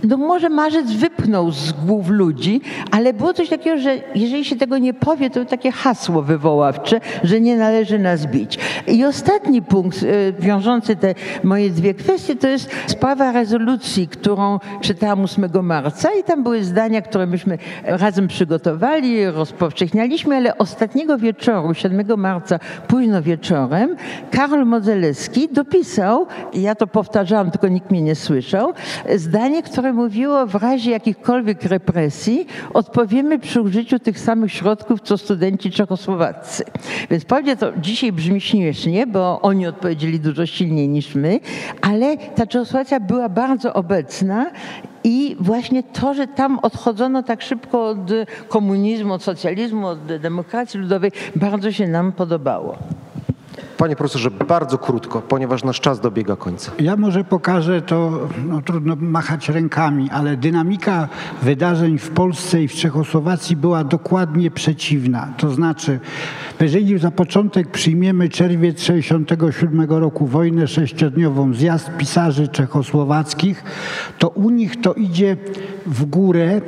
no 0.03 0.17
może 0.17 0.49
marzec 0.49 0.91
wypnął 0.91 1.51
z 1.51 1.71
głów 1.71 2.09
ludzi, 2.09 2.61
ale 2.91 3.13
było 3.13 3.34
coś 3.34 3.49
takiego, 3.49 3.77
że 3.77 3.95
jeżeli 4.15 4.45
się 4.45 4.55
tego 4.55 4.77
nie 4.77 4.93
powie, 4.93 5.30
to 5.30 5.45
takie 5.45 5.71
hasło 5.71 6.21
wywoławcze, 6.21 6.99
że 7.23 7.41
nie 7.41 7.57
należy 7.57 7.99
nas 7.99 8.25
bić. 8.25 8.59
I 8.88 9.05
ostatni 9.05 9.61
punkt 9.61 10.03
y, 10.03 10.34
wiążący 10.39 10.95
te 10.95 11.15
moje 11.43 11.69
dwie 11.69 11.93
kwestie 11.93 12.35
to 12.35 12.47
jest 12.47 12.69
sprawa 12.88 13.31
rezolucji, 13.31 14.07
którą 14.07 14.59
czytałam 14.81 15.23
8 15.23 15.65
marca 15.65 16.09
i 16.19 16.23
tam 16.23 16.43
były 16.43 16.63
zdania, 16.63 17.01
które 17.01 17.27
myśmy 17.27 17.57
razem 17.84 18.27
przygotowali, 18.27 19.25
rozpowszechnialiśmy, 19.25 20.35
ale 20.35 20.57
ostatniego 20.57 21.17
wieczoru, 21.17 21.73
7 21.73 22.19
marca, 22.19 22.59
późno 22.88 23.21
wieczorem, 23.21 23.95
Karol 24.31 24.65
Modzelewski 24.65 25.49
dopisał, 25.51 26.27
ja 26.53 26.75
to 26.75 26.88
powtarzałam, 26.88 27.51
tylko 27.51 27.67
nikt 27.67 27.91
mnie 27.91 28.01
nie 28.01 28.15
słyszał, 28.15 28.73
zdanie, 29.15 29.63
które 29.63 29.93
mówiło 29.94 30.48
w 30.48 30.56
razie 30.56 30.91
jakichkolwiek 30.91 31.64
represji 31.64 32.48
odpowiemy 32.74 33.40
przy 33.40 33.61
użyciu 33.61 33.99
tych 33.99 34.20
samych 34.20 34.53
środków, 34.53 35.02
co 35.02 35.18
studenci 35.18 35.72
czechosłowaccy. 35.72 36.64
Więc 37.10 37.26
pewnie 37.26 37.56
to 37.56 37.72
dzisiaj 37.78 38.11
brzmi 38.11 38.41
śmiesznie, 38.41 39.07
bo 39.07 39.41
oni 39.41 39.68
odpowiedzieli 39.68 40.20
dużo 40.20 40.45
silniej 40.45 40.90
niż 40.90 41.15
my, 41.15 41.40
ale 41.82 42.18
ta 42.18 42.48
Czechosłowacja 42.48 42.99
była 42.99 43.30
bardzo 43.30 43.74
obecna 43.74 44.52
i 45.03 45.36
właśnie 45.40 45.84
to, 45.84 46.14
że 46.14 46.28
tam 46.28 46.60
odchodzono 46.60 47.24
tak 47.24 47.41
szybko 47.41 47.88
od 47.88 48.11
komunizmu, 48.48 49.14
od 49.14 49.24
socjalizmu, 49.24 49.88
od 49.88 49.99
demokracji 50.06 50.80
ludowej, 50.80 51.11
bardzo 51.36 51.72
się 51.72 51.88
nam 51.88 52.11
podobało. 52.11 52.78
Panie 53.77 53.95
profesorze, 53.95 54.31
bardzo 54.31 54.77
krótko, 54.77 55.21
ponieważ 55.21 55.63
nasz 55.63 55.80
czas 55.80 55.99
dobiega 55.99 56.35
końca. 56.35 56.71
Ja 56.80 56.95
może 56.95 57.23
pokażę 57.23 57.81
to, 57.81 58.19
no 58.47 58.61
trudno 58.61 58.95
machać 58.95 59.49
rękami, 59.49 60.09
ale 60.09 60.38
dynamika 60.38 61.07
wydarzeń 61.41 61.97
w 61.97 62.09
Polsce 62.09 62.63
i 62.63 62.67
w 62.67 62.73
Czechosłowacji 62.73 63.55
była 63.55 63.84
dokładnie 63.84 64.51
przeciwna. 64.51 65.34
To 65.38 65.51
znaczy, 65.51 65.99
jeżeli 66.59 66.97
za 66.97 67.11
początek 67.11 67.71
przyjmiemy 67.71 68.30
czerwiec 68.30 68.75
1967 68.75 69.89
roku 69.89 70.27
wojnę 70.27 70.67
sześciodniową, 70.67 71.53
zjazd 71.53 71.91
pisarzy 71.97 72.47
czechosłowackich, 72.47 73.63
to 74.19 74.30
u 74.30 74.49
nich 74.49 74.81
to 74.81 74.93
idzie 74.93 75.38
w 75.85 76.05
górę, 76.05 76.61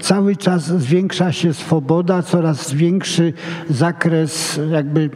cały 0.00 0.36
czas 0.36 0.66
zwiększa 0.66 1.32
się 1.32 1.54
swoboda, 1.54 2.22
coraz 2.22 2.72
większy 2.72 3.32
zakres 3.70 4.60
jakby 4.70 5.10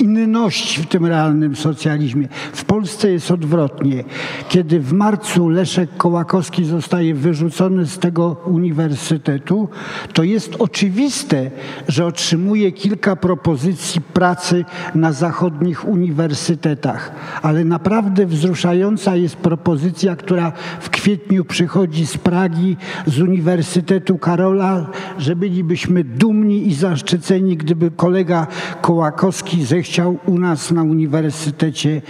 inności 0.00 0.82
w 0.82 0.86
tym 0.86 1.06
realnym 1.06 1.56
socjalizmie. 1.56 2.28
W 2.52 2.64
Polsce 2.64 3.10
jest 3.10 3.30
odwrotnie. 3.30 4.04
Kiedy 4.48 4.80
w 4.80 4.92
marcu 4.92 5.48
Leszek 5.48 5.90
Kołakowski 5.96 6.64
zostaje 6.64 7.14
wyrzucony 7.14 7.86
z 7.86 7.98
tego 7.98 8.36
uniwersytetu, 8.44 9.68
to 10.12 10.22
jest 10.22 10.56
oczywiste, 10.58 11.50
że 11.88 12.06
otrzymuje 12.06 12.72
kilka 12.72 13.16
propozycji 13.16 14.00
pracy 14.00 14.64
na 14.94 15.12
zachodnich 15.12 15.88
uniwersytetach. 15.88 17.12
Ale 17.42 17.64
naprawdę 17.64 18.26
wzruszająca 18.26 19.16
jest 19.16 19.36
propozycja, 19.36 20.16
która 20.16 20.52
w 20.80 20.90
kwietniu 20.90 21.44
przychodzi 21.44 22.06
z 22.06 22.18
Pragi, 22.18 22.76
z 23.06 23.20
Uniwersytetu 23.20 24.18
Karola, 24.18 24.86
że 25.18 25.36
bylibyśmy 25.36 26.04
dumni 26.04 26.68
i 26.68 26.74
zaszczyceni, 26.74 27.56
gdyby 27.56 27.90
kolega 27.90 28.46
Kołakowski 28.80 29.64
zechciał 29.64 29.87
chciał 29.88 30.18
u 30.26 30.38
nas 30.38 30.70
na 30.70 30.82
uniwersytecie 30.82 32.02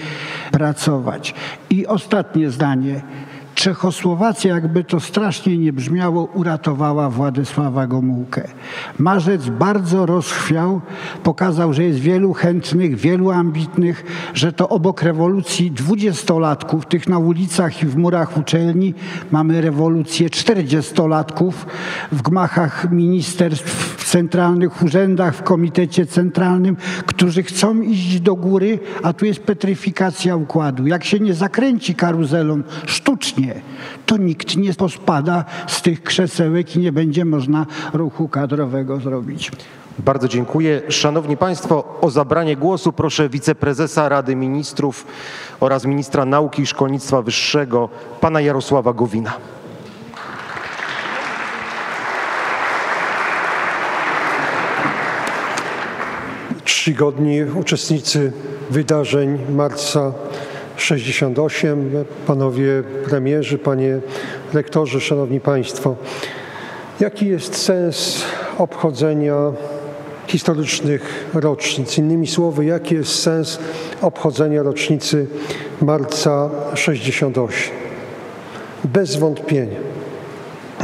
pracować. 0.52 1.34
I 1.70 1.86
ostatnie 1.86 2.50
zdanie. 2.50 3.00
Czechosłowacja, 3.59 4.55
jakby 4.55 4.85
to 4.85 5.01
strasznie 5.01 5.59
nie 5.59 5.72
brzmiało, 5.72 6.24
uratowała 6.24 7.10
Władysława 7.10 7.86
Gomułkę. 7.86 8.48
Marzec 8.98 9.48
bardzo 9.48 10.06
rozchwiał, 10.06 10.80
pokazał, 11.22 11.72
że 11.72 11.85
jest 11.85 11.98
wielu 11.98 12.32
chętnych, 12.32 12.97
wielu 12.97 13.30
ambitnych, 13.30 14.05
że 14.35 14.52
to 14.52 14.68
obok 14.68 15.02
rewolucji 15.02 15.70
dwudziestolatków, 15.70 16.86
tych 16.86 17.09
na 17.09 17.18
ulicach 17.18 17.82
i 17.82 17.86
w 17.86 17.97
murach 17.97 18.36
uczelni, 18.36 18.94
mamy 19.30 19.60
rewolucję 19.60 20.30
czterdziestolatków 20.30 21.66
w 22.12 22.22
gmachach 22.22 22.90
ministerstw, 22.90 23.97
w 23.98 24.10
centralnych 24.10 24.82
urzędach, 24.82 25.35
w 25.35 25.43
komitecie 25.43 26.06
centralnym, 26.06 26.76
którzy 27.06 27.43
chcą 27.43 27.80
iść 27.80 28.20
do 28.20 28.35
góry, 28.36 28.78
a 29.02 29.12
tu 29.12 29.24
jest 29.26 29.40
petryfikacja 29.40 30.36
układu. 30.36 30.86
Jak 30.86 31.05
się 31.05 31.20
nie 31.20 31.35
zakręci 31.35 31.94
karuzelą 31.94 32.62
sztucznie, 32.86 33.47
to 34.06 34.16
nikt 34.16 34.56
nie 34.56 34.74
pospada 34.74 35.44
z 35.66 35.82
tych 35.82 36.02
krzesełek 36.02 36.76
i 36.76 36.78
nie 36.78 36.92
będzie 36.92 37.24
można 37.24 37.66
ruchu 37.92 38.28
kadrowego 38.28 39.00
zrobić. 39.00 39.50
Bardzo 39.98 40.28
dziękuję. 40.28 40.82
Szanowni 40.88 41.36
Państwo, 41.36 41.98
o 42.00 42.10
zabranie 42.10 42.56
głosu 42.56 42.92
proszę 42.92 43.28
wiceprezesa 43.28 44.08
Rady 44.08 44.36
Ministrów 44.36 45.06
oraz 45.60 45.84
ministra 45.84 46.24
nauki 46.24 46.62
i 46.62 46.66
szkolnictwa 46.66 47.22
wyższego, 47.22 47.88
pana 48.20 48.40
Jarosława 48.40 48.92
Gowina. 48.92 49.32
Czcigodni 56.64 57.42
uczestnicy 57.44 58.32
wydarzeń 58.70 59.38
marca 59.50 60.12
68, 60.78 62.05
panowie 62.26 62.82
premierzy, 63.09 63.59
panie 63.59 63.98
rektorzy, 64.55 65.00
szanowni 65.00 65.40
państwo. 65.40 65.96
Jaki 67.00 67.26
jest 67.26 67.56
sens 67.56 68.24
obchodzenia 68.59 69.52
historycznych 70.26 71.30
rocznic? 71.34 71.98
Innymi 71.98 72.26
słowy, 72.26 72.64
jaki 72.64 72.94
jest 72.94 73.22
sens 73.22 73.59
obchodzenia 74.02 74.62
rocznicy 74.62 75.26
marca 75.82 76.50
68? 76.74 77.74
Bez 78.84 79.16
wątpienia. 79.16 79.78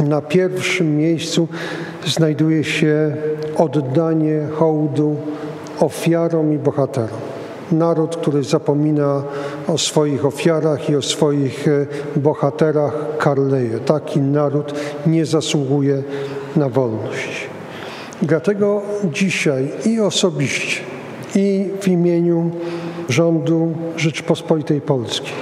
Na 0.03 0.21
pierwszym 0.21 0.97
miejscu 0.97 1.47
znajduje 2.05 2.63
się 2.63 3.15
oddanie 3.57 4.47
hołdu 4.55 5.15
ofiarom 5.79 6.53
i 6.53 6.57
bohaterom 6.57 7.24
naród, 7.71 8.15
który 8.15 8.43
zapomina 8.43 9.23
o 9.67 9.77
swoich 9.77 10.25
ofiarach 10.25 10.89
i 10.89 10.95
o 10.95 11.01
swoich 11.01 11.67
e, 11.67 11.85
bohaterach, 12.15 13.17
karleje. 13.17 13.79
Taki 13.79 14.19
naród 14.19 14.73
nie 15.07 15.25
zasługuje 15.25 16.03
na 16.55 16.69
wolność. 16.69 17.49
Dlatego 18.21 18.81
dzisiaj 19.03 19.71
i 19.85 19.99
osobiście, 19.99 20.81
i 21.35 21.69
w 21.81 21.87
imieniu 21.87 22.51
rządu 23.09 23.73
Rzeczpospolitej 23.97 24.81
Polskiej 24.81 25.33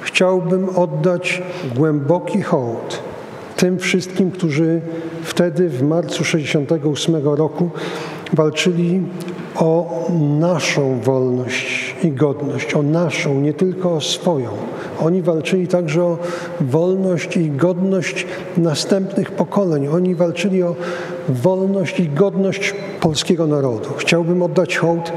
chciałbym 0.00 0.68
oddać 0.76 1.42
głęboki 1.76 2.42
hołd 2.42 3.02
tym 3.60 3.78
wszystkim, 3.78 4.30
którzy 4.30 4.80
wtedy 5.22 5.68
w 5.68 5.82
marcu 5.82 6.24
68 6.24 7.14
roku 7.24 7.70
walczyli 8.32 9.02
o 9.60 10.06
naszą 10.40 11.00
wolność 11.00 11.96
i 12.02 12.12
godność, 12.12 12.74
o 12.74 12.82
naszą, 12.82 13.40
nie 13.40 13.54
tylko 13.54 13.94
o 13.94 14.00
swoją. 14.00 14.50
Oni 15.00 15.22
walczyli 15.22 15.68
także 15.68 16.02
o 16.04 16.18
wolność 16.60 17.36
i 17.36 17.50
godność 17.50 18.26
następnych 18.56 19.30
pokoleń. 19.30 19.88
Oni 19.88 20.14
walczyli 20.14 20.62
o 20.62 20.74
wolność 21.28 22.00
i 22.00 22.08
godność 22.08 22.74
polskiego 23.00 23.46
narodu. 23.46 23.88
Chciałbym 23.96 24.42
oddać 24.42 24.76
hołd 24.76 25.12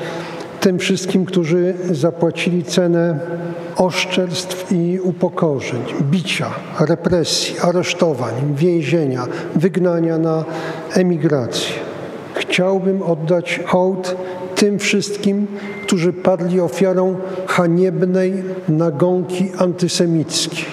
tym 0.60 0.80
wszystkim, 0.80 1.26
którzy 1.26 1.74
zapłacili 1.91 2.64
cenę 2.64 3.20
oszczerstw 3.78 4.72
i 4.72 4.99
upokorzeń, 4.99 5.82
bicia, 6.02 6.49
represji, 6.80 7.60
aresztowań, 7.60 8.34
więzienia, 8.56 9.28
wygnania 9.56 10.18
na 10.18 10.45
emigrację. 10.94 11.93
Chciałbym 12.34 13.03
oddać 13.03 13.60
hołd 13.65 14.15
tym 14.55 14.80
wszystkim, 14.80 15.47
którzy 15.84 16.14
padli 16.14 16.60
ofiarą 16.60 17.15
haniebnej 17.47 18.34
nagonki 18.69 19.51
antysemickiej. 19.57 20.65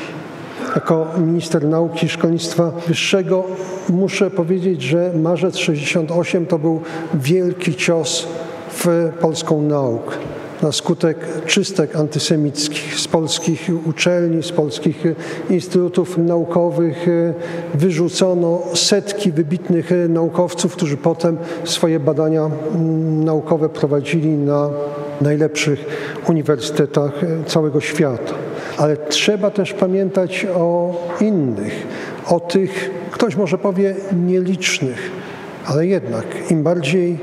Jako 0.74 1.06
minister 1.18 1.64
nauki 1.64 2.06
i 2.06 2.08
szkolnictwa 2.08 2.72
wyższego 2.88 3.44
muszę 3.88 4.30
powiedzieć, 4.30 4.82
że 4.82 5.12
marzec 5.14 5.56
68 5.56 6.46
to 6.46 6.58
był 6.58 6.80
wielki 7.14 7.74
cios 7.74 8.26
w 8.70 9.12
polską 9.20 9.62
naukę 9.62 10.16
na 10.62 10.72
skutek 10.72 11.16
czystek 11.46 11.96
antysemickich 11.96 12.94
z 12.98 13.08
polskich 13.08 13.70
uczelni, 13.86 14.42
z 14.42 14.52
polskich 14.52 15.04
instytutów 15.50 16.18
naukowych 16.18 17.06
wyrzucono 17.74 18.62
setki 18.74 19.32
wybitnych 19.32 19.90
naukowców, 20.08 20.72
którzy 20.72 20.96
potem 20.96 21.36
swoje 21.64 22.00
badania 22.00 22.50
mm, 22.74 23.24
naukowe 23.24 23.68
prowadzili 23.68 24.28
na 24.28 24.70
najlepszych 25.20 25.84
uniwersytetach 26.28 27.12
całego 27.46 27.80
świata. 27.80 28.34
Ale 28.76 28.96
trzeba 28.96 29.50
też 29.50 29.72
pamiętać 29.72 30.46
o 30.54 30.94
innych, 31.20 31.86
o 32.26 32.40
tych, 32.40 32.90
ktoś 33.10 33.36
może 33.36 33.58
powie, 33.58 33.94
nielicznych, 34.26 35.10
ale 35.66 35.86
jednak 35.86 36.26
im 36.50 36.62
bardziej 36.62 37.18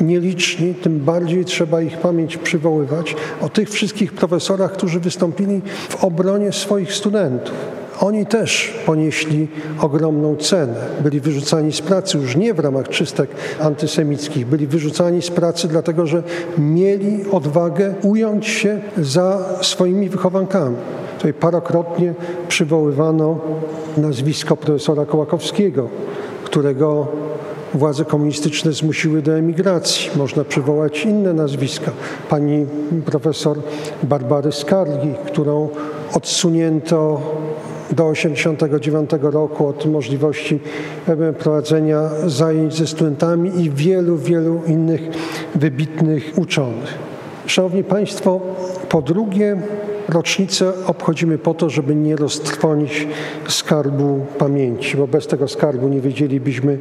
nieliczni, 0.00 0.74
tym 0.74 1.00
bardziej 1.00 1.44
trzeba 1.44 1.82
ich 1.82 1.98
pamięć 1.98 2.36
przywoływać 2.36 3.16
o 3.40 3.48
tych 3.48 3.70
wszystkich 3.70 4.12
profesorach, 4.12 4.72
którzy 4.72 5.00
wystąpili 5.00 5.60
w 5.88 6.04
obronie 6.04 6.52
swoich 6.52 6.92
studentów. 6.92 7.54
Oni 8.00 8.26
też 8.26 8.74
ponieśli 8.86 9.48
ogromną 9.80 10.36
cenę. 10.36 10.86
Byli 11.02 11.20
wyrzucani 11.20 11.72
z 11.72 11.80
pracy 11.80 12.18
już 12.18 12.36
nie 12.36 12.54
w 12.54 12.58
ramach 12.58 12.88
czystek 12.88 13.30
antysemickich, 13.60 14.46
byli 14.46 14.66
wyrzucani 14.66 15.22
z 15.22 15.30
pracy 15.30 15.68
dlatego, 15.68 16.06
że 16.06 16.22
mieli 16.58 17.30
odwagę 17.30 17.94
ująć 18.02 18.46
się 18.46 18.80
za 18.98 19.58
swoimi 19.62 20.08
wychowankami 20.08 20.76
Tutaj 21.20 21.34
parokrotnie 21.34 22.14
przywoływano 22.48 23.38
nazwisko 23.96 24.56
profesora 24.56 25.06
Kołakowskiego, 25.06 25.88
którego 26.44 27.06
władze 27.74 28.04
komunistyczne 28.04 28.72
zmusiły 28.72 29.22
do 29.22 29.32
emigracji. 29.32 30.10
Można 30.16 30.44
przywołać 30.44 31.04
inne 31.04 31.32
nazwiska. 31.32 31.90
Pani 32.28 32.66
profesor 33.06 33.58
Barbary 34.02 34.52
Skargi, 34.52 35.14
którą 35.26 35.68
odsunięto 36.14 37.20
do 37.90 38.12
1989 38.12 39.10
roku 39.22 39.66
od 39.66 39.86
możliwości 39.86 40.60
prowadzenia 41.38 42.10
zajęć 42.26 42.74
ze 42.74 42.86
studentami 42.86 43.60
i 43.60 43.70
wielu, 43.70 44.16
wielu 44.16 44.60
innych 44.66 45.00
wybitnych 45.54 46.32
uczonych. 46.36 46.98
Szanowni 47.46 47.84
Państwo, 47.84 48.40
po 48.88 49.02
drugie, 49.02 49.56
rocznicę 50.08 50.72
obchodzimy 50.86 51.38
po 51.38 51.54
to, 51.54 51.70
żeby 51.70 51.94
nie 51.94 52.16
roztrwonić 52.16 53.08
skarbu 53.48 54.26
pamięci, 54.38 54.96
bo 54.96 55.06
bez 55.06 55.26
tego 55.26 55.48
skarbu 55.48 55.88
nie 55.88 56.00
wiedzielibyśmy, 56.00 56.78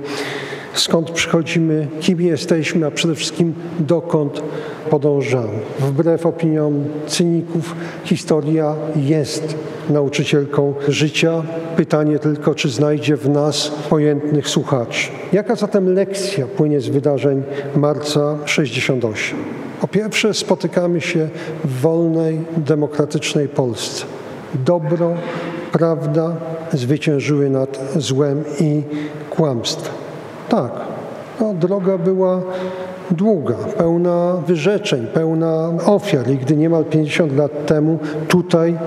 skąd 0.74 1.12
przychodzimy, 1.12 1.88
kim 2.00 2.22
jesteśmy, 2.22 2.86
a 2.86 2.92
przede 2.92 3.16
wszystkim 3.16 3.54
dokąd 3.80 4.42
podążamy. 4.90 5.60
Wbrew 5.80 6.26
opiniom 6.26 6.84
cyników, 7.08 7.76
historia 8.04 8.76
jest 8.96 9.56
nauczycielką 9.90 10.74
życia. 10.88 11.44
Pytanie 11.76 12.20
tylko, 12.20 12.56
czy 12.56 12.70
znajdzie 12.70 13.18
w 13.18 13.30
nas 13.30 13.72
pojętnych 13.90 14.50
słuchaczy. 14.50 15.10
Jaka 15.34 15.56
zatem 15.56 15.94
lekcja 15.94 16.48
płynie 16.48 16.82
z 16.82 16.88
wydarzeń 16.90 17.44
marca 17.76 18.38
68? 18.46 19.38
Po 19.82 19.88
pierwsze, 19.88 20.34
spotykamy 20.34 21.02
się 21.02 21.30
w 21.64 21.82
wolnej, 21.82 22.40
demokratycznej 22.58 23.48
Polsce. 23.48 24.06
Dobro, 24.66 25.14
prawda 25.72 26.36
zwyciężyły 26.74 27.50
nad 27.50 27.80
złem 27.96 28.44
i 28.60 28.82
kłamstwem. 29.30 30.09
Tak, 30.50 30.72
no, 31.42 31.54
droga 31.54 31.98
była 31.98 32.42
długa, 33.12 33.56
pełna 33.78 34.34
wyrzeczeń, 34.48 35.08
pełna 35.14 35.72
ofiar. 35.86 36.30
I 36.30 36.38
gdy 36.38 36.56
niemal 36.56 36.86
50 36.86 37.38
lat 37.38 37.66
temu 37.66 38.00
tutaj 38.28 38.78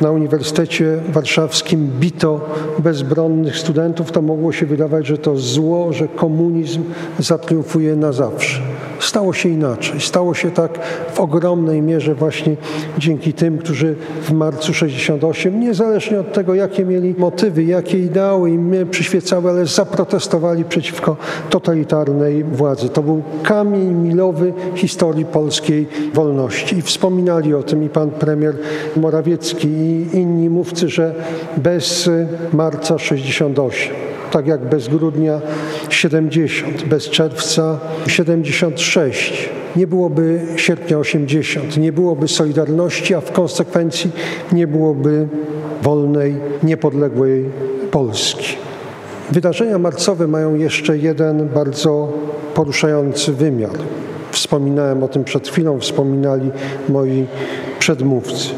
na 0.00 0.10
Uniwersytecie 0.10 0.98
Warszawskim 1.08 1.90
bito 2.00 2.40
bezbronnych 2.78 3.58
studentów, 3.58 4.12
to 4.12 4.22
mogło 4.22 4.52
się 4.52 4.66
wydawać, 4.66 5.06
że 5.06 5.18
to 5.18 5.36
zło, 5.36 5.92
że 5.92 6.08
komunizm 6.08 6.82
zatriumfuje 7.18 7.96
na 7.96 8.12
zawsze. 8.12 8.60
Stało 9.00 9.32
się 9.32 9.48
inaczej. 9.48 10.00
Stało 10.00 10.34
się 10.34 10.50
tak 10.50 10.78
w 11.12 11.20
ogromnej 11.20 11.82
mierze 11.82 12.14
właśnie 12.14 12.56
dzięki 12.98 13.32
tym, 13.32 13.58
którzy 13.58 13.94
w 14.22 14.32
marcu 14.32 14.74
68, 14.74 15.60
niezależnie 15.60 16.20
od 16.20 16.32
tego, 16.32 16.54
jakie 16.54 16.84
mieli 16.84 17.14
motywy, 17.18 17.64
jakie 17.64 17.98
ideały 17.98 18.50
im 18.50 18.86
przyświecały, 18.90 19.50
ale 19.50 19.66
zaprotestowali 19.66 20.64
przeciwko 20.64 21.16
totalitarnej 21.50 22.44
władzy. 22.44 22.88
To 22.88 23.02
był 23.02 23.22
kamień 23.42 23.92
milowy 23.92 24.52
historii 24.74 25.24
polskiej 25.24 25.88
wolności. 26.14 26.78
I 26.78 26.82
wspominali 26.82 27.54
o 27.54 27.62
tym 27.62 27.84
i 27.84 27.88
pan 27.88 28.10
premier 28.10 28.54
Morawiecki 28.96 29.68
i 29.68 30.08
inni 30.12 30.50
mówcy, 30.50 30.88
że 30.88 31.14
bez 31.56 32.10
marca 32.52 32.98
68 32.98 33.54
tak 34.30 34.46
jak 34.46 34.68
bez 34.68 34.88
grudnia 34.88 35.40
70, 35.90 36.84
bez 36.84 37.10
czerwca 37.10 37.78
76. 38.06 39.50
Nie 39.76 39.86
byłoby 39.86 40.40
sierpnia 40.56 40.98
80, 40.98 41.76
nie 41.76 41.92
byłoby 41.92 42.28
Solidarności, 42.28 43.14
a 43.14 43.20
w 43.20 43.32
konsekwencji 43.32 44.10
nie 44.52 44.66
byłoby 44.66 45.28
wolnej, 45.82 46.34
niepodległej 46.62 47.44
Polski. 47.90 48.56
Wydarzenia 49.30 49.78
marcowe 49.78 50.28
mają 50.28 50.54
jeszcze 50.54 50.98
jeden 50.98 51.48
bardzo 51.48 52.12
poruszający 52.54 53.32
wymiar. 53.32 53.76
Wspominałem 54.30 55.02
o 55.02 55.08
tym 55.08 55.24
przed 55.24 55.48
chwilą, 55.48 55.80
wspominali 55.80 56.50
moi 56.88 57.26
przedmówcy. 57.78 58.48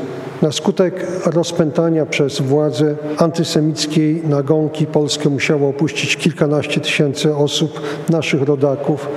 Na 0.43 0.53
skutek 0.53 1.07
rozpętania 1.27 2.07
przez 2.07 2.41
władze 2.41 2.97
antysemickiej 3.19 4.23
nagonki 4.29 4.87
Polskę 4.87 5.29
musiało 5.29 5.69
opuścić 5.69 6.17
kilkanaście 6.17 6.81
tysięcy 6.81 7.37
osób, 7.37 7.81
naszych 8.09 8.43
rodaków, 8.43 9.09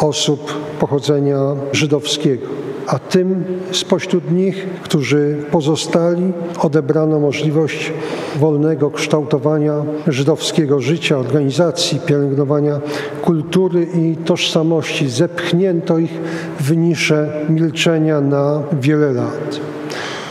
osób 0.00 0.52
pochodzenia 0.80 1.38
żydowskiego. 1.72 2.46
A 2.86 2.98
tym 2.98 3.44
spośród 3.72 4.32
nich, 4.32 4.66
którzy 4.82 5.36
pozostali, 5.50 6.32
odebrano 6.58 7.20
możliwość 7.20 7.92
wolnego 8.36 8.90
kształtowania 8.90 9.84
żydowskiego 10.06 10.80
życia, 10.80 11.18
organizacji, 11.18 12.00
pielęgnowania 12.06 12.80
kultury 13.22 13.86
i 13.94 14.16
tożsamości. 14.16 15.08
Zepchnięto 15.08 15.98
ich 15.98 16.20
w 16.60 16.76
nisze 16.76 17.46
milczenia 17.48 18.20
na 18.20 18.62
wiele 18.80 19.12
lat. 19.12 19.71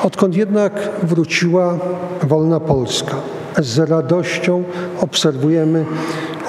Odkąd 0.04 0.36
jednak 0.36 0.90
wróciła 1.04 1.78
wolna 2.24 2.60
Polska, 2.60 3.16
z 3.60 3.80
radością 3.80 4.64
obserwujemy 5.02 5.86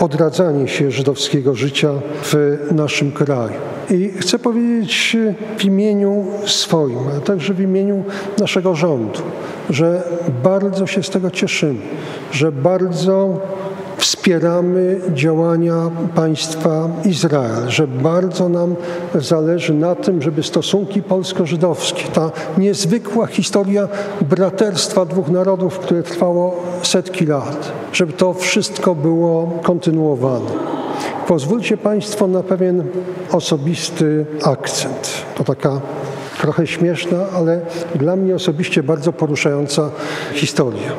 odradzanie 0.00 0.68
się 0.68 0.90
żydowskiego 0.90 1.54
życia 1.54 1.90
w 2.22 2.58
naszym 2.70 3.12
kraju. 3.12 3.52
I 3.90 4.08
chcę 4.08 4.38
powiedzieć 4.38 5.16
w 5.58 5.64
imieniu 5.64 6.24
swoim, 6.46 6.98
ale 7.10 7.20
także 7.20 7.54
w 7.54 7.60
imieniu 7.60 8.04
naszego 8.38 8.74
rządu, 8.74 9.20
że 9.70 10.02
bardzo 10.42 10.86
się 10.86 11.02
z 11.02 11.10
tego 11.10 11.30
cieszymy, 11.30 11.80
że 12.32 12.52
bardzo 12.52 13.40
wspieramy 14.02 15.00
działania 15.14 15.90
państwa 16.14 16.88
Izrael, 17.04 17.68
że 17.68 17.86
bardzo 17.86 18.48
nam 18.48 18.74
zależy 19.14 19.74
na 19.74 19.94
tym, 19.94 20.22
żeby 20.22 20.42
stosunki 20.42 21.02
polsko-żydowskie, 21.02 22.04
ta 22.12 22.30
niezwykła 22.58 23.26
historia 23.26 23.88
braterstwa 24.20 25.04
dwóch 25.04 25.28
narodów, 25.28 25.78
które 25.78 26.02
trwało 26.02 26.62
setki 26.82 27.26
lat, 27.26 27.72
żeby 27.92 28.12
to 28.12 28.34
wszystko 28.34 28.94
było 28.94 29.58
kontynuowane. 29.62 30.50
Pozwólcie 31.28 31.76
Państwo 31.76 32.26
na 32.26 32.42
pewien 32.42 32.84
osobisty 33.32 34.26
akcent. 34.44 35.12
To 35.34 35.44
taka 35.44 35.80
trochę 36.42 36.66
śmieszna, 36.66 37.26
ale 37.36 37.60
dla 37.94 38.16
mnie 38.16 38.34
osobiście 38.34 38.82
bardzo 38.82 39.12
poruszająca 39.12 39.90
historia. 40.34 40.92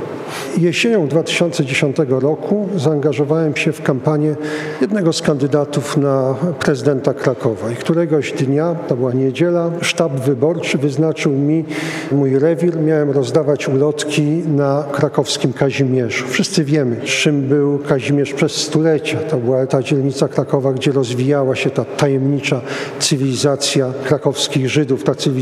Jesienią 0.57 1.07
2010 1.07 1.97
roku 2.09 2.69
zaangażowałem 2.75 3.55
się 3.55 3.71
w 3.71 3.81
kampanię 3.81 4.35
jednego 4.81 5.13
z 5.13 5.21
kandydatów 5.21 5.97
na 5.97 6.35
prezydenta 6.59 7.13
Krakowa 7.13 7.71
i 7.71 7.75
któregoś 7.75 8.31
dnia, 8.31 8.75
to 8.87 8.95
była 8.95 9.13
niedziela, 9.13 9.71
sztab 9.81 10.19
wyborczy 10.19 10.77
wyznaczył 10.77 11.31
mi 11.31 11.65
mój 12.11 12.39
rewir. 12.39 12.77
Miałem 12.77 13.11
rozdawać 13.11 13.67
ulotki 13.67 14.21
na 14.47 14.83
krakowskim 14.91 15.53
Kazimierzu. 15.53 16.25
Wszyscy 16.27 16.63
wiemy, 16.63 17.01
czym 17.01 17.41
był 17.41 17.79
Kazimierz 17.79 18.33
przez 18.33 18.51
stulecia. 18.51 19.17
To 19.17 19.37
była 19.37 19.65
ta 19.65 19.83
dzielnica 19.83 20.27
Krakowa, 20.27 20.73
gdzie 20.73 20.91
rozwijała 20.91 21.55
się 21.55 21.69
ta 21.69 21.85
tajemnicza 21.85 22.61
cywilizacja 22.99 23.93
krakowskich 24.03 24.69
Żydów, 24.69 25.03
ta 25.03 25.15
cywilizacja, 25.15 25.32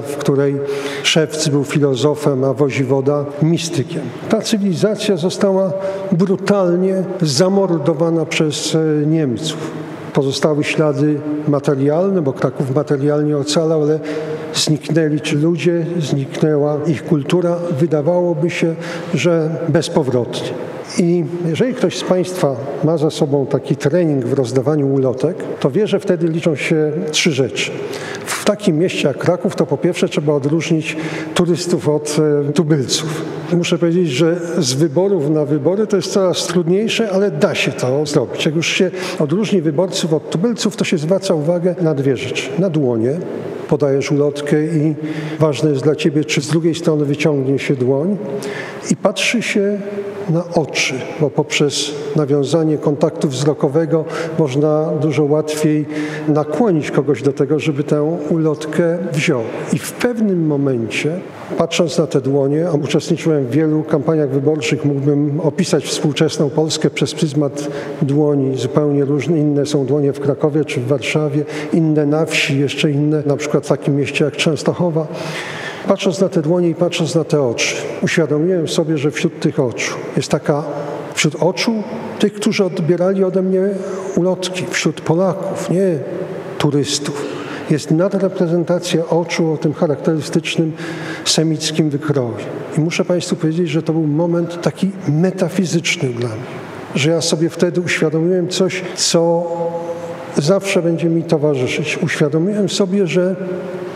w 0.00 0.16
której 0.16 0.56
szewc 1.02 1.48
był 1.48 1.64
filozofem, 1.64 2.44
a 2.44 2.54
woziwoda 2.54 3.24
mistykiem. 3.42 4.02
Ta 4.28 4.40
cywilizacja 4.40 5.16
została 5.16 5.72
brutalnie 6.12 7.02
zamordowana 7.22 8.26
przez 8.26 8.74
e, 8.74 9.06
Niemców. 9.06 9.70
Pozostały 10.12 10.64
ślady 10.64 11.20
materialne, 11.48 12.22
bo 12.22 12.32
Kraków 12.32 12.74
materialnie 12.74 13.38
ocalał, 13.38 13.82
ale 13.82 14.00
zniknęli 14.54 15.20
ci 15.20 15.36
ludzie, 15.36 15.86
zniknęła 15.98 16.78
ich 16.86 17.04
kultura. 17.04 17.56
Wydawałoby 17.78 18.50
się, 18.50 18.74
że 19.14 19.50
bezpowrotnie. 19.68 20.48
I 20.98 21.24
jeżeli 21.48 21.74
ktoś 21.74 21.98
z 21.98 22.04
Państwa 22.04 22.56
ma 22.84 22.98
za 22.98 23.10
sobą 23.10 23.46
taki 23.46 23.76
trening 23.76 24.24
w 24.24 24.32
rozdawaniu 24.32 24.88
ulotek, 24.88 25.36
to 25.60 25.70
wie, 25.70 25.86
że 25.86 26.00
wtedy 26.00 26.28
liczą 26.28 26.56
się 26.56 26.92
trzy 27.10 27.32
rzeczy. 27.32 27.70
W 28.26 28.44
takim 28.44 28.78
mieście 28.78 29.08
jak 29.08 29.18
Kraków 29.18 29.56
to 29.56 29.66
po 29.66 29.76
pierwsze 29.76 30.08
trzeba 30.08 30.32
odróżnić 30.32 30.96
turystów 31.34 31.88
od 31.88 32.16
e, 32.48 32.52
tubylców. 32.52 33.24
Muszę 33.52 33.78
powiedzieć, 33.78 34.08
że 34.08 34.40
z 34.58 34.72
wyborów 34.72 35.30
na 35.30 35.44
wybory 35.44 35.86
to 35.86 35.96
jest 35.96 36.12
coraz 36.12 36.46
trudniejsze, 36.46 37.10
ale 37.10 37.30
da 37.30 37.54
się 37.54 37.72
to 37.72 38.06
zrobić. 38.06 38.46
Jak 38.46 38.56
już 38.56 38.66
się 38.66 38.90
odróżni 39.18 39.62
wyborców 39.62 40.14
od 40.14 40.30
tubylców, 40.30 40.76
to 40.76 40.84
się 40.84 40.98
zwraca 40.98 41.34
uwagę 41.34 41.74
na 41.80 41.94
dwie 41.94 42.16
rzeczy. 42.16 42.50
Na 42.58 42.70
dłonie, 42.70 43.12
podajesz 43.68 44.12
ulotkę 44.12 44.64
i 44.64 44.94
ważne 45.38 45.70
jest 45.70 45.82
dla 45.82 45.96
ciebie, 45.96 46.24
czy 46.24 46.40
z 46.40 46.48
drugiej 46.48 46.74
strony 46.74 47.04
wyciągnie 47.04 47.58
się 47.58 47.76
dłoń 47.76 48.16
i 48.90 48.96
patrzy 48.96 49.42
się 49.42 49.78
na 50.28 50.44
oczy, 50.54 50.94
bo 51.20 51.30
poprzez 51.30 51.92
nawiązanie 52.16 52.78
kontaktu 52.78 53.28
wzrokowego 53.28 54.04
można 54.38 54.90
dużo 55.00 55.24
łatwiej 55.24 55.86
nakłonić 56.28 56.90
kogoś 56.90 57.22
do 57.22 57.32
tego, 57.32 57.58
żeby 57.58 57.84
tę 57.84 58.02
ulotkę 58.30 58.98
wziął. 59.12 59.40
I 59.72 59.78
w 59.78 59.92
pewnym 59.92 60.46
momencie, 60.46 61.20
patrząc 61.58 61.98
na 61.98 62.06
te 62.06 62.20
dłonie, 62.20 62.68
a 62.68 62.72
uczestniczyłem 62.72 63.46
w 63.46 63.50
wielu 63.50 63.82
kampaniach 63.82 64.30
wyborczych, 64.30 64.84
mógłbym 64.84 65.40
opisać 65.40 65.84
współczesną 65.84 66.50
Polskę 66.50 66.90
przez 66.90 67.14
pryzmat 67.14 67.68
dłoni, 68.02 68.56
zupełnie 68.56 69.04
różne. 69.04 69.38
Inne 69.38 69.66
są 69.66 69.86
dłonie 69.86 70.12
w 70.12 70.20
Krakowie 70.20 70.64
czy 70.64 70.80
w 70.80 70.86
Warszawie, 70.86 71.44
inne 71.72 72.06
na 72.06 72.26
wsi, 72.26 72.58
jeszcze 72.58 72.90
inne 72.90 73.22
na 73.26 73.36
przykład 73.36 73.64
w 73.64 73.68
takim 73.68 73.96
mieście 73.96 74.24
jak 74.24 74.36
Częstochowa. 74.36 75.06
Patrząc 75.88 76.20
na 76.20 76.28
te 76.28 76.42
dłonie 76.42 76.68
i 76.68 76.74
patrząc 76.74 77.14
na 77.14 77.24
te 77.24 77.42
oczy, 77.42 77.76
uświadomiłem 78.02 78.68
sobie, 78.68 78.98
że 78.98 79.10
wśród 79.10 79.40
tych 79.40 79.60
oczu 79.60 79.94
jest 80.16 80.28
taka, 80.28 80.64
wśród 81.14 81.36
oczu 81.40 81.82
tych, 82.18 82.34
którzy 82.34 82.64
odbierali 82.64 83.24
ode 83.24 83.42
mnie 83.42 83.60
ulotki, 84.16 84.64
wśród 84.70 85.00
Polaków, 85.00 85.70
nie 85.70 85.98
turystów, 86.58 87.24
jest 87.70 87.90
nadreprezentacja 87.90 89.06
oczu 89.06 89.52
o 89.52 89.56
tym 89.56 89.72
charakterystycznym 89.72 90.72
semickim 91.24 91.90
wykroju. 91.90 92.34
I 92.78 92.80
muszę 92.80 93.04
Państwu 93.04 93.36
powiedzieć, 93.36 93.68
że 93.68 93.82
to 93.82 93.92
był 93.92 94.06
moment 94.06 94.62
taki 94.62 94.90
metafizyczny 95.08 96.08
dla 96.08 96.28
mnie, 96.28 96.60
że 96.94 97.10
ja 97.10 97.20
sobie 97.20 97.50
wtedy 97.50 97.80
uświadomiłem 97.80 98.48
coś, 98.48 98.82
co 98.96 99.46
zawsze 100.36 100.82
będzie 100.82 101.08
mi 101.08 101.22
towarzyszyć. 101.22 101.98
Uświadomiłem 102.02 102.68
sobie, 102.68 103.06
że 103.06 103.36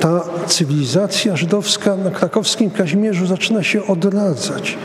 ta 0.00 0.24
cywilizacja 0.46 1.36
żydowska 1.36 1.96
na 1.96 2.10
krakowskim 2.10 2.70
Kazimierzu 2.70 3.26
zaczyna 3.26 3.62
się 3.62 3.86
odradzać, 3.86 4.78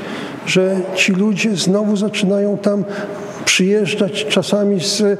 że 0.45 0.75
ci 0.95 1.11
ludzie 1.11 1.55
znowu 1.55 1.95
zaczynają 1.95 2.57
tam 2.57 2.83
przyjeżdżać 3.45 4.25
czasami 4.29 4.79
z 4.79 5.19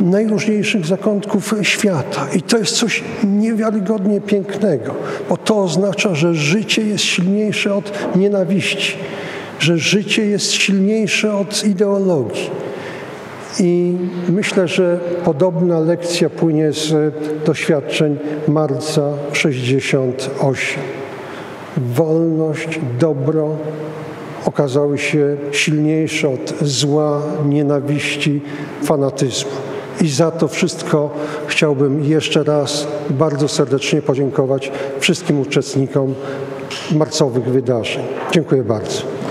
najróżniejszych 0.00 0.86
zakątków 0.86 1.54
świata. 1.62 2.26
I 2.34 2.42
to 2.42 2.58
jest 2.58 2.76
coś 2.76 3.02
niewiarygodnie 3.24 4.20
pięknego, 4.20 4.94
bo 5.28 5.36
to 5.36 5.62
oznacza, 5.62 6.14
że 6.14 6.34
życie 6.34 6.82
jest 6.82 7.04
silniejsze 7.04 7.74
od 7.74 8.16
nienawiści, 8.16 8.96
że 9.58 9.78
życie 9.78 10.26
jest 10.26 10.52
silniejsze 10.52 11.36
od 11.36 11.64
ideologii. 11.64 12.50
I 13.60 13.96
myślę, 14.28 14.68
że 14.68 15.00
podobna 15.24 15.80
lekcja 15.80 16.30
płynie 16.30 16.72
z 16.72 17.14
doświadczeń 17.46 18.18
marca 18.48 19.12
68. 19.32 20.82
Wolność, 21.76 22.80
dobro 22.98 23.56
okazały 24.44 24.98
się 24.98 25.36
silniejsze 25.52 26.28
od 26.28 26.54
zła, 26.62 27.22
nienawiści, 27.48 28.40
fanatyzmu. 28.82 29.50
I 30.00 30.08
za 30.08 30.30
to 30.30 30.48
wszystko 30.48 31.10
chciałbym 31.46 32.04
jeszcze 32.04 32.44
raz 32.44 32.86
bardzo 33.10 33.48
serdecznie 33.48 34.02
podziękować 34.02 34.72
wszystkim 35.00 35.40
uczestnikom 35.40 36.14
marcowych 36.92 37.44
wydarzeń. 37.44 38.02
Dziękuję 38.32 38.62
bardzo. 38.62 39.23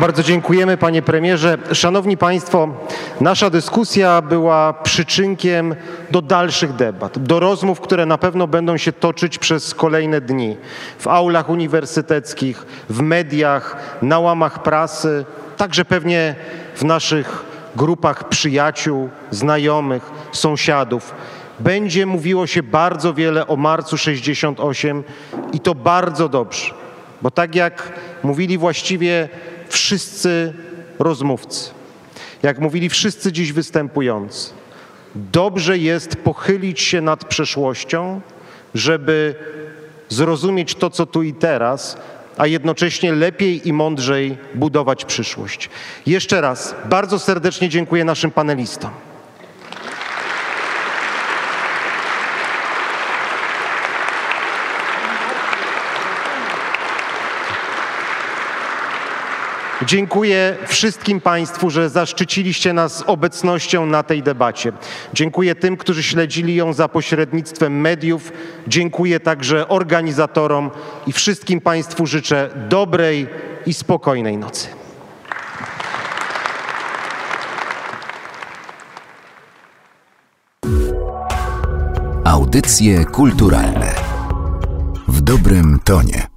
Bardzo 0.00 0.22
dziękujemy 0.22 0.76
panie 0.76 1.02
premierze. 1.02 1.58
Szanowni 1.72 2.16
państwo, 2.16 2.68
nasza 3.20 3.50
dyskusja 3.50 4.22
była 4.22 4.72
przyczynkiem 4.72 5.74
do 6.10 6.22
dalszych 6.22 6.72
debat, 6.72 7.18
do 7.18 7.40
rozmów, 7.40 7.80
które 7.80 8.06
na 8.06 8.18
pewno 8.18 8.46
będą 8.46 8.76
się 8.76 8.92
toczyć 8.92 9.38
przez 9.38 9.74
kolejne 9.74 10.20
dni 10.20 10.56
w 10.98 11.08
aulach 11.08 11.48
uniwersyteckich, 11.50 12.66
w 12.88 13.00
mediach, 13.00 13.76
na 14.02 14.18
łamach 14.18 14.62
prasy, 14.62 15.24
także 15.56 15.84
pewnie 15.84 16.34
w 16.74 16.84
naszych 16.84 17.44
grupach 17.76 18.28
przyjaciół, 18.28 19.08
znajomych, 19.30 20.10
sąsiadów. 20.32 21.14
Będzie 21.58 22.06
mówiło 22.06 22.46
się 22.46 22.62
bardzo 22.62 23.14
wiele 23.14 23.46
o 23.46 23.56
marcu 23.56 23.98
68 23.98 25.02
i 25.52 25.60
to 25.60 25.74
bardzo 25.74 26.28
dobrze, 26.28 26.74
bo 27.22 27.30
tak 27.30 27.54
jak 27.54 27.92
mówili 28.22 28.58
właściwie 28.58 29.28
wszyscy 29.70 30.52
rozmówcy, 30.98 31.70
jak 32.42 32.58
mówili 32.58 32.88
wszyscy 32.88 33.32
dziś 33.32 33.52
występujący, 33.52 34.50
dobrze 35.14 35.78
jest 35.78 36.16
pochylić 36.16 36.80
się 36.80 37.00
nad 37.00 37.24
przeszłością, 37.24 38.20
żeby 38.74 39.34
zrozumieć 40.08 40.74
to, 40.74 40.90
co 40.90 41.06
tu 41.06 41.22
i 41.22 41.32
teraz, 41.32 41.96
a 42.36 42.46
jednocześnie 42.46 43.12
lepiej 43.12 43.68
i 43.68 43.72
mądrzej 43.72 44.38
budować 44.54 45.04
przyszłość. 45.04 45.70
Jeszcze 46.06 46.40
raz 46.40 46.74
bardzo 46.84 47.18
serdecznie 47.18 47.68
dziękuję 47.68 48.04
naszym 48.04 48.30
panelistom. 48.30 48.90
Dziękuję 59.86 60.56
wszystkim 60.66 61.20
Państwu, 61.20 61.70
że 61.70 61.90
zaszczyciliście 61.90 62.72
nas 62.72 63.04
obecnością 63.06 63.86
na 63.86 64.02
tej 64.02 64.22
debacie. 64.22 64.72
Dziękuję 65.14 65.54
tym, 65.54 65.76
którzy 65.76 66.02
śledzili 66.02 66.54
ją 66.54 66.72
za 66.72 66.88
pośrednictwem 66.88 67.80
mediów. 67.80 68.32
Dziękuję 68.68 69.20
także 69.20 69.68
organizatorom 69.68 70.70
i 71.06 71.12
wszystkim 71.12 71.60
Państwu 71.60 72.06
życzę 72.06 72.50
dobrej 72.68 73.26
i 73.66 73.74
spokojnej 73.74 74.36
nocy. 74.36 74.68
Audycje 82.24 83.04
kulturalne 83.04 83.94
w 85.08 85.20
dobrym 85.20 85.80
tonie. 85.84 86.29